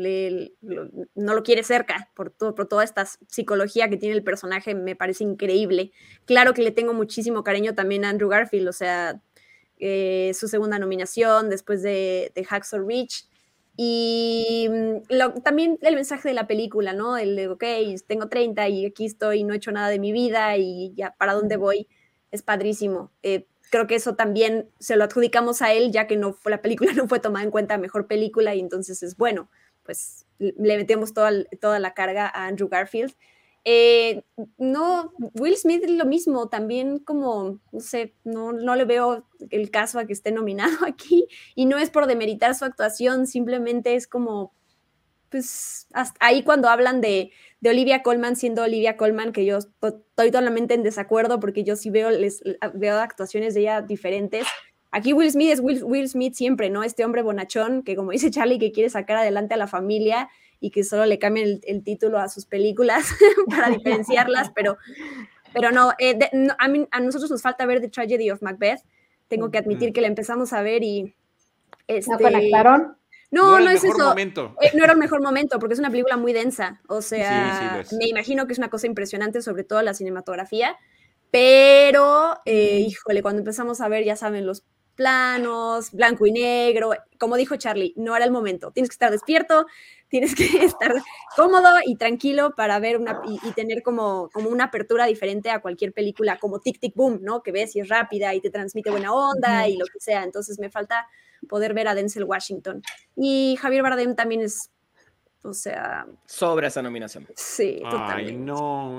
no 1.15 1.35
lo 1.35 1.43
quiere 1.45 1.63
cerca 1.63 2.11
por, 2.17 2.31
todo, 2.31 2.57
por 2.57 2.67
toda 2.67 2.83
esta 2.83 3.07
psicología 3.29 3.89
que 3.89 3.97
tiene 3.97 4.17
el 4.17 4.25
personaje, 4.25 4.75
me 4.75 4.97
parece 4.97 5.23
increíble. 5.23 5.93
Claro 6.25 6.55
que 6.55 6.63
le 6.63 6.73
tengo 6.73 6.93
muchísimo 6.93 7.45
cariño 7.45 7.77
también 7.77 8.05
a 8.05 8.09
Andrew 8.09 8.29
Garfield, 8.29 8.67
o 8.67 8.73
sea, 8.73 9.23
eh, 9.79 10.33
su 10.35 10.49
segunda 10.49 10.81
nominación 10.81 11.51
después 11.51 11.83
de, 11.85 12.33
de 12.35 12.45
Hacksaw 12.45 12.85
Ridge. 12.85 13.29
Y 13.77 14.67
mm, 14.69 15.43
también 15.45 15.79
el 15.83 15.95
mensaje 15.95 16.29
de 16.29 16.35
la 16.35 16.49
película, 16.49 16.95
¿no? 16.95 17.17
El 17.17 17.37
de, 17.37 17.47
ok, 17.47 17.65
tengo 18.09 18.29
30 18.29 18.69
y 18.71 18.87
aquí 18.87 19.07
estoy, 19.07 19.45
no 19.45 19.55
he 19.55 19.59
hecho 19.59 19.71
nada 19.71 19.89
de 19.89 20.01
mi 20.01 20.11
vida 20.11 20.57
y 20.57 20.93
ya, 20.97 21.15
¿para 21.17 21.35
dónde 21.35 21.57
voy? 21.57 21.87
Es 22.31 22.43
padrísimo. 22.43 23.11
Eh, 23.23 23.47
creo 23.71 23.87
que 23.87 23.95
eso 23.95 24.15
también 24.17 24.69
se 24.79 24.97
lo 24.97 25.05
adjudicamos 25.05 25.63
a 25.63 25.73
él, 25.73 25.93
ya 25.93 26.07
que 26.07 26.17
no 26.17 26.33
fue, 26.33 26.51
la 26.51 26.63
película 26.63 26.93
no 26.95 27.09
fue 27.09 27.21
tomada 27.21 27.45
en 27.45 27.51
cuenta 27.51 27.79
mejor 27.79 28.07
película 28.07 28.55
y 28.55 28.61
entonces 28.61 29.03
es 29.03 29.17
bueno, 29.17 29.51
pues 29.83 30.27
le 30.39 30.77
metemos 30.77 31.13
toda, 31.15 31.31
toda 31.61 31.79
la 31.79 31.95
carga 31.95 32.27
a 32.27 32.47
Andrew 32.47 32.69
Garfield. 32.69 33.15
Eh, 33.65 34.25
no, 34.57 35.13
Will 35.35 35.57
Smith 35.57 35.85
lo 35.87 36.07
mismo, 36.07 36.49
también 36.49 36.99
como, 36.99 37.61
no 37.73 37.81
sé, 37.81 38.15
no, 38.25 38.53
no 38.53 38.75
le 38.75 38.87
veo 38.87 39.27
el 39.51 39.71
caso 39.71 39.99
a 39.99 40.07
que 40.07 40.15
esté 40.15 40.33
nominado 40.33 40.79
aquí 40.87 41.27
y 41.55 41.67
no 41.67 41.79
es 41.79 41.91
por 41.91 42.07
demeritar 42.07 42.55
su 42.55 42.65
actuación, 42.65 43.27
simplemente 43.27 43.95
es 43.95 44.07
como, 44.07 44.55
pues 45.31 45.87
ahí 46.19 46.43
cuando 46.43 46.69
hablan 46.69 47.01
de, 47.01 47.31
Olivia 47.65 48.03
Colman 48.03 48.37
siendo 48.37 48.63
Olivia 48.63 48.97
Colman, 48.97 49.33
que 49.33 49.45
yo 49.45 49.59
estoy 49.59 50.31
totalmente 50.31 50.75
en 50.75 50.83
desacuerdo 50.83 51.41
porque 51.41 51.63
yo 51.63 51.77
sí 51.77 51.91
veo, 51.91 52.11
les, 52.11 52.43
veo 52.75 52.99
actuaciones 52.99 53.55
de 53.55 53.61
ella 53.61 53.83
diferentes. 53.83 54.47
Aquí 54.91 55.13
Will 55.13 55.31
Smith 55.31 55.51
es 55.51 55.61
Will, 55.61 56.09
Smith 56.09 56.35
siempre, 56.35 56.69
¿no? 56.69 56.83
Este 56.83 57.05
hombre 57.05 57.23
bonachón 57.23 57.83
que, 57.83 57.95
como 57.95 58.11
dice 58.11 58.31
Charlie, 58.31 58.59
que 58.59 58.73
quiere 58.73 58.91
sacar 58.91 59.19
adelante 59.19 59.55
a 59.55 59.57
la 59.57 59.69
familia 59.69 60.29
y 60.59 60.71
que 60.71 60.83
solo 60.83 61.07
le 61.07 61.19
cambien 61.19 61.61
el, 61.63 61.85
título 61.85 62.19
a 62.19 62.29
sus 62.29 62.45
películas 62.45 63.07
para 63.49 63.71
diferenciarlas, 63.71 64.51
pero, 64.55 64.79
pero 65.53 65.71
no, 65.71 65.93
eh, 65.99 66.19
a, 66.59 66.65
a, 66.91 67.01
nosotros 67.01 67.31
nos 67.31 67.43
falta 67.43 67.67
ver 67.67 67.81
The 67.81 67.89
Tragedy 67.89 68.31
of 68.31 68.43
Macbeth. 68.43 68.81
Tengo 69.29 69.51
que 69.53 69.59
admitir 69.59 69.93
que 69.93 70.01
la 70.01 70.09
empezamos 70.09 70.53
a 70.53 70.63
ver 70.63 70.83
y... 70.83 71.15
Este, 71.87 72.11
¿No 72.11 72.19
conectaron? 72.19 72.97
No, 73.31 73.61
no, 73.61 73.71
es 73.71 73.85
eso. 73.85 74.15
Eh, 74.17 74.71
no 74.75 74.85
era 74.85 74.93
el 74.93 74.99
mejor 74.99 75.23
momento, 75.23 75.59
porque 75.59 75.75
es 75.75 75.79
una 75.79 75.91
película 75.91 76.17
muy 76.17 76.33
densa. 76.33 76.81
O 76.89 77.01
sea, 77.01 77.85
me 77.99 78.09
imagino 78.09 78.47
que 78.47 78.53
es 78.53 78.59
una 78.59 78.71
cosa 78.71 78.87
impresionante, 78.87 79.41
sobre 79.41 79.65
todo 79.65 79.83
la 79.83 79.95
cinematografía. 79.95 80.77
Pero, 81.31 82.41
eh, 82.45 82.81
híjole, 82.81 83.23
cuando 83.23 83.41
empezamos 83.41 83.81
a 83.81 83.89
ver, 83.89 84.05
ya 84.05 84.17
saben, 84.17 84.47
los 84.47 84.65
planos, 84.97 85.93
blanco 85.93 86.27
y 86.27 86.33
negro. 86.33 86.91
Como 87.19 87.37
dijo 87.37 87.57
Charlie, 87.57 87.95
no 87.97 88.17
era 88.17 88.25
el 88.25 88.33
momento. 88.33 88.73
Tienes 88.73 88.91
que 88.91 88.95
estar 88.95 89.11
despierto, 89.11 89.67
tienes 90.11 90.35
que 90.35 90.45
estar 90.65 90.93
cómodo 91.35 91.71
y 91.87 91.97
tranquilo 91.97 92.51
para 92.55 92.79
ver 92.79 92.99
una 92.99 93.23
y, 93.27 93.53
tener 93.53 93.83
como, 93.83 94.29
como 94.33 94.51
una 94.51 94.65
apertura 94.65 95.07
diferente 95.07 95.51
a 95.51 95.61
cualquier 95.61 95.93
película 95.95 96.39
como 96.39 96.61
Tic 96.61 96.79
Tic 96.79 96.95
Boom, 96.95 97.21
¿no? 97.23 97.43
Que 97.43 97.53
ves 97.53 97.75
y 97.77 97.81
es 97.81 97.89
rápida 97.89 98.35
y 98.35 98.41
te 98.41 98.51
transmite 98.51 98.91
buena 98.91 99.13
onda 99.13 99.67
y 99.67 99.77
lo 99.77 99.87
que 99.87 100.01
sea. 100.01 100.25
Entonces 100.25 100.59
me 100.59 100.71
falta 100.71 101.07
poder 101.49 101.73
ver 101.73 101.89
a 101.89 101.95
Denzel 101.95 102.25
Washington. 102.25 102.83
Y 103.17 103.57
Javier 103.61 103.83
Bardem 103.83 104.15
también 104.15 104.43
es 104.43 104.71
o 105.43 105.55
sea. 105.55 106.07
Sobra 106.27 106.69
esa 106.69 106.83
nominación. 106.83 107.27
Sí, 107.35 107.81
Ay, 107.85 108.37
no. 108.37 108.99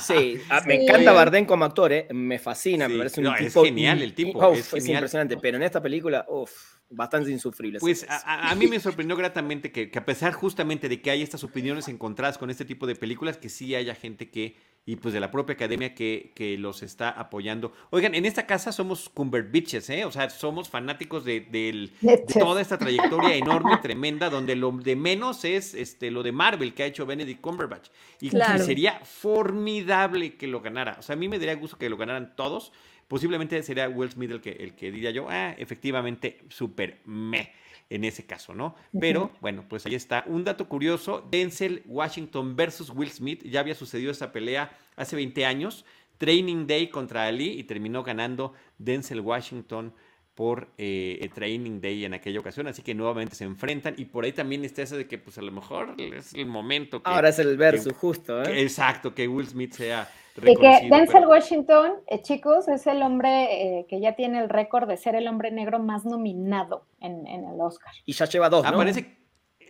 Sí, 0.00 0.38
ah, 0.48 0.62
Me 0.66 0.82
encanta 0.82 1.12
Bardem 1.12 1.44
como 1.44 1.64
actor, 1.64 1.92
¿eh? 1.92 2.08
Me 2.10 2.38
fascina, 2.38 2.88
me 2.88 2.96
parece 2.96 3.20
un 3.20 3.34
tipo. 3.34 3.62
Es 3.62 3.66
genial 3.66 4.02
el 4.02 4.14
tipo. 4.14 4.52
es, 4.52 4.72
impresionante, 4.88 5.36
pero 5.36 5.58
en 5.58 5.62
esta 5.62 5.82
película, 5.82 6.24
uff, 6.28 6.73
bastante 6.90 7.30
insufrible. 7.30 7.78
Pues 7.80 8.06
a, 8.08 8.54
mí 8.54 8.66
me 8.66 8.80
sorprendió 8.80 9.16
gratamente 9.16 9.72
que, 9.72 9.90
que, 9.90 9.98
a 9.98 10.04
pesar 10.04 10.32
justamente 10.32 10.88
de 10.88 11.00
que 11.00 11.10
hay 11.10 11.22
estas 11.22 11.44
opiniones 11.44 11.88
encontradas 11.88 12.38
con 12.38 12.50
este 12.50 12.64
tipo 12.64 12.86
de 12.86 12.94
películas, 12.94 13.36
que 13.36 13.48
sí 13.48 13.74
haya 13.74 13.94
gente 13.94 14.30
que 14.30 14.56
y 14.86 14.96
pues 14.96 15.14
de 15.14 15.20
la 15.20 15.30
propia 15.30 15.54
academia 15.54 15.94
que, 15.94 16.32
que, 16.34 16.58
los 16.58 16.82
está 16.82 17.08
apoyando. 17.08 17.72
Oigan, 17.90 18.14
en 18.14 18.26
esta 18.26 18.46
casa 18.46 18.70
somos 18.70 19.08
Cumberbatches, 19.08 19.88
¿eh? 19.88 20.04
O 20.04 20.12
sea, 20.12 20.28
somos 20.28 20.68
fanáticos 20.68 21.24
de, 21.24 21.40
de, 21.40 21.90
toda 22.38 22.60
esta 22.60 22.76
trayectoria 22.76 23.34
enorme, 23.34 23.78
tremenda, 23.78 24.28
donde 24.28 24.56
lo 24.56 24.72
de 24.72 24.94
menos 24.94 25.44
es 25.46 25.72
este, 25.72 26.10
lo 26.10 26.22
de 26.22 26.32
Marvel 26.32 26.74
que 26.74 26.82
ha 26.82 26.86
hecho 26.86 27.06
Benedict 27.06 27.40
Cumberbatch. 27.40 27.88
Y 28.20 28.30
sería 28.30 29.00
formidable 29.04 30.36
que 30.36 30.46
lo 30.46 30.60
ganara. 30.60 30.96
O 30.98 31.02
sea, 31.02 31.14
a 31.14 31.16
mí 31.16 31.28
me 31.28 31.38
daría 31.38 31.54
gusto 31.54 31.78
que 31.78 31.88
lo 31.88 31.96
ganaran 31.96 32.36
todos. 32.36 32.70
Posiblemente 33.08 33.62
sería 33.62 33.88
Will 33.88 34.10
Smith 34.10 34.30
el 34.30 34.40
que, 34.40 34.50
el 34.50 34.74
que 34.74 34.90
diría 34.90 35.10
yo, 35.10 35.26
ah, 35.28 35.54
efectivamente, 35.58 36.40
súper 36.48 37.00
me 37.04 37.52
en 37.90 38.04
ese 38.04 38.24
caso, 38.24 38.54
¿no? 38.54 38.74
Pero 38.98 39.30
bueno, 39.40 39.64
pues 39.68 39.86
ahí 39.86 39.94
está. 39.94 40.24
Un 40.26 40.44
dato 40.44 40.68
curioso, 40.68 41.26
Denzel 41.30 41.82
Washington 41.86 42.56
versus 42.56 42.90
Will 42.90 43.10
Smith, 43.10 43.42
ya 43.44 43.60
había 43.60 43.74
sucedido 43.74 44.10
esa 44.10 44.32
pelea 44.32 44.76
hace 44.96 45.16
20 45.16 45.44
años, 45.44 45.84
Training 46.18 46.66
Day 46.66 46.88
contra 46.88 47.26
Ali 47.26 47.58
y 47.58 47.64
terminó 47.64 48.02
ganando 48.02 48.54
Denzel 48.78 49.20
Washington 49.20 49.92
por 50.34 50.68
eh, 50.78 51.28
Training 51.32 51.80
Day 51.80 52.04
en 52.04 52.14
aquella 52.14 52.40
ocasión, 52.40 52.66
así 52.66 52.82
que 52.82 52.94
nuevamente 52.94 53.36
se 53.36 53.44
enfrentan 53.44 53.94
y 53.96 54.06
por 54.06 54.24
ahí 54.24 54.32
también 54.32 54.64
está 54.64 54.82
eso 54.82 54.96
de 54.96 55.06
que 55.06 55.18
pues 55.18 55.38
a 55.38 55.42
lo 55.42 55.52
mejor 55.52 55.94
es 55.98 56.34
el 56.34 56.46
momento 56.46 57.02
que, 57.02 57.08
Ahora 57.08 57.28
es 57.28 57.38
el 57.38 57.56
verso 57.56 57.94
justo, 57.94 58.42
¿eh? 58.42 58.62
exacto, 58.62 59.14
que 59.14 59.28
Will 59.28 59.46
Smith 59.46 59.74
sea 59.74 60.10
y 60.36 60.56
que 60.56 60.88
Denzel 60.90 61.26
Washington, 61.26 61.92
eh, 62.08 62.20
chicos, 62.22 62.66
es 62.68 62.86
el 62.86 63.02
hombre 63.02 63.78
eh, 63.78 63.86
que 63.88 64.00
ya 64.00 64.16
tiene 64.16 64.40
el 64.40 64.48
récord 64.48 64.88
de 64.88 64.96
ser 64.96 65.14
el 65.14 65.28
hombre 65.28 65.50
negro 65.50 65.78
más 65.78 66.04
nominado 66.04 66.86
en, 67.00 67.26
el 67.26 67.60
Oscar. 67.60 67.92
Y 68.04 68.12
ya 68.12 68.26
lleva 68.26 68.48
dos, 68.48 68.64
ah, 68.66 68.72
¿no? 68.72 68.78
parece, 68.78 69.16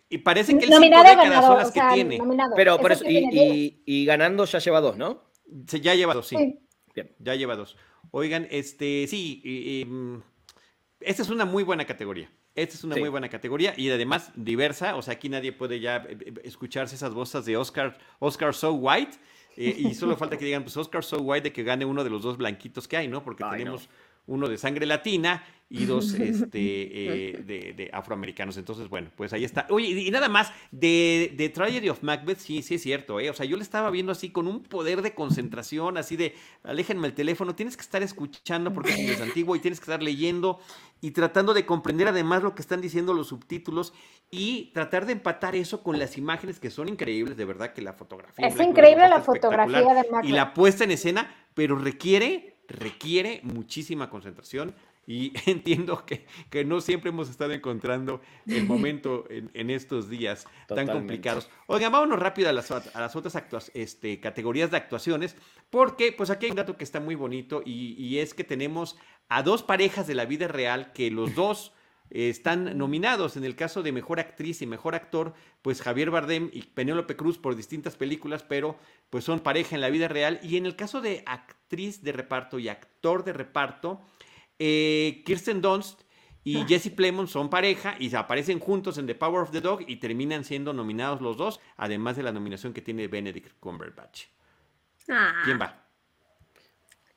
y 0.08 0.18
parece 0.18 0.56
que 0.56 0.64
el 0.64 0.70
nominado 0.70 1.04
cinco 1.04 1.22
décadas 1.22 1.44
son 1.44 1.58
las 1.58 1.70
que 1.70 1.80
tiene. 1.92 2.18
Pero 2.56 2.78
por 2.78 2.92
eso, 2.92 3.04
y, 3.06 3.82
y, 3.84 4.04
ganando 4.06 4.44
ya 4.46 4.58
lleva 4.58 4.80
dos, 4.80 4.96
¿no? 4.96 5.24
ya 5.46 5.94
lleva 5.94 6.14
dos, 6.14 6.28
sí. 6.28 6.58
Bien, 6.94 7.14
ya 7.18 7.34
lleva 7.34 7.56
dos. 7.56 7.76
Oigan, 8.10 8.46
este, 8.50 9.06
sí, 9.06 9.84
mm, 9.86 10.16
esta 11.00 11.22
es 11.22 11.28
una 11.28 11.44
muy 11.44 11.62
buena 11.62 11.84
categoría. 11.84 12.30
Esta 12.54 12.76
es 12.76 12.84
una 12.84 12.96
muy 12.96 13.08
buena 13.08 13.28
categoría 13.28 13.74
y 13.76 13.90
además 13.90 14.30
diversa. 14.36 14.94
O 14.96 15.02
sea, 15.02 15.14
aquí 15.14 15.28
nadie 15.28 15.52
puede 15.52 15.80
ya 15.80 16.06
eh, 16.08 16.34
escucharse 16.44 16.94
esas 16.94 17.12
voces 17.12 17.44
de 17.44 17.56
Oscar, 17.56 17.98
Oscar 18.20 18.54
So 18.54 18.72
White 18.74 19.18
eh, 19.56 19.74
y 19.78 19.94
solo 19.94 20.16
falta 20.16 20.36
que 20.36 20.44
digan, 20.44 20.62
pues 20.62 20.76
Oscar 20.76 21.04
So 21.04 21.18
White 21.18 21.44
de 21.44 21.52
que 21.52 21.62
gane 21.62 21.84
uno 21.84 22.04
de 22.04 22.10
los 22.10 22.22
dos 22.22 22.36
blanquitos 22.36 22.88
que 22.88 22.96
hay, 22.96 23.08
¿no? 23.08 23.22
Porque 23.22 23.44
tenemos 23.50 23.88
uno 24.26 24.48
de 24.48 24.58
sangre 24.58 24.86
latina 24.86 25.44
y 25.68 25.86
dos 25.86 26.12
este, 26.14 26.58
eh, 26.58 27.42
de, 27.44 27.90
afroamericanos. 27.92 28.56
Entonces, 28.56 28.88
bueno, 28.88 29.10
pues 29.16 29.32
ahí 29.32 29.44
está. 29.44 29.66
Oye, 29.70 29.88
y 29.88 30.10
nada 30.10 30.28
más, 30.28 30.52
de, 30.70 31.32
de 31.36 31.48
Tragedy 31.48 31.88
of 31.88 32.02
Macbeth, 32.02 32.38
sí, 32.38 32.62
sí 32.62 32.76
es 32.76 32.82
cierto, 32.82 33.20
¿eh? 33.20 33.30
O 33.30 33.34
sea, 33.34 33.46
yo 33.46 33.56
le 33.56 33.62
estaba 33.62 33.90
viendo 33.90 34.12
así 34.12 34.30
con 34.30 34.46
un 34.46 34.62
poder 34.62 35.02
de 35.02 35.14
concentración, 35.14 35.96
así 35.96 36.16
de, 36.16 36.34
aléjenme 36.62 37.06
el 37.08 37.14
teléfono, 37.14 37.54
tienes 37.54 37.76
que 37.76 37.82
estar 37.82 38.02
escuchando 38.02 38.72
porque 38.72 38.92
es 38.92 39.20
antiguo 39.20 39.56
y 39.56 39.60
tienes 39.60 39.80
que 39.80 39.84
estar 39.84 40.02
leyendo 40.02 40.60
y 41.00 41.10
tratando 41.10 41.54
de 41.54 41.66
comprender 41.66 42.08
además 42.08 42.42
lo 42.42 42.54
que 42.54 42.62
están 42.62 42.80
diciendo 42.80 43.12
los 43.12 43.28
subtítulos 43.28 43.92
y 44.30 44.70
tratar 44.72 45.06
de 45.06 45.12
empatar 45.12 45.54
eso 45.54 45.82
con 45.82 45.98
las 45.98 46.16
imágenes 46.16 46.58
que 46.58 46.70
son 46.70 46.88
increíbles, 46.88 47.36
de 47.36 47.44
verdad 47.44 47.72
que 47.72 47.82
la 47.82 47.92
fotografía. 47.92 48.46
Es 48.46 48.58
increíble 48.58 49.08
la 49.08 49.20
fotografía 49.20 49.80
de 49.80 50.10
Macbeth. 50.10 50.24
Y 50.24 50.32
la 50.32 50.54
puesta 50.54 50.84
en 50.84 50.92
escena, 50.92 51.34
pero 51.54 51.76
requiere 51.76 52.54
requiere 52.68 53.40
muchísima 53.42 54.08
concentración 54.08 54.74
y 55.06 55.32
entiendo 55.46 56.04
que, 56.04 56.26
que, 56.50 56.64
no 56.64 56.80
siempre 56.80 57.10
hemos 57.10 57.28
estado 57.28 57.52
encontrando 57.52 58.20
el 58.46 58.64
momento 58.64 59.24
en, 59.28 59.70
estos 59.70 60.08
días 60.08 60.46
tan 60.68 60.86
complicados. 60.86 61.48
Oigan, 61.66 61.92
vámonos 61.92 62.18
rápido 62.18 62.48
a 62.48 62.52
las, 62.52 62.70
a 62.70 63.00
las 63.00 63.16
otras 63.16 63.36
este, 63.74 64.20
categorías 64.20 64.70
de 64.70 64.76
actuaciones, 64.76 65.36
porque 65.70 66.12
pues 66.12 66.30
aquí 66.30 66.46
hay 66.46 66.50
un 66.50 66.56
dato 66.56 66.76
que 66.76 66.84
está 66.84 67.00
muy 67.00 67.14
bonito 67.14 67.62
y, 67.64 67.94
y 67.98 68.18
es 68.18 68.34
que 68.34 68.44
tenemos 68.44 68.96
a 69.28 69.42
dos 69.42 69.62
parejas 69.62 70.06
de 70.06 70.14
la 70.14 70.26
vida 70.26 70.48
real 70.48 70.92
que 70.92 71.10
los 71.10 71.34
dos 71.34 71.72
están 72.10 72.76
nominados. 72.78 73.36
En 73.36 73.44
el 73.44 73.56
caso 73.56 73.82
de 73.82 73.92
Mejor 73.92 74.20
Actriz 74.20 74.62
y 74.62 74.66
Mejor 74.66 74.94
Actor, 74.94 75.34
pues 75.62 75.82
Javier 75.82 76.10
Bardem 76.10 76.50
y 76.52 76.62
Penélope 76.62 77.16
Cruz 77.16 77.38
por 77.38 77.56
distintas 77.56 77.96
películas, 77.96 78.42
pero 78.42 78.78
pues 79.10 79.24
son 79.24 79.40
pareja 79.40 79.74
en 79.74 79.80
la 79.80 79.90
vida 79.90 80.08
real. 80.08 80.40
Y 80.42 80.56
en 80.56 80.66
el 80.66 80.76
caso 80.76 81.00
de 81.00 81.22
actriz 81.26 82.02
de 82.02 82.12
reparto 82.12 82.58
y 82.58 82.68
actor 82.68 83.24
de 83.24 83.32
reparto, 83.32 84.00
eh, 84.58 85.22
Kirsten 85.24 85.60
Dunst 85.60 86.02
y 86.44 86.64
Jesse 86.66 86.90
Plemons 86.90 87.30
son 87.30 87.48
pareja 87.48 87.96
y 87.98 88.14
aparecen 88.14 88.60
juntos 88.60 88.98
en 88.98 89.06
The 89.06 89.14
Power 89.14 89.42
of 89.42 89.50
the 89.50 89.62
Dog 89.62 89.80
y 89.86 89.96
terminan 89.96 90.44
siendo 90.44 90.74
nominados 90.74 91.22
los 91.22 91.38
dos, 91.38 91.60
además 91.76 92.16
de 92.16 92.22
la 92.22 92.32
nominación 92.32 92.74
que 92.74 92.82
tiene 92.82 93.08
Benedict 93.08 93.58
Cumberbatch. 93.58 94.26
Ah. 95.08 95.40
¿Quién 95.44 95.58
va? 95.58 95.84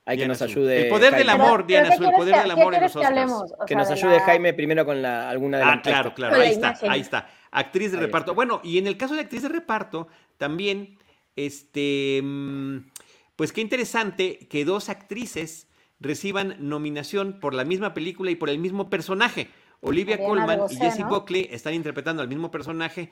Hay 0.06 0.18
que 0.18 0.28
nos 0.28 0.42
ayude. 0.42 0.84
El 0.84 0.90
poder 0.90 1.14
del 1.14 1.30
amor, 1.30 1.68
Diana, 1.68 1.90
el 1.94 2.00
poder 2.00 2.42
del 2.42 2.52
amor 2.52 2.74
en 2.74 2.82
los 2.84 2.96
Oscars. 2.96 3.32
Que, 3.68 3.76
nos 3.76 3.92
ayude 3.92 4.22
Jaime 4.22 4.54
primero 4.54 4.86
con 4.86 5.02
la, 5.02 5.30
alguna 5.30 5.58
de 5.58 5.66
las. 5.66 5.76
Ah, 5.76 5.82
claro, 5.82 6.14
claro, 6.14 6.38
ahí 6.38 6.52
está, 6.52 6.78
ahí 6.90 7.02
está. 7.02 7.30
Actriz 7.52 7.92
de 7.92 7.98
reparto. 7.98 8.34
Bueno, 8.34 8.62
y 8.64 8.78
en 8.78 8.88
el 8.88 8.96
caso 8.96 9.16
de 9.16 9.22
actriz 9.22 9.42
de 9.42 9.50
reparto, 9.50 10.08
también, 10.38 10.98
este, 11.36 12.22
mm, 12.24 12.78
pues 13.36 13.52
qué 13.52 13.60
interesante 13.60 14.48
que 14.50 14.64
dos 14.64 14.88
actrices 14.88 15.67
reciban 16.00 16.56
nominación 16.60 17.40
por 17.40 17.54
la 17.54 17.66
misma 17.66 17.94
película 17.94 18.32
y 18.32 18.36
por 18.36 18.50
el 18.50 18.60
mismo 18.60 18.90
personaje. 18.90 19.50
Olivia 19.80 20.18
Colman 20.18 20.62
y 20.70 20.76
Jessie 20.76 21.04
Buckley 21.04 21.48
están 21.52 21.74
interpretando 21.74 22.22
al 22.22 22.28
mismo 22.28 22.50
personaje 22.50 23.12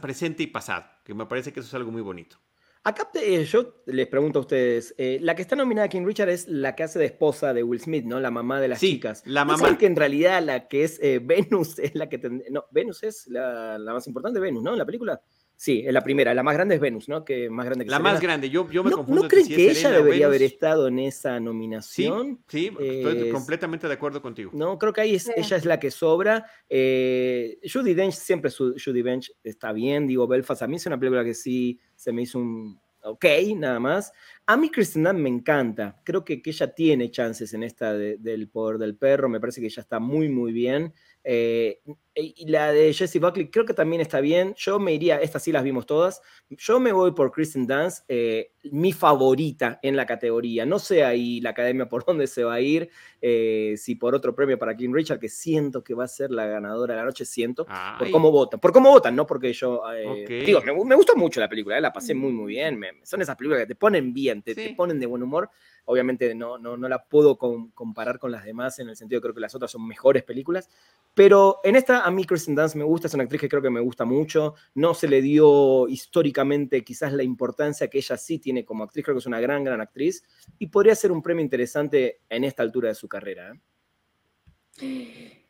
presente 0.00 0.42
y 0.42 0.46
pasado, 0.46 0.84
que 1.04 1.14
me 1.14 1.26
parece 1.26 1.52
que 1.52 1.60
eso 1.60 1.68
es 1.68 1.74
algo 1.74 1.90
muy 1.90 2.02
bonito. 2.02 2.38
Acá 2.86 3.10
eh, 3.14 3.44
yo 3.44 3.82
les 3.86 4.06
pregunto 4.06 4.38
a 4.38 4.42
ustedes, 4.42 4.94
eh, 4.96 5.18
la 5.20 5.34
que 5.34 5.42
está 5.42 5.56
nominada 5.56 5.88
King 5.88 6.04
Richard 6.04 6.28
es 6.28 6.46
la 6.46 6.76
que 6.76 6.84
hace 6.84 7.00
de 7.00 7.06
esposa 7.06 7.52
de 7.52 7.64
Will 7.64 7.80
Smith, 7.80 8.04
¿no? 8.04 8.20
La 8.20 8.30
mamá 8.30 8.60
de 8.60 8.68
las 8.68 8.78
sí, 8.78 8.92
chicas. 8.92 9.24
La 9.26 9.44
mamá. 9.44 9.76
que 9.76 9.86
en 9.86 9.96
realidad 9.96 10.40
la 10.40 10.68
que 10.68 10.84
es 10.84 11.00
eh, 11.02 11.18
Venus 11.20 11.80
es 11.80 11.96
la 11.96 12.08
que... 12.08 12.18
No, 12.48 12.66
Venus 12.70 13.02
es 13.02 13.26
la, 13.26 13.76
la, 13.76 13.92
más 13.92 14.06
importante, 14.06 14.38
Venus, 14.38 14.62
¿no? 14.62 14.70
En 14.70 14.78
la 14.78 14.86
película. 14.86 15.20
Sí, 15.58 15.82
es 15.86 15.92
la 15.92 16.02
primera. 16.02 16.34
La 16.34 16.42
más 16.42 16.54
grande 16.54 16.74
es 16.74 16.80
Venus, 16.80 17.08
¿no? 17.08 17.24
Que 17.24 17.48
más 17.48 17.64
grande 17.64 17.86
que 17.86 17.90
La 17.90 17.98
más 17.98 18.20
grande. 18.20 18.50
Yo, 18.50 18.70
yo 18.70 18.84
me 18.84 18.90
¿No, 18.90 18.98
confundo. 18.98 19.22
¿No 19.22 19.28
creen 19.28 19.48
que 19.48 19.70
ella 19.70 19.90
debería 19.90 20.26
haber 20.26 20.42
estado 20.42 20.88
en 20.88 20.98
esa 20.98 21.40
nominación? 21.40 22.40
Sí, 22.46 22.70
estoy 22.78 23.30
completamente 23.30 23.88
de 23.88 23.94
acuerdo 23.94 24.20
contigo. 24.20 24.50
No, 24.52 24.78
creo 24.78 24.92
que 24.92 25.00
ahí 25.00 25.14
ella 25.14 25.56
es 25.56 25.64
la 25.64 25.80
que 25.80 25.90
sobra. 25.90 26.44
Eh, 26.68 27.58
Judy 27.62 27.94
Dench, 27.94 28.14
siempre 28.14 28.50
Judy 28.50 29.02
Dench 29.02 29.32
está 29.42 29.72
bien. 29.72 30.06
Digo, 30.06 30.26
Belfast 30.26 30.62
a 30.62 30.66
mí 30.66 30.76
es 30.76 30.86
una 30.86 30.98
película 30.98 31.24
que 31.24 31.34
sí 31.34 31.80
se 31.94 32.12
me 32.12 32.22
hizo 32.22 32.38
un 32.38 32.78
ok, 33.06 33.24
nada 33.56 33.80
más. 33.80 34.12
A 34.46 34.56
mí 34.56 34.68
Kristen 34.68 35.04
Dunst 35.04 35.20
me 35.20 35.28
encanta. 35.28 36.00
Creo 36.04 36.24
que, 36.24 36.42
que 36.42 36.50
ella 36.50 36.74
tiene 36.74 37.10
chances 37.10 37.54
en 37.54 37.62
esta 37.62 37.94
del 37.94 38.48
poder 38.48 38.78
del 38.78 38.96
perro. 38.96 39.28
Me 39.28 39.40
parece 39.40 39.60
que 39.60 39.68
ella 39.68 39.80
está 39.82 40.00
muy, 40.00 40.28
muy 40.28 40.52
bien. 40.52 40.92
Eh, 41.28 41.80
y 42.14 42.46
la 42.46 42.72
de 42.72 42.94
Jessie 42.94 43.20
Buckley 43.20 43.50
creo 43.50 43.66
que 43.66 43.74
también 43.74 44.00
está 44.00 44.20
bien. 44.20 44.54
Yo 44.56 44.78
me 44.78 44.94
iría, 44.94 45.20
estas 45.20 45.42
sí 45.42 45.50
las 45.50 45.64
vimos 45.64 45.84
todas. 45.84 46.22
Yo 46.48 46.78
me 46.78 46.92
voy 46.92 47.12
por 47.12 47.32
Kristen 47.32 47.66
Dance, 47.66 48.04
eh, 48.06 48.52
mi 48.70 48.92
favorita 48.92 49.80
en 49.82 49.96
la 49.96 50.06
categoría. 50.06 50.64
No 50.64 50.78
sé 50.78 51.04
ahí 51.04 51.40
la 51.40 51.50
academia 51.50 51.88
por 51.88 52.04
dónde 52.06 52.28
se 52.28 52.44
va 52.44 52.54
a 52.54 52.60
ir, 52.60 52.90
eh, 53.20 53.74
si 53.76 53.96
por 53.96 54.14
otro 54.14 54.36
premio 54.36 54.56
para 54.56 54.76
King 54.76 54.92
Richard, 54.92 55.18
que 55.18 55.28
siento 55.28 55.82
que 55.82 55.94
va 55.94 56.04
a 56.04 56.08
ser 56.08 56.30
la 56.30 56.46
ganadora 56.46 56.94
de 56.94 57.00
la 57.00 57.06
noche, 57.06 57.24
siento, 57.24 57.66
por 57.98 58.08
cómo 58.12 58.30
votan. 58.30 58.60
Por 58.60 58.72
cómo 58.72 58.90
votan, 58.90 59.16
no 59.16 59.26
porque 59.26 59.52
yo. 59.52 59.82
Digo, 60.28 60.62
me, 60.62 60.94
gustó 60.94 61.16
mucho 61.16 61.40
la 61.40 61.48
película, 61.48 61.80
la 61.80 61.92
pasé 61.92 62.14
muy, 62.14 62.30
muy 62.30 62.52
bien. 62.52 62.80
son 63.02 63.20
esas 63.20 63.34
películas 63.34 63.62
que 63.62 63.66
te 63.66 63.74
ponen 63.74 64.14
bien, 64.14 64.42
te, 64.42 64.54
te 64.54 64.74
ponen 64.74 65.00
de 65.00 65.06
buen 65.06 65.24
humor. 65.24 65.50
Obviamente 65.86 66.34
no, 66.34 66.58
no, 66.58 66.76
no 66.76 66.88
la 66.88 67.04
puedo 67.04 67.38
comparar 67.38 68.18
con 68.18 68.30
las 68.30 68.44
demás 68.44 68.78
en 68.78 68.88
el 68.88 68.96
sentido 68.96 69.20
que 69.20 69.24
creo 69.24 69.34
que 69.34 69.40
las 69.40 69.54
otras 69.54 69.70
son 69.70 69.86
mejores 69.86 70.22
películas. 70.22 70.68
Pero 71.14 71.60
en 71.64 71.76
esta 71.76 72.04
a 72.04 72.10
mí 72.10 72.24
Kristen 72.24 72.54
Dance 72.54 72.76
me 72.76 72.84
gusta, 72.84 73.06
es 73.08 73.14
una 73.14 73.22
actriz 73.22 73.40
que 73.40 73.48
creo 73.48 73.62
que 73.62 73.70
me 73.70 73.80
gusta 73.80 74.04
mucho. 74.04 74.54
No 74.74 74.94
se 74.94 75.08
le 75.08 75.22
dio 75.22 75.88
históricamente 75.88 76.84
quizás 76.84 77.12
la 77.12 77.22
importancia 77.22 77.88
que 77.88 77.98
ella 77.98 78.16
sí 78.16 78.38
tiene 78.38 78.64
como 78.64 78.84
actriz. 78.84 79.04
Creo 79.04 79.14
que 79.14 79.20
es 79.20 79.26
una 79.26 79.40
gran, 79.40 79.64
gran 79.64 79.80
actriz. 79.80 80.22
Y 80.58 80.66
podría 80.66 80.94
ser 80.94 81.12
un 81.12 81.22
premio 81.22 81.42
interesante 81.42 82.20
en 82.28 82.44
esta 82.44 82.62
altura 82.62 82.88
de 82.88 82.94
su 82.94 83.08
carrera. 83.08 83.52
¿eh? 83.52 85.46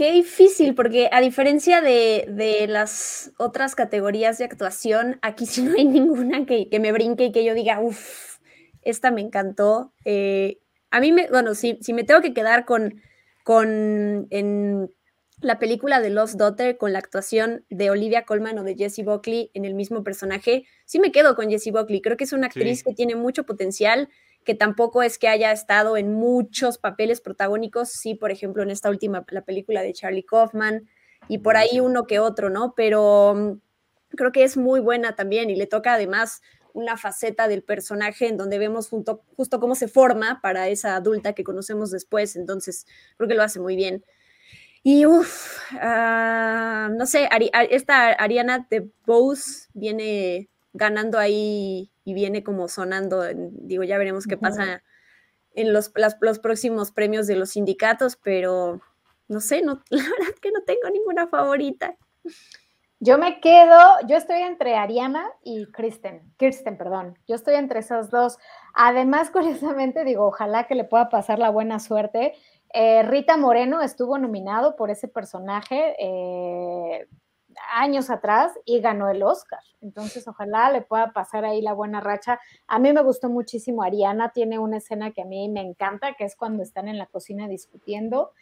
Qué 0.00 0.12
difícil, 0.12 0.74
porque 0.74 1.10
a 1.12 1.20
diferencia 1.20 1.82
de, 1.82 2.66
las 2.68 3.32
otras 3.38 3.74
categorías 3.74 4.38
de 4.38 4.44
actuación, 4.44 5.18
aquí 5.20 5.44
sí 5.44 5.62
no 5.62 5.74
hay 5.76 5.84
ninguna 5.84 6.46
que, 6.46 6.68
me 6.80 6.92
brinque 6.92 7.26
y 7.26 7.32
que 7.32 7.44
yo 7.44 7.52
diga, 7.52 7.80
uff, 7.80 8.29
esta 8.82 9.10
me 9.10 9.20
encantó. 9.20 9.92
Eh, 10.04 10.58
a 10.90 11.00
mí, 11.00 11.12
me, 11.12 11.28
bueno, 11.28 11.54
si, 11.54 11.78
si 11.80 11.92
me 11.92 12.04
tengo 12.04 12.20
que 12.20 12.34
quedar 12.34 12.64
con, 12.64 13.00
con 13.44 14.26
en 14.30 14.90
la 15.40 15.58
película 15.58 16.00
de 16.00 16.10
Lost 16.10 16.34
Daughter 16.34 16.76
con 16.76 16.92
la 16.92 16.98
actuación 16.98 17.64
de 17.70 17.90
Olivia 17.90 18.24
Colman 18.24 18.58
o 18.58 18.62
de 18.62 18.76
Jessie 18.76 19.04
Buckley 19.04 19.50
en 19.54 19.64
el 19.64 19.74
mismo 19.74 20.04
personaje, 20.04 20.66
sí 20.84 20.98
me 20.98 21.12
quedo 21.12 21.34
con 21.34 21.48
Jessie 21.48 21.72
Buckley. 21.72 22.02
Creo 22.02 22.16
que 22.16 22.24
es 22.24 22.32
una 22.32 22.48
actriz 22.48 22.84
que 22.84 22.92
tiene 22.92 23.14
mucho 23.14 23.44
potencial, 23.44 24.08
que 24.44 24.54
tampoco 24.54 25.02
es 25.02 25.18
que 25.18 25.28
haya 25.28 25.52
estado 25.52 25.96
en 25.96 26.12
muchos 26.12 26.78
papeles 26.78 27.20
protagónicos, 27.20 27.90
sí, 27.90 28.14
por 28.14 28.30
ejemplo, 28.30 28.62
en 28.62 28.70
esta 28.70 28.90
última, 28.90 29.24
la 29.30 29.44
película 29.44 29.82
de 29.82 29.92
Charlie 29.92 30.24
Kaufman 30.24 30.88
y 31.28 31.38
por 31.38 31.56
ahí 31.56 31.80
uno 31.80 32.06
que 32.06 32.18
otro, 32.18 32.50
¿no? 32.50 32.74
Pero 32.76 33.34
mm, 33.34 34.16
creo 34.16 34.32
que 34.32 34.44
es 34.44 34.56
muy 34.56 34.80
buena 34.80 35.14
también 35.14 35.50
y 35.50 35.56
le 35.56 35.66
toca 35.66 35.94
además 35.94 36.42
una 36.74 36.96
faceta 36.96 37.48
del 37.48 37.62
personaje 37.62 38.28
en 38.28 38.36
donde 38.36 38.58
vemos 38.58 38.88
justo 38.88 39.60
cómo 39.60 39.74
se 39.74 39.88
forma 39.88 40.40
para 40.42 40.68
esa 40.68 40.96
adulta 40.96 41.32
que 41.32 41.44
conocemos 41.44 41.90
después, 41.90 42.36
entonces 42.36 42.86
creo 43.16 43.28
que 43.28 43.34
lo 43.34 43.42
hace 43.42 43.60
muy 43.60 43.76
bien. 43.76 44.04
Y 44.82 45.04
uff, 45.04 45.58
ah, 45.80 46.88
no 46.92 47.06
sé, 47.06 47.28
esta 47.70 48.08
Ariana 48.08 48.66
de 48.70 48.90
Bose 49.04 49.68
viene 49.74 50.48
ganando 50.72 51.18
ahí 51.18 51.92
y 52.04 52.14
viene 52.14 52.42
como 52.42 52.66
sonando, 52.68 53.22
digo, 53.34 53.84
ya 53.84 53.98
veremos 53.98 54.26
qué 54.26 54.38
pasa 54.38 54.82
en 55.52 55.72
los, 55.72 55.92
los 56.20 56.38
próximos 56.38 56.92
premios 56.92 57.26
de 57.26 57.36
los 57.36 57.50
sindicatos, 57.50 58.16
pero 58.16 58.80
no 59.28 59.40
sé, 59.40 59.62
no, 59.62 59.82
la 59.90 60.02
verdad 60.02 60.34
que 60.40 60.50
no 60.50 60.62
tengo 60.62 60.88
ninguna 60.92 61.26
favorita. 61.28 61.96
Yo 63.02 63.16
me 63.16 63.40
quedo, 63.40 63.78
yo 64.06 64.18
estoy 64.18 64.42
entre 64.42 64.76
Ariana 64.76 65.26
y 65.42 65.64
Kristen, 65.72 66.34
Kirsten, 66.36 66.76
perdón. 66.76 67.18
Yo 67.26 67.34
estoy 67.34 67.54
entre 67.54 67.80
esas 67.80 68.10
dos. 68.10 68.36
Además, 68.74 69.30
curiosamente, 69.32 70.04
digo, 70.04 70.26
ojalá 70.26 70.66
que 70.66 70.74
le 70.74 70.84
pueda 70.84 71.08
pasar 71.08 71.38
la 71.38 71.48
buena 71.48 71.80
suerte. 71.80 72.34
Eh, 72.74 73.02
Rita 73.04 73.38
Moreno 73.38 73.80
estuvo 73.80 74.18
nominado 74.18 74.76
por 74.76 74.90
ese 74.90 75.08
personaje 75.08 75.96
eh, 75.98 77.08
años 77.72 78.10
atrás 78.10 78.52
y 78.66 78.80
ganó 78.80 79.08
el 79.08 79.22
Oscar. 79.22 79.60
Entonces, 79.80 80.28
ojalá 80.28 80.70
le 80.70 80.82
pueda 80.82 81.14
pasar 81.14 81.46
ahí 81.46 81.62
la 81.62 81.72
buena 81.72 82.02
racha. 82.02 82.38
A 82.66 82.78
mí 82.78 82.92
me 82.92 83.02
gustó 83.02 83.30
muchísimo 83.30 83.82
Ariana, 83.82 84.32
tiene 84.32 84.58
una 84.58 84.76
escena 84.76 85.10
que 85.12 85.22
a 85.22 85.24
mí 85.24 85.48
me 85.48 85.62
encanta, 85.62 86.16
que 86.18 86.24
es 86.24 86.36
cuando 86.36 86.62
están 86.62 86.86
en 86.86 86.98
la 86.98 87.06
cocina 87.06 87.48
discutiendo 87.48 88.32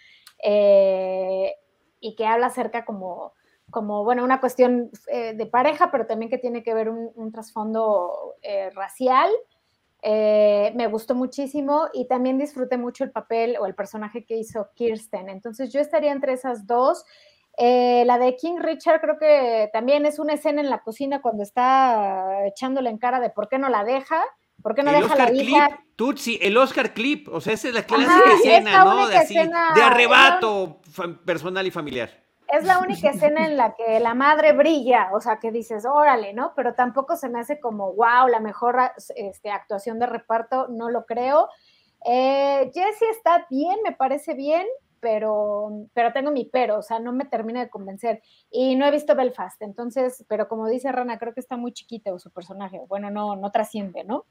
eh, 0.42 1.54
y 2.00 2.16
que 2.16 2.26
habla 2.26 2.46
acerca 2.46 2.84
como 2.84 3.37
como, 3.70 4.04
bueno, 4.04 4.24
una 4.24 4.40
cuestión 4.40 4.90
eh, 5.08 5.34
de 5.34 5.46
pareja, 5.46 5.90
pero 5.90 6.06
también 6.06 6.30
que 6.30 6.38
tiene 6.38 6.62
que 6.62 6.74
ver 6.74 6.88
un, 6.88 7.32
trasfondo 7.32 8.34
eh, 8.42 8.70
racial. 8.70 9.30
Eh, 10.02 10.72
me 10.76 10.86
gustó 10.86 11.14
muchísimo 11.14 11.88
y 11.92 12.06
también 12.06 12.38
disfruté 12.38 12.78
mucho 12.78 13.04
el 13.04 13.10
papel 13.10 13.56
o 13.60 13.66
el 13.66 13.74
personaje 13.74 14.24
que 14.24 14.36
hizo 14.36 14.68
Kirsten. 14.74 15.28
Entonces 15.28 15.72
yo 15.72 15.80
estaría 15.80 16.12
entre 16.12 16.32
esas 16.32 16.66
dos. 16.66 17.04
la 17.58 18.18
de 18.18 18.36
King 18.36 18.58
Richard 18.58 19.00
creo 19.00 19.18
que 19.18 19.68
también 19.72 20.06
es 20.06 20.18
una 20.18 20.34
escena 20.34 20.60
en 20.60 20.70
la 20.70 20.82
cocina 20.82 21.20
cuando 21.20 21.42
está 21.42 22.46
echándole 22.46 22.90
en 22.90 22.98
cara 22.98 23.20
de 23.20 23.30
por 23.30 23.48
qué 23.48 23.58
no 23.58 23.68
la 23.68 23.84
deja. 23.84 24.22
¿Por 24.62 24.74
qué 24.74 24.82
no 24.82 24.90
deja 24.90 25.14
la 25.14 25.32
hija? 25.32 25.68
Clip, 25.68 25.80
Tutsi, 25.94 26.38
el 26.42 26.56
Oscar 26.56 26.92
clip, 26.92 27.28
o 27.28 27.40
sea, 27.40 27.52
esa 27.52 27.68
es 27.68 27.74
la 27.74 27.84
clásica 27.84 28.32
escena, 28.34 28.84
¿no? 28.84 29.06
De, 29.06 29.16
de 29.24 29.82
arrebato 29.82 30.80
personal 31.24 31.64
y 31.64 31.70
familiar 31.70 32.27
es 32.48 32.64
la 32.64 32.78
única 32.78 33.10
escena 33.10 33.46
en 33.46 33.56
la 33.56 33.74
que 33.74 34.00
la 34.00 34.14
madre 34.14 34.52
brilla, 34.52 35.10
o 35.12 35.20
sea, 35.20 35.38
que 35.38 35.52
dices, 35.52 35.84
órale, 35.84 36.32
¿no? 36.32 36.52
Pero 36.56 36.74
tampoco 36.74 37.16
se 37.16 37.28
me 37.28 37.40
hace 37.40 37.60
como, 37.60 37.92
wow, 37.92 38.26
la 38.28 38.40
mejor 38.40 38.76
este, 39.16 39.50
actuación 39.50 39.98
de 39.98 40.06
reparto, 40.06 40.68
no 40.68 40.88
lo 40.88 41.04
creo. 41.04 41.48
Eh, 42.04 42.70
Jessie 42.72 43.10
está 43.10 43.46
bien, 43.50 43.76
me 43.84 43.92
parece 43.92 44.34
bien, 44.34 44.66
pero, 45.00 45.86
pero 45.92 46.12
tengo 46.12 46.30
mi 46.30 46.46
pero, 46.46 46.78
o 46.78 46.82
sea, 46.82 46.98
no 46.98 47.12
me 47.12 47.26
termina 47.26 47.60
de 47.60 47.70
convencer. 47.70 48.22
Y 48.50 48.76
no 48.76 48.86
he 48.86 48.90
visto 48.90 49.14
Belfast, 49.14 49.60
entonces, 49.60 50.24
pero 50.28 50.48
como 50.48 50.68
dice 50.68 50.90
Rana, 50.90 51.18
creo 51.18 51.34
que 51.34 51.40
está 51.40 51.56
muy 51.56 51.72
chiquito 51.72 52.18
su 52.18 52.30
personaje. 52.30 52.80
Bueno, 52.88 53.10
no, 53.10 53.36
no 53.36 53.50
trasciende, 53.50 54.04
¿no? 54.04 54.24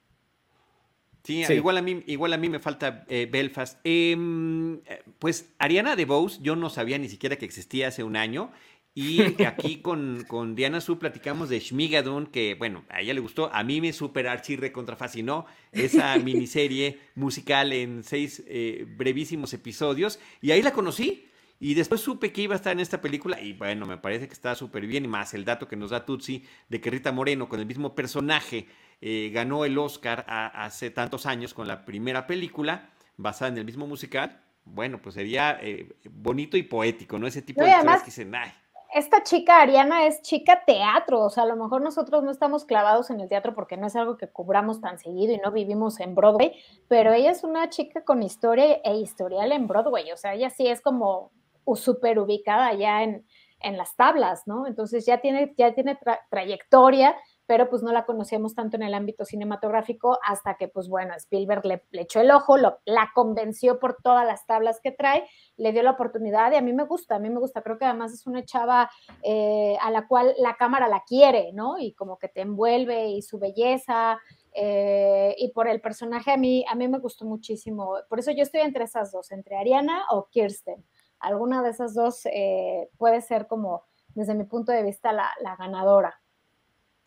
Sí, 1.27 1.43
Igual, 1.53 1.77
a 1.77 1.81
mí, 1.81 2.03
igual 2.07 2.31
a 2.31 2.37
mí 2.37 2.47
me 2.47 2.59
falta 2.59 3.03
eh, 3.09 3.27
Belfast. 3.29 3.81
Em, 3.83 4.79
pues 5.19 5.53
Ariana 5.59 5.97
DeBose, 5.97 6.39
yo 6.41 6.55
no 6.55 6.69
sabía 6.69 6.97
ni 6.97 7.09
siquiera 7.09 7.35
que 7.35 7.43
existía 7.43 7.89
hace 7.89 8.01
un 8.05 8.15
año. 8.15 8.49
Y 8.93 9.19
aquí 9.43 9.81
con, 9.81 10.23
con 10.25 10.55
Diana 10.55 10.79
Su 10.79 10.99
platicamos 10.99 11.49
de 11.49 11.59
Shmigadun, 11.59 12.27
que 12.27 12.55
bueno, 12.55 12.85
a 12.87 13.01
ella 13.01 13.13
le 13.13 13.19
gustó, 13.19 13.53
a 13.53 13.61
mí 13.65 13.81
me 13.81 13.91
super 13.91 14.25
archi 14.25 14.55
recontra 14.55 14.95
fascinó 14.95 15.45
esa 15.73 16.17
miniserie 16.23 16.97
musical 17.15 17.73
en 17.73 18.05
seis 18.05 18.41
eh, 18.47 18.85
brevísimos 18.87 19.53
episodios. 19.53 20.21
Y 20.41 20.51
ahí 20.51 20.61
la 20.61 20.71
conocí. 20.71 21.25
Y 21.59 21.73
después 21.73 21.99
supe 21.99 22.31
que 22.31 22.43
iba 22.43 22.53
a 22.53 22.55
estar 22.55 22.71
en 22.71 22.79
esta 22.79 23.01
película 23.01 23.41
y 23.41 23.51
bueno, 23.53 23.85
me 23.87 23.97
parece 23.97 24.27
que 24.27 24.33
está 24.33 24.55
súper 24.55 24.87
bien. 24.87 25.03
Y 25.03 25.07
más 25.09 25.33
el 25.33 25.43
dato 25.43 25.67
que 25.67 25.75
nos 25.75 25.89
da 25.89 26.05
Tutsi 26.05 26.45
de 26.69 26.79
que 26.79 26.89
Rita 26.89 27.11
Moreno 27.11 27.49
con 27.49 27.59
el 27.59 27.65
mismo 27.65 27.95
personaje 27.95 28.67
eh, 29.01 29.29
ganó 29.33 29.65
el 29.65 29.77
Oscar 29.77 30.25
hace 30.27 30.89
tantos 30.89 31.25
años 31.25 31.53
con 31.53 31.67
la 31.67 31.85
primera 31.85 32.25
película 32.27 32.89
basada 33.17 33.49
en 33.49 33.57
el 33.57 33.65
mismo 33.65 33.87
musical, 33.87 34.41
bueno, 34.63 35.01
pues 35.01 35.15
sería 35.15 35.57
eh, 35.61 35.87
bonito 36.09 36.57
y 36.57 36.63
poético, 36.63 37.17
¿no? 37.17 37.27
Ese 37.27 37.41
tipo 37.41 37.63
de 37.63 37.71
cosas 37.71 38.01
que 38.01 38.05
dicen, 38.07 38.35
ay. 38.35 38.51
Esta 38.93 39.21
chica 39.21 39.61
Ariana 39.61 40.07
es 40.07 40.21
chica 40.21 40.63
teatro, 40.65 41.25
o 41.25 41.29
sea, 41.29 41.43
a 41.43 41.45
lo 41.45 41.57
mejor 41.57 41.81
nosotros 41.81 42.23
no 42.23 42.31
estamos 42.31 42.63
clavados 42.63 43.09
en 43.09 43.19
el 43.19 43.27
teatro 43.27 43.53
porque 43.53 43.75
no 43.75 43.85
es 43.85 43.95
algo 43.95 44.17
que 44.17 44.29
cubramos 44.29 44.79
tan 44.79 44.97
seguido 44.97 45.33
y 45.33 45.37
no 45.37 45.51
vivimos 45.51 45.99
en 45.99 46.15
Broadway, 46.15 46.53
pero 46.87 47.11
ella 47.11 47.31
es 47.31 47.43
una 47.43 47.69
chica 47.69 48.05
con 48.05 48.23
historia 48.23 48.79
e 48.83 48.95
historial 48.95 49.51
en 49.51 49.67
Broadway, 49.67 50.11
o 50.11 50.17
sea, 50.17 50.35
ella 50.35 50.49
sí 50.49 50.67
es 50.67 50.81
como 50.81 51.31
súper 51.75 52.17
ubicada 52.17 52.73
ya 52.73 53.03
en, 53.03 53.25
en, 53.59 53.75
las 53.77 53.95
tablas, 53.97 54.47
¿no? 54.47 54.65
Entonces 54.65 55.05
ya 55.05 55.19
tiene, 55.19 55.53
ya 55.57 55.73
tiene 55.73 55.99
trayectoria, 56.29 57.13
pero 57.47 57.69
pues 57.69 57.81
no 57.81 57.91
la 57.93 58.05
conocíamos 58.05 58.53
tanto 58.53 58.75
en 58.75 58.83
el 58.83 58.93
ámbito 58.93 59.25
cinematográfico 59.25 60.19
hasta 60.23 60.55
que 60.55 60.67
pues 60.67 60.89
bueno, 60.89 61.15
Spielberg 61.15 61.65
le, 61.65 61.81
echó 61.93 62.19
el 62.19 62.29
ojo, 62.29 62.57
lo, 62.57 62.79
la 62.85 63.11
convenció 63.15 63.79
por 63.79 63.97
todas 64.03 64.27
las 64.27 64.45
tablas 64.45 64.79
que 64.83 64.91
trae, 64.91 65.23
le 65.55 65.71
dio 65.71 65.81
la 65.81 65.91
oportunidad 65.91 66.51
y 66.51 66.55
a 66.55 66.61
mí 66.61 66.73
me 66.73 66.83
gusta, 66.83 67.15
a 67.15 67.19
mí 67.19 67.29
me 67.29 67.39
gusta, 67.39 67.61
creo 67.61 67.77
que 67.77 67.85
además 67.85 68.13
es 68.13 68.27
una 68.27 68.43
chava 68.43 68.91
eh, 69.23 69.77
a 69.81 69.89
la 69.89 70.07
cual 70.07 70.35
la 70.37 70.57
cámara 70.57 70.89
la 70.89 71.03
quiere, 71.07 71.53
¿no? 71.53 71.79
Y 71.79 71.93
como 71.93 72.17
que 72.19 72.27
te 72.27 72.41
envuelve 72.41 73.07
y 73.07 73.21
su 73.21 73.39
belleza. 73.39 74.19
Eh, 74.53 75.35
y 75.37 75.51
por 75.51 75.67
el 75.67 75.79
personaje 75.81 76.31
a 76.31 76.37
mí, 76.37 76.65
a 76.67 76.75
mí 76.75 76.87
me 76.87 76.99
gustó 76.99 77.25
muchísimo. 77.25 77.95
Por 78.09 78.19
eso 78.19 78.31
yo 78.31 78.43
estoy 78.43 78.61
entre 78.61 78.83
esas 78.83 79.11
dos, 79.11 79.31
entre 79.31 79.55
Ariana 79.55 80.03
o 80.11 80.27
Kirsten. 80.29 80.83
Alguna 81.19 81.63
de 81.63 81.69
esas 81.69 81.93
dos 81.93 82.25
eh, 82.25 82.89
puede 82.97 83.21
ser 83.21 83.47
como, 83.47 83.83
desde 84.15 84.35
mi 84.35 84.43
punto 84.43 84.71
de 84.71 84.83
vista, 84.83 85.13
la, 85.13 85.31
la 85.41 85.55
ganadora. 85.55 86.19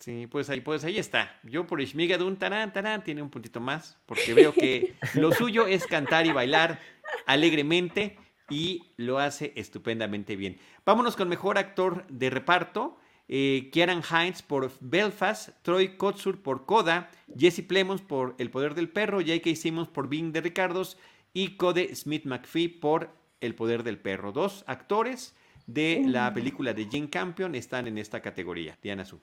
Sí, 0.01 0.26
pues 0.26 0.48
ahí, 0.48 0.62
pues 0.62 0.82
ahí 0.84 0.98
está. 0.98 1.38
Yo 1.42 1.66
por 1.66 1.82
Ishmigadun, 1.82 2.38
tarán, 2.38 2.72
tarán, 2.72 3.05
tiene 3.05 3.20
un 3.20 3.28
puntito 3.28 3.61
más, 3.61 3.98
porque 4.07 4.32
veo 4.32 4.55
que 4.55 4.94
lo 5.14 5.30
suyo 5.30 5.66
es 5.66 5.86
cantar 5.86 6.26
y 6.26 6.32
bailar 6.32 6.80
alegremente 7.26 8.18
y 8.48 8.86
lo 8.96 9.18
hace 9.18 9.53
estupendamente 9.57 10.36
bien. 10.36 10.59
Vámonos 10.86 11.16
con 11.16 11.28
mejor 11.28 11.59
actor 11.59 12.06
de 12.09 12.31
reparto. 12.31 12.97
Eh, 13.28 13.68
Kieran 13.72 14.02
Hines 14.02 14.40
por 14.40 14.72
Belfast, 14.81 15.51
Troy 15.62 15.98
Kotsur 15.98 16.43
por 16.43 16.64
Coda, 16.64 17.10
Jesse 17.39 17.62
Plemons 17.62 18.01
por 18.01 18.35
El 18.39 18.51
Poder 18.51 18.74
del 18.74 18.89
Perro, 18.89 19.20
J.K. 19.20 19.55
Simmons 19.55 19.89
por 19.89 20.09
Bing 20.09 20.32
de 20.32 20.40
Ricardos 20.40 20.97
y 21.35 21.56
Code 21.56 21.94
Smith 21.94 22.24
McPhee 22.24 22.68
por 22.68 23.10
El 23.40 23.55
Poder 23.55 23.82
del 23.82 23.98
Perro. 23.98 24.32
Dos 24.32 24.64
actores 24.66 25.36
de 25.66 26.02
la 26.06 26.32
película 26.32 26.72
de 26.72 26.89
Jane 26.90 27.10
Campion 27.10 27.55
están 27.55 27.86
en 27.86 27.98
esta 27.98 28.20
categoría. 28.20 28.78
Diana 28.82 29.05
Su. 29.05 29.20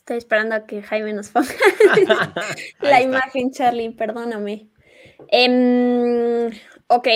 Estoy 0.00 0.16
esperando 0.16 0.54
a 0.54 0.64
que 0.64 0.80
Jaime 0.80 1.12
nos 1.12 1.28
ponga 1.28 1.50
la 2.80 3.02
imagen, 3.02 3.52
Charlie, 3.52 3.90
perdóname. 3.90 4.70
Em, 5.28 6.46
ok, 6.86 7.08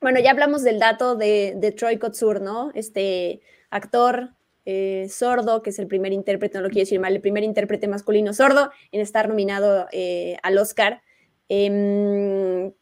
bueno, 0.00 0.18
ya 0.18 0.30
hablamos 0.30 0.62
del 0.62 0.78
dato 0.78 1.16
de, 1.16 1.74
Troy 1.76 1.98
Kotsur, 1.98 2.40
¿no? 2.40 2.72
Este 2.74 3.42
actor 3.68 4.30
eh, 4.64 5.06
sordo, 5.10 5.62
que 5.62 5.68
es 5.68 5.78
el 5.78 5.86
primer 5.86 6.14
intérprete, 6.14 6.56
no 6.56 6.64
lo 6.64 6.70
quiero 6.70 6.86
decir 6.86 6.98
mal, 6.98 7.14
el 7.14 7.20
primer 7.20 7.44
intérprete 7.44 7.88
masculino 7.88 8.32
sordo 8.32 8.70
en 8.90 9.02
estar 9.02 9.28
nominado 9.28 9.86
eh, 9.92 10.38
al 10.42 10.56
Oscar. 10.56 11.02
Em, 11.50 12.72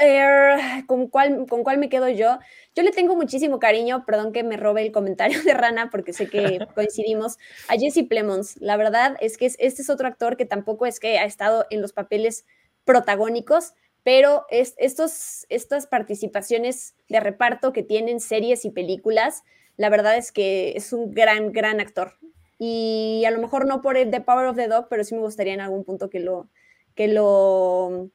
eh, 0.00 0.84
¿con, 0.86 1.08
cuál, 1.08 1.46
¿Con 1.48 1.62
cuál 1.62 1.78
me 1.78 1.88
quedo 1.88 2.08
yo? 2.08 2.38
Yo 2.74 2.82
le 2.82 2.90
tengo 2.90 3.14
muchísimo 3.14 3.58
cariño, 3.58 4.04
perdón 4.06 4.32
que 4.32 4.42
me 4.42 4.56
robe 4.56 4.82
el 4.82 4.92
comentario 4.92 5.42
de 5.42 5.54
Rana 5.54 5.90
porque 5.90 6.12
sé 6.12 6.28
que 6.28 6.66
coincidimos, 6.74 7.38
a 7.68 7.74
Jesse 7.74 8.06
Plemons. 8.08 8.56
La 8.58 8.76
verdad 8.76 9.16
es 9.20 9.36
que 9.36 9.46
este 9.46 9.82
es 9.82 9.90
otro 9.90 10.08
actor 10.08 10.36
que 10.36 10.44
tampoco 10.44 10.86
es 10.86 11.00
que 11.00 11.18
ha 11.18 11.24
estado 11.24 11.66
en 11.70 11.80
los 11.80 11.92
papeles 11.92 12.46
protagónicos, 12.84 13.74
pero 14.02 14.46
es, 14.50 14.74
estos, 14.78 15.46
estas 15.48 15.86
participaciones 15.86 16.94
de 17.08 17.20
reparto 17.20 17.72
que 17.72 17.82
tienen 17.82 18.20
series 18.20 18.64
y 18.64 18.70
películas, 18.70 19.44
la 19.76 19.88
verdad 19.88 20.16
es 20.16 20.32
que 20.32 20.72
es 20.76 20.92
un 20.92 21.12
gran, 21.12 21.52
gran 21.52 21.80
actor. 21.80 22.14
Y 22.58 23.24
a 23.26 23.30
lo 23.30 23.40
mejor 23.40 23.66
no 23.66 23.82
por 23.82 23.96
el 23.96 24.10
The 24.10 24.20
Power 24.20 24.46
of 24.46 24.56
the 24.56 24.68
Dog, 24.68 24.86
pero 24.88 25.04
sí 25.04 25.14
me 25.14 25.20
gustaría 25.20 25.54
en 25.54 25.60
algún 25.60 25.84
punto 25.84 26.10
que 26.10 26.20
lo, 26.20 26.48
que 26.94 27.08
lo, 27.08 28.10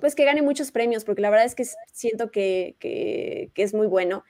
pues 0.00 0.14
que 0.14 0.24
gane 0.24 0.42
muchos 0.42 0.72
premios, 0.72 1.04
porque 1.04 1.22
la 1.22 1.30
verdad 1.30 1.46
es 1.46 1.54
que 1.54 1.64
siento 1.92 2.30
que, 2.30 2.76
que, 2.78 3.50
es 3.54 3.74
muy 3.74 3.86
bueno. 3.86 4.24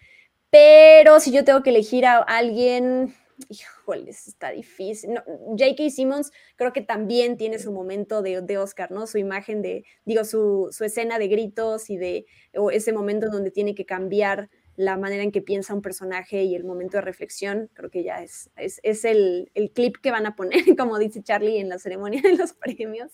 Pero 0.51 1.21
si 1.21 1.31
yo 1.31 1.45
tengo 1.45 1.63
que 1.63 1.71
elegir 1.71 2.07
a 2.07 2.19
alguien, 2.19 3.15
híjoles, 3.49 4.29
está 4.29 4.51
difícil. 4.51 5.11
J.K. 5.27 5.91
Simmons 5.91 6.33
creo 6.57 6.73
que 6.73 6.81
también 6.81 7.37
tiene 7.37 7.59
su 7.59 7.73
momento 7.73 8.23
de, 8.23 8.41
de 8.41 8.59
Oscar, 8.59 8.91
¿no? 8.91 9.07
Su 9.07 9.19
imagen 9.19 9.63
de, 9.63 9.85
digo, 10.05 10.25
su, 10.25 10.69
su, 10.71 10.85
escena 10.85 11.19
de 11.19 11.29
gritos 11.29 11.91
y 11.91 11.99
de 11.99 12.27
o 12.57 12.71
ese 12.71 12.93
momento 12.93 13.29
donde 13.31 13.51
tiene 13.51 13.75
que 13.75 13.85
cambiar 13.85 14.49
la 14.77 14.97
manera 14.97 15.25
en 15.25 15.33
que 15.33 15.43
piensa 15.43 15.75
un 15.75 15.83
personaje 15.83 16.45
y 16.45 16.55
el 16.55 16.65
momento 16.65 16.99
de 16.99 17.01
reflexión, 17.01 17.69
creo 17.75 17.91
que 17.91 18.05
ya 18.05 18.23
es, 18.23 18.49
es, 18.57 18.79
es 18.85 19.05
el, 19.05 19.51
el, 19.55 19.73
clip 19.73 19.97
que 20.01 20.13
van 20.13 20.25
a 20.25 20.37
poner, 20.37 20.63
como 20.79 20.99
dice 20.99 21.21
Charlie 21.23 21.59
en 21.59 21.69
la 21.69 21.81
ceremonia 21.81 22.23
de 22.23 22.37
los 22.37 22.53
premios. 22.53 23.11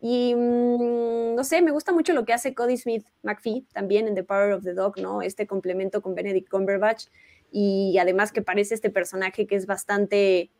Y 0.00 0.34
mm, 0.34 1.34
no 1.34 1.44
sé, 1.44 1.62
me 1.62 1.72
gusta 1.72 1.92
mucho 1.92 2.12
lo 2.12 2.24
que 2.24 2.32
hace 2.32 2.54
Cody 2.54 2.76
Smith 2.76 3.06
McPhee 3.22 3.66
también 3.72 4.06
en 4.06 4.14
The 4.14 4.24
Power 4.24 4.52
of 4.52 4.64
the 4.64 4.74
Dog, 4.74 4.98
¿no? 4.98 5.22
Este 5.22 5.46
complemento 5.46 6.02
con 6.02 6.14
Benedict 6.14 6.48
Cumberbatch 6.48 7.06
y 7.50 7.96
además 7.98 8.32
que 8.32 8.42
parece 8.42 8.74
este 8.74 8.90
personaje 8.90 9.46
que 9.46 9.56
es 9.56 9.66
bastante 9.66 10.50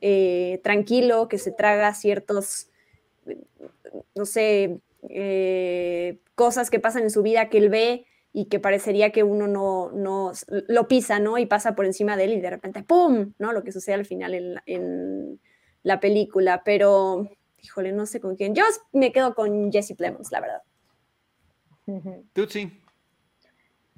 eh, 0.00 0.60
tranquilo, 0.62 1.28
que 1.28 1.38
se 1.38 1.52
traga 1.52 1.92
ciertos, 1.94 2.70
no 4.14 4.24
sé, 4.24 4.80
eh, 5.08 6.18
cosas 6.34 6.70
que 6.70 6.80
pasan 6.80 7.02
en 7.02 7.10
su 7.10 7.22
vida 7.22 7.48
que 7.48 7.58
él 7.58 7.68
ve 7.68 8.06
y 8.32 8.46
que 8.46 8.60
parecería 8.60 9.10
que 9.10 9.22
uno 9.22 9.46
no, 9.46 9.90
no 9.92 10.32
lo 10.68 10.88
pisa, 10.88 11.18
¿no? 11.18 11.38
Y 11.38 11.46
pasa 11.46 11.74
por 11.74 11.86
encima 11.86 12.16
de 12.16 12.24
él 12.24 12.32
y 12.34 12.40
de 12.40 12.50
repente, 12.50 12.82
¡pum! 12.82 13.32
¿no? 13.38 13.52
Lo 13.52 13.62
que 13.62 13.72
sucede 13.72 13.94
al 13.94 14.06
final 14.06 14.34
en, 14.34 14.54
en 14.66 15.40
la 15.82 16.00
película, 16.00 16.62
pero, 16.64 17.28
híjole, 17.62 17.92
no 17.92 18.06
sé 18.06 18.20
con 18.20 18.36
quién. 18.36 18.54
Yo 18.54 18.64
me 18.92 19.12
quedo 19.12 19.34
con 19.34 19.70
Jesse 19.72 19.94
Plemons, 19.96 20.30
la 20.32 20.40
verdad. 20.40 20.62
Tutsi. 22.32 22.82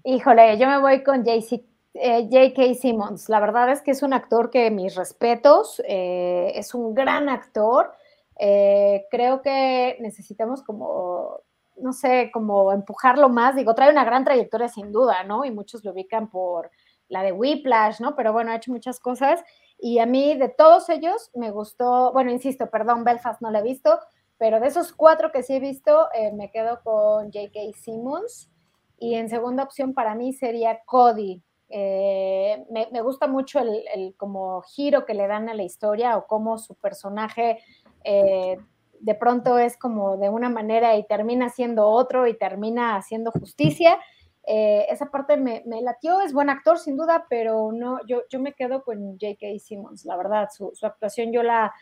Híjole, 0.05 0.59
yo 0.59 0.67
me 0.67 0.79
voy 0.79 1.03
con 1.03 1.25
Jesse 1.25 1.63
eh, 1.95 2.29
J.K. 2.31 2.75
Simmons, 2.75 3.29
la 3.29 3.41
verdad 3.41 3.71
es 3.71 3.83
que 3.83 3.91
es 3.91 4.03
un 4.03 4.13
actor 4.13 4.51
que 4.51 4.71
mis 4.71 4.95
respetos, 4.95 5.83
eh, 5.87 6.53
es 6.55 6.75
un 6.75 6.95
gran 6.95 7.29
actor. 7.29 7.93
Eh, 8.39 9.07
creo 9.11 9.43
que 9.43 9.97
necesitamos 10.01 10.63
como, 10.63 11.41
no 11.77 11.93
sé, 11.93 12.31
como 12.33 12.73
empujarlo 12.73 13.29
más. 13.29 13.57
Digo, 13.57 13.75
trae 13.75 13.91
una 13.91 14.05
gran 14.05 14.25
trayectoria 14.25 14.69
sin 14.69 14.93
duda, 14.93 15.25
¿no? 15.25 15.45
Y 15.45 15.51
muchos 15.51 15.85
lo 15.85 15.93
ubican 15.93 16.31
por 16.31 16.71
la 17.09 17.23
de 17.23 17.33
Whiplash, 17.33 18.01
¿no? 18.01 18.15
Pero 18.15 18.33
bueno, 18.33 18.53
ha 18.53 18.57
hecho 18.57 18.71
muchas 18.71 19.01
cosas. 19.01 19.43
Y 19.81 19.99
a 19.99 20.07
mí, 20.07 20.37
de 20.37 20.49
todos 20.49 20.89
ellos, 20.89 21.31
me 21.35 21.51
gustó, 21.51 22.13
bueno, 22.13 22.31
insisto, 22.31 22.69
perdón, 22.71 23.05
Belfast 23.05 23.41
no 23.41 23.51
la 23.51 23.61
he 23.61 23.63
visto, 23.63 23.99
pero 24.39 24.61
de 24.61 24.69
esos 24.69 24.93
cuatro 24.93 25.33
que 25.33 25.43
sí 25.43 25.55
he 25.55 25.61
visto, 25.61 26.09
me 26.35 26.51
quedo 26.51 26.81
con 26.83 27.33
J.K. 27.33 27.61
Simmons. 27.75 28.51
Y 28.99 29.15
en 29.15 29.31
segunda 29.31 29.63
opción 29.63 29.95
para 29.95 30.15
mí 30.15 30.35
sería 30.35 30.81
Cody, 30.85 31.43
eh, 31.73 32.65
me, 32.69 33.01
gusta 33.01 33.29
mucho 33.29 33.61
el, 33.61 34.15
como 34.17 34.61
giro 34.63 35.07
que 35.07 35.15
le 35.15 35.29
dan 35.29 35.49
a 35.49 35.55
la 35.55 35.63
historia 35.63 36.17
o 36.17 36.27
cómo 36.27 36.59
su 36.59 36.75
personaje 36.75 37.61
eh, 38.03 38.59
de 38.99 39.15
pronto 39.15 39.57
es 39.57 39.77
como 39.77 40.17
de 40.17 40.29
una 40.29 40.49
manera 40.49 40.97
y 40.97 41.07
termina 41.07 41.49
siendo 41.49 41.87
otro 41.87 42.27
y 42.27 42.37
termina 42.37 42.97
haciendo 42.97 43.31
justicia. 43.31 43.99
Eh, 44.47 44.87
esa 44.89 45.07
parte 45.07 45.37
me, 45.37 45.63
latió, 45.83 46.21
es 46.21 46.33
buen 46.33 46.51
actor 46.51 46.79
sin 46.79 46.97
duda, 46.97 47.27
pero 47.29 47.73
no, 47.73 48.05
yo, 48.07 48.23
yo 48.31 48.41
me 48.41 48.55
quedo 48.55 48.83
con 48.83 49.19
J.K. 49.19 49.47
Simmons, 49.59 50.05
la 50.05 50.17
verdad, 50.17 50.49
su, 50.51 50.73
actuación 50.83 51.33
yo 51.33 51.43
la, 51.43 51.73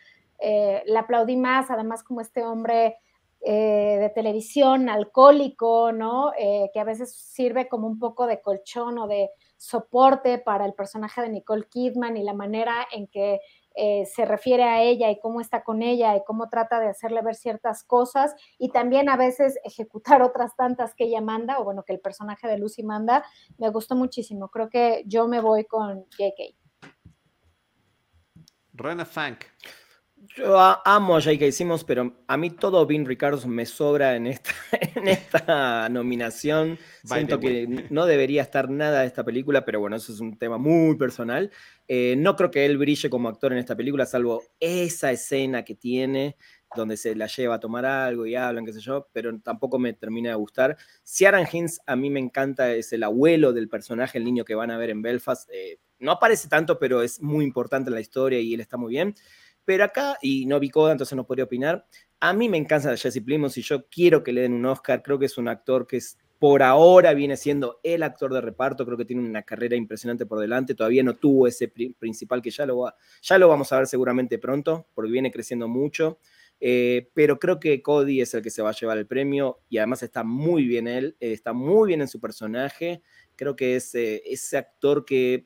la 0.87 1.01
aplaudí 1.01 1.37
más, 1.37 1.71
además 1.71 2.03
como 2.03 2.21
este 2.21 2.45
hombre 2.45 2.97
de 3.41 4.11
televisión 4.17 4.89
alcohólico, 4.89 5.93
¿no? 5.93 6.33
que 6.37 6.81
a 6.81 6.85
veces 6.85 7.15
sirve 7.15 7.69
como 7.69 7.87
un 7.87 8.01
poco 8.01 8.27
de 8.27 8.41
colchón 8.41 8.99
o 8.99 9.07
de, 9.07 9.31
soporte 9.59 10.39
para 10.39 10.65
el 10.65 10.73
personaje 10.73 11.21
de 11.21 11.29
Nicole 11.29 11.67
Kidman 11.69 12.17
y 12.17 12.23
la 12.23 12.33
manera 12.33 12.87
en 12.93 13.09
que 13.09 13.41
eh, 13.81 14.07
se 14.07 14.25
refiere 14.25 14.65
a 14.65 14.83
ella 14.83 15.09
y 15.09 15.21
cómo 15.21 15.41
está 15.41 15.63
con 15.63 15.83
ella 15.83 16.17
y 16.17 16.25
cómo 16.25 16.49
trata 16.49 16.81
de 16.81 16.89
hacerle 16.89 17.23
ver 17.23 17.37
ciertas 17.37 17.85
cosas 17.85 18.35
y 18.59 18.71
también 18.71 19.09
a 19.09 19.17
veces 19.17 19.57
ejecutar 19.65 20.21
otras 20.21 20.57
tantas 20.57 20.97
que 20.97 21.05
ella 21.05 21.21
manda 21.21 21.61
o 21.61 21.65
bueno, 21.65 21.85
que 21.85 21.93
el 21.93 22.01
personaje 22.01 22.49
de 22.49 22.59
Lucy 22.59 22.83
manda, 22.83 23.25
me 23.57 23.71
gustó 23.71 23.95
muchísimo. 23.95 24.49
Creo 24.49 24.69
que 24.69 25.05
yo 25.07 25.29
me 25.29 25.41
voy 25.41 25.65
con 25.65 26.05
JK. 26.11 26.57
Rana 28.75 29.05
Fank. 29.05 29.45
Yo 30.37 30.59
amo 30.85 31.17
a 31.17 31.21
J.K. 31.21 31.51
Simmons, 31.53 31.85
pero 31.85 32.15
a 32.27 32.37
mí 32.37 32.51
todo 32.51 32.87
Vin 32.87 33.07
Ricardo 33.07 33.47
me 33.49 33.67
sobra 33.67 34.15
en 34.15 34.27
esta, 34.27 34.51
en 34.95 35.09
esta 35.09 35.89
nominación. 35.89 36.79
Siento 37.03 37.41
que 37.41 37.67
no 37.91 38.07
debería 38.07 38.43
estar 38.43 38.71
nada 38.71 39.01
de 39.01 39.07
esta 39.07 39.25
película, 39.25 39.65
pero 39.65 39.81
bueno, 39.81 39.97
eso 39.97 40.13
es 40.13 40.21
un 40.21 40.39
tema 40.39 40.59
muy 40.59 40.97
personal. 40.97 41.51
Eh, 41.89 42.15
no 42.19 42.37
creo 42.37 42.51
que 42.51 42.67
él 42.67 42.79
brille 42.79 43.11
como 43.11 43.29
actor 43.29 43.53
en 43.53 43.59
esta 43.59 43.75
película, 43.75 44.07
salvo 44.07 44.43
esa 44.61 45.11
escena 45.11 45.65
que 45.65 45.75
tiene, 45.75 46.37
donde 46.77 46.97
se 46.97 47.15
la 47.15 47.27
lleva 47.27 47.57
a 47.57 47.61
tomar 47.61 47.87
algo 47.87 48.27
y 48.27 48.35
hablan, 48.35 48.65
qué 48.65 48.73
sé 48.73 48.81
yo, 48.81 49.09
pero 49.13 49.37
tampoco 49.41 49.79
me 49.79 49.95
termina 49.95 50.31
de 50.31 50.37
gustar. 50.37 50.77
Ciaran 51.03 51.47
Hinds 51.51 51.81
a 51.87 51.97
mí 51.97 52.11
me 52.11 52.21
encanta, 52.21 52.73
es 52.73 52.93
el 52.93 53.03
abuelo 53.03 53.53
del 53.53 53.69
personaje, 53.69 54.19
el 54.19 54.25
niño 54.25 54.45
que 54.45 54.55
van 54.55 54.71
a 54.71 54.79
ver 54.79 54.91
en 54.91 55.03
Belfast. 55.03 55.49
Eh, 55.53 55.79
no 55.99 56.13
aparece 56.13 56.49
tanto, 56.49 56.79
pero 56.79 57.03
es 57.03 57.21
muy 57.21 57.45
importante 57.45 57.91
en 57.91 57.95
la 57.95 58.01
historia 58.01 58.39
y 58.39 58.55
él 58.55 58.61
está 58.61 58.77
muy 58.77 58.91
bien. 58.91 59.15
Pero 59.69 59.85
acá, 59.85 60.17
y 60.23 60.47
no 60.47 60.59
vi 60.59 60.71
Coda, 60.71 60.93
entonces 60.93 61.15
no 61.15 61.27
podría 61.27 61.45
opinar, 61.45 61.85
a 62.21 62.33
mí 62.33 62.49
me 62.49 62.57
encanta 62.57 62.97
Jesse 62.97 63.21
Plimons 63.23 63.59
y 63.59 63.61
yo 63.61 63.87
quiero 63.91 64.25
que 64.25 64.33
le 64.33 64.41
den 64.41 64.55
un 64.55 64.65
Oscar. 64.65 65.03
Creo 65.03 65.19
que 65.19 65.27
es 65.27 65.37
un 65.37 65.47
actor 65.47 65.87
que 65.87 65.99
es, 65.99 66.17
por 66.39 66.63
ahora 66.63 67.13
viene 67.13 67.37
siendo 67.37 67.79
el 67.83 68.03
actor 68.03 68.33
de 68.33 68.41
reparto. 68.41 68.87
Creo 68.87 68.97
que 68.97 69.05
tiene 69.05 69.29
una 69.29 69.43
carrera 69.43 69.77
impresionante 69.77 70.25
por 70.25 70.41
delante. 70.41 70.75
Todavía 70.75 71.03
no 71.03 71.17
tuvo 71.17 71.47
ese 71.47 71.69
principal 71.69 72.41
que 72.41 72.51
ya 72.51 72.65
lo, 72.65 72.79
va, 72.79 72.95
ya 73.21 73.37
lo 73.37 73.47
vamos 73.47 73.71
a 73.71 73.77
ver 73.77 73.87
seguramente 73.87 74.39
pronto, 74.39 74.89
porque 74.95 75.13
viene 75.13 75.31
creciendo 75.31 75.69
mucho. 75.69 76.19
Eh, 76.61 77.11
pero 77.13 77.39
creo 77.39 77.61
que 77.61 77.83
Cody 77.83 78.23
es 78.23 78.33
el 78.33 78.41
que 78.41 78.49
se 78.49 78.63
va 78.63 78.71
a 78.71 78.73
llevar 78.73 78.97
el 78.97 79.07
premio 79.07 79.61
y 79.69 79.77
además 79.77 80.03
está 80.03 80.25
muy 80.25 80.65
bien 80.65 80.89
él, 80.89 81.15
eh, 81.21 81.33
está 81.33 81.53
muy 81.53 81.89
bien 81.89 82.01
en 82.01 82.09
su 82.09 82.21
personaje. 82.21 83.03
Creo 83.37 83.55
que 83.55 83.77
es 83.77 83.95
eh, 83.95 84.23
ese 84.25 84.57
actor 84.57 85.05
que 85.05 85.45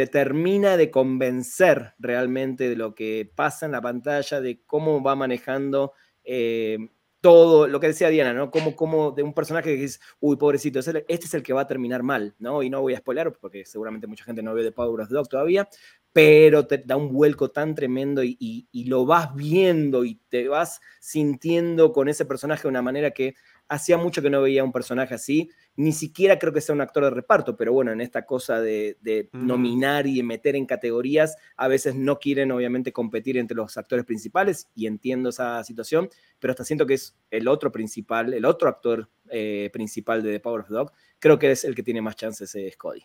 te 0.00 0.06
termina 0.06 0.78
de 0.78 0.90
convencer 0.90 1.92
realmente 1.98 2.70
de 2.70 2.76
lo 2.76 2.94
que 2.94 3.30
pasa 3.34 3.66
en 3.66 3.72
la 3.72 3.82
pantalla, 3.82 4.40
de 4.40 4.62
cómo 4.64 5.02
va 5.02 5.14
manejando 5.14 5.92
eh, 6.24 6.78
todo, 7.20 7.66
lo 7.66 7.80
que 7.80 7.88
decía 7.88 8.08
Diana, 8.08 8.32
¿no? 8.32 8.50
Como, 8.50 8.74
como 8.74 9.10
de 9.10 9.22
un 9.22 9.34
personaje 9.34 9.76
que 9.76 9.82
dice, 9.82 10.00
uy, 10.20 10.38
pobrecito, 10.38 10.78
este 10.78 11.04
es 11.06 11.34
el 11.34 11.42
que 11.42 11.52
va 11.52 11.62
a 11.62 11.66
terminar 11.66 12.02
mal, 12.02 12.34
¿no? 12.38 12.62
Y 12.62 12.70
no 12.70 12.80
voy 12.80 12.94
a 12.94 12.98
spoiler, 12.98 13.30
porque 13.38 13.66
seguramente 13.66 14.06
mucha 14.06 14.24
gente 14.24 14.42
no 14.42 14.54
ve 14.54 14.62
The 14.62 14.72
Power 14.72 15.02
of 15.02 15.10
Dog 15.10 15.28
todavía, 15.28 15.68
pero 16.14 16.66
te 16.66 16.78
da 16.78 16.96
un 16.96 17.12
vuelco 17.12 17.50
tan 17.50 17.74
tremendo 17.74 18.24
y, 18.24 18.38
y, 18.40 18.84
lo 18.84 19.04
vas 19.04 19.34
viendo 19.34 20.06
y 20.06 20.14
te 20.30 20.48
vas 20.48 20.80
sintiendo 20.98 21.92
con 21.92 22.08
ese 22.08 22.24
personaje 22.24 22.62
de 22.62 22.68
una 22.68 22.80
manera 22.80 23.10
que 23.10 23.34
hacía 23.68 23.98
mucho 23.98 24.22
que 24.22 24.30
no 24.30 24.40
veía 24.40 24.64
un 24.64 24.72
personaje 24.72 25.14
así 25.14 25.50
ni 25.76 25.92
siquiera 25.92 26.38
creo 26.38 26.52
que 26.52 26.60
sea 26.60 26.74
un 26.74 26.80
actor 26.80 27.04
de 27.04 27.10
reparto, 27.10 27.56
pero 27.56 27.72
bueno, 27.72 27.92
en 27.92 28.00
esta 28.00 28.26
cosa 28.26 28.60
de, 28.60 29.28
nominar 29.32 30.06
y 30.06 30.22
meter 30.22 30.56
en 30.56 30.66
categorías, 30.66 31.36
a 31.56 31.68
veces 31.68 31.94
no 31.94 32.18
quieren 32.18 32.52
obviamente 32.52 32.92
competir 32.92 33.38
entre 33.38 33.56
los 33.56 33.76
actores 33.76 34.04
principales 34.04 34.68
y 34.74 34.86
entiendo 34.86 35.30
esa 35.30 35.62
situación, 35.64 36.10
pero 36.38 36.52
hasta 36.52 36.64
siento 36.64 36.86
que 36.86 36.94
es 36.94 37.16
el 37.30 37.48
otro 37.48 37.72
principal, 37.72 38.34
el 38.34 38.44
otro 38.44 38.68
actor 38.68 39.08
eh, 39.30 39.70
principal 39.72 40.22
de 40.22 40.32
The 40.32 40.40
Power 40.40 40.60
of 40.60 40.68
the 40.68 40.74
Dog, 40.74 40.92
creo 41.18 41.38
que 41.38 41.50
es 41.50 41.64
el 41.64 41.74
que 41.74 41.82
tiene 41.82 42.02
más 42.02 42.16
chances, 42.16 42.54
es 42.54 42.76
Cody. 42.76 43.04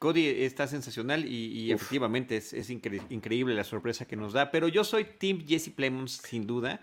Cody 0.00 0.28
está 0.28 0.66
sensacional 0.66 1.26
y, 1.26 1.70
efectivamente 1.70 2.38
es, 2.38 2.70
increíble 2.70 3.54
la 3.54 3.64
sorpresa 3.64 4.06
que 4.06 4.16
nos 4.16 4.32
da, 4.32 4.50
pero 4.50 4.66
yo 4.66 4.82
soy 4.82 5.04
Team 5.04 5.44
Jesse 5.46 5.70
Plemons 5.70 6.22
sin 6.24 6.46
duda 6.46 6.80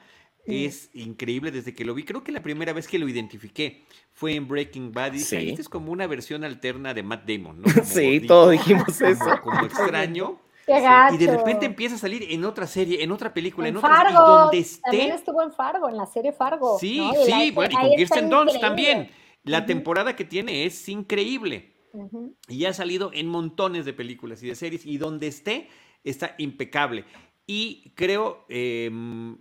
es 0.48 0.90
increíble 0.94 1.52
desde 1.52 1.74
que 1.74 1.86
lo 1.86 1.94
vi. 1.94 2.04
Creo 2.04 2.24
que 2.24 2.32
la 2.32 2.42
primera 2.42 2.74
vez 2.74 2.88
que 2.88 2.98
lo 2.98 3.08
identifiqué 3.08 3.86
fue 4.14 4.36
en 4.36 4.48
Breaking 4.48 4.92
Bad. 4.92 5.14
Y 5.14 5.20
sí. 5.20 5.56
es 5.58 5.70
como 5.70 5.92
una 5.92 6.08
versión 6.08 6.44
alterna 6.44 6.94
de 6.94 7.04
Matt 7.04 7.28
Damon, 7.28 7.62
¿no? 7.62 7.68
sí, 7.84 8.22
todos 8.22 8.52
dijimos 8.52 9.02
eso. 9.02 9.26
Como, 9.44 9.66
extraño. 9.66 10.40
Qué 10.66 10.84
y 11.14 11.18
de 11.18 11.38
repente 11.38 11.66
empieza 11.66 11.96
a 11.96 11.98
salir 11.98 12.26
en 12.30 12.44
otra 12.44 12.68
serie, 12.68 13.02
en 13.02 13.12
otra 13.14 13.34
película, 13.34 13.70
en, 13.70 13.78
otra 13.78 13.90
Fargo, 13.90 14.20
donde 14.20 14.60
esté. 14.60 14.82
También 14.82 15.12
estuvo 15.12 15.42
en 15.42 15.54
Fargo, 15.54 15.88
en 15.88 15.96
la 15.96 16.06
serie 16.06 16.34
Fargo. 16.34 16.78
Sí, 16.78 17.02
sí, 17.26 17.52
bueno, 17.52 17.72
y 17.72 17.76
con 17.76 17.96
Kirsten 17.96 18.30
Dunst 18.30 18.60
también. 18.60 19.10
La 19.44 19.66
temporada 19.66 20.16
que 20.16 20.26
tiene 20.26 20.66
es 20.66 20.90
increíble. 20.90 21.74
Y 22.48 22.66
ha 22.66 22.74
salido 22.74 23.12
en 23.14 23.28
montones 23.28 23.86
de 23.86 23.94
películas 23.94 24.44
y 24.44 24.48
de 24.48 24.56
series, 24.56 24.86
y 24.86 24.98
donde 24.98 25.28
esté, 25.28 25.70
está 26.04 26.36
impecable. 26.38 27.06
Y 27.46 27.94
creo, 27.96 28.46
em, 28.50 29.38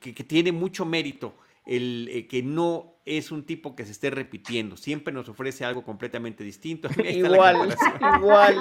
que, 0.00 0.12
tiene 0.24 0.52
mucho 0.52 0.84
mérito 0.84 1.36
el, 1.66 2.08
eh, 2.10 2.26
que 2.26 2.42
no 2.42 3.00
es 3.04 3.32
un 3.32 3.44
tipo 3.44 3.74
que 3.74 3.84
se 3.84 3.92
esté 3.92 4.10
repitiendo, 4.10 4.76
siempre 4.76 5.12
nos 5.12 5.28
ofrece 5.28 5.64
algo 5.64 5.82
completamente 5.84 6.44
distinto. 6.44 6.88
igual, 7.04 7.76
igual, 8.16 8.56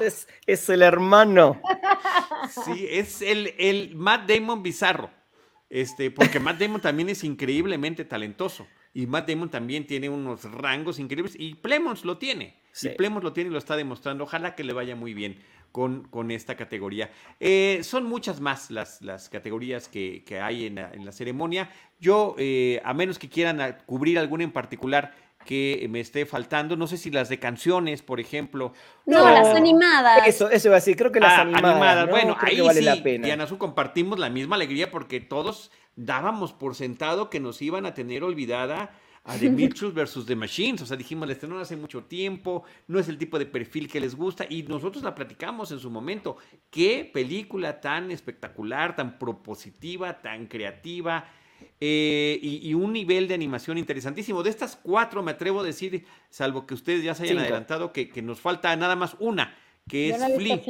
es, 0.00 0.28
es, 0.46 0.68
el 0.68 0.82
hermano. 0.82 1.60
Sí, 2.64 2.86
es 2.88 3.22
el, 3.22 3.54
el 3.58 3.94
Matt 3.94 4.28
Damon 4.28 4.62
bizarro, 4.62 5.10
este, 5.70 6.10
porque 6.10 6.40
Matt 6.40 6.58
Damon 6.58 6.80
también 6.80 7.08
es 7.08 7.24
increíblemente 7.24 8.04
talentoso. 8.04 8.66
Y 8.94 9.06
Matt 9.06 9.28
Damon 9.30 9.48
también 9.48 9.86
tiene 9.86 10.10
unos 10.10 10.44
rangos 10.44 10.98
increíbles. 10.98 11.34
Y 11.38 11.54
Plemons 11.54 12.04
lo 12.04 12.18
tiene. 12.18 12.60
Y 12.82 12.90
Plemons 12.90 13.24
lo 13.24 13.32
tiene 13.32 13.48
y 13.48 13.52
lo 13.52 13.58
está 13.58 13.74
demostrando. 13.74 14.24
Ojalá 14.24 14.54
que 14.54 14.64
le 14.64 14.74
vaya 14.74 14.94
muy 14.96 15.14
bien 15.14 15.38
con, 15.72 16.04
con 16.08 16.30
esta 16.30 16.56
categoría. 16.56 17.10
Eh, 17.40 17.80
son 17.82 18.04
muchas 18.04 18.40
más 18.40 18.70
las, 18.70 19.02
las 19.02 19.28
categorías 19.28 19.88
que, 19.88 20.22
hay 20.42 20.66
en 20.66 20.76
la, 20.76 21.12
ceremonia. 21.12 21.70
Yo, 21.98 22.36
eh, 22.38 22.80
a 22.84 22.94
menos 22.94 23.18
que 23.18 23.28
quieran 23.28 23.78
cubrir 23.86 24.18
alguna 24.18 24.44
en 24.44 24.52
particular 24.52 25.14
que 25.44 25.86
me 25.90 26.00
esté 26.00 26.24
faltando, 26.26 26.76
no 26.76 26.86
sé 26.86 26.96
si 26.96 27.10
las 27.10 27.28
de 27.28 27.38
canciones, 27.38 28.02
por 28.02 28.20
ejemplo. 28.20 28.72
No, 29.06 29.28
las 29.28 29.48
animadas. 29.48 30.26
Eso, 30.26 30.50
eso 30.50 30.68
iba 30.68 30.76
a 30.76 30.80
decir, 30.80 30.96
creo 30.96 31.10
que 31.10 31.20
las 31.20 31.38
ah, 31.38 31.40
animadas. 31.42 32.08
Bueno, 32.08 32.36
ahí 32.40 32.60
vale 32.60 32.78
sí, 32.78 32.84
la 32.84 33.02
pena. 33.02 33.26
Diana 33.26 33.46
Su, 33.46 33.58
compartimos 33.58 34.18
la 34.18 34.30
misma 34.30 34.56
alegría 34.56 34.90
porque 34.90 35.20
todos 35.20 35.72
dábamos 35.96 36.52
por 36.52 36.74
sentado 36.74 37.28
que 37.28 37.40
nos 37.40 37.60
iban 37.60 37.86
a 37.86 37.94
tener 37.94 38.22
olvidada 38.22 38.90
a 39.24 39.36
The 39.38 39.50
Mitchells 39.50 39.94
versus 39.94 40.26
The 40.26 40.36
Machines. 40.36 40.82
O 40.82 40.86
sea, 40.86 40.96
dijimos, 40.96 41.26
la 41.26 41.34
estrenó 41.34 41.58
hace 41.58 41.76
mucho 41.76 42.04
tiempo, 42.04 42.64
no 42.88 42.98
es 42.98 43.08
el 43.08 43.18
tipo 43.18 43.38
de 43.38 43.46
perfil 43.46 43.88
que 43.88 44.00
les 44.00 44.14
gusta 44.14 44.46
y 44.48 44.62
nosotros 44.64 45.04
la 45.04 45.14
platicamos 45.14 45.70
en 45.72 45.78
su 45.78 45.90
momento. 45.90 46.36
Qué 46.70 47.08
película 47.12 47.80
tan 47.80 48.10
espectacular, 48.10 48.96
tan 48.96 49.18
propositiva, 49.18 50.20
tan 50.20 50.46
creativa. 50.46 51.26
Eh, 51.80 52.38
y, 52.42 52.74
un 52.74 52.92
nivel 52.92 53.28
de 53.28 53.34
animación 53.34 53.78
interesantísimo. 53.78 54.42
De 54.42 54.50
estas 54.50 54.76
cuatro, 54.76 55.22
me 55.22 55.32
atrevo 55.32 55.60
a 55.60 55.64
decir, 55.64 56.04
salvo 56.28 56.66
que 56.66 56.74
ustedes 56.74 57.04
ya 57.04 57.14
se 57.14 57.24
hayan 57.24 57.38
adelantado, 57.38 57.92
que, 57.92 58.10
nos 58.22 58.40
falta 58.40 58.74
nada 58.76 58.96
más 58.96 59.16
una, 59.18 59.56
que 59.88 60.10
es 60.10 60.16
Flea. 60.36 60.60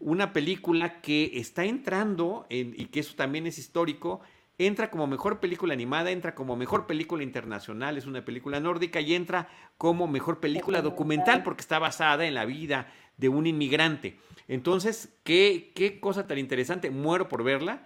Una 0.00 0.32
película 0.32 1.00
que 1.00 1.30
está 1.34 1.64
entrando, 1.64 2.46
y 2.50 2.86
que 2.86 3.00
eso 3.00 3.14
también 3.14 3.46
es 3.46 3.58
histórico, 3.58 4.20
entra 4.58 4.90
como 4.90 5.06
mejor 5.06 5.40
película 5.40 5.74
animada, 5.74 6.10
entra 6.10 6.34
como 6.34 6.56
mejor 6.56 6.86
película 6.86 7.22
internacional, 7.22 7.96
es 7.96 8.06
una 8.06 8.24
película 8.24 8.60
nórdica 8.60 9.00
y 9.00 9.14
entra 9.14 9.48
como 9.78 10.06
mejor 10.06 10.40
película 10.40 10.82
documental 10.82 11.42
porque 11.42 11.62
está 11.62 11.78
basada 11.78 12.26
en 12.26 12.34
la 12.34 12.44
vida 12.44 12.92
de 13.16 13.28
un 13.28 13.46
inmigrante. 13.46 14.18
Entonces, 14.48 15.16
qué, 15.24 15.72
qué 15.74 16.00
cosa 16.00 16.26
tan 16.26 16.38
interesante, 16.38 16.90
muero 16.90 17.28
por 17.28 17.44
verla. 17.44 17.84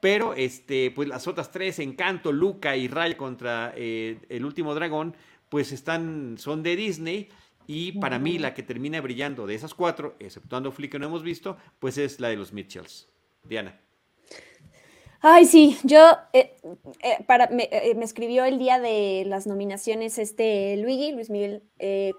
Pero 0.00 0.34
este, 0.34 0.92
pues 0.92 1.08
las 1.08 1.26
otras 1.26 1.50
tres, 1.50 1.80
Encanto, 1.80 2.30
Luca 2.30 2.76
y 2.76 2.86
Ray 2.86 3.16
contra 3.16 3.72
eh, 3.76 4.20
el 4.28 4.44
último 4.44 4.74
dragón, 4.74 5.16
pues 5.48 5.72
están, 5.72 6.36
son 6.38 6.62
de 6.62 6.76
Disney. 6.76 7.28
Y 7.66 7.92
para 7.92 8.18
mí 8.18 8.38
la 8.38 8.54
que 8.54 8.62
termina 8.62 9.00
brillando 9.00 9.46
de 9.46 9.54
esas 9.54 9.74
cuatro, 9.74 10.16
exceptuando 10.20 10.72
Flick 10.72 10.92
que 10.92 10.98
no 10.98 11.06
hemos 11.06 11.22
visto, 11.22 11.58
pues 11.78 11.98
es 11.98 12.20
la 12.20 12.28
de 12.28 12.36
los 12.36 12.52
Mitchells. 12.52 13.08
Diana. 13.42 13.78
Ay, 15.20 15.46
sí, 15.46 15.76
yo, 15.82 16.16
eh, 16.32 16.54
eh, 17.02 17.24
para, 17.26 17.48
eh, 17.50 17.94
me, 17.96 18.04
escribió 18.04 18.44
el 18.44 18.56
día 18.58 18.78
de 18.78 19.24
las 19.26 19.48
nominaciones 19.48 20.16
este 20.16 20.76
Luigi, 20.76 21.10
Luis 21.10 21.28
Miguel 21.28 21.64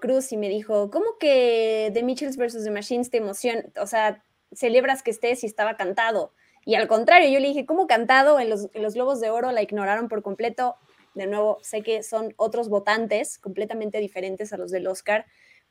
Cruz, 0.02 0.32
y 0.32 0.36
me 0.36 0.50
dijo, 0.50 0.90
¿cómo 0.90 1.16
que 1.18 1.90
The 1.94 2.02
Mitchells 2.02 2.36
vs. 2.36 2.62
The 2.62 2.70
Machines 2.70 3.10
te 3.10 3.16
emociona? 3.16 3.62
O 3.80 3.86
sea, 3.86 4.22
celebras 4.52 5.02
que 5.02 5.12
estés 5.12 5.42
y 5.44 5.46
estaba 5.46 5.76
cantado. 5.78 6.34
Y 6.66 6.74
al 6.74 6.88
contrario, 6.88 7.30
yo 7.30 7.40
le 7.40 7.48
dije, 7.48 7.64
¿cómo 7.64 7.86
cantado? 7.86 8.38
En 8.38 8.50
los, 8.50 8.68
en 8.74 8.82
los 8.82 8.92
Globos 8.92 9.18
de 9.20 9.30
Oro 9.30 9.50
la 9.50 9.62
ignoraron 9.62 10.08
por 10.08 10.22
completo. 10.22 10.76
De 11.14 11.26
nuevo, 11.26 11.58
sé 11.62 11.82
que 11.82 12.02
son 12.02 12.34
otros 12.36 12.68
votantes 12.68 13.38
completamente 13.38 13.98
diferentes 13.98 14.52
a 14.52 14.58
los 14.58 14.70
del 14.70 14.86
Oscar, 14.86 15.24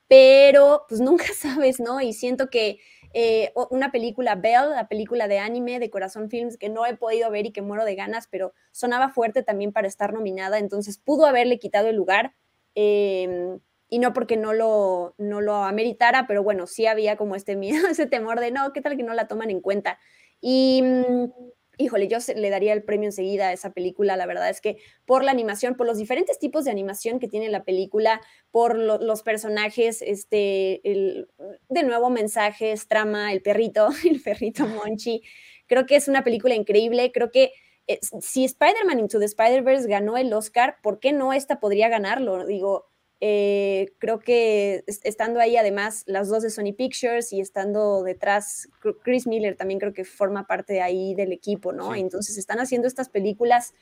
pero 0.08 0.86
pues 0.90 1.00
nunca 1.00 1.26
sabes, 1.36 1.80
¿no? 1.80 2.02
Y 2.02 2.14
siento 2.14 2.50
que 2.50 2.80
eh, 3.14 3.52
una 3.72 3.92
película 3.92 4.36
Belle, 4.36 4.76
la 4.76 4.88
película 4.88 5.28
de 5.28 5.40
anime 5.40 5.80
de 5.80 5.90
Corazón 5.90 6.30
Films, 6.30 6.58
que 6.58 6.70
no 6.70 6.86
he 6.86 6.96
podido 6.96 7.32
ver 7.32 7.46
y 7.46 7.52
que 7.52 7.62
muero 7.62 7.86
de 7.86 7.96
ganas, 7.96 8.28
pero 8.30 8.54
sonaba 8.72 9.10
fuerte 9.10 9.44
también 9.44 9.72
para 9.72 9.88
estar 9.88 10.14
nominada, 10.14 10.60
entonces 10.60 10.98
pudo 10.98 11.26
haberle 11.26 11.60
quitado 11.60 11.88
el 11.88 11.96
lugar. 11.96 12.34
Em, 12.76 13.60
y 13.90 14.00
no 14.00 14.14
porque 14.14 14.38
no 14.38 14.54
lo, 14.54 15.16
no 15.18 15.42
lo 15.42 15.56
ameritara, 15.64 16.28
pero 16.28 16.44
bueno, 16.44 16.68
sí 16.68 16.86
había 16.86 17.18
como 17.18 17.36
este 17.36 17.56
miedo, 17.56 17.88
ese 17.90 18.06
temor 18.06 18.40
de 18.40 18.52
no, 18.52 18.72
¿qué 18.74 18.82
tal 18.82 18.96
que 18.96 19.04
no 19.04 19.14
la 19.14 19.28
toman 19.28 19.50
en 19.50 19.62
cuenta? 19.62 20.00
Y 20.42 20.82
mm, 20.84 21.26
híjole, 21.80 22.10
yo 22.10 22.18
le 22.36 22.50
daría 22.50 22.74
el 22.74 22.84
premio 22.84 23.08
enseguida 23.08 23.48
a 23.48 23.54
esa 23.54 23.72
película. 23.72 24.18
La 24.18 24.26
verdad 24.26 24.50
es 24.50 24.60
que 24.60 24.78
por 25.06 25.24
la 25.24 25.32
animación, 25.32 25.76
por 25.76 25.88
los 25.88 25.98
diferentes 25.98 26.38
tipos 26.38 26.66
de 26.66 26.72
animación 26.72 27.20
que 27.20 27.30
tiene 27.30 27.48
la 27.50 27.64
película, 27.64 28.22
por 28.52 28.78
los 28.78 29.24
personajes, 29.24 30.02
este, 30.02 30.82
el, 30.84 31.30
de 31.70 31.84
nuevo 31.84 32.10
mensajes, 32.10 32.88
trama, 32.88 33.32
el 33.32 33.42
perrito, 33.42 33.90
el 34.06 34.22
perrito 34.22 34.68
Monchi. 34.68 35.22
Creo 35.68 35.86
que 35.86 35.96
es 35.96 36.10
una 36.10 36.24
película 36.26 36.54
increíble. 36.54 37.14
Creo 37.14 37.32
que 37.32 37.54
eh, 37.88 38.00
si 38.20 38.44
Spider-Man 38.44 39.00
Into 39.00 39.18
the 39.18 39.26
Spider-Verse 39.26 39.88
ganó 39.88 40.18
el 40.18 40.34
Oscar, 40.34 40.78
¿por 40.84 41.00
qué 41.00 41.14
no 41.14 41.32
esta 41.32 41.62
podría 41.62 41.88
ganarlo? 41.88 42.46
Digo, 42.46 42.89
eh, 43.22 43.94
creo 43.98 44.20
que 44.20 44.86
estando 44.88 45.42
ahí 45.42 45.58
además 45.58 46.04
las 46.06 46.30
dos 46.30 46.42
de 46.42 46.50
Sony 46.50 46.74
Pictures 46.78 47.34
y 47.34 47.42
estando 47.42 48.02
detrás 48.04 48.70
Chris 49.04 49.28
Miller 49.28 49.58
también 49.58 49.80
creo 49.80 49.92
que 49.92 50.06
forma 50.06 50.48
parte 50.48 50.74
de 50.74 50.82
ahí 50.82 51.16
del 51.16 51.34
equipo, 51.34 51.74
¿no? 51.74 51.96
Entonces 51.96 52.38
están 52.38 52.60
haciendo 52.60 52.88
estas 52.88 53.10
películas 53.10 53.74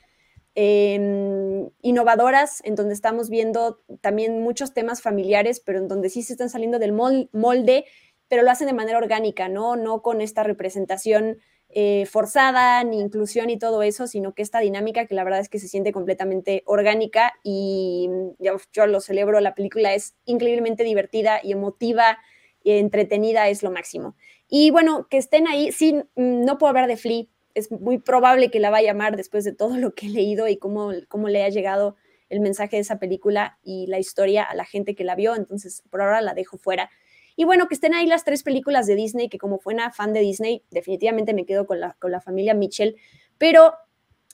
em, 0.56 1.70
innovadoras 1.82 2.60
en 2.64 2.74
donde 2.74 2.94
estamos 2.94 3.30
viendo 3.30 3.80
también 4.00 4.42
muchos 4.42 4.74
temas 4.74 5.02
familiares, 5.02 5.60
pero 5.60 5.78
en 5.78 5.86
donde 5.86 6.10
sí 6.10 6.24
se 6.24 6.32
están 6.32 6.50
saliendo 6.50 6.80
del 6.80 6.92
molde, 6.92 7.84
pero 8.26 8.42
lo 8.42 8.50
hacen 8.50 8.66
de 8.66 8.72
manera 8.72 8.98
orgánica, 8.98 9.48
¿no? 9.48 9.76
No 9.76 10.02
con 10.02 10.20
esta 10.20 10.42
representación 10.42 11.38
eh, 11.80 12.06
forzada, 12.06 12.82
ni 12.82 12.98
inclusión 12.98 13.50
y 13.50 13.56
todo 13.56 13.84
eso, 13.84 14.08
sino 14.08 14.34
que 14.34 14.42
esta 14.42 14.58
dinámica 14.58 15.06
que 15.06 15.14
la 15.14 15.22
verdad 15.22 15.38
es 15.38 15.48
que 15.48 15.60
se 15.60 15.68
siente 15.68 15.92
completamente 15.92 16.64
orgánica 16.66 17.34
y 17.44 18.08
mm, 18.10 18.42
yo, 18.72 18.86
lo 18.88 19.00
celebro, 19.00 19.38
la 19.38 19.54
película 19.54 19.94
es 19.94 20.16
increíblemente 20.24 20.82
divertida 20.82 21.38
y 21.40 21.52
emotiva, 21.52 22.18
y 22.64 22.72
entretenida, 22.72 23.48
es 23.48 23.62
lo 23.62 23.70
máximo. 23.70 24.16
Y 24.48 24.72
bueno, 24.72 25.06
que 25.08 25.18
estén 25.18 25.46
ahí, 25.46 25.70
sí, 25.70 25.92
mm, 26.16 26.44
no 26.44 26.58
puedo 26.58 26.70
hablar 26.70 26.88
de 26.88 26.96
Flea, 26.96 27.26
es 27.54 27.70
muy 27.70 27.98
probable 27.98 28.50
que 28.50 28.58
la 28.58 28.70
vaya 28.70 28.90
a 28.90 28.92
llamar 28.94 29.16
después 29.16 29.44
de 29.44 29.52
todo 29.52 29.76
lo 29.76 29.94
que 29.94 30.06
he 30.06 30.10
leído 30.10 30.48
y 30.48 30.56
cómo, 30.56 30.90
cómo 31.06 31.28
le 31.28 31.44
ha 31.44 31.48
llegado 31.48 31.94
el 32.28 32.40
mensaje 32.40 32.74
de 32.74 32.82
esa 32.82 32.98
película 32.98 33.60
y 33.62 33.86
la 33.86 34.00
historia 34.00 34.42
a 34.42 34.56
la 34.56 34.64
gente 34.64 34.96
que 34.96 35.04
la 35.04 35.14
vio, 35.14 35.36
entonces 35.36 35.84
por 35.90 36.02
ahora 36.02 36.22
la 36.22 36.34
dejo 36.34 36.58
fuera. 36.58 36.90
Y 37.38 37.44
bueno, 37.44 37.68
que 37.68 37.74
estén 37.74 37.94
ahí 37.94 38.04
las 38.08 38.24
tres 38.24 38.42
películas 38.42 38.88
de 38.88 38.96
Disney, 38.96 39.28
que 39.28 39.38
como 39.38 39.60
una 39.64 39.92
fan 39.92 40.12
de 40.12 40.18
Disney, 40.18 40.64
definitivamente 40.72 41.34
me 41.34 41.46
quedo 41.46 41.68
con 41.68 41.78
la, 41.78 41.92
con 42.00 42.10
la 42.10 42.20
familia 42.20 42.52
Mitchell. 42.52 42.96
Pero 43.38 43.74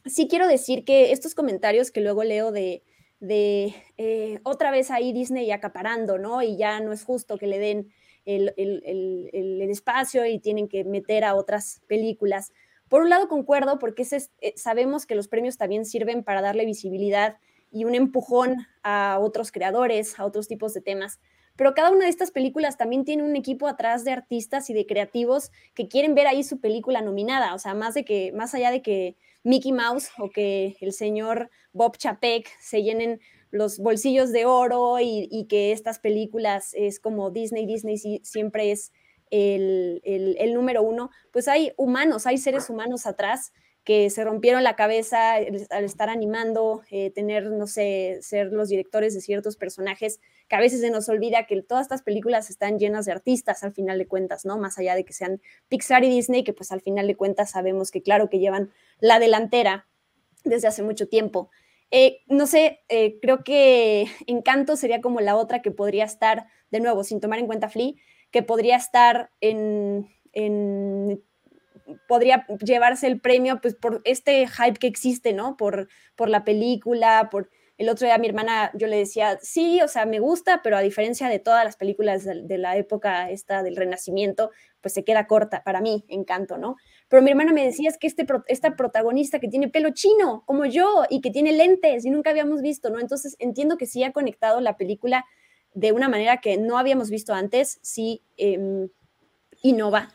sí 0.06 0.26
quiero 0.26 0.48
decir 0.48 0.86
que 0.86 1.12
estos 1.12 1.34
comentarios 1.34 1.90
que 1.90 2.00
luego 2.00 2.24
leo 2.24 2.50
de, 2.50 2.82
de 3.20 3.74
eh, 3.98 4.40
otra 4.42 4.70
vez 4.70 4.90
ahí 4.90 5.12
Disney 5.12 5.50
acaparando, 5.50 6.16
¿no? 6.16 6.40
Y 6.40 6.56
ya 6.56 6.80
no 6.80 6.94
es 6.94 7.04
justo 7.04 7.36
que 7.36 7.46
le 7.46 7.58
den 7.58 7.92
el, 8.24 8.54
el, 8.56 8.82
el, 8.86 9.60
el 9.60 9.70
espacio 9.70 10.24
y 10.24 10.38
tienen 10.38 10.66
que 10.66 10.82
meter 10.84 11.24
a 11.24 11.34
otras 11.34 11.82
películas. 11.86 12.54
Por 12.88 13.02
un 13.02 13.10
lado 13.10 13.28
concuerdo 13.28 13.78
porque 13.78 14.06
eh, 14.40 14.54
sabemos 14.56 15.04
que 15.04 15.14
los 15.14 15.28
premios 15.28 15.58
también 15.58 15.84
sirven 15.84 16.24
para 16.24 16.40
darle 16.40 16.64
visibilidad 16.64 17.36
y 17.70 17.84
un 17.84 17.94
empujón 17.94 18.66
a 18.82 19.18
otros 19.20 19.52
creadores, 19.52 20.18
a 20.18 20.24
otros 20.24 20.48
tipos 20.48 20.72
de 20.72 20.80
temas 20.80 21.20
pero 21.56 21.74
cada 21.74 21.90
una 21.90 22.04
de 22.04 22.10
estas 22.10 22.30
películas 22.30 22.76
también 22.76 23.04
tiene 23.04 23.22
un 23.22 23.36
equipo 23.36 23.66
atrás 23.66 24.04
de 24.04 24.12
artistas 24.12 24.70
y 24.70 24.74
de 24.74 24.86
creativos 24.86 25.50
que 25.74 25.88
quieren 25.88 26.14
ver 26.14 26.26
ahí 26.26 26.42
su 26.42 26.60
película 26.60 27.00
nominada, 27.02 27.54
o 27.54 27.58
sea, 27.58 27.74
más 27.74 27.94
de 27.94 28.04
que, 28.04 28.32
más 28.32 28.54
allá 28.54 28.70
de 28.70 28.82
que 28.82 29.16
Mickey 29.44 29.72
Mouse 29.72 30.08
o 30.18 30.30
que 30.30 30.76
el 30.80 30.92
señor 30.92 31.50
Bob 31.72 31.96
Chapek 31.96 32.48
se 32.60 32.82
llenen 32.82 33.20
los 33.50 33.78
bolsillos 33.78 34.32
de 34.32 34.46
oro 34.46 34.98
y, 35.00 35.46
que 35.48 35.70
estas 35.70 36.00
películas 36.00 36.72
es 36.74 36.98
como 36.98 37.30
Disney, 37.30 37.66
Disney 37.66 37.98
siempre 38.24 38.72
es 38.72 38.92
el, 39.30 40.00
el 40.04 40.54
número 40.54 40.82
uno, 40.82 41.10
pues 41.32 41.46
hay 41.46 41.72
humanos, 41.76 42.26
hay 42.26 42.38
seres 42.38 42.68
humanos 42.68 43.06
atrás 43.06 43.52
que 43.84 44.08
se 44.08 44.24
rompieron 44.24 44.64
la 44.64 44.76
cabeza 44.76 45.34
al 45.34 45.84
estar 45.84 46.08
animando, 46.08 46.82
eh, 46.90 47.10
tener, 47.10 47.50
no 47.50 47.66
sé, 47.66 48.18
ser 48.22 48.46
los 48.46 48.70
directores 48.70 49.12
de 49.12 49.20
ciertos 49.20 49.56
personajes, 49.56 50.20
que 50.48 50.56
a 50.56 50.60
veces 50.60 50.80
se 50.80 50.90
nos 50.90 51.08
olvida 51.10 51.46
que 51.46 51.60
todas 51.60 51.82
estas 51.82 52.02
películas 52.02 52.48
están 52.48 52.78
llenas 52.78 53.04
de 53.04 53.12
artistas 53.12 53.62
al 53.62 53.72
final 53.72 53.98
de 53.98 54.06
cuentas, 54.06 54.46
¿no? 54.46 54.56
Más 54.56 54.78
allá 54.78 54.94
de 54.94 55.04
que 55.04 55.12
sean 55.12 55.42
Pixar 55.68 56.02
y 56.02 56.08
Disney, 56.08 56.44
que 56.44 56.54
pues 56.54 56.72
al 56.72 56.80
final 56.80 57.06
de 57.06 57.14
cuentas 57.14 57.50
sabemos 57.50 57.90
que 57.90 58.02
claro 58.02 58.30
que 58.30 58.38
llevan 58.38 58.70
la 59.00 59.18
delantera 59.18 59.86
desde 60.44 60.68
hace 60.68 60.82
mucho 60.82 61.06
tiempo. 61.06 61.50
Eh, 61.90 62.22
no 62.26 62.46
sé, 62.46 62.80
eh, 62.88 63.18
creo 63.20 63.44
que 63.44 64.06
Encanto 64.26 64.76
sería 64.76 65.02
como 65.02 65.20
la 65.20 65.36
otra 65.36 65.60
que 65.60 65.70
podría 65.70 66.04
estar, 66.04 66.46
de 66.70 66.80
nuevo, 66.80 67.04
sin 67.04 67.20
tomar 67.20 67.38
en 67.38 67.46
cuenta 67.46 67.68
Flea, 67.68 67.92
que 68.30 68.42
podría 68.42 68.76
estar 68.76 69.30
en, 69.40 70.08
en 70.32 71.22
podría 72.08 72.46
llevarse 72.64 73.06
el 73.06 73.20
premio 73.20 73.60
pues 73.60 73.74
por 73.74 74.00
este 74.04 74.46
hype 74.46 74.78
que 74.78 74.86
existe, 74.86 75.32
¿no? 75.32 75.56
Por, 75.56 75.88
por 76.16 76.28
la 76.28 76.44
película, 76.44 77.28
por 77.30 77.50
el 77.76 77.88
otro 77.88 78.06
día 78.06 78.14
a 78.14 78.18
mi 78.18 78.28
hermana 78.28 78.70
yo 78.74 78.86
le 78.86 78.96
decía, 78.96 79.38
sí, 79.42 79.80
o 79.82 79.88
sea, 79.88 80.06
me 80.06 80.20
gusta, 80.20 80.60
pero 80.62 80.76
a 80.76 80.80
diferencia 80.80 81.28
de 81.28 81.40
todas 81.40 81.64
las 81.64 81.76
películas 81.76 82.24
de, 82.24 82.58
la 82.58 82.76
época 82.76 83.30
esta 83.30 83.64
del 83.64 83.74
Renacimiento, 83.74 84.50
pues 84.80 84.94
se 84.94 85.04
queda 85.04 85.26
corta 85.26 85.64
para 85.64 85.80
mí, 85.80 86.04
encanto, 86.08 86.56
¿no? 86.56 86.76
Pero 87.08 87.22
mi 87.22 87.30
hermana 87.30 87.52
me 87.52 87.64
decía, 87.64 87.90
es 87.90 87.98
que 87.98 88.06
este, 88.06 88.26
esta 88.46 88.76
protagonista 88.76 89.40
que 89.40 89.48
tiene 89.48 89.68
pelo 89.68 89.90
chino, 89.90 90.44
como 90.46 90.66
yo, 90.66 91.04
y 91.10 91.20
que 91.20 91.30
tiene 91.30 91.52
lentes 91.52 92.04
y 92.04 92.10
nunca 92.10 92.30
habíamos 92.30 92.62
visto, 92.62 92.90
¿no? 92.90 93.00
Entonces 93.00 93.34
entiendo 93.40 93.76
que 93.76 93.86
sí 93.86 94.04
ha 94.04 94.12
conectado 94.12 94.60
la 94.60 94.76
película 94.76 95.24
de 95.72 95.90
una 95.90 96.08
manera 96.08 96.40
que 96.40 96.56
no 96.56 96.78
habíamos 96.78 97.10
visto 97.10 97.34
antes, 97.34 97.80
sí 97.82 98.22
eh, 98.36 98.88
innova. 99.62 100.10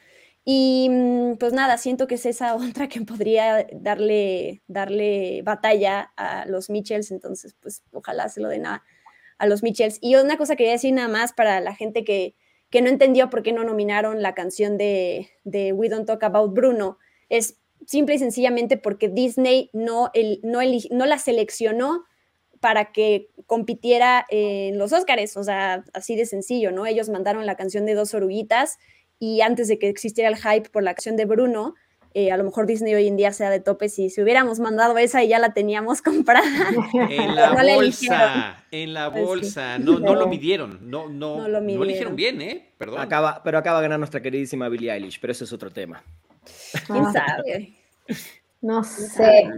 Y 0.52 0.90
mm, 0.90 1.36
pues 1.38 1.54
nada, 1.54 1.78
siento 1.78 2.08
que 2.08 2.16
es 2.16 2.26
esa 2.26 2.56
otra 2.56 2.90
que 2.90 3.02
podría 3.02 3.68
darle, 3.72 4.64
darle 4.68 5.44
batalla 5.44 6.12
a 6.18 6.48
los 6.48 6.72
Mitchells, 6.72 7.12
entonces 7.12 7.56
pues 7.60 7.84
ojalá 7.92 8.30
se 8.30 8.42
lo 8.42 8.50
den 8.50 8.66
a, 8.66 8.84
a 9.38 9.46
los 9.46 9.62
Mitchells. 9.62 10.00
Y 10.02 10.16
una 10.16 10.38
cosa 10.38 10.54
que 10.54 10.64
quería 10.64 10.72
decir 10.72 10.92
nada 10.92 11.08
más 11.08 11.34
para 11.34 11.62
la 11.62 11.76
gente 11.76 12.04
que, 12.04 12.36
que 12.72 12.82
no 12.82 12.90
entendió 12.90 13.30
por 13.30 13.44
qué 13.44 13.54
no 13.54 13.64
nominaron 13.64 14.24
la 14.24 14.34
canción 14.34 14.76
de, 14.80 15.30
de 15.44 15.72
We 15.72 15.88
Don't 15.88 16.08
Talk 16.08 16.24
About 16.24 16.52
Bruno, 16.52 16.98
es 17.30 17.60
simple 17.86 18.16
y 18.16 18.18
sencillamente 18.18 18.76
porque 18.76 19.08
Disney 19.08 19.70
no, 19.72 20.10
el, 20.16 20.40
no, 20.42 20.62
no 20.90 21.06
la 21.06 21.20
seleccionó 21.20 22.06
para 22.60 22.92
que 22.92 23.30
compitiera 23.46 24.26
en 24.30 24.80
los 24.80 24.94
Oscars, 24.94 25.38
o 25.38 25.44
sea, 25.44 25.86
así 25.94 26.16
de 26.16 26.26
sencillo, 26.26 26.72
¿no? 26.72 26.88
Ellos 26.88 27.08
mandaron 27.08 27.46
la 27.46 27.56
canción 27.56 27.86
de 27.86 27.94
Dos 27.94 28.16
Oruguitas 28.16 28.80
y 29.20 29.42
antes 29.42 29.68
de 29.68 29.78
que 29.78 29.90
existiera 29.90 30.30
el 30.30 30.38
hype 30.38 30.70
por 30.70 30.84
la 30.84 30.92
acción 30.92 31.18
de 31.18 31.26
Bruno, 31.26 31.76
eh, 32.16 32.32
a 32.32 32.38
lo 32.38 32.44
mejor 32.44 32.66
Disney 32.66 32.96
hoy 32.96 33.08
en 33.08 33.18
día 33.18 33.32
sea 33.32 33.52
de 33.52 33.60
tope 33.60 33.88
si, 33.88 34.10
si 34.10 34.22
hubiéramos 34.22 34.60
mandado 34.60 34.98
esa 34.98 35.24
y 35.24 35.28
ya 35.28 35.38
la 35.38 35.54
teníamos 35.54 36.02
comprada. 36.04 36.42
En 37.10 37.36
la 37.36 37.54
bolsa, 37.76 38.64
en 38.72 38.94
la 38.94 39.12
pues 39.12 39.24
bolsa, 39.24 39.78
no, 39.78 40.00
no 40.00 40.16
lo 40.16 40.28
midieron, 40.28 40.80
no, 40.90 41.08
no, 41.08 41.38
no 41.38 41.48
lo, 41.48 41.62
midieron. 41.62 41.84
eligieron 41.84 42.16
bien, 42.16 42.42
¿eh? 42.42 42.74
Perdón. 42.78 43.02
Acaba, 43.02 43.44
pero 43.44 43.58
acaba 43.58 43.80
de 43.80 43.84
ganar 43.84 44.00
nuestra 44.00 44.22
queridísima 44.22 44.70
Billie 44.70 44.92
Eilish, 44.92 45.20
pero 45.20 45.32
eso 45.32 45.44
es 45.44 45.54
otro 45.54 45.70
tema. 45.70 46.04
¿Quién 46.88 47.06
sabe? 47.14 47.74
No 48.62 48.84
sé. 48.84 49.50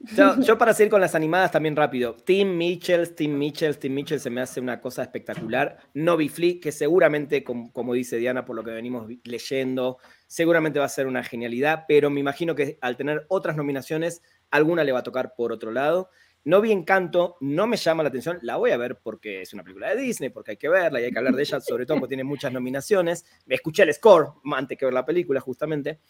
Yo, 0.40 0.58
para 0.58 0.74
seguir 0.74 0.90
con 0.90 1.00
las 1.00 1.14
animadas 1.14 1.52
también 1.52 1.76
rápido. 1.76 2.16
Team 2.16 2.56
Mitchell, 2.56 3.14
Team 3.14 3.32
Mitchell, 3.32 3.78
Team 3.78 3.94
Mitchell 3.94 4.18
se 4.18 4.30
me 4.30 4.40
hace 4.40 4.60
una 4.60 4.80
cosa 4.80 5.02
espectacular. 5.02 5.78
Novi 5.94 6.28
Flea, 6.28 6.54
que 6.60 6.72
seguramente, 6.72 7.44
como, 7.44 7.94
dice 7.94 8.16
Diana, 8.16 8.44
por 8.44 8.56
lo 8.56 8.64
que 8.64 8.72
venimos 8.72 9.08
leyendo, 9.22 9.98
seguramente 10.26 10.80
va 10.80 10.86
a 10.86 10.88
ser 10.88 11.06
una 11.06 11.22
genialidad, 11.22 11.84
pero 11.86 12.10
me 12.10 12.18
imagino 12.18 12.56
que 12.56 12.78
al 12.80 12.96
tener 12.96 13.26
otras 13.28 13.56
nominaciones, 13.56 14.22
alguna 14.50 14.82
le 14.82 14.90
va 14.90 15.00
a 15.00 15.04
tocar 15.04 15.34
por 15.36 15.52
otro 15.52 15.70
lado. 15.70 16.10
No 16.44 16.60
vi 16.60 16.72
Encanto, 16.72 17.36
no 17.40 17.68
me 17.68 17.76
llama 17.76 18.02
la 18.02 18.08
atención, 18.08 18.40
la 18.42 18.56
voy 18.56 18.72
a 18.72 18.76
ver 18.76 18.98
porque 19.00 19.42
es 19.42 19.54
una 19.54 19.62
película 19.62 19.90
de 19.90 20.02
Disney, 20.02 20.30
porque 20.30 20.50
hay 20.52 20.56
que 20.56 20.68
verla 20.68 21.00
y 21.00 21.04
hay 21.04 21.12
que 21.12 21.18
hablar 21.18 21.36
de 21.36 21.42
ella, 21.42 21.60
sobre 21.60 21.86
todo 21.86 22.00
porque 22.00 22.16
tiene 22.16 22.24
muchas 22.24 22.52
nominaciones. 22.52 23.24
Me 23.46 23.54
escuché 23.54 23.84
el 23.84 23.94
score 23.94 24.32
antes 24.52 24.76
que 24.76 24.84
ver 24.84 24.92
la 24.92 25.06
película, 25.06 25.38
justamente 25.38 26.00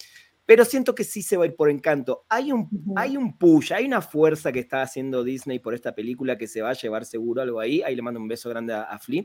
pero 0.44 0.64
siento 0.64 0.94
que 0.94 1.04
sí 1.04 1.22
se 1.22 1.36
va 1.36 1.44
a 1.44 1.46
ir 1.46 1.54
por 1.54 1.70
encanto. 1.70 2.24
Hay 2.28 2.50
un, 2.52 2.68
hay 2.96 3.16
un 3.16 3.38
push, 3.38 3.72
hay 3.72 3.86
una 3.86 4.00
fuerza 4.02 4.50
que 4.50 4.58
está 4.58 4.82
haciendo 4.82 5.22
Disney 5.22 5.60
por 5.60 5.74
esta 5.74 5.94
película 5.94 6.36
que 6.36 6.48
se 6.48 6.62
va 6.62 6.70
a 6.70 6.74
llevar 6.74 7.04
seguro 7.04 7.42
algo 7.42 7.60
ahí. 7.60 7.82
Ahí 7.82 7.94
le 7.94 8.02
mando 8.02 8.18
un 8.18 8.28
beso 8.28 8.50
grande 8.50 8.74
a, 8.74 8.98
Flea, 8.98 9.24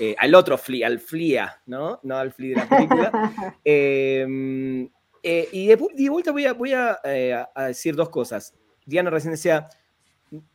eh, 0.00 0.16
al 0.18 0.34
otro 0.34 0.58
Flea, 0.58 0.88
al 0.88 0.98
Flea, 0.98 1.62
¿no? 1.66 2.00
No 2.02 2.16
al 2.16 2.32
Flea 2.32 2.50
de 2.50 2.56
la 2.56 2.68
película. 2.68 3.12
Em, 3.64 4.88
eh, 5.22 5.48
y, 5.52 5.66
de, 5.66 5.76
vuelta 5.76 6.30
voy, 6.30 6.46
a, 6.46 6.52
voy 6.52 6.72
eh, 7.04 7.44
a, 7.54 7.66
decir 7.66 7.94
dos 7.94 8.08
cosas. 8.10 8.54
Diana 8.84 9.10
recién 9.10 9.32
decía, 9.32 9.68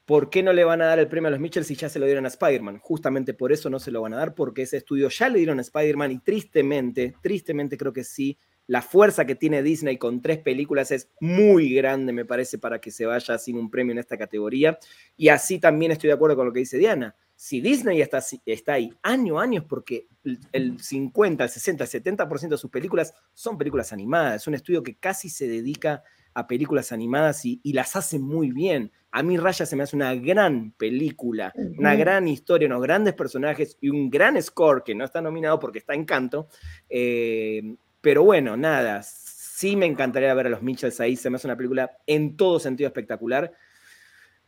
¿por 0.05 0.29
qué 0.29 0.43
no 0.43 0.53
le 0.53 0.63
van 0.63 0.81
a 0.81 0.85
dar 0.85 0.99
el 0.99 1.07
premio 1.07 1.27
a 1.27 1.31
los 1.31 1.39
Mitchell 1.39 1.65
si 1.65 1.75
ya 1.75 1.89
se 1.89 1.99
lo 1.99 2.05
dieron 2.05 2.25
a 2.25 2.29
Spider-Man? 2.29 2.79
Justamente 2.79 3.33
por 3.33 3.51
eso 3.51 3.69
no 3.69 3.79
se 3.79 3.91
lo 3.91 4.01
van 4.01 4.13
a 4.13 4.17
dar, 4.17 4.33
porque 4.33 4.63
ese 4.63 4.77
estudio 4.77 5.09
ya 5.09 5.29
le 5.29 5.39
dieron 5.39 5.59
a 5.59 5.61
Spider-Man 5.61 6.11
y 6.11 6.19
tristemente, 6.19 7.15
tristemente 7.21 7.77
creo 7.77 7.91
que 7.91 8.03
sí 8.03 8.37
la 8.67 8.81
fuerza 8.81 9.25
que 9.25 9.35
tiene 9.35 9.63
Disney 9.63 9.97
con 9.97 10.21
tres 10.21 10.37
películas 10.39 10.91
es 10.91 11.09
muy 11.19 11.73
grande, 11.73 12.13
me 12.13 12.25
parece, 12.25 12.57
para 12.57 12.79
que 12.79 12.91
se 12.91 13.05
vaya 13.05 13.37
sin 13.37 13.57
un 13.57 13.69
premio 13.69 13.91
en 13.91 13.99
esta 13.99 14.17
categoría. 14.17 14.79
Y 15.17 15.29
así 15.29 15.59
también 15.59 15.91
estoy 15.91 16.07
de 16.07 16.13
acuerdo 16.13 16.35
con 16.35 16.45
lo 16.45 16.53
que 16.53 16.59
dice 16.59 16.77
Diana. 16.77 17.15
Si 17.35 17.59
Disney 17.59 18.01
está, 18.01 18.23
está 18.45 18.73
ahí 18.73 18.93
año 19.01 19.39
a 19.39 19.43
año 19.43 19.61
es 19.61 19.65
porque 19.67 20.07
el 20.51 20.79
50, 20.79 21.43
el 21.43 21.49
60, 21.49 21.83
el 21.83 21.89
70% 21.89 22.49
de 22.49 22.57
sus 22.57 22.69
películas 22.69 23.15
son 23.33 23.57
películas 23.57 23.91
animadas. 23.91 24.43
Es 24.43 24.47
un 24.47 24.53
estudio 24.53 24.83
que 24.83 24.95
casi 24.95 25.27
se 25.27 25.47
dedica 25.47 26.03
a 26.33 26.47
películas 26.47 26.91
animadas 26.91 27.43
y, 27.45 27.59
las 27.73 27.95
hace 27.95 28.19
muy 28.19 28.51
bien. 28.51 28.91
A 29.11 29.23
mí 29.23 29.37
Raya 29.37 29.65
se 29.65 29.75
me 29.75 29.83
hace 29.83 29.95
una 29.95 30.15
gran 30.15 30.71
película, 30.71 31.51
una 31.77 31.95
gran 31.95 32.27
historia, 32.27 32.67
unos 32.67 32.83
grandes 32.83 33.13
personajes 33.13 33.77
y 33.81 33.89
un 33.89 34.09
gran 34.09 34.41
score 34.41 34.83
que 34.83 34.95
no 34.95 35.03
está 35.03 35.21
nominado 35.21 35.59
porque 35.59 35.79
está 35.79 35.93
en 35.93 36.05
canto. 36.05 36.47
Eh, 36.89 37.75
pero 38.01 38.23
bueno, 38.23 38.57
nada, 38.57 39.03
sí 39.03 39.75
me 39.75 39.85
encantaría 39.85 40.33
ver 40.33 40.47
a 40.47 40.49
los 40.49 40.63
Mitchells 40.63 40.99
ahí, 40.99 41.15
se 41.15 41.29
me 41.29 41.35
hace 41.35 41.47
una 41.47 41.55
película 41.55 41.97
en 42.07 42.35
todo 42.35 42.59
sentido 42.59 42.87
espectacular, 42.87 43.53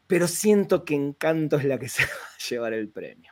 pero 0.08 0.28
siento 0.28 0.84
que 0.84 0.96
Encanto 0.96 1.58
es 1.58 1.66
la 1.66 1.78
que 1.78 1.88
se 1.90 2.04
va 2.04 2.10
a 2.10 2.50
llevar 2.50 2.74
el 2.74 2.90
premio. 2.90 3.30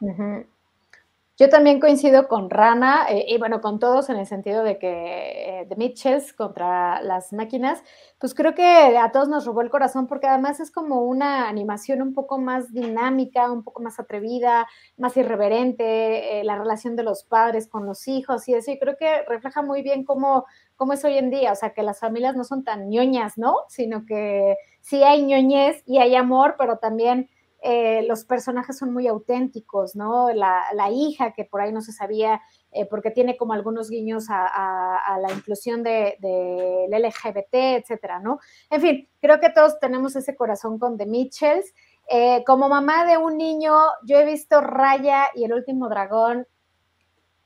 Yo 1.37 1.49
también 1.49 1.79
coincido 1.79 2.27
con 2.27 2.49
Rana 2.49 3.05
eh, 3.09 3.25
y 3.27 3.37
bueno, 3.37 3.61
con 3.61 3.79
todos 3.79 4.09
en 4.09 4.17
el 4.17 4.27
sentido 4.27 4.63
de 4.63 4.77
que 4.77 5.65
The 5.67 5.73
eh, 5.73 5.77
Mitchells 5.77 6.33
contra 6.33 7.01
las 7.01 7.31
máquinas, 7.33 7.81
pues 8.19 8.35
creo 8.35 8.53
que 8.53 8.63
a 8.97 9.11
todos 9.11 9.29
nos 9.29 9.45
robó 9.45 9.61
el 9.61 9.69
corazón 9.69 10.07
porque 10.07 10.27
además 10.27 10.59
es 10.59 10.71
como 10.71 11.03
una 11.03 11.47
animación 11.47 12.01
un 12.01 12.13
poco 12.13 12.37
más 12.37 12.71
dinámica, 12.73 13.49
un 13.51 13.63
poco 13.63 13.81
más 13.81 13.97
atrevida, 13.99 14.67
más 14.97 15.15
irreverente, 15.17 16.41
eh, 16.41 16.43
la 16.43 16.57
relación 16.57 16.95
de 16.95 17.03
los 17.03 17.23
padres 17.23 17.67
con 17.67 17.85
los 17.85 18.07
hijos 18.07 18.47
y 18.47 18.53
eso, 18.53 18.69
y 18.69 18.77
creo 18.77 18.97
que 18.97 19.23
refleja 19.23 19.61
muy 19.61 19.81
bien 19.81 20.03
cómo, 20.03 20.45
cómo 20.75 20.93
es 20.93 21.03
hoy 21.05 21.17
en 21.17 21.29
día, 21.31 21.53
o 21.53 21.55
sea, 21.55 21.73
que 21.73 21.81
las 21.81 21.99
familias 21.99 22.35
no 22.35 22.43
son 22.43 22.63
tan 22.63 22.89
ñoñas, 22.89 23.37
¿no? 23.37 23.55
Sino 23.69 24.05
que 24.05 24.57
sí 24.81 25.01
hay 25.03 25.23
ñoñez 25.23 25.81
y 25.87 25.99
hay 25.99 26.15
amor, 26.15 26.55
pero 26.59 26.77
también 26.77 27.29
eh, 27.63 28.03
los 28.07 28.25
personajes 28.25 28.77
son 28.77 28.91
muy 28.91 29.07
auténticos, 29.07 29.95
¿no? 29.95 30.29
La, 30.33 30.89
hija, 30.91 31.31
que 31.33 31.45
por 31.45 31.61
ahí 31.61 31.71
no 31.71 31.81
se 31.81 31.91
sabía, 31.91 32.41
eh, 32.71 32.87
porque 32.87 33.11
tiene 33.11 33.37
como 33.37 33.53
algunos 33.53 33.89
guiños 33.89 34.25
a, 34.29 35.17
la 35.21 35.31
inclusión 35.31 35.83
del 35.83 36.15
de, 36.19 36.87
LGBT, 36.89 37.53
etcétera, 37.53 38.19
¿no? 38.19 38.39
En 38.71 38.81
fin, 38.81 39.09
creo 39.21 39.39
que 39.39 39.51
todos 39.51 39.79
tenemos 39.79 40.15
ese 40.15 40.35
corazón 40.35 40.79
con 40.79 40.97
The 40.97 41.05
Mitchells. 41.05 41.71
Eh, 42.09 42.43
como 42.45 42.67
mamá 42.67 43.05
de 43.05 43.17
un 43.17 43.37
niño, 43.37 43.73
yo 44.05 44.17
he 44.17 44.25
visto 44.25 44.59
Raya 44.59 45.27
y 45.35 45.43
el 45.43 45.53
último 45.53 45.87
dragón 45.87 46.47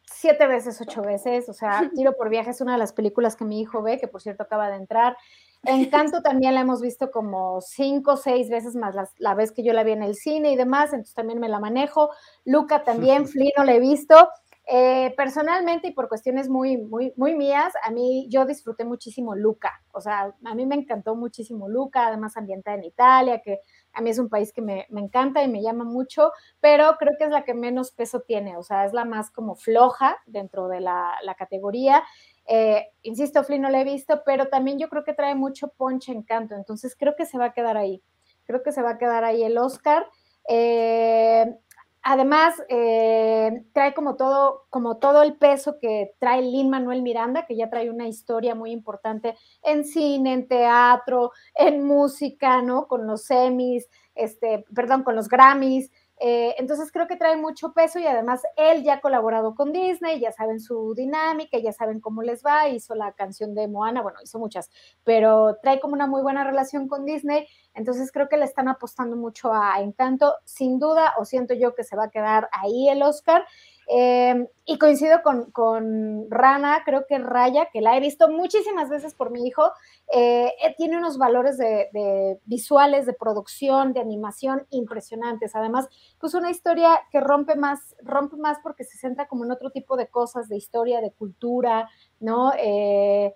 siete 0.06 0.48
veces, 0.48 0.80
ocho 0.82 1.02
veces, 1.02 1.50
o 1.50 1.54
sea, 1.54 1.90
Tiro 1.96 2.16
por 2.16 2.30
viaje 2.30 2.52
es 2.52 2.62
una 2.62 2.74
de 2.74 2.80
las 2.80 2.94
películas 2.94 3.36
que 3.36 3.46
mi 3.46 3.60
hijo 3.60 3.82
ve, 3.82 4.00
que 4.00 4.08
por 4.08 4.22
cierto 4.22 4.44
acaba 4.44 4.70
de 4.70 4.78
entrar. 4.78 5.18
Encanto 5.66 6.22
también 6.22 6.56
la 6.56 6.62
hemos 6.62 6.82
visto 6.82 7.12
como 7.12 7.62
cinco 7.62 8.14
o 8.14 8.18
seis 8.18 8.50
veces 8.50 8.76
más 8.76 8.96
la, 9.18 9.34
vez 9.36 9.52
que 9.52 9.64
yo 9.64 9.74
la 9.74 9.84
vi 9.84 9.92
en 9.92 10.04
el 10.04 10.16
cine 10.16 10.52
y 10.52 10.56
demás, 10.56 10.94
entonces 10.94 11.16
también 11.16 11.40
me 11.40 11.50
la 11.50 11.60
manejo. 11.60 12.10
Luca 12.44 12.84
también, 12.84 13.28
Flynn 13.28 13.52
no 13.58 13.64
la 13.64 13.76
he 13.76 13.80
visto. 13.80 14.30
Eh, 14.68 15.14
personalmente 15.16 15.90
y 15.90 15.92
por 15.94 16.10
cuestiones 16.10 16.50
muy, 16.50 16.78
muy, 16.78 17.14
muy 17.18 17.36
mías, 17.36 17.72
a 17.84 17.92
mí 17.92 18.28
yo 18.32 18.48
disfruté 18.48 18.84
muchísimo 18.84 19.36
Luca, 19.36 19.84
o 19.92 20.02
sea, 20.02 20.34
a 20.44 20.56
mí 20.56 20.66
me 20.66 20.74
encantó 20.74 21.16
muchísimo 21.16 21.70
Luca, 21.70 22.08
además 22.08 22.36
ambientada 22.36 22.76
en 22.76 22.84
Italia, 22.84 23.42
que 23.44 23.60
a 23.94 24.02
mí 24.02 24.10
es 24.10 24.18
un 24.18 24.28
país 24.28 24.52
que 24.52 24.64
me, 24.64 24.88
me, 24.90 25.02
encanta 25.02 25.44
y 25.44 25.48
me 25.50 25.62
llama 25.62 25.84
mucho, 25.84 26.32
pero 26.62 26.96
creo 26.98 27.14
que 27.16 27.26
es 27.26 27.30
la 27.30 27.44
que 27.44 27.54
menos 27.54 27.92
peso 27.92 28.22
tiene, 28.22 28.58
o 28.58 28.64
sea, 28.64 28.86
es 28.86 28.94
la 28.94 29.06
más 29.06 29.30
como 29.30 29.56
floja 29.56 30.18
dentro 30.26 30.68
de 30.68 30.80
la, 30.80 31.14
la 31.22 31.36
categoría. 31.36 32.04
Eh, 32.48 32.88
insisto, 33.02 33.44
Flynn 33.44 33.62
no 33.62 33.70
la 33.70 33.82
he 33.82 33.84
visto, 33.84 34.22
pero 34.26 34.48
también 34.48 34.78
yo 34.78 34.90
creo 34.90 35.04
que 35.04 35.14
trae 35.14 35.36
mucho 35.36 35.70
ponche 35.70 36.12
encanto, 36.12 36.56
entonces 36.56 36.96
creo 36.98 37.16
que 37.16 37.26
se 37.26 37.38
va 37.38 37.46
a 37.46 37.54
quedar 37.54 37.78
ahí. 37.78 38.04
Creo 38.46 38.62
que 38.62 38.72
se 38.72 38.82
va 38.82 38.92
a 38.92 38.98
quedar 38.98 39.24
ahí 39.24 39.44
el 39.44 39.58
Oscar. 39.58 40.06
Eh, 40.48 41.56
además, 42.04 42.54
eh, 42.70 43.64
trae 43.74 43.96
como 43.96 44.16
todo, 44.16 44.66
como 44.70 44.98
todo 44.98 45.24
el 45.24 45.36
peso 45.38 45.80
que 45.80 46.14
trae 46.20 46.44
Lin 46.44 46.70
Manuel 46.70 47.02
Miranda, 47.02 47.48
que 47.48 47.56
ya 47.56 47.70
trae 47.70 47.90
una 47.90 48.08
historia 48.08 48.54
muy 48.54 48.72
importante 48.72 49.36
en 49.64 49.84
cine, 49.84 50.34
en 50.34 50.48
teatro, 50.48 51.32
en 51.56 51.84
música, 51.84 52.62
¿no? 52.62 52.88
Con 52.88 53.08
los 53.08 53.24
semis, 53.24 53.90
este, 54.14 54.66
perdón, 54.74 55.04
con 55.04 55.16
los 55.16 55.28
Grammys. 55.28 55.92
Eh, 56.20 56.56
entonces 56.58 56.92
creo 56.92 57.08
que 57.08 57.18
trae 57.18 57.36
mucho 57.36 57.74
peso 57.74 58.00
y 58.00 58.08
además 58.08 58.42
él 58.56 58.84
ya 58.84 58.96
ha 58.96 59.02
colaborado 59.02 59.54
con 59.54 59.74
Disney, 59.74 60.20
ya 60.20 60.32
saben 60.32 60.62
su 60.62 60.94
dinámica, 60.96 61.58
ya 61.58 61.74
saben 61.74 62.00
cómo 62.00 62.22
les 62.22 62.44
va, 62.44 62.70
hizo 62.70 62.96
la 62.96 63.12
canción 63.12 63.54
de 63.54 63.68
Moana, 63.68 64.02
bueno, 64.02 64.20
hizo 64.24 64.40
muchas, 64.40 64.70
pero 65.04 65.58
trae 65.62 65.82
como 65.82 65.94
una 65.94 66.08
muy 66.08 66.22
buena 66.22 66.46
relación 66.46 66.88
con 66.88 67.04
Disney, 67.06 67.48
entonces 67.74 68.14
creo 68.14 68.30
que 68.30 68.38
le 68.38 68.46
están 68.46 68.70
apostando 68.70 69.18
mucho 69.18 69.52
a 69.54 69.82
Encanto, 69.82 70.36
sin 70.46 70.80
duda, 70.80 71.14
o 71.20 71.26
siento 71.26 71.54
yo 71.54 71.76
que 71.76 71.84
se 71.84 71.98
va 71.98 72.06
a 72.06 72.10
quedar 72.10 72.48
ahí 72.54 72.88
el 72.88 73.04
Oscar. 73.04 73.46
Eh, 73.88 74.48
y 74.68 74.80
coincido 74.80 75.22
con, 75.22 76.28
Rana, 76.30 76.82
creo 76.86 77.06
que 77.08 77.20
Raya, 77.20 77.70
que 77.72 77.82
la 77.82 77.96
he 77.96 78.00
visto 78.00 78.30
muchísimas 78.30 78.90
veces 78.90 79.14
por 79.14 79.30
mi 79.30 79.46
hijo, 79.46 79.72
eh, 80.12 80.52
eh, 80.64 80.74
tiene 80.76 80.98
unos 80.98 81.20
valores 81.20 81.58
de, 81.58 82.40
visuales, 82.46 83.06
de 83.06 83.14
producción, 83.14 83.94
de 83.94 84.00
animación 84.00 84.66
impresionantes. 84.72 85.56
Además, 85.56 85.88
pues 86.20 86.34
una 86.34 86.50
historia 86.50 87.00
que 87.12 87.20
rompe 87.20 87.56
más, 87.56 87.96
rompe 88.02 88.38
más 88.38 88.58
porque 88.64 88.84
se 88.84 88.98
centra 88.98 89.28
como 89.28 89.46
en 89.46 89.52
otro 89.52 89.70
tipo 89.70 89.98
de 89.98 90.08
cosas, 90.08 90.50
de 90.50 90.58
historia, 90.58 91.00
de 91.00 91.12
cultura, 91.12 91.88
¿no? 92.20 92.52
Eh, 92.58 93.36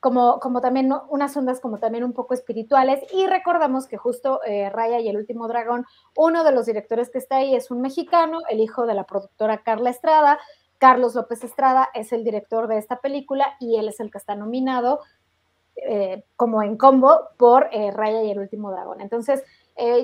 como, 0.00 0.38
como 0.38 0.60
también 0.60 0.92
unas 1.08 1.36
ondas 1.36 1.60
como 1.60 1.78
también 1.78 2.04
un 2.04 2.12
poco 2.12 2.34
espirituales. 2.34 3.00
Y 3.12 3.26
recordamos 3.26 3.86
que 3.86 3.96
justo 3.96 4.40
eh, 4.44 4.70
Raya 4.70 5.00
y 5.00 5.08
el 5.08 5.16
último 5.16 5.48
dragón, 5.48 5.86
uno 6.16 6.44
de 6.44 6.52
los 6.52 6.66
directores 6.66 7.10
que 7.10 7.18
está 7.18 7.36
ahí 7.36 7.54
es 7.54 7.70
un 7.70 7.80
mexicano, 7.80 8.40
el 8.48 8.60
hijo 8.60 8.86
de 8.86 8.94
la 8.94 9.04
productora 9.04 9.62
Carla 9.62 9.90
Estrada. 9.90 10.38
Carlos 10.78 11.16
López 11.16 11.42
Estrada 11.42 11.88
es 11.92 12.12
el 12.12 12.22
director 12.22 12.68
de 12.68 12.78
esta 12.78 13.00
película 13.00 13.56
y 13.58 13.76
él 13.76 13.88
es 13.88 13.98
el 13.98 14.12
que 14.12 14.18
está 14.18 14.36
nominado 14.36 15.00
eh, 15.74 16.24
como 16.36 16.62
en 16.62 16.76
combo 16.76 17.30
por 17.36 17.68
eh, 17.72 17.90
Raya 17.90 18.22
y 18.22 18.30
el 18.30 18.38
último 18.38 18.70
dragón. 18.70 19.00
Entonces, 19.00 19.42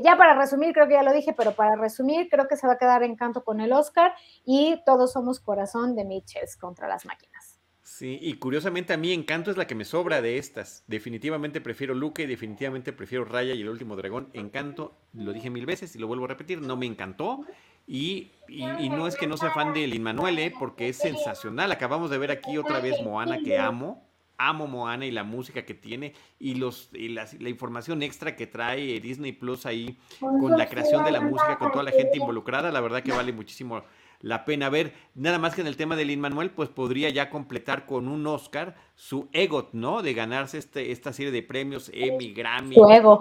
ya 0.05 0.17
para 0.17 0.35
resumir, 0.35 0.73
creo 0.73 0.87
que 0.87 0.95
ya 0.95 1.03
lo 1.03 1.13
dije, 1.13 1.33
pero 1.37 1.51
para 1.51 1.75
resumir, 1.75 2.29
creo 2.31 2.47
que 2.47 2.57
se 2.57 2.65
va 2.65 2.75
a 2.75 2.79
quedar 2.79 3.03
en 3.03 3.17
canto 3.17 3.43
con 3.43 3.61
el 3.61 3.73
Oscar 3.73 4.15
y 4.45 4.81
todos 4.87 5.11
somos 5.13 5.41
corazón 5.41 5.97
de 5.97 6.05
Mitchells 6.05 6.57
contra 6.57 6.87
las 6.87 7.05
máquinas. 7.05 7.54
Sí, 7.85 8.19
y 8.23 8.35
curiosamente 8.35 8.95
a 8.95 8.97
mí 8.97 9.13
Encanto 9.13 9.51
es 9.51 9.59
la 9.59 9.67
que 9.67 9.75
me 9.75 9.85
sobra 9.85 10.23
de 10.23 10.39
estas. 10.39 10.85
Definitivamente 10.87 11.61
prefiero 11.61 11.93
Luke 11.95 12.23
y 12.23 12.27
definitivamente 12.27 12.95
prefiero 12.95 13.27
Raya 13.27 13.53
y 13.53 13.61
el 13.61 13.69
último 13.69 13.95
dragón. 13.95 14.31
Encanto, 14.33 14.97
lo 15.13 15.35
dije 15.35 15.51
mil 15.51 15.67
veces 15.67 15.95
y 15.95 15.99
lo 15.99 16.07
vuelvo 16.07 16.25
a 16.25 16.29
repetir, 16.29 16.63
no 16.63 16.79
me 16.79 16.87
encantó. 16.87 17.43
Y, 17.87 18.31
y, 18.49 18.89
no 18.89 19.07
es 19.07 19.17
que 19.17 19.27
no 19.27 19.37
sea 19.37 19.51
fan 19.51 19.75
de 19.75 19.87
Lin 19.87 20.03
Manuel, 20.03 20.39
¿eh? 20.39 20.55
porque 20.59 20.89
es 20.89 20.97
sensacional. 20.97 21.71
Acabamos 21.73 22.09
de 22.09 22.17
ver 22.17 22.31
aquí 22.31 22.57
otra 22.57 22.81
vez 22.81 23.03
Moana 23.03 23.39
que 23.45 23.59
amo. 23.59 24.03
Amo 24.39 24.67
Moana 24.67 25.05
y 25.05 25.11
la 25.11 25.23
música 25.23 25.67
que 25.67 25.75
tiene 25.75 26.15
y, 26.39 26.55
los, 26.55 26.89
y 26.95 27.09
la, 27.09 27.29
la 27.39 27.51
información 27.51 28.03
extra 28.03 28.35
que 28.35 28.47
trae 28.47 28.99
Disney 28.99 29.33
Plus 29.33 29.67
ahí 29.67 29.99
con 30.19 30.57
la 30.57 30.71
creación 30.71 31.05
de 31.05 31.13
la 31.13 31.21
música, 31.21 31.59
con 31.59 31.71
toda 31.71 31.85
la 31.85 31.93
gente 31.93 32.17
involucrada. 32.17 32.73
La 32.73 32.81
verdad 32.81 33.03
que 33.03 33.13
vale 33.13 33.33
muchísimo 33.35 33.85
la 34.25 34.47
pena 34.47 34.71
ver. 34.71 34.95
Nada 35.15 35.39
más 35.39 35.55
que 35.55 35.61
en 35.61 35.67
el 35.67 35.77
tema 35.77 35.97
de 35.97 36.07
Lin 36.07 36.19
Manuel, 36.19 36.51
pues 36.51 36.71
podría 36.71 37.11
ya 37.11 37.29
completar 37.29 37.85
con 37.85 38.09
un 38.09 38.27
Oscar 38.27 38.75
su 38.95 39.29
EGOT, 39.33 39.75
¿no? 39.75 40.03
De 40.03 40.15
ganarse 40.15 40.57
este, 40.57 40.93
esta 40.93 41.13
serie 41.13 41.31
de 41.31 41.43
premios 41.43 41.91
Emmy, 41.93 42.33
Grammy, 42.33 42.75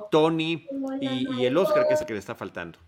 Tony 0.10 0.66
y, 1.02 1.46
el 1.46 1.58
Oscar, 1.58 1.88
que 1.88 1.96
es 1.96 2.02
el 2.02 2.08
que 2.08 2.14
le 2.14 2.20
está 2.20 2.36
faltando. 2.36 2.80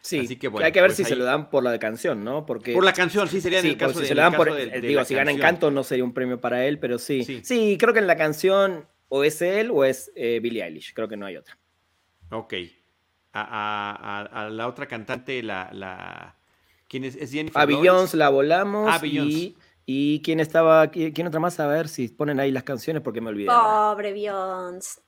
Sí, 0.00 0.20
Así 0.20 0.36
que 0.36 0.48
bueno, 0.48 0.64
hay 0.64 0.72
que 0.72 0.80
ver 0.80 0.88
pues 0.88 0.96
si 0.96 1.04
se 1.04 1.14
lo 1.14 1.24
dan 1.24 1.50
por 1.50 1.62
la 1.62 1.70
de 1.72 1.78
canción, 1.78 2.24
¿no? 2.24 2.46
Porque 2.46 2.72
por 2.72 2.84
la 2.84 2.94
canción, 2.94 3.28
sí 3.28 3.42
sería 3.42 3.60
en 3.60 3.66
el 3.66 3.76
caso 3.76 4.00
si 4.00 4.06
se 4.06 4.14
lo 4.14 4.22
dan 4.22 4.32
por, 4.32 4.50
digo, 4.80 5.04
si 5.04 5.14
gana 5.14 5.30
Encanto 5.30 5.70
no 5.70 5.84
sería 5.84 6.04
un 6.04 6.14
premio 6.14 6.40
para 6.40 6.64
él, 6.64 6.78
pero 6.78 6.98
sí. 6.98 7.42
Sí, 7.44 7.76
creo 7.78 7.92
que 7.92 8.00
en 8.00 8.06
la 8.06 8.16
canción 8.16 8.88
o 9.08 9.24
es 9.24 9.42
él 9.42 9.70
o 9.70 9.84
es 9.84 10.10
eh, 10.16 10.40
Billie 10.42 10.64
Eilish, 10.64 10.94
creo 10.94 11.06
que 11.06 11.18
no 11.18 11.26
hay 11.26 11.36
otra. 11.36 11.58
Ok 12.30 12.54
a, 13.32 14.48
la 14.50 14.68
otra 14.68 14.86
cantante, 14.86 15.42
la, 15.42 15.70
la 15.72 16.36
¿quién 16.88 17.04
es? 17.04 17.16
¿Es 17.16 17.32
Jennifer? 17.32 17.60
A 17.60 17.66
Beyoncé 17.66 18.16
la 18.16 18.28
volamos. 18.28 18.88
Ah, 18.90 19.00
y, 19.04 19.56
y 19.86 20.20
quién 20.22 20.40
estaba, 20.40 20.88
quién 20.90 21.26
otra 21.26 21.40
más, 21.40 21.58
a 21.60 21.66
ver 21.66 21.88
si 21.88 22.08
ponen 22.08 22.40
ahí 22.40 22.50
las 22.50 22.64
canciones 22.64 23.02
porque 23.02 23.20
me 23.20 23.28
olvidé. 23.28 23.48
Pobre 23.48 24.12
Beyoncé. 24.12 25.00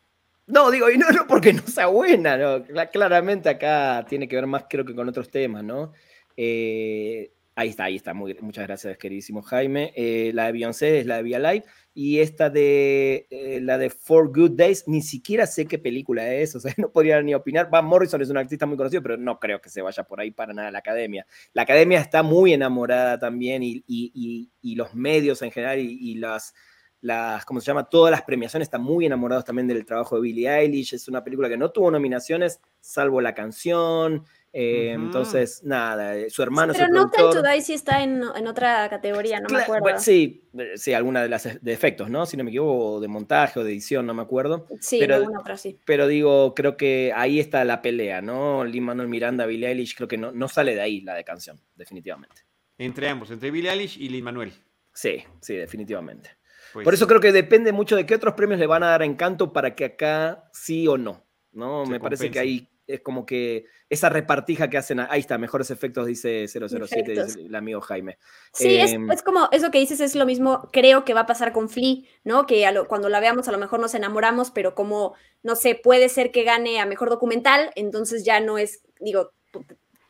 No, 0.46 0.70
digo, 0.70 0.90
y 0.90 0.98
no, 0.98 1.08
no 1.10 1.26
porque 1.26 1.52
no 1.52 1.62
sea 1.62 1.86
buena, 1.86 2.36
no. 2.36 2.64
Claramente 2.92 3.48
acá 3.48 4.04
tiene 4.08 4.28
que 4.28 4.36
ver 4.36 4.46
más, 4.46 4.64
creo 4.68 4.84
que 4.84 4.94
con 4.94 5.08
otros 5.08 5.30
temas, 5.30 5.62
¿no? 5.62 5.92
Eh, 6.36 7.32
ahí 7.54 7.68
está, 7.68 7.84
ahí 7.84 7.96
está. 7.96 8.12
muchas 8.12 8.66
gracias, 8.66 8.98
queridísimo 8.98 9.42
Jaime. 9.42 9.92
Eh, 9.96 10.32
la 10.34 10.46
de 10.46 10.52
Beyoncé 10.52 11.00
es 11.00 11.06
la 11.06 11.16
de 11.16 11.22
Via 11.22 11.38
Live 11.38 11.64
y 11.94 12.20
esta 12.20 12.48
de 12.48 13.26
eh, 13.30 13.60
la 13.60 13.76
de 13.76 13.90
Four 13.90 14.34
Good 14.34 14.52
Days, 14.52 14.84
ni 14.88 15.02
siquiera 15.02 15.46
sé 15.46 15.66
qué 15.66 15.78
película 15.78 16.32
es, 16.32 16.54
o 16.56 16.60
sea, 16.60 16.72
no 16.78 16.90
podría 16.90 17.20
ni 17.22 17.34
opinar. 17.34 17.68
Van 17.70 17.84
Morrison 17.84 18.22
es 18.22 18.30
un 18.30 18.38
artista 18.38 18.64
muy 18.66 18.76
conocido, 18.76 19.02
pero 19.02 19.16
no 19.16 19.38
creo 19.38 19.60
que 19.60 19.68
se 19.68 19.82
vaya 19.82 20.02
por 20.04 20.20
ahí 20.20 20.30
para 20.30 20.54
nada 20.54 20.70
la 20.70 20.78
academia. 20.78 21.26
La 21.52 21.62
academia 21.62 22.00
está 22.00 22.22
muy 22.22 22.52
enamorada 22.54 23.18
también 23.18 23.62
y, 23.62 23.84
y, 23.86 24.50
y, 24.62 24.74
los 24.74 24.94
medios 24.94 25.42
en 25.42 25.50
general 25.50 25.78
y, 25.78 26.14
las, 26.14 26.54
las, 27.02 27.44
¿cómo 27.44 27.60
se 27.60 27.66
llama? 27.66 27.84
Todas 27.84 28.10
las 28.10 28.22
premiaciones 28.22 28.66
están 28.66 28.82
muy 28.82 29.04
enamorados 29.04 29.44
también 29.44 29.68
del 29.68 29.84
trabajo 29.84 30.16
de 30.16 30.22
Billie 30.22 30.48
Eilish. 30.48 30.94
Es 30.94 31.08
una 31.08 31.22
película 31.22 31.48
que 31.48 31.58
no 31.58 31.70
tuvo 31.70 31.90
nominaciones, 31.90 32.60
salvo 32.80 33.20
la 33.20 33.34
canción. 33.34 34.24
Eh, 34.54 34.92
entonces, 34.92 35.62
nada, 35.64 36.14
eh, 36.14 36.28
su 36.28 36.42
hermano 36.42 36.74
Pero 36.74 36.88
No 36.88 37.10
Time 37.10 37.30
to 37.32 37.42
Die 37.42 37.62
sí 37.62 37.72
está 37.72 38.02
en, 38.02 38.22
otra 38.22 38.88
categoría, 38.90 39.40
no 39.40 39.48
me 39.48 39.62
acuerdo. 39.62 39.98
sí, 39.98 40.50
eh, 40.58 40.72
sí, 40.76 40.92
alguna 40.92 41.22
de 41.22 41.30
las 41.30 41.62
de 41.62 41.72
efectos, 41.72 42.10
¿no? 42.10 42.26
Si 42.26 42.36
no 42.36 42.44
me 42.44 42.50
equivoco, 42.50 43.00
de 43.00 43.08
montaje 43.08 43.60
o 43.60 43.64
de 43.64 43.72
edición, 43.72 44.04
no 44.04 44.12
me 44.12 44.20
acuerdo. 44.20 44.66
Sí, 44.80 44.98
pero, 45.00 45.16
alguna 45.16 45.40
otra 45.40 45.56
sí. 45.56 45.78
Pero 45.86 46.06
digo, 46.06 46.54
creo 46.54 46.76
que 46.76 47.12
ahí 47.16 47.40
está 47.40 47.64
la 47.64 47.80
pelea, 47.80 48.20
¿no? 48.20 48.64
Lin 48.64 48.84
Manuel 48.84 49.08
Miranda, 49.08 49.46
Billie 49.46 49.68
Eilish, 49.68 49.96
creo 49.96 50.08
que 50.08 50.18
no, 50.18 50.32
no 50.32 50.48
sale 50.48 50.74
de 50.74 50.82
ahí 50.82 51.00
la 51.00 51.14
de 51.14 51.24
canción, 51.24 51.58
definitivamente. 51.74 52.42
Entre 52.76 53.08
ambos, 53.08 53.30
entre 53.30 53.50
Billie 53.50 53.70
Eilish 53.70 53.98
y 53.98 54.10
Lin 54.10 54.24
Manuel. 54.24 54.52
Sí, 54.92 55.24
sí, 55.40 55.56
definitivamente. 55.56 56.30
Pues 56.74 56.84
Por 56.84 56.92
eso 56.92 57.06
creo 57.06 57.20
que 57.20 57.32
depende 57.32 57.72
mucho 57.72 57.96
de 57.96 58.04
qué 58.04 58.14
otros 58.14 58.34
premios 58.34 58.60
le 58.60 58.66
van 58.66 58.82
a 58.82 58.88
dar 58.88 59.00
a 59.02 59.04
Encanto 59.06 59.52
para 59.52 59.74
que 59.74 59.86
acá 59.86 60.50
sí 60.52 60.86
o 60.88 60.98
no. 60.98 61.24
¿no? 61.52 61.84
Me 61.86 62.00
parece 62.00 62.30
que 62.30 62.38
ahí 62.38 62.68
es 62.86 63.00
como 63.00 63.24
que 63.26 63.66
esa 63.88 64.08
repartija 64.08 64.68
que 64.68 64.78
hacen, 64.78 65.00
ahí 65.00 65.20
está, 65.20 65.38
mejores 65.38 65.70
efectos, 65.70 66.06
dice 66.06 66.46
007, 66.48 67.24
dice 67.24 67.40
el 67.40 67.54
amigo 67.54 67.80
Jaime. 67.80 68.18
Sí, 68.52 68.76
em, 68.76 69.10
es, 69.10 69.22
como 69.22 69.48
eso 69.52 69.70
que 69.70 69.78
dices, 69.78 70.00
es 70.00 70.14
lo 70.14 70.26
mismo, 70.26 70.68
creo 70.72 71.04
que 71.04 71.14
va 71.14 71.20
a 71.20 71.26
pasar 71.26 71.52
con 71.52 71.68
Flea, 71.68 72.02
¿no? 72.24 72.46
Que 72.46 72.66
cuando 72.88 73.08
la 73.08 73.20
veamos 73.20 73.48
a 73.48 73.52
lo 73.52 73.58
mejor 73.58 73.80
nos 73.80 73.94
enamoramos, 73.94 74.50
pero 74.50 74.74
como, 74.74 75.14
no 75.42 75.56
sé, 75.56 75.74
puede 75.74 76.08
ser 76.08 76.30
que 76.30 76.44
gane 76.44 76.80
a 76.80 76.86
mejor 76.86 77.10
documental, 77.10 77.70
entonces 77.74 78.24
ya 78.24 78.40
no 78.40 78.58
es, 78.58 78.82
digo, 79.00 79.32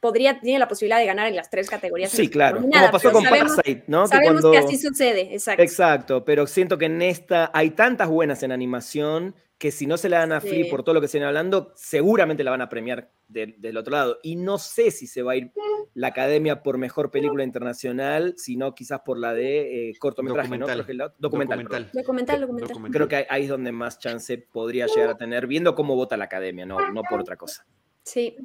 podría, 0.01 0.41
tiene 0.41 0.59
la 0.59 0.67
posibilidad 0.67 0.99
de 0.99 1.07
ganar 1.07 1.29
en 1.29 1.37
las 1.37 1.49
tres 1.49 1.71
categorías. 1.71 2.11
Sí, 2.11 2.29
claro, 2.29 2.61
como 2.61 2.91
pasó 2.91 3.13
con 3.13 3.25
Parasite, 3.25 3.85
¿no? 3.87 4.07
Sabemos 4.09 4.43
que, 4.51 4.59
así 4.59 4.77
sucede, 4.77 5.33
exacto. 5.33 5.63
Exacto, 5.63 6.25
pero 6.25 6.47
siento 6.47 6.77
que 6.77 6.87
en 6.87 7.03
esta 7.03 7.51
hay 7.55 7.71
tantas 7.71 8.09
buenas 8.09 8.43
en 8.43 8.51
animación 8.51 9.37
que 9.63 9.71
si 9.71 9.87
no 9.87 9.97
se 9.97 10.09
la 10.09 10.19
dan 10.19 10.33
a 10.33 10.41
Flea 10.41 10.69
por 10.69 10.83
todo 10.83 10.93
lo 10.93 11.01
que 11.01 11.07
se 11.07 11.19
viene 11.19 11.29
hablando, 11.29 11.71
seguramente 11.77 12.43
la 12.43 12.51
van 12.51 12.63
a 12.63 12.69
premiar 12.69 13.13
del 13.29 13.77
otro 13.77 13.93
lado. 13.93 14.19
Y 14.21 14.35
no 14.35 14.59
sé 14.59 14.91
si 14.91 15.07
se 15.07 15.23
va 15.23 15.33
a 15.33 15.37
ir 15.37 15.53
la 15.95 16.09
academia 16.09 16.65
por 16.65 16.79
mejor 16.79 17.13
película 17.13 17.45
internacional, 17.45 18.35
sino 18.37 18.75
quizás 18.75 19.03
por 19.03 19.19
la 19.19 19.35
de 19.35 19.91
eh, 19.91 19.95
cortometraje, 20.01 20.49
documental. 20.49 20.79
¿no? 20.99 21.13
documental. 21.17 21.93
Documental. 21.93 22.41
Documental, 22.41 22.91
Creo 22.91 23.07
que 23.07 23.25
ahí 23.31 23.45
es 23.45 23.49
donde 23.49 23.71
más 23.71 24.01
chance 24.01 24.37
podría 24.37 24.87
llegar 24.87 25.11
a 25.11 25.17
tener, 25.17 25.47
viendo 25.47 25.77
cómo 25.77 25.95
vota 25.95 26.17
la 26.17 26.25
academia, 26.25 26.67
no, 26.67 26.91
no 26.91 27.03
por 27.09 27.21
otra 27.21 27.37
cosa. 27.37 27.65
Sí. 28.03 28.37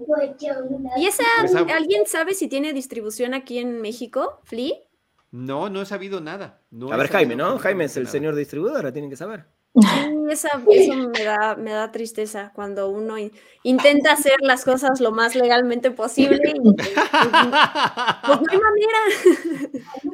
¿Y 0.98 1.08
esa, 1.08 1.24
pues, 1.42 1.56
alguien 1.56 2.06
sabe 2.06 2.36
si 2.36 2.48
tiene 2.48 2.74
distribución 2.74 3.34
aquí 3.34 3.58
en 3.58 3.82
México, 3.82 4.40
Flea? 4.44 4.76
No, 5.32 5.68
no 5.72 5.82
he 5.82 5.86
sabido 5.88 6.22
nada. 6.22 6.62
a 6.92 6.96
ver, 6.96 7.08
Jaime, 7.08 7.36
¿no? 7.36 7.58
Jaime 7.58 7.86
es 7.86 7.98
el 7.98 8.08
señor 8.08 8.36
distribuidor, 8.36 8.92
tienen 8.92 9.10
que 9.10 9.18
saber. 9.18 9.57
Sí, 9.80 10.10
esa, 10.32 10.50
eso 10.72 10.94
me 10.96 11.24
da, 11.24 11.56
me 11.56 11.72
da 11.72 11.92
tristeza 11.92 12.52
cuando 12.56 12.90
uno 12.90 13.16
intenta 13.64 14.14
hacer 14.14 14.34
las 14.42 14.64
cosas 14.66 15.00
lo 15.00 15.12
más 15.12 15.36
legalmente 15.36 15.92
posible 15.92 16.40
y, 16.56 16.60
pues, 16.60 16.90
pues 18.24 18.40
no 18.42 18.48
hay 18.52 18.60
manera. 18.60 18.98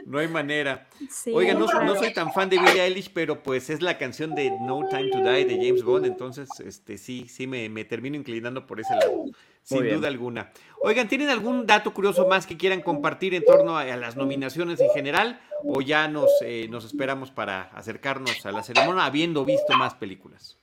No 0.06 0.20
hay 0.20 0.28
manera. 0.28 0.88
Oiga, 1.34 1.54
no, 1.54 1.66
no, 1.66 1.96
soy 1.96 2.14
tan 2.14 2.32
fan 2.32 2.50
de 2.50 2.58
Billie 2.60 2.82
Eilish, 2.84 3.12
pero 3.14 3.44
pues 3.44 3.70
es 3.70 3.82
la 3.82 3.98
canción 3.98 4.36
de 4.36 4.52
No 4.62 4.88
Time 4.90 5.10
to 5.10 5.20
Die 5.20 5.46
de 5.46 5.58
James 5.66 5.84
Bond, 5.84 6.06
entonces 6.06 6.50
este 6.60 6.98
sí, 6.98 7.28
sí 7.28 7.48
me, 7.48 7.70
me 7.70 7.86
termino 7.86 8.16
inclinando 8.16 8.68
por 8.68 8.80
ese 8.80 8.96
lado 8.96 9.26
sin 9.64 9.90
duda 9.90 10.08
alguna. 10.08 10.52
Oigan, 10.82 11.08
¿tienen 11.08 11.30
algún 11.30 11.66
dato 11.66 11.94
curioso 11.94 12.28
más 12.28 12.46
que 12.46 12.58
quieran 12.58 12.82
compartir 12.82 13.34
en 13.34 13.46
torno 13.46 13.78
a, 13.78 13.86
las 13.86 14.16
nominaciones 14.16 14.80
en 14.82 14.90
general? 14.92 15.40
¿O 15.66 15.82
ya 15.82 16.08
nos, 16.08 16.30
eh, 16.42 16.68
nos 16.70 16.86
esperamos 16.86 17.32
para 17.32 17.64
acercarnos 17.74 18.46
a 18.46 18.52
la 18.52 18.64
ceremonia 18.64 19.06
habiendo 19.06 19.46
visto 19.46 19.74
más 19.78 19.96
películas? 19.96 20.60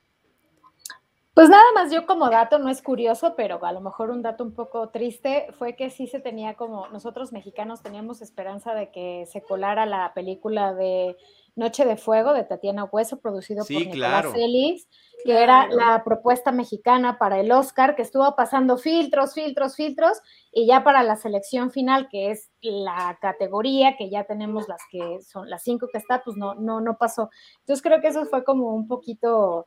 Pues 1.33 1.49
nada 1.49 1.65
más 1.75 1.93
yo 1.93 2.07
como 2.07 2.29
dato, 2.29 2.59
no 2.59 2.69
es 2.69 2.83
curioso, 2.83 3.35
pero 3.37 3.65
a 3.65 3.73
lo 3.73 3.81
mejor 3.81 4.11
un 4.11 4.21
dato 4.21 4.43
un 4.43 4.53
poco 4.53 4.89
triste 4.89 5.47
fue 5.53 5.77
que 5.77 5.89
sí 5.89 6.09
se 6.09 6.19
tenía 6.19 6.55
como, 6.55 6.89
nosotros 6.89 7.33
mexicanos 7.33 7.83
teníamos 7.83 8.21
esperanza 8.21 8.75
de 8.75 8.91
que 8.91 9.27
se 9.27 9.41
colara 9.41 9.87
la 9.87 10.13
película 10.13 10.75
de 10.75 11.17
Noche 11.55 11.85
de 11.85 11.97
Fuego 11.97 12.33
de 12.33 12.45
Tatiana 12.45 12.85
Hueso, 12.85 13.21
producido 13.21 13.65
por 13.65 13.71
Nicolás 13.71 14.27
Félix, 14.33 14.89
que 15.25 15.41
era 15.41 15.69
la 15.69 16.03
propuesta 16.05 16.51
mexicana 16.51 17.17
para 17.17 17.39
el 17.39 17.53
Oscar, 17.53 17.95
que 17.95 18.03
estuvo 18.03 18.35
pasando 18.35 18.77
filtros, 18.77 19.35
filtros, 19.35 19.77
filtros, 19.77 20.21
y 20.51 20.67
ya 20.67 20.83
para 20.83 21.05
la 21.05 21.15
selección 21.15 21.71
final, 21.71 22.09
que 22.11 22.33
es 22.33 22.51
la 22.61 23.19
categoría, 23.21 23.97
que 23.97 24.11
ya 24.11 24.25
tenemos 24.25 24.69
las 24.69 24.81
que 24.91 25.21
son 25.23 25.49
las 25.49 25.63
cinco 25.63 25.89
que 25.93 25.99
está, 25.99 26.23
pues 26.25 26.37
no, 26.37 26.55
no, 26.57 26.81
no 26.81 26.99
pasó. 26.99 27.31
Entonces 27.61 27.83
creo 27.83 28.01
que 28.01 28.09
eso 28.09 28.25
fue 28.27 28.43
como 28.43 28.75
un 28.75 28.89
poquito 28.89 29.67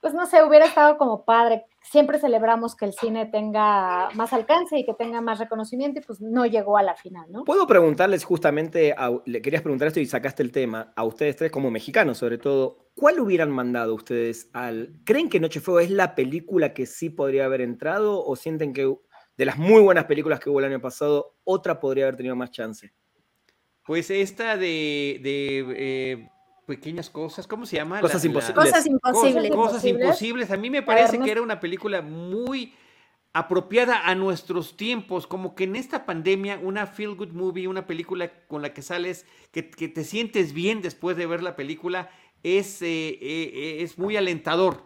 pues 0.00 0.14
no 0.14 0.26
sé, 0.26 0.42
hubiera 0.42 0.66
estado 0.66 0.98
como 0.98 1.24
padre. 1.24 1.64
Siempre 1.82 2.18
celebramos 2.18 2.74
que 2.74 2.84
el 2.84 2.92
cine 2.92 3.26
tenga 3.26 4.10
más 4.14 4.32
alcance 4.32 4.78
y 4.78 4.84
que 4.84 4.94
tenga 4.94 5.20
más 5.20 5.38
reconocimiento 5.38 6.00
y 6.00 6.02
pues 6.02 6.20
no 6.20 6.46
llegó 6.46 6.76
a 6.76 6.82
la 6.82 6.94
final, 6.96 7.30
¿no? 7.30 7.44
Puedo 7.44 7.66
preguntarles 7.66 8.24
justamente, 8.24 8.94
le 9.24 9.42
querías 9.42 9.62
preguntar 9.62 9.88
esto 9.88 10.00
y 10.00 10.06
sacaste 10.06 10.42
el 10.42 10.52
tema, 10.52 10.92
a 10.96 11.04
ustedes 11.04 11.36
tres 11.36 11.50
como 11.50 11.70
mexicanos 11.70 12.18
sobre 12.18 12.38
todo, 12.38 12.90
¿cuál 12.94 13.20
hubieran 13.20 13.50
mandado 13.50 13.94
ustedes 13.94 14.50
al... 14.52 14.94
¿Creen 15.04 15.28
que 15.28 15.40
Noche 15.40 15.60
Fuego 15.60 15.80
es 15.80 15.90
la 15.90 16.14
película 16.14 16.74
que 16.74 16.86
sí 16.86 17.10
podría 17.10 17.44
haber 17.44 17.60
entrado 17.60 18.24
o 18.24 18.36
sienten 18.36 18.72
que 18.72 18.96
de 19.36 19.44
las 19.44 19.58
muy 19.58 19.80
buenas 19.82 20.06
películas 20.06 20.40
que 20.40 20.50
hubo 20.50 20.60
el 20.60 20.66
año 20.66 20.80
pasado, 20.80 21.36
otra 21.44 21.78
podría 21.78 22.04
haber 22.04 22.16
tenido 22.16 22.36
más 22.36 22.50
chance? 22.50 22.92
Pues 23.84 24.10
esta 24.10 24.56
de, 24.56 25.20
eh, 25.24 26.28
pequeñas 26.66 27.08
cosas, 27.08 27.46
¿cómo 27.46 27.64
se 27.64 27.76
llama? 27.76 28.00
Cosas 28.00 28.24
imposibles. 28.24 28.64
Cosas 28.64 28.86
imposibles. 28.86 29.50
Cosas, 29.52 29.84
imposibles. 29.84 30.50
A 30.50 30.56
mí 30.56 30.68
me 30.68 30.82
parece 30.82 31.18
que 31.18 31.30
era 31.30 31.40
una 31.40 31.60
película 31.60 32.02
muy 32.02 32.74
apropiada 33.32 34.08
a 34.08 34.14
nuestros 34.14 34.76
tiempos, 34.76 35.26
como 35.26 35.54
que 35.54 35.64
en 35.64 35.76
esta 35.76 36.06
pandemia 36.06 36.58
una 36.62 36.86
feel 36.86 37.14
good 37.14 37.32
movie, 37.32 37.68
una 37.68 37.86
película 37.86 38.30
con 38.48 38.62
la 38.62 38.72
que 38.72 38.82
sales, 38.82 39.26
que, 39.52 39.62
te 39.62 40.04
sientes 40.04 40.52
bien 40.52 40.82
después 40.82 41.16
de 41.16 41.26
ver 41.26 41.42
la 41.42 41.54
película, 41.54 42.10
es, 42.42 42.82
eh, 42.82 43.18
eh, 43.20 43.76
es 43.80 43.98
muy 43.98 44.16
alentador. 44.16 44.84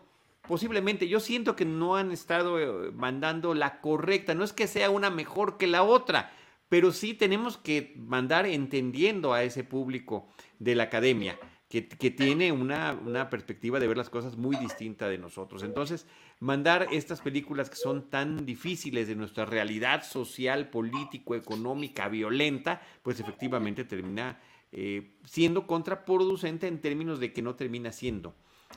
Posiblemente, 0.48 1.06
yo 1.06 1.20
siento 1.20 1.54
que 1.54 1.64
no 1.64 1.94
han 1.94 2.10
estado 2.10 2.58
eh, 2.58 2.90
mandando 2.92 3.54
la 3.54 3.80
correcta, 3.80 4.34
no 4.34 4.42
es 4.42 4.52
que 4.52 4.66
sea 4.66 4.90
una 4.90 5.10
mejor 5.10 5.56
que 5.56 5.68
la 5.68 5.84
otra, 5.84 6.32
pero 6.68 6.90
sí 6.90 7.14
tenemos 7.14 7.56
que 7.56 7.94
mandar 7.96 8.46
entendiendo 8.46 9.32
a 9.32 9.44
ese 9.44 9.62
público 9.62 10.28
de 10.58 10.74
la 10.74 10.84
academia 10.84 11.38
que, 11.70 12.10
tiene 12.10 12.50
una, 12.50 12.98
una, 13.06 13.30
perspectiva 13.30 13.78
de 13.78 13.86
ver 13.86 13.96
las 13.96 14.10
cosas 14.10 14.36
muy 14.36 14.56
distinta 14.56 15.08
de 15.08 15.18
nosotros. 15.18 15.62
Entonces, 15.62 16.04
mandar 16.40 16.88
estas 16.90 17.20
películas 17.20 17.70
que 17.70 17.76
son 17.76 18.10
tan 18.10 18.44
difíciles 18.44 19.06
de 19.06 19.14
nuestra 19.14 19.44
realidad 19.44 20.02
social, 20.02 20.68
político, 20.68 21.36
económica, 21.36 22.08
violenta, 22.08 22.82
pues 23.04 23.20
efectivamente 23.20 23.84
termina 23.84 24.40
eh, 24.72 25.12
siendo 25.24 25.68
contraproducente 25.68 26.66
en 26.66 26.80
términos 26.80 27.20
de 27.20 27.32
que 27.32 27.40
no 27.40 27.54
termina 27.54 27.92
siendo. 27.92 28.34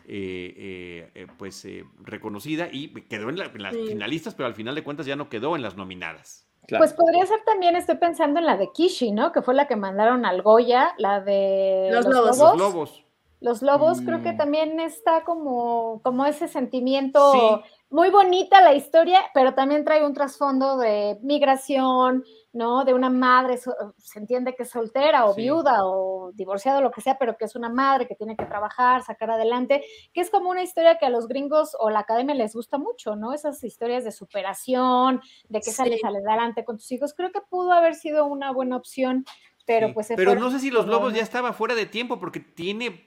Eh, 0.08 1.12
eh, 1.16 1.28
pues 1.38 1.68
reconocida 2.02 2.68
y 2.72 2.90
quedó 2.90 3.30
en, 3.30 3.38
las 3.38 3.52
finalistas, 3.52 4.36
pero 4.36 4.46
al 4.48 4.56
final 4.56 4.76
de 4.76 4.84
cuentas 4.84 5.08
ya 5.08 5.16
no 5.16 5.30
quedó 5.30 5.56
en 5.56 5.64
las 5.64 5.78
nominadas. 5.78 6.48
Pues 6.68 6.94
podría 6.94 7.26
ser 7.26 7.44
también, 7.46 7.76
estoy 7.76 7.98
pensando 7.98 8.40
en 8.40 8.46
la 8.46 8.58
de 8.58 8.72
Kishi, 8.72 9.12
¿no? 9.12 9.32
Que 9.32 9.42
fue 9.42 9.54
la 9.54 9.68
que 9.68 9.76
mandaron 9.76 10.26
al 10.26 10.42
Goya, 10.42 10.94
la 10.98 11.20
de 11.20 11.90
los, 11.92 12.06
lobos. 12.06 12.38
Los 12.38 12.58
lobos. 12.58 13.04
Los 13.42 13.62
lobos 13.62 14.02
creo 14.02 14.22
que 14.22 14.32
mm. 14.32 14.38
también 14.38 14.80
está 14.80 15.26
como, 15.26 16.00
como 16.02 16.26
ese 16.26 16.48
sentimiento, 16.48 17.62
muy 17.94 18.10
bonita 18.10 18.60
la 18.60 18.74
historia, 18.74 19.22
pero 19.36 19.54
también 19.54 19.86
trae 19.86 20.04
un 20.04 20.16
trasfondo 20.16 20.78
de 20.78 21.20
migración, 21.22 22.24
¿no? 22.52 22.86
De 22.86 22.94
una 22.96 23.12
madre, 23.12 23.60
se 23.60 24.18
entiende 24.20 24.56
que 24.56 24.64
es 24.64 24.72
soltera 24.72 25.28
o 25.28 25.36
viuda 25.36 25.86
o 25.86 26.32
divorciada 26.34 26.80
o 26.80 26.82
lo 26.82 26.90
que 26.90 27.02
sea, 27.02 27.20
pero 27.20 27.38
que 27.38 27.46
es 27.46 27.56
una 27.56 27.70
madre 27.70 28.08
que 28.08 28.16
tiene 28.16 28.36
que 28.36 28.48
trabajar, 28.48 29.04
sacar 29.04 29.30
adelante, 29.30 29.84
que 30.12 30.22
es 30.22 30.32
como 30.32 30.50
una 30.50 30.64
historia 30.64 30.98
que 30.98 31.06
a 31.06 31.12
los 31.12 31.28
gringos 31.28 31.78
o 31.80 31.92
la 31.92 32.00
academia 32.00 32.34
les 32.34 32.56
gusta 32.56 32.80
mucho, 32.80 33.16
¿no? 33.16 33.32
Esas 33.32 33.64
historias 33.64 34.04
de 34.04 34.12
superación, 34.12 35.22
de 35.50 35.62
que 35.62 35.70
sales 35.70 36.04
adelante 36.04 36.66
con 36.66 36.78
tus 36.78 36.92
hijos. 36.92 37.14
Creo 37.14 37.32
que 37.32 37.42
pudo 37.42 37.74
haber 37.74 37.94
sido 37.94 38.26
una 38.26 38.52
buena 38.52 38.76
opción 38.76 39.24
pero 39.66 39.94
pues 39.94 40.12
Pero 40.16 40.36
no 40.36 40.52
sé 40.52 40.60
si 40.60 40.72
Los 40.72 40.88
Lobos 40.88 41.14
ya 41.14 41.22
estaba 41.22 41.54
fuera 41.54 41.74
de 41.74 41.86
tiempo 41.86 42.20
porque 42.20 42.42
tiene 42.42 43.06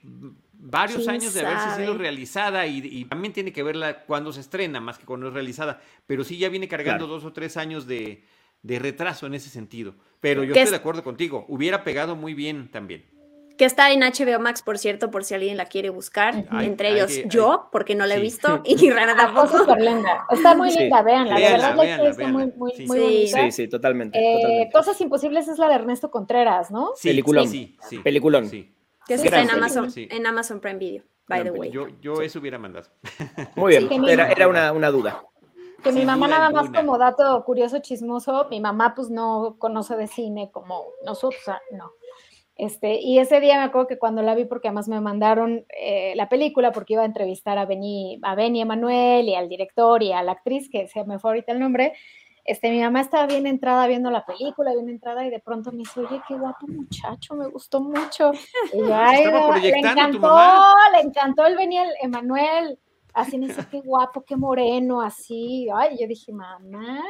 varios 0.59 1.07
años 1.07 1.33
de 1.33 1.45
haberse 1.45 1.81
sido 1.81 1.97
realizada 1.97 2.65
y, 2.65 3.05
también 3.05 3.33
tiene 3.33 3.53
que 3.53 3.63
verla 3.63 4.03
cuando 4.05 4.33
se 4.33 4.41
estrena 4.41 4.79
más 4.79 4.97
que 4.97 5.05
cuando 5.05 5.27
es 5.27 5.33
realizada, 5.33 5.81
pero 6.05 6.23
sí 6.23 6.37
ya 6.37 6.49
viene 6.49 6.67
cargando 6.67 7.07
dos 7.07 7.23
o 7.23 7.33
tres 7.33 7.57
años 7.57 7.87
de, 7.87 8.23
retraso 8.63 9.25
en 9.27 9.33
ese 9.33 9.49
sentido. 9.49 9.95
Pero 10.19 10.43
yo 10.43 10.53
estoy 10.53 10.71
de 10.71 10.77
acuerdo 10.77 11.03
contigo, 11.03 11.45
hubiera 11.47 11.83
pegado 11.83 12.15
muy 12.15 12.33
bien 12.33 12.69
también 12.71 13.05
que 13.57 13.65
está 13.65 13.91
en 13.91 14.01
HBO 14.01 14.39
Max, 14.39 14.61
por 14.61 14.77
cierto, 14.77 15.09
por 15.09 15.23
si 15.23 15.33
alguien 15.33 15.57
la 15.57 15.65
quiere 15.65 15.89
buscar. 15.89 16.45
entre 16.61 16.93
ellos 16.93 17.23
yo, 17.25 17.69
porque 17.71 17.95
no 17.95 18.05
la 18.05 18.15
he 18.15 18.19
visto, 18.19 18.61
y 18.65 18.89
Rana 18.91 19.15
ah, 19.17 19.33
tampoco. 19.33 19.61
Está 19.61 19.75
linda. 19.75 20.27
Está 20.29 20.55
muy 20.55 20.71
linda, 20.71 21.01
vean, 21.01 21.27
la 21.27 21.39
verdad 21.39 21.75
la 21.75 22.09
está 22.09 22.27
muy, 22.27 22.51
muy, 22.55 22.71
sí. 22.73 22.85
muy 22.85 22.99
bonita. 22.99 23.41
Sí, 23.45 23.51
sí, 23.51 23.67
totalmente, 23.67 24.19
eh, 24.19 24.69
Cosas 24.71 25.01
Imposibles 25.01 25.47
es 25.47 25.57
la 25.57 25.69
de 25.69 25.73
Ernesto 25.75 26.11
Contreras, 26.11 26.69
¿no? 26.69 26.91
Sí, 26.95 27.09
Peliculón. 27.09 27.47
Sí, 27.47 27.75
sí. 27.81 27.97
Peliculón. 27.97 28.47
Sí. 28.47 28.71
Que 29.07 29.15
está 29.15 29.41
en 29.41 29.49
Amazon, 29.49 29.91
en 29.95 30.25
Amazon 30.25 30.59
Prime 30.59 30.79
Video, 30.79 31.03
by 31.27 31.43
the 31.43 31.51
way. 31.51 31.71
Yo, 31.71 31.87
yo 32.01 32.21
eso 32.21 32.39
hubiera 32.39 32.59
mandado. 32.59 32.87
Muy 33.55 33.77
bien, 33.77 34.05
era, 34.09 34.29
era 34.31 34.47
una, 34.47 34.71
una 34.71 34.89
duda. 34.91 35.23
Que 35.83 35.91
mi 35.91 36.05
mamá 36.05 36.27
nada 36.27 36.49
más 36.49 36.69
como 36.71 36.97
dato 36.97 37.43
curioso, 37.45 37.79
chismoso, 37.79 38.47
mi 38.49 38.59
mamá 38.59 38.93
pues 38.95 39.09
no 39.09 39.55
conoce 39.59 39.95
de 39.95 40.07
cine 40.07 40.49
como 40.51 40.85
nosotros, 41.05 41.43
no. 41.71 41.91
Este, 42.57 42.99
y 42.99 43.19
ese 43.19 43.39
día 43.39 43.57
me 43.57 43.65
acuerdo 43.65 43.87
que 43.87 43.99
cuando 43.99 44.23
la 44.23 44.33
vi, 44.33 44.45
porque 44.45 44.67
además 44.67 44.87
me 44.87 44.99
mandaron 44.99 45.65
eh, 45.79 46.13
la 46.15 46.27
película, 46.27 46.71
porque 46.71 46.93
iba 46.93 47.03
a 47.03 47.05
entrevistar 47.05 47.59
a 47.59 47.65
Benny, 47.65 48.19
a 48.23 48.33
Benny 48.33 48.61
Emanuel 48.61 49.29
y 49.29 49.35
al 49.35 49.47
director 49.47 50.01
y 50.01 50.11
a 50.11 50.23
la 50.23 50.31
actriz, 50.31 50.67
que 50.69 50.87
se 50.87 51.03
me 51.05 51.19
fue 51.19 51.31
ahorita 51.31 51.51
el 51.51 51.59
nombre, 51.59 51.93
este, 52.47 52.71
mi 52.71 52.81
mamá 52.81 53.01
estaba 53.01 53.27
bien 53.27 53.45
entrada 53.45 53.87
viendo 53.87 54.09
la 54.09 54.25
película, 54.25 54.73
bien 54.73 54.87
entrada, 54.87 55.25
y 55.25 55.29
de 55.29 55.41
pronto 55.41 55.73
me 55.73 55.79
dice, 55.79 55.99
oye, 55.99 56.21
qué 56.25 56.35
guapo 56.35 56.65
muchacho, 56.65 57.35
me 57.35 57.45
gustó 57.47 57.81
mucho. 57.81 58.31
Y 58.73 58.79
yo, 58.79 58.95
Ay, 58.95 59.25
le 59.61 59.77
encantó, 59.77 60.39
le 60.93 61.01
encantó 61.01 61.45
el 61.45 61.57
Benny 61.57 61.77
Emanuel. 62.01 62.79
Así 63.13 63.37
me 63.37 63.47
dice, 63.47 63.65
qué 63.69 63.81
guapo, 63.81 64.23
qué 64.23 64.37
moreno, 64.37 65.01
así. 65.01 65.67
Ay, 65.75 65.97
yo 65.99 66.07
dije, 66.07 66.31
mamá. 66.31 67.03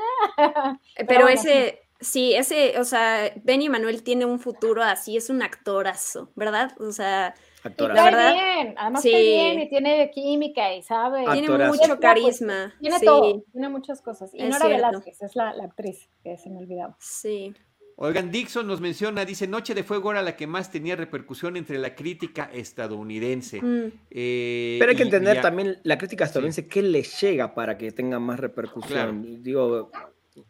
Pero, 1.07 1.27
ese, 1.27 1.86
Sí, 1.99 2.35
ese, 2.35 2.79
o 2.79 2.83
sea, 2.83 3.31
Benny 3.43 3.69
Manuel 3.69 4.03
tiene 4.03 4.25
un 4.25 4.39
futuro 4.39 4.83
así, 4.83 5.17
es 5.17 5.29
un 5.29 5.41
actorazo, 5.41 6.31
¿verdad? 6.35 6.71
O 6.79 6.91
sea, 6.91 7.33
Actorazo. 7.63 8.03
verdad. 8.03 8.33
bien, 8.33 8.75
además 8.77 9.01
sí. 9.01 9.09
bien 9.09 9.59
y 9.61 9.69
tiene 9.69 10.11
química 10.11 10.75
y 10.75 10.83
sabe. 10.83 11.25
Tiene 11.31 11.49
mucho 11.67 11.99
carisma. 11.99 12.73
Tiene 12.79 12.99
todo, 12.99 13.43
tiene 13.51 13.69
muchas 13.69 14.01
cosas. 14.01 14.31
Y 14.33 14.43
Nora 14.43 14.67
Velázquez 14.67 15.21
es 15.21 15.35
la, 15.35 15.53
la, 15.53 15.65
actriz 15.65 16.09
que 16.23 16.37
se 16.37 16.49
me 16.49 16.59
olvidaba. 16.59 16.95
Sí. 16.99 17.53
Oigan, 17.99 18.29
Dixon 18.29 18.67
nos 18.67 18.79
menciona, 18.79 19.25
dice, 19.25 19.47
Noche 19.47 19.73
de 19.73 19.83
Fuego 19.83 20.11
era 20.11 20.21
la 20.21 20.35
que 20.35 20.45
más 20.45 20.69
tenía 20.71 20.95
repercusión 20.95 21.57
entre 21.57 21.79
la 21.79 21.95
crítica 21.95 22.47
estadounidense. 22.53 23.59
Mm. 23.59 23.91
Eh, 24.11 24.75
Pero 24.79 24.91
hay 24.91 24.95
que 24.95 25.01
entender 25.01 25.41
también 25.41 25.79
la 25.81 25.97
crítica 25.97 26.25
estadounidense, 26.25 26.67
qué 26.67 26.83
le 26.83 27.01
llega 27.01 27.55
para 27.55 27.75
que 27.75 27.91
tenga 27.91 28.19
más 28.19 28.39
repercusión. 28.39 29.41
Digo, 29.41 29.89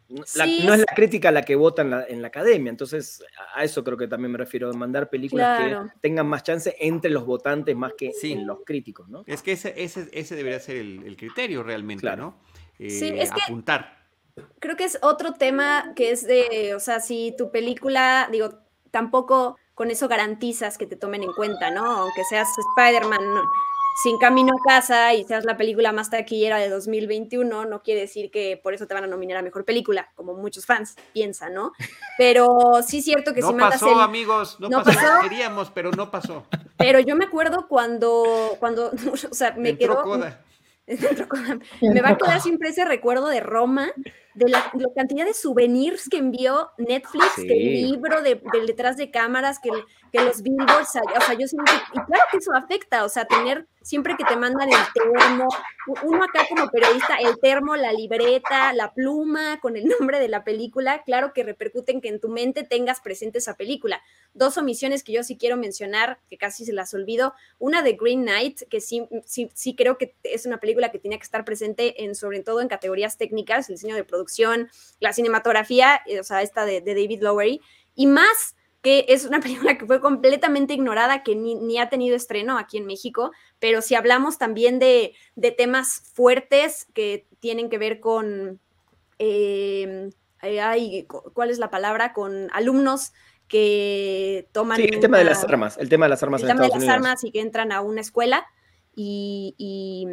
no 0.08 0.22
es 0.74 0.80
la 0.80 0.94
crítica 0.94 1.30
la 1.30 1.42
que 1.42 1.56
vota 1.56 1.82
en 1.82 2.22
la, 2.22 2.28
academia, 2.28 2.70
entonces 2.70 3.22
a 3.54 3.64
eso 3.64 3.82
creo 3.84 3.96
que 3.96 4.08
también 4.08 4.32
me 4.32 4.38
refiero, 4.38 4.72
mandar 4.74 5.08
películas 5.08 5.60
que 5.60 5.76
tengan 6.00 6.26
más 6.26 6.42
chance 6.42 6.76
entre 6.78 7.10
los 7.10 7.24
votantes 7.24 7.74
más 7.76 7.92
que 7.94 8.12
en 8.22 8.46
los 8.46 8.60
críticos, 8.64 9.08
¿no? 9.08 9.24
Es 9.26 9.42
que 9.42 9.52
ese, 9.52 9.74
ese, 9.76 10.08
ese 10.12 10.36
debería 10.36 10.60
ser 10.60 10.76
el, 10.76 11.16
criterio 11.16 11.62
realmente, 11.62 12.14
¿no? 12.16 12.38
sí, 12.78 13.08
eh, 13.08 13.22
es 13.22 13.30
apuntar. 13.32 13.98
creo 14.60 14.76
que 14.76 14.84
es 14.84 14.98
otro 15.02 15.32
tema 15.32 15.92
que 15.96 16.10
es 16.10 16.26
de, 16.26 16.74
o 16.74 16.80
sea, 16.80 17.00
si 17.00 17.34
tu 17.36 17.50
película, 17.50 18.28
digo, 18.30 18.50
tampoco 18.90 19.56
con 19.74 19.90
eso 19.90 20.08
garantizas 20.08 20.76
que 20.76 20.86
te 20.86 20.96
tomen 20.96 21.22
en 21.22 21.32
cuenta, 21.32 21.70
¿no? 21.70 21.84
Aunque 21.84 22.24
seas 22.24 22.48
Spider-Man, 22.76 23.20
sin 24.02 24.18
camino 24.18 24.54
a 24.54 24.68
casa 24.68 25.14
y 25.14 25.24
seas 25.24 25.44
la 25.44 25.56
película 25.56 25.92
más 25.92 26.10
taquillera 26.10 26.58
de 26.58 26.68
2021, 26.68 27.64
no 27.64 27.82
quiere 27.82 28.02
decir 28.02 28.30
que 28.30 28.58
por 28.62 28.72
eso 28.72 28.86
te 28.86 28.94
van 28.94 29.04
a 29.04 29.06
nominar 29.08 29.38
a 29.38 29.42
mejor 29.42 29.64
película, 29.64 30.10
como 30.14 30.34
muchos 30.34 30.66
fans 30.66 30.94
piensan, 31.12 31.54
¿no? 31.54 31.72
Pero 32.16 32.48
sí 32.86 32.98
es 32.98 33.04
cierto 33.04 33.34
que 33.34 33.40
no 33.40 33.48
si 33.48 33.54
mandas 33.54 33.80
pasó, 33.80 34.00
amigos, 34.00 34.58
no, 34.60 34.70
pasó, 34.70 35.20
queríamos, 35.22 35.70
pero 35.70 35.90
no 35.90 36.10
pasó. 36.10 36.46
Pero 36.76 37.00
yo 37.00 37.16
me 37.16 37.24
acuerdo 37.24 37.66
cuando, 37.68 38.56
cuando, 38.60 38.92
o 39.30 39.34
sea, 39.34 39.52
me 39.52 39.76
quedó... 39.76 40.04
me 41.82 42.00
va 42.00 42.10
a 42.10 42.16
quedar 42.16 42.40
siempre 42.40 42.70
ese 42.70 42.82
recuerdo 42.84 43.28
de 43.28 43.40
Roma, 43.40 43.92
de 44.34 44.48
la, 44.48 44.72
cantidad 44.94 45.26
de 45.26 45.34
souvenirs 45.34 46.08
que 46.08 46.16
envió 46.16 46.70
Netflix, 46.78 47.34
que 47.36 47.52
el 47.52 47.90
libro 47.90 48.22
de, 48.22 48.40
detrás 48.66 48.96
de 48.96 49.10
cámaras, 49.10 49.58
que, 49.58 49.70
que 50.10 50.20
los 50.20 50.42
billboards, 50.42 50.96
o 51.16 51.20
sea, 51.20 51.34
yo 51.34 51.46
siempre, 51.46 51.74
y 51.92 52.00
claro 52.00 52.24
que 52.30 52.38
eso 52.38 52.52
afecta, 52.54 53.04
o 53.04 53.08
sea, 53.08 53.24
tener 53.26 53.66
siempre 53.82 54.16
que 54.18 54.24
te 54.24 54.36
mandan 54.36 54.68
el 54.68 54.78
termo, 54.92 55.48
uno 56.02 56.22
acá 56.22 56.46
como 56.48 56.68
periodista, 56.68 57.16
el 57.16 57.38
termo, 57.40 57.74
la 57.76 57.92
libreta, 57.92 58.72
la 58.74 58.92
pluma 58.92 59.60
con 59.60 59.76
el 59.76 59.86
nombre 59.98 60.20
de 60.20 60.28
la 60.28 60.44
película, 60.44 61.02
claro 61.04 61.32
que 61.32 61.42
repercuten 61.42 62.00
que 62.00 62.08
en 62.08 62.20
tu 62.20 62.28
mente 62.28 62.64
tengas 62.64 63.00
presente 63.00 63.38
esa 63.38 63.56
película. 63.56 64.02
Dos 64.34 64.58
omisiones 64.58 65.02
que 65.02 65.12
yo 65.12 65.22
sí 65.22 65.38
quiero 65.38 65.56
mencionar, 65.56 66.18
que 66.28 66.36
casi 66.36 66.64
se 66.64 66.72
las 66.72 66.92
olvido, 66.92 67.34
una 67.58 67.82
de 67.82 67.94
Green 67.94 68.22
Knight, 68.22 68.62
que 68.68 68.80
sí, 68.80 69.08
sí, 69.24 69.50
sí 69.54 69.74
creo 69.74 69.96
que 69.96 70.14
es 70.22 70.44
una 70.44 70.58
película 70.58 70.90
que 70.90 70.98
tenía 70.98 71.18
que 71.18 71.24
estar 71.24 71.44
presente 71.44 72.04
en, 72.04 72.14
sobre 72.14 72.40
todo 72.42 72.60
en 72.60 72.68
categorías 72.68 73.16
técnicas, 73.16 73.68
el 73.68 73.76
diseño 73.76 73.96
de 73.96 74.04
producción, 74.04 74.70
la 75.00 75.12
cinematografía, 75.12 76.02
eh, 76.06 76.20
o 76.20 76.24
sea, 76.24 76.42
esta 76.42 76.64
de, 76.64 76.80
David 76.80 77.22
Lowery, 77.22 77.60
y 77.94 78.06
más 78.06 78.54
que 78.82 79.06
es 79.08 79.24
una 79.24 79.40
película 79.40 79.78
que 79.78 79.86
fue 79.86 80.00
completamente 80.00 80.74
ignorada, 80.74 81.22
que 81.22 81.34
ni, 81.34 81.78
ha 81.78 81.88
tenido 81.88 82.16
estreno 82.16 82.58
aquí 82.58 82.78
en 82.78 82.86
México, 82.86 83.32
pero 83.58 83.82
si 83.82 83.94
hablamos 83.94 84.38
también 84.38 84.78
de, 84.78 85.14
temas 85.56 86.02
fuertes 86.12 86.86
que 86.94 87.26
tienen 87.40 87.70
que 87.70 87.78
ver 87.78 88.00
con, 88.00 88.60
eh, 89.18 90.10
¿cuál 91.32 91.50
es 91.50 91.58
la 91.58 91.70
palabra? 91.70 92.12
Con 92.12 92.48
alumnos 92.52 93.12
que 93.48 94.48
toman... 94.52 94.76
Sí, 94.76 94.84
el 94.84 95.00
tema 95.00 95.18
de 95.18 95.24
las 95.24 95.42
armas, 95.42 95.78
el 95.78 95.88
tema 95.88 96.06
de 96.06 96.10
las 96.10 96.22
armas. 96.22 96.42
El 96.42 96.48
tema 96.48 96.62
de 96.62 96.68
las 96.68 96.88
armas 96.88 97.24
y 97.24 97.32
que 97.32 97.40
entran 97.40 97.72
a 97.72 97.80
una 97.80 98.00
escuela 98.00 98.46
y, 98.94 100.06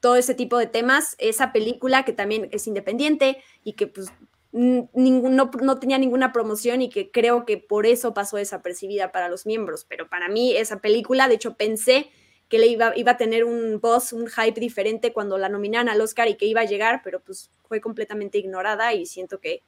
todo 0.00 0.16
ese 0.16 0.34
tipo 0.34 0.58
de 0.58 0.66
temas. 0.66 1.14
Esa 1.18 1.52
película 1.52 2.04
que 2.04 2.12
también 2.12 2.48
es 2.50 2.66
independiente 2.66 3.40
y 3.62 3.74
que 3.74 3.86
pues 3.86 4.12
no, 4.52 5.50
no, 5.62 5.78
tenía 5.78 5.98
ninguna 5.98 6.32
promoción 6.32 6.82
y 6.82 6.90
que 6.90 7.10
creo 7.10 7.46
que 7.46 7.56
por 7.56 7.86
eso 7.86 8.12
pasó 8.12 8.36
desapercibida 8.36 9.10
para 9.10 9.28
los 9.28 9.46
miembros. 9.46 9.86
Pero 9.88 10.08
para 10.08 10.28
mí 10.28 10.54
esa 10.54 10.78
película, 10.78 11.26
de 11.28 11.34
hecho 11.34 11.56
pensé 11.56 12.10
que 12.48 12.58
le 12.58 12.66
iba, 12.66 12.92
iba 12.96 13.12
a 13.12 13.16
tener 13.16 13.44
un 13.44 13.80
buzz, 13.80 14.12
un 14.12 14.26
hype 14.28 14.60
diferente 14.60 15.14
cuando 15.14 15.38
la 15.38 15.48
nominaron 15.48 15.88
al 15.88 16.00
Oscar 16.02 16.28
y 16.28 16.36
que 16.36 16.44
iba 16.44 16.60
a 16.60 16.66
llegar, 16.66 17.00
pero 17.02 17.20
pues 17.20 17.50
fue 17.66 17.80
completamente 17.80 18.36
ignorada 18.36 18.92
y 18.92 19.06
siento 19.06 19.40
que 19.40 19.62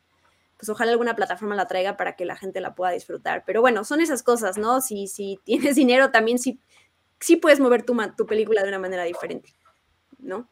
pues 0.58 0.68
ojalá 0.68 0.92
alguna 0.92 1.16
plataforma 1.16 1.56
la 1.56 1.66
traiga 1.66 1.96
para 1.96 2.14
que 2.14 2.26
la 2.26 2.36
gente 2.36 2.60
la 2.60 2.74
pueda 2.74 2.92
disfrutar. 2.92 3.42
Pero 3.46 3.62
bueno, 3.62 3.84
son 3.84 4.00
esas 4.00 4.22
cosas, 4.22 4.58
¿no? 4.58 4.82
Si, 4.82 5.08
si 5.08 5.40
tienes 5.44 5.76
dinero, 5.76 6.10
también 6.10 6.38
sí, 6.38 6.60
sí 7.20 7.36
puedes 7.36 7.58
mover 7.58 7.84
tu, 7.84 7.96
tu 8.16 8.26
película 8.26 8.62
de 8.62 8.68
una 8.68 8.78
manera 8.78 9.04
diferente, 9.04 9.54
¿no? 10.18 10.48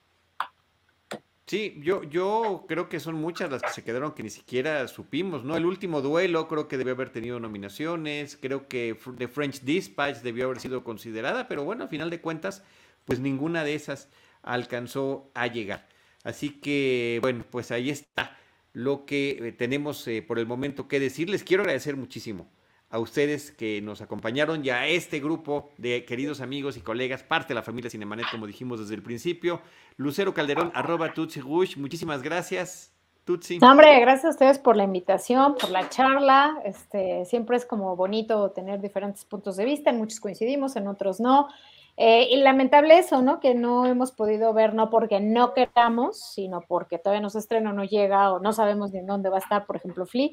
Sí, 1.46 1.80
yo, 1.82 2.04
yo 2.04 2.64
creo 2.68 2.88
que 2.88 3.00
son 3.00 3.16
muchas 3.16 3.50
las 3.50 3.62
que 3.62 3.70
se 3.70 3.84
quedaron 3.84 4.12
que 4.12 4.22
ni 4.22 4.30
siquiera 4.30 4.86
supimos, 4.88 5.44
¿no? 5.44 5.56
El 5.56 5.66
último 5.66 6.00
duelo 6.00 6.48
creo 6.48 6.68
que 6.68 6.78
debió 6.78 6.94
haber 6.94 7.10
tenido 7.10 7.40
nominaciones, 7.40 8.38
creo 8.40 8.68
que 8.68 8.96
The 9.18 9.28
French 9.28 9.60
Dispatch 9.62 10.18
debió 10.18 10.46
haber 10.46 10.60
sido 10.60 10.84
considerada, 10.84 11.48
pero 11.48 11.64
bueno, 11.64 11.84
a 11.84 11.88
final 11.88 12.10
de 12.10 12.20
cuentas, 12.20 12.62
pues 13.04 13.20
ninguna 13.20 13.64
de 13.64 13.74
esas 13.74 14.08
alcanzó 14.42 15.30
a 15.34 15.46
llegar. 15.48 15.88
Así 16.24 16.60
que, 16.60 17.18
bueno, 17.20 17.44
pues 17.50 17.70
ahí 17.70 17.90
está 17.90 18.38
lo 18.72 19.04
que 19.04 19.30
eh, 19.30 19.52
tenemos 19.52 20.06
eh, 20.08 20.22
por 20.22 20.38
el 20.38 20.46
momento 20.46 20.88
que 20.88 21.00
decirles. 21.00 21.44
Quiero 21.44 21.64
agradecer 21.64 21.96
muchísimo 21.96 22.48
a 22.92 22.98
ustedes 22.98 23.50
que 23.50 23.80
nos 23.80 24.02
acompañaron 24.02 24.64
y 24.64 24.70
a 24.70 24.86
este 24.86 25.18
grupo 25.18 25.70
de 25.78 26.04
queridos 26.04 26.42
amigos 26.42 26.76
y 26.76 26.82
colegas, 26.82 27.22
parte 27.22 27.48
de 27.48 27.54
la 27.54 27.62
familia 27.62 27.90
Cinemanet, 27.90 28.26
como 28.30 28.46
dijimos 28.46 28.80
desde 28.80 28.94
el 28.94 29.02
principio. 29.02 29.62
Lucero 29.96 30.34
Calderón, 30.34 30.70
arroba 30.74 31.14
Tutsi 31.14 31.40
Rush, 31.40 31.78
muchísimas 31.78 32.22
gracias. 32.22 32.92
Tutsi. 33.24 33.58
hombre, 33.62 34.00
gracias 34.00 34.24
a 34.26 34.28
ustedes 34.30 34.58
por 34.58 34.76
la 34.76 34.84
invitación, 34.84 35.54
por 35.54 35.70
la 35.70 35.88
charla. 35.88 36.60
Este, 36.64 37.24
siempre 37.24 37.56
es 37.56 37.64
como 37.64 37.96
bonito 37.96 38.50
tener 38.50 38.80
diferentes 38.80 39.24
puntos 39.24 39.56
de 39.56 39.64
vista, 39.64 39.90
en 39.90 39.96
muchos 39.96 40.20
coincidimos, 40.20 40.76
en 40.76 40.86
otros 40.86 41.18
no. 41.18 41.48
Eh, 41.96 42.28
y 42.30 42.36
lamentable 42.38 42.98
eso, 42.98 43.20
¿no? 43.22 43.38
Que 43.38 43.54
no 43.54 43.86
hemos 43.86 44.12
podido 44.12 44.52
ver, 44.54 44.74
no 44.74 44.90
porque 44.90 45.20
no 45.20 45.52
queramos, 45.52 46.18
sino 46.20 46.62
porque 46.62 46.98
todavía 46.98 47.20
no 47.20 47.30
se 47.30 47.38
estrena, 47.38 47.72
no 47.72 47.84
llega 47.84 48.32
o 48.32 48.38
no 48.38 48.52
sabemos 48.52 48.92
ni 48.92 48.98
en 48.98 49.06
dónde 49.06 49.28
va 49.28 49.36
a 49.36 49.40
estar, 49.40 49.66
por 49.66 49.76
ejemplo, 49.76 50.06
Flea. 50.06 50.30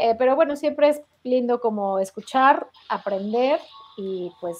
Eh, 0.00 0.14
pero 0.18 0.34
bueno, 0.34 0.56
siempre 0.56 0.88
es 0.88 1.02
lindo 1.24 1.60
como 1.60 1.98
escuchar, 1.98 2.66
aprender 2.88 3.60
y 3.98 4.32
pues 4.40 4.56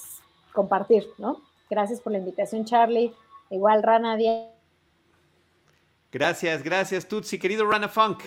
compartir, 0.53 1.07
¿no? 1.17 1.41
Gracias 1.69 1.99
por 1.99 2.11
la 2.11 2.19
invitación, 2.19 2.63
Charlie. 2.63 3.13
Igual, 3.49 3.81
Rana, 3.81 4.17
Gracias, 6.11 6.61
gracias, 6.61 7.07
Tutsi, 7.07 7.39
querido 7.39 7.65
Rana 7.65 7.87
Funk. 7.87 8.21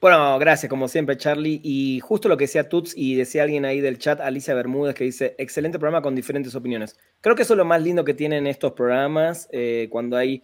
Bueno, 0.00 0.38
gracias, 0.38 0.68
como 0.68 0.86
siempre, 0.86 1.16
Charlie. 1.16 1.60
Y 1.64 2.00
justo 2.00 2.28
lo 2.28 2.36
que 2.36 2.44
decía 2.44 2.68
Tuts 2.68 2.92
y 2.94 3.16
decía 3.16 3.42
alguien 3.42 3.64
ahí 3.64 3.80
del 3.80 3.98
chat, 3.98 4.20
Alicia 4.20 4.54
Bermúdez, 4.54 4.94
que 4.94 5.04
dice, 5.04 5.34
excelente 5.38 5.78
programa 5.78 6.02
con 6.02 6.14
diferentes 6.14 6.54
opiniones. 6.54 6.96
Creo 7.22 7.34
que 7.34 7.42
eso 7.42 7.54
es 7.54 7.58
lo 7.58 7.64
más 7.64 7.82
lindo 7.82 8.04
que 8.04 8.14
tienen 8.14 8.46
estos 8.46 8.72
programas, 8.72 9.48
eh, 9.50 9.88
cuando 9.90 10.16
hay 10.16 10.42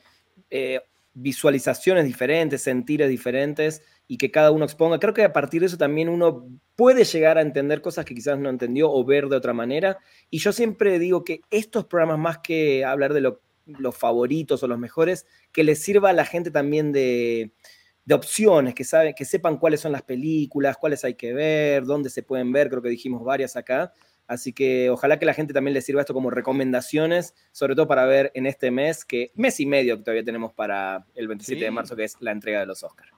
eh, 0.50 0.80
visualizaciones 1.14 2.06
diferentes, 2.06 2.62
sentires 2.62 3.08
diferentes 3.08 3.82
y 4.08 4.18
que 4.18 4.30
cada 4.30 4.50
uno 4.50 4.64
exponga. 4.64 4.98
Creo 4.98 5.14
que 5.14 5.24
a 5.24 5.32
partir 5.32 5.60
de 5.60 5.66
eso 5.66 5.78
también 5.78 6.08
uno 6.08 6.48
puede 6.76 7.04
llegar 7.04 7.38
a 7.38 7.42
entender 7.42 7.80
cosas 7.80 8.04
que 8.04 8.14
quizás 8.14 8.38
no 8.38 8.50
entendió 8.50 8.90
o 8.90 9.04
ver 9.04 9.28
de 9.28 9.36
otra 9.36 9.52
manera. 9.52 9.98
Y 10.30 10.38
yo 10.38 10.52
siempre 10.52 10.98
digo 10.98 11.24
que 11.24 11.40
estos 11.50 11.86
programas, 11.86 12.18
más 12.18 12.38
que 12.38 12.84
hablar 12.84 13.14
de 13.14 13.20
los 13.66 13.96
favoritos 13.96 14.62
o 14.62 14.68
los 14.68 14.78
mejores, 14.78 15.26
que 15.52 15.64
les 15.64 15.82
sirva 15.82 16.10
a 16.10 16.14
la 16.14 16.24
gente 16.24 16.50
también 16.50 16.92
de 16.92 17.52
de 18.04 18.14
opciones, 18.14 18.74
que, 18.74 18.84
saben, 18.84 19.14
que 19.14 19.24
sepan 19.24 19.58
cuáles 19.58 19.80
son 19.80 19.92
las 19.92 20.02
películas, 20.02 20.76
cuáles 20.76 21.04
hay 21.04 21.14
que 21.14 21.32
ver, 21.32 21.84
dónde 21.84 22.10
se 22.10 22.22
pueden 22.22 22.52
ver, 22.52 22.68
creo 22.68 22.82
que 22.82 22.88
dijimos 22.88 23.22
varias 23.24 23.56
acá. 23.56 23.92
Así 24.26 24.52
que 24.52 24.88
ojalá 24.90 25.18
que 25.18 25.26
la 25.26 25.34
gente 25.34 25.52
también 25.52 25.74
le 25.74 25.82
sirva 25.82 26.00
esto 26.00 26.14
como 26.14 26.30
recomendaciones, 26.30 27.34
sobre 27.52 27.74
todo 27.74 27.86
para 27.86 28.06
ver 28.06 28.30
en 28.34 28.46
este 28.46 28.70
mes, 28.70 29.04
que 29.04 29.30
mes 29.34 29.60
y 29.60 29.66
medio 29.66 29.96
que 29.98 30.04
todavía 30.04 30.24
tenemos 30.24 30.52
para 30.52 31.06
el 31.14 31.28
27 31.28 31.64
de 31.64 31.70
marzo, 31.70 31.96
que 31.96 32.04
es 32.04 32.16
la 32.20 32.32
entrega 32.32 32.60
de 32.60 32.66
los 32.66 32.82
Oscars. 32.82 33.12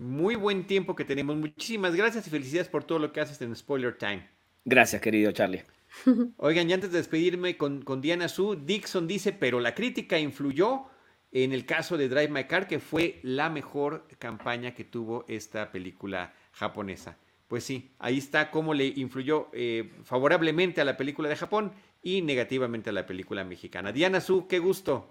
Muy 0.00 0.34
buen 0.34 0.66
tiempo 0.66 0.96
que 0.96 1.04
tenemos. 1.04 1.36
Muchísimas 1.36 1.94
gracias 1.94 2.26
y 2.26 2.30
felicidades 2.30 2.70
por 2.70 2.84
todo 2.84 2.98
lo 2.98 3.12
que 3.12 3.20
haces 3.20 3.42
en 3.42 3.54
Spoiler 3.54 3.98
Time. 3.98 4.26
Gracias, 4.64 5.02
querido 5.02 5.30
Charlie. 5.32 5.62
Oigan, 6.38 6.70
y 6.70 6.72
antes 6.72 6.90
de 6.90 6.96
despedirme 6.96 7.58
con, 7.58 7.82
con 7.82 8.00
Diana 8.00 8.28
Su, 8.28 8.56
Dixon 8.56 9.06
dice, 9.06 9.34
pero 9.34 9.60
la 9.60 9.74
crítica 9.74 10.18
influyó 10.18 10.84
en 11.32 11.52
el 11.52 11.66
caso 11.66 11.98
de 11.98 12.08
Drive 12.08 12.28
My 12.28 12.44
Car, 12.44 12.66
que 12.66 12.78
fue 12.78 13.20
la 13.22 13.50
mejor 13.50 14.08
campaña 14.18 14.72
que 14.72 14.84
tuvo 14.84 15.26
esta 15.28 15.70
película 15.70 16.32
japonesa. 16.52 17.18
Pues 17.46 17.64
sí, 17.64 17.90
ahí 17.98 18.16
está 18.16 18.50
cómo 18.50 18.72
le 18.72 18.86
influyó 18.86 19.50
eh, 19.52 19.92
favorablemente 20.04 20.80
a 20.80 20.86
la 20.86 20.96
película 20.96 21.28
de 21.28 21.36
Japón 21.36 21.72
y 22.02 22.22
negativamente 22.22 22.88
a 22.88 22.94
la 22.94 23.04
película 23.04 23.44
mexicana. 23.44 23.92
Diana 23.92 24.22
Su, 24.22 24.46
qué 24.48 24.60
gusto. 24.60 25.10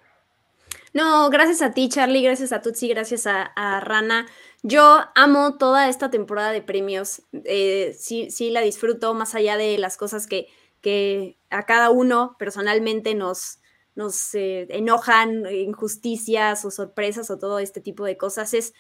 No, 0.94 1.30
gracias 1.30 1.62
a 1.62 1.72
ti, 1.72 1.88
Charlie, 1.88 2.24
gracias 2.24 2.52
a 2.52 2.62
Tutsi, 2.62 2.88
gracias 2.88 3.28
a, 3.28 3.80
Rana. 3.80 4.28
Yo 4.64 5.00
amo 5.16 5.58
toda 5.58 5.88
esta 5.88 6.10
temporada 6.10 6.52
de 6.52 6.62
premios. 6.62 7.22
Eh, 7.46 7.96
sí, 7.98 8.32
sí 8.32 8.50
la 8.50 8.62
disfruto, 8.62 9.14
más 9.14 9.36
allá 9.36 9.56
de 9.58 9.78
las 9.78 9.98
cosas 9.98 10.26
que, 10.26 10.48
que 10.82 11.38
a 11.50 11.66
cada 11.66 11.92
uno 11.92 12.36
personalmente 12.40 13.14
nos, 13.14 13.60
nos 13.96 14.34
eh, 14.34 14.68
enojan, 14.70 15.46
injusticias 15.52 16.66
o 16.66 16.72
sorpresas 16.72 17.30
o 17.30 17.38
todo 17.38 17.60
este 17.60 17.82
tipo 17.82 18.04
de 18.04 18.18
cosas, 18.18 18.54
es 18.54 18.74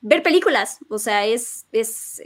ver 0.00 0.22
películas. 0.22 0.78
O 0.88 0.98
sea, 0.98 1.26
es, 1.26 1.66
es, 1.72 2.20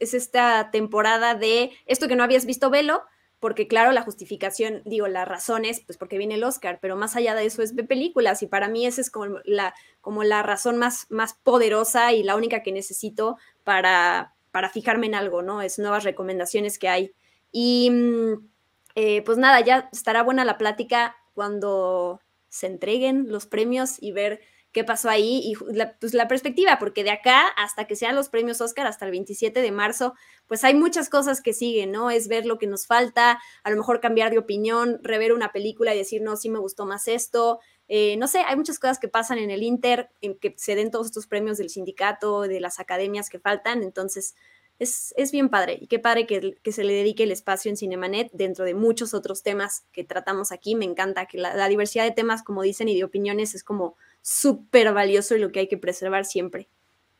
esta 0.00 0.70
temporada 0.70 1.34
de 1.34 1.72
esto 1.86 2.06
que 2.06 2.16
no 2.16 2.24
habías 2.24 2.46
visto, 2.46 2.70
velo, 2.70 3.02
porque 3.44 3.68
claro, 3.68 3.92
la 3.92 4.00
justificación, 4.00 4.80
digo, 4.86 5.06
la 5.06 5.26
razón 5.26 5.66
es 5.66 5.80
pues 5.80 5.98
porque 5.98 6.16
viene 6.16 6.36
el 6.36 6.44
Oscar, 6.44 6.78
pero 6.80 6.96
más 6.96 7.14
allá 7.14 7.34
de 7.34 7.44
eso 7.44 7.60
es 7.60 7.74
ver 7.74 7.86
películas 7.86 8.42
y 8.42 8.46
para 8.46 8.68
mí 8.68 8.86
esa 8.86 9.02
es 9.02 9.10
como 9.10 9.38
la, 9.44 9.74
como 10.00 10.24
la 10.24 10.42
razón 10.42 10.78
más, 10.78 11.04
más 11.10 11.34
poderosa 11.34 12.14
y 12.14 12.22
la 12.22 12.36
única 12.36 12.62
que 12.62 12.72
necesito 12.72 13.36
para, 13.62 14.32
para 14.50 14.70
fijarme 14.70 15.08
en 15.08 15.14
algo, 15.14 15.42
¿no? 15.42 15.60
Es 15.60 15.78
nuevas 15.78 16.04
recomendaciones 16.04 16.78
que 16.78 16.88
hay. 16.88 17.12
Y 17.52 17.90
mm, 17.90 18.48
eh, 18.94 19.20
pues 19.26 19.36
nada, 19.36 19.60
ya 19.60 19.90
estará 19.92 20.22
buena 20.22 20.46
la 20.46 20.56
plática 20.56 21.14
cuando 21.34 22.22
se 22.48 22.66
entreguen 22.66 23.30
los 23.30 23.44
premios 23.44 24.02
y 24.02 24.12
ver 24.12 24.40
qué 24.74 24.84
pasó 24.84 25.08
ahí 25.08 25.40
y 25.42 25.54
la, 25.72 25.96
pues 25.98 26.12
la 26.12 26.28
perspectiva, 26.28 26.78
porque 26.78 27.04
de 27.04 27.12
acá 27.12 27.46
hasta 27.56 27.86
que 27.86 27.96
sean 27.96 28.16
los 28.16 28.28
premios 28.28 28.60
Oscar, 28.60 28.86
hasta 28.86 29.06
el 29.06 29.12
27 29.12 29.62
de 29.62 29.70
marzo, 29.70 30.14
pues 30.48 30.64
hay 30.64 30.74
muchas 30.74 31.08
cosas 31.08 31.40
que 31.40 31.54
siguen, 31.54 31.92
¿no? 31.92 32.10
Es 32.10 32.28
ver 32.28 32.44
lo 32.44 32.58
que 32.58 32.66
nos 32.66 32.86
falta, 32.86 33.40
a 33.62 33.70
lo 33.70 33.76
mejor 33.76 34.00
cambiar 34.00 34.32
de 34.32 34.38
opinión, 34.38 34.98
rever 35.02 35.32
una 35.32 35.52
película 35.52 35.94
y 35.94 35.98
decir, 35.98 36.20
no, 36.20 36.36
sí 36.36 36.50
me 36.50 36.58
gustó 36.58 36.84
más 36.84 37.08
esto. 37.08 37.60
Eh, 37.88 38.16
no 38.16 38.26
sé, 38.26 38.40
hay 38.40 38.56
muchas 38.56 38.78
cosas 38.78 38.98
que 38.98 39.08
pasan 39.08 39.38
en 39.38 39.50
el 39.50 39.62
Inter, 39.62 40.10
en 40.20 40.36
que 40.36 40.54
se 40.58 40.74
den 40.74 40.90
todos 40.90 41.06
estos 41.06 41.26
premios 41.28 41.56
del 41.56 41.70
sindicato, 41.70 42.42
de 42.42 42.60
las 42.60 42.80
academias 42.80 43.30
que 43.30 43.38
faltan, 43.38 43.82
entonces 43.82 44.34
es, 44.78 45.14
bien 45.30 45.48
padre 45.50 45.78
y 45.80 45.86
qué 45.86 45.98
padre 45.98 46.26
que, 46.26 46.72
se 46.72 46.84
le 46.84 46.94
dedique 46.94 47.22
el 47.22 47.32
espacio 47.32 47.70
en 47.70 47.76
Cinemanet 47.76 48.30
dentro 48.32 48.64
de 48.64 48.74
muchos 48.74 49.14
otros 49.14 49.42
temas 49.42 49.86
que 49.92 50.04
tratamos 50.04 50.52
aquí. 50.52 50.74
Me 50.74 50.84
encanta 50.84 51.26
que 51.26 51.38
la, 51.38 51.68
diversidad 51.68 52.04
de 52.04 52.10
temas, 52.10 52.42
como 52.42 52.62
dicen, 52.62 52.88
y 52.88 52.96
de 52.96 53.04
opiniones 53.04 53.54
es 53.54 53.62
como 53.62 53.96
súper 54.24 54.92
valioso 54.94 55.36
y 55.36 55.38
lo 55.38 55.52
que 55.52 55.60
hay 55.60 55.68
que 55.68 55.76
preservar 55.76 56.24
siempre. 56.24 56.68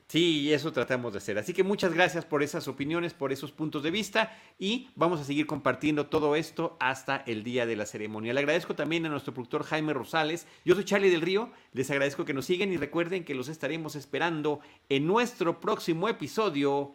Sí, 0.09 0.53
eso 0.53 0.73
tratamos 0.73 1.13
de 1.13 1.19
hacer. 1.19 1.39
Así 1.39 1.53
que 1.53 1.63
muchas 1.63 1.93
gracias 1.93 2.25
por 2.25 2.43
esas 2.43 2.69
opiniones, 2.69 3.15
por 3.15 3.33
esos 3.33 3.53
puntos 3.53 3.83
de 3.83 3.91
vista 3.91 4.37
y 4.59 4.89
vamos 4.97 5.21
a 5.21 5.25
seguir 5.25 5.47
compartiendo 5.47 6.07
todo 6.07 6.37
esto 6.37 6.77
hasta 6.79 7.17
el 7.27 7.43
día 7.43 7.67
de 7.67 7.77
la 7.77 7.87
ceremonia. 7.87 8.33
Le 8.33 8.41
agradezco 8.41 8.75
también 8.75 9.05
a 9.07 9.09
nuestro 9.09 9.35
productor 9.35 9.65
Jaime 9.65 9.93
Rosales. 9.93 10.47
Yo 10.65 10.75
soy 10.75 10.85
Charlie 10.85 11.11
del 11.11 11.23
Río. 11.23 11.51
Les 11.73 11.91
agradezco 11.91 12.25
que 12.25 12.35
nos 12.35 12.47
siguen 12.47 12.73
y 12.73 12.77
recuerden 12.77 13.25
que 13.25 13.35
los 13.35 13.49
estaremos 13.49 13.97
esperando 13.97 14.61
en 14.89 15.07
nuestro 15.07 15.61
próximo 15.61 16.09
episodio 16.09 16.95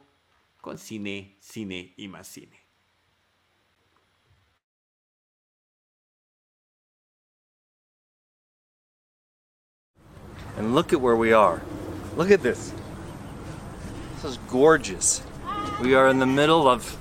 con 0.61 0.77
cine, 0.77 1.35
cine 1.39 1.93
y 1.97 2.07
más 2.07 2.27
cine. 2.27 2.58
And 10.57 10.75
look 10.75 10.93
at 10.93 11.01
where 11.01 11.15
we 11.15 11.33
are. 11.33 11.61
Look 12.15 12.31
at 12.31 12.41
this. 12.41 12.73
This 14.15 14.25
is 14.25 14.37
gorgeous. 14.49 15.21
We 15.81 15.95
are 15.95 16.07
in 16.07 16.19
the 16.19 16.25
middle 16.25 16.67
of 16.67 16.97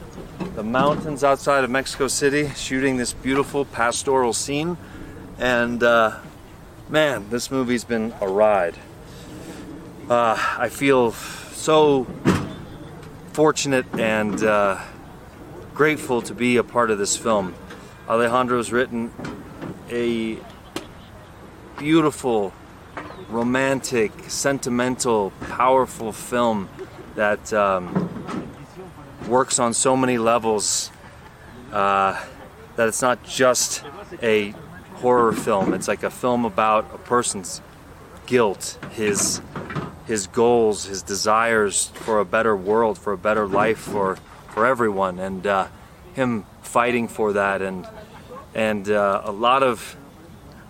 the 0.54 0.62
mountains 0.62 1.24
outside 1.24 1.64
of 1.64 1.70
Mexico 1.70 2.08
City, 2.08 2.48
shooting 2.50 2.96
this 2.96 3.12
beautiful 3.12 3.64
pastoral 3.64 4.32
scene. 4.32 4.76
And 5.38 5.82
uh, 5.82 6.18
man, 6.88 7.28
this 7.30 7.50
movie's 7.50 7.84
been 7.84 8.14
a 8.20 8.28
ride. 8.28 8.76
Uh, 10.08 10.36
I 10.58 10.68
feel 10.68 11.12
so 11.12 12.06
fortunate 13.32 13.86
and 13.98 14.42
uh, 14.42 14.80
grateful 15.74 16.22
to 16.22 16.34
be 16.34 16.56
a 16.56 16.64
part 16.64 16.90
of 16.90 16.98
this 16.98 17.16
film. 17.16 17.54
Alejandro's 18.08 18.72
written 18.72 19.12
a 19.90 20.38
beautiful, 21.78 22.52
romantic, 23.28 24.12
sentimental, 24.28 25.32
powerful 25.48 26.12
film 26.12 26.68
that 27.14 27.52
um, 27.52 28.08
works 29.28 29.58
on 29.58 29.74
so 29.74 29.96
many 29.96 30.18
levels 30.18 30.90
uh, 31.72 32.24
that 32.76 32.88
it's 32.88 33.02
not 33.02 33.24
just 33.24 33.84
a 34.22 34.54
horror 34.94 35.32
film. 35.32 35.74
It's 35.74 35.88
like 35.88 36.02
a 36.02 36.10
film 36.10 36.44
about 36.44 36.86
a 36.94 36.98
person's 36.98 37.60
guilt, 38.26 38.78
his 38.92 39.40
his 40.06 40.26
goals, 40.26 40.86
his 40.86 41.02
desires 41.02 41.88
for 41.88 42.18
a 42.18 42.24
better 42.24 42.56
world, 42.56 42.96
for 42.96 43.12
a 43.12 43.18
better 43.18 43.46
life 43.46 43.78
for 43.78 44.16
for 44.48 44.66
everyone, 44.66 45.18
and 45.18 45.46
uh, 45.46 45.68
him 46.14 46.46
fighting 46.62 47.08
for 47.08 47.32
that, 47.34 47.60
and 47.60 47.86
and 48.54 48.88
uh, 48.88 49.22
a 49.24 49.32
lot 49.32 49.62
of 49.62 49.96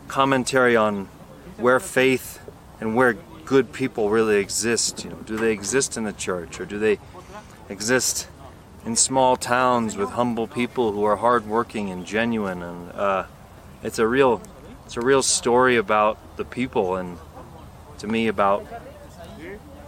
commentary 0.09 0.75
on 0.77 1.09
where 1.57 1.79
faith 1.79 2.38
and 2.81 2.95
where 2.95 3.15
good 3.45 3.73
people 3.73 4.11
really 4.11 4.37
exist. 4.37 5.05
You 5.05 5.11
know, 5.11 5.17
do 5.17 5.37
they 5.37 5.53
exist 5.53 5.97
in 5.97 6.05
the 6.05 6.13
church, 6.13 6.61
or 6.61 6.67
do 6.67 6.79
they 6.79 6.99
exist 7.69 8.29
in 8.85 8.97
small 8.97 9.37
towns 9.37 9.97
with 9.97 10.11
humble 10.11 10.47
people 10.47 10.93
who 10.93 11.05
are 11.05 11.17
hardworking 11.17 11.91
and 11.91 12.07
genuine? 12.07 12.63
And 12.63 12.93
uh, 12.93 13.25
it's 13.83 13.99
a 13.99 14.07
real, 14.07 14.43
it's 14.85 14.97
a 14.97 15.01
real 15.01 15.23
story 15.23 15.77
about 15.77 16.37
the 16.37 16.45
people, 16.45 16.97
and 16.97 17.19
to 17.99 18.07
me 18.07 18.29
about 18.29 18.67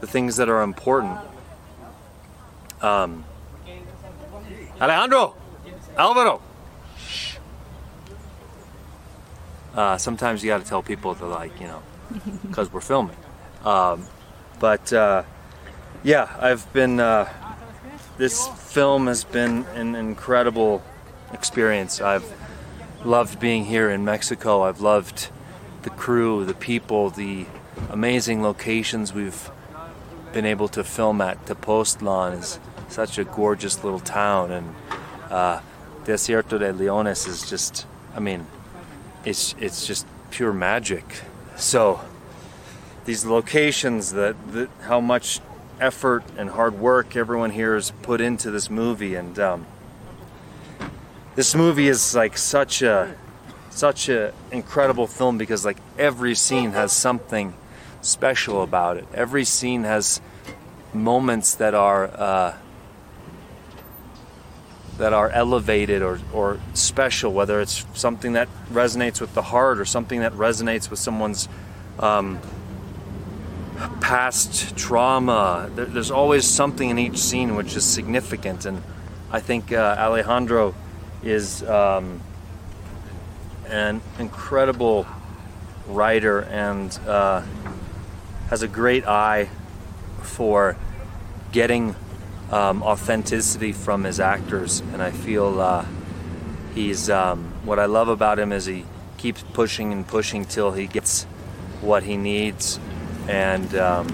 the 0.00 0.06
things 0.06 0.36
that 0.36 0.48
are 0.48 0.62
important. 0.62 1.18
Um, 2.80 3.24
Alejandro, 4.80 5.34
Alvaro. 5.98 6.40
Uh, 9.74 9.98
sometimes 9.98 10.42
you 10.42 10.48
got 10.48 10.62
to 10.62 10.66
tell 10.66 10.82
people 10.82 11.14
to 11.14 11.26
like, 11.26 11.60
you 11.60 11.66
know, 11.66 11.82
because 12.42 12.72
we're 12.72 12.80
filming. 12.80 13.16
Um, 13.64 14.06
but 14.58 14.92
uh, 14.92 15.22
yeah, 16.02 16.28
I've 16.38 16.70
been. 16.72 17.00
Uh, 17.00 17.28
this 18.18 18.48
film 18.48 19.06
has 19.06 19.24
been 19.24 19.64
an 19.74 19.94
incredible 19.94 20.82
experience. 21.32 22.02
I've 22.02 22.30
loved 23.02 23.40
being 23.40 23.64
here 23.64 23.90
in 23.90 24.04
Mexico. 24.04 24.62
I've 24.62 24.80
loved 24.80 25.30
the 25.82 25.90
crew, 25.90 26.44
the 26.44 26.54
people, 26.54 27.08
the 27.08 27.46
amazing 27.88 28.42
locations 28.42 29.14
we've 29.14 29.50
been 30.32 30.44
able 30.44 30.68
to 30.68 30.84
film 30.84 31.20
at. 31.20 31.44
Tepoztlan 31.46 32.38
is 32.38 32.58
such 32.88 33.18
a 33.18 33.24
gorgeous 33.24 33.82
little 33.82 34.00
town, 34.00 34.52
and 34.52 34.74
uh, 35.30 35.60
Desierto 36.04 36.58
de 36.58 36.72
Leones 36.72 37.26
is 37.26 37.48
just, 37.48 37.86
I 38.14 38.20
mean, 38.20 38.46
it's 39.24 39.54
it's 39.58 39.86
just 39.86 40.06
pure 40.30 40.52
magic. 40.52 41.22
So 41.60 42.00
these 43.04 43.26
locations, 43.26 44.12
that, 44.12 44.34
that 44.52 44.70
how 44.84 44.98
much 44.98 45.40
effort 45.78 46.24
and 46.38 46.48
hard 46.48 46.78
work 46.78 47.16
everyone 47.16 47.50
here 47.50 47.74
has 47.74 47.90
put 48.02 48.22
into 48.22 48.50
this 48.50 48.70
movie, 48.70 49.14
and 49.14 49.38
um, 49.38 49.66
this 51.34 51.54
movie 51.54 51.88
is 51.88 52.14
like 52.14 52.38
such 52.38 52.80
a 52.80 53.14
such 53.68 54.08
a 54.08 54.32
incredible 54.50 55.06
film 55.06 55.36
because 55.36 55.64
like 55.66 55.76
every 55.98 56.34
scene 56.34 56.70
has 56.70 56.92
something 56.94 57.52
special 58.00 58.62
about 58.62 58.96
it. 58.96 59.06
Every 59.12 59.44
scene 59.44 59.84
has 59.84 60.22
moments 60.94 61.54
that 61.56 61.74
are 61.74 62.06
uh, 62.06 62.56
that 65.00 65.14
are 65.14 65.30
elevated 65.30 66.02
or, 66.02 66.20
or 66.32 66.60
special, 66.74 67.32
whether 67.32 67.60
it's 67.60 67.86
something 67.94 68.34
that 68.34 68.48
resonates 68.70 69.18
with 69.20 69.32
the 69.32 69.42
heart 69.42 69.80
or 69.80 69.86
something 69.86 70.20
that 70.20 70.32
resonates 70.34 70.90
with 70.90 70.98
someone's 70.98 71.48
um, 71.98 72.38
past 74.02 74.76
trauma. 74.76 75.70
There, 75.74 75.86
there's 75.86 76.10
always 76.10 76.46
something 76.46 76.90
in 76.90 76.98
each 76.98 77.16
scene 77.16 77.56
which 77.56 77.74
is 77.76 77.84
significant, 77.84 78.66
and 78.66 78.82
I 79.32 79.40
think 79.40 79.72
uh, 79.72 79.96
Alejandro 79.98 80.74
is 81.22 81.62
um, 81.62 82.20
an 83.68 84.02
incredible 84.18 85.06
writer 85.86 86.40
and 86.40 86.96
uh, 87.06 87.42
has 88.50 88.62
a 88.62 88.68
great 88.68 89.06
eye 89.06 89.48
for 90.20 90.76
getting 91.52 91.96
um, 92.50 92.82
authenticity 92.82 93.72
from 93.72 94.04
his 94.04 94.20
actors, 94.20 94.80
and 94.92 95.02
I 95.02 95.10
feel 95.10 95.60
uh, 95.60 95.84
he's. 96.74 97.08
Um, 97.08 97.52
what 97.64 97.78
I 97.78 97.84
love 97.84 98.08
about 98.08 98.38
him 98.38 98.52
is 98.52 98.66
he 98.66 98.84
keeps 99.18 99.42
pushing 99.52 99.92
and 99.92 100.06
pushing 100.06 100.44
till 100.44 100.72
he 100.72 100.86
gets 100.86 101.24
what 101.80 102.02
he 102.02 102.16
needs, 102.16 102.80
and 103.28 103.74
um, 103.74 104.06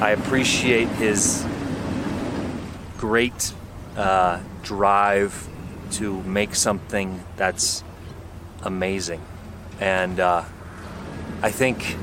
I 0.00 0.10
appreciate 0.10 0.88
his 0.88 1.44
great 2.98 3.52
uh, 3.96 4.40
drive 4.62 5.48
to 5.92 6.22
make 6.22 6.54
something 6.54 7.22
that's 7.36 7.84
amazing, 8.62 9.20
and 9.80 10.18
uh, 10.20 10.44
I 11.42 11.50
think 11.50 11.96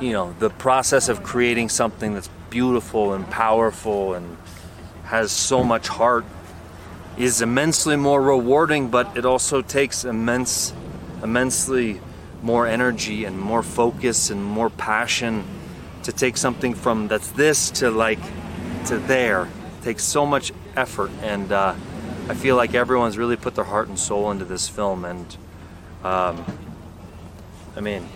you 0.00 0.12
know, 0.12 0.34
the 0.38 0.50
process 0.50 1.08
of 1.08 1.22
creating 1.22 1.68
something 1.68 2.14
that's 2.14 2.30
beautiful 2.50 3.14
and 3.14 3.28
powerful 3.30 4.14
and 4.14 4.36
has 5.04 5.32
so 5.32 5.64
much 5.64 5.88
heart 5.88 6.24
is 7.16 7.42
immensely 7.42 7.96
more 7.96 8.22
rewarding, 8.22 8.88
but 8.88 9.16
it 9.16 9.24
also 9.24 9.60
takes 9.60 10.04
immense, 10.04 10.72
immensely 11.22 12.00
more 12.42 12.66
energy 12.66 13.24
and 13.24 13.38
more 13.38 13.62
focus 13.62 14.30
and 14.30 14.42
more 14.42 14.70
passion 14.70 15.44
to 16.04 16.12
take 16.12 16.36
something 16.36 16.74
from 16.74 17.08
that's 17.08 17.30
this 17.32 17.70
to 17.70 17.90
like 17.90 18.20
to 18.86 18.98
there. 18.98 19.44
It 19.44 19.84
takes 19.84 20.04
so 20.04 20.24
much 20.24 20.52
effort, 20.76 21.10
and 21.22 21.50
uh, 21.50 21.74
I 22.28 22.34
feel 22.34 22.56
like 22.56 22.74
everyone's 22.74 23.18
really 23.18 23.36
put 23.36 23.54
their 23.54 23.64
heart 23.64 23.88
and 23.88 23.98
soul 23.98 24.30
into 24.30 24.44
this 24.44 24.68
film. 24.68 25.04
And 25.04 25.36
um, 26.04 26.44
I 27.76 27.80
mean, 27.80 28.08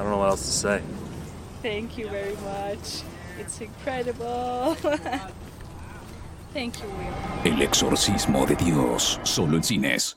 I 0.00 0.02
don't 0.02 0.12
know 0.12 0.18
what 0.18 0.30
else 0.30 0.46
to 0.46 0.52
say. 0.52 0.82
Thank 1.60 1.98
you 1.98 2.08
very 2.08 2.34
much. 2.36 3.02
It's 3.38 3.60
incredible. 3.60 4.74
Thank 6.54 6.80
you, 6.80 6.88
Will. 6.88 7.52
El 7.52 7.60
exorcismo 7.60 8.46
de 8.46 8.56
Dios, 8.56 9.20
solo 9.24 9.58
en 9.58 9.62
cines. 9.62 10.16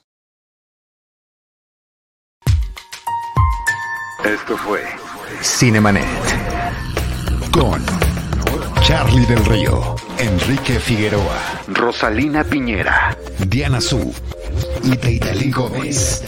Esto 4.23 4.55
fue 4.55 4.83
Cinemanet 5.41 6.05
con 7.51 7.83
Charlie 8.83 9.25
del 9.25 9.43
Río, 9.43 9.97
Enrique 10.17 10.79
Figueroa, 10.79 11.61
Rosalina 11.67 12.45
Piñera, 12.45 13.17
Diana 13.47 13.81
Su 13.81 14.15
y 14.81 14.95
Teitali 14.95 15.51
Gómez. 15.51 16.23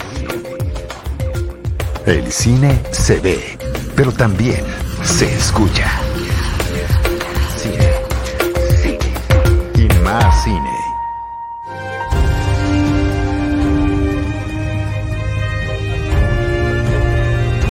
El 2.06 2.30
cine 2.30 2.80
se 2.92 3.18
ve, 3.18 3.58
pero 3.96 4.12
también 4.12 4.64
se 5.02 5.26
escucha. 5.34 5.90
Cine, 7.56 7.92
cine 8.80 9.12
y 9.74 10.04
más 10.04 10.44
cine. 10.44 10.75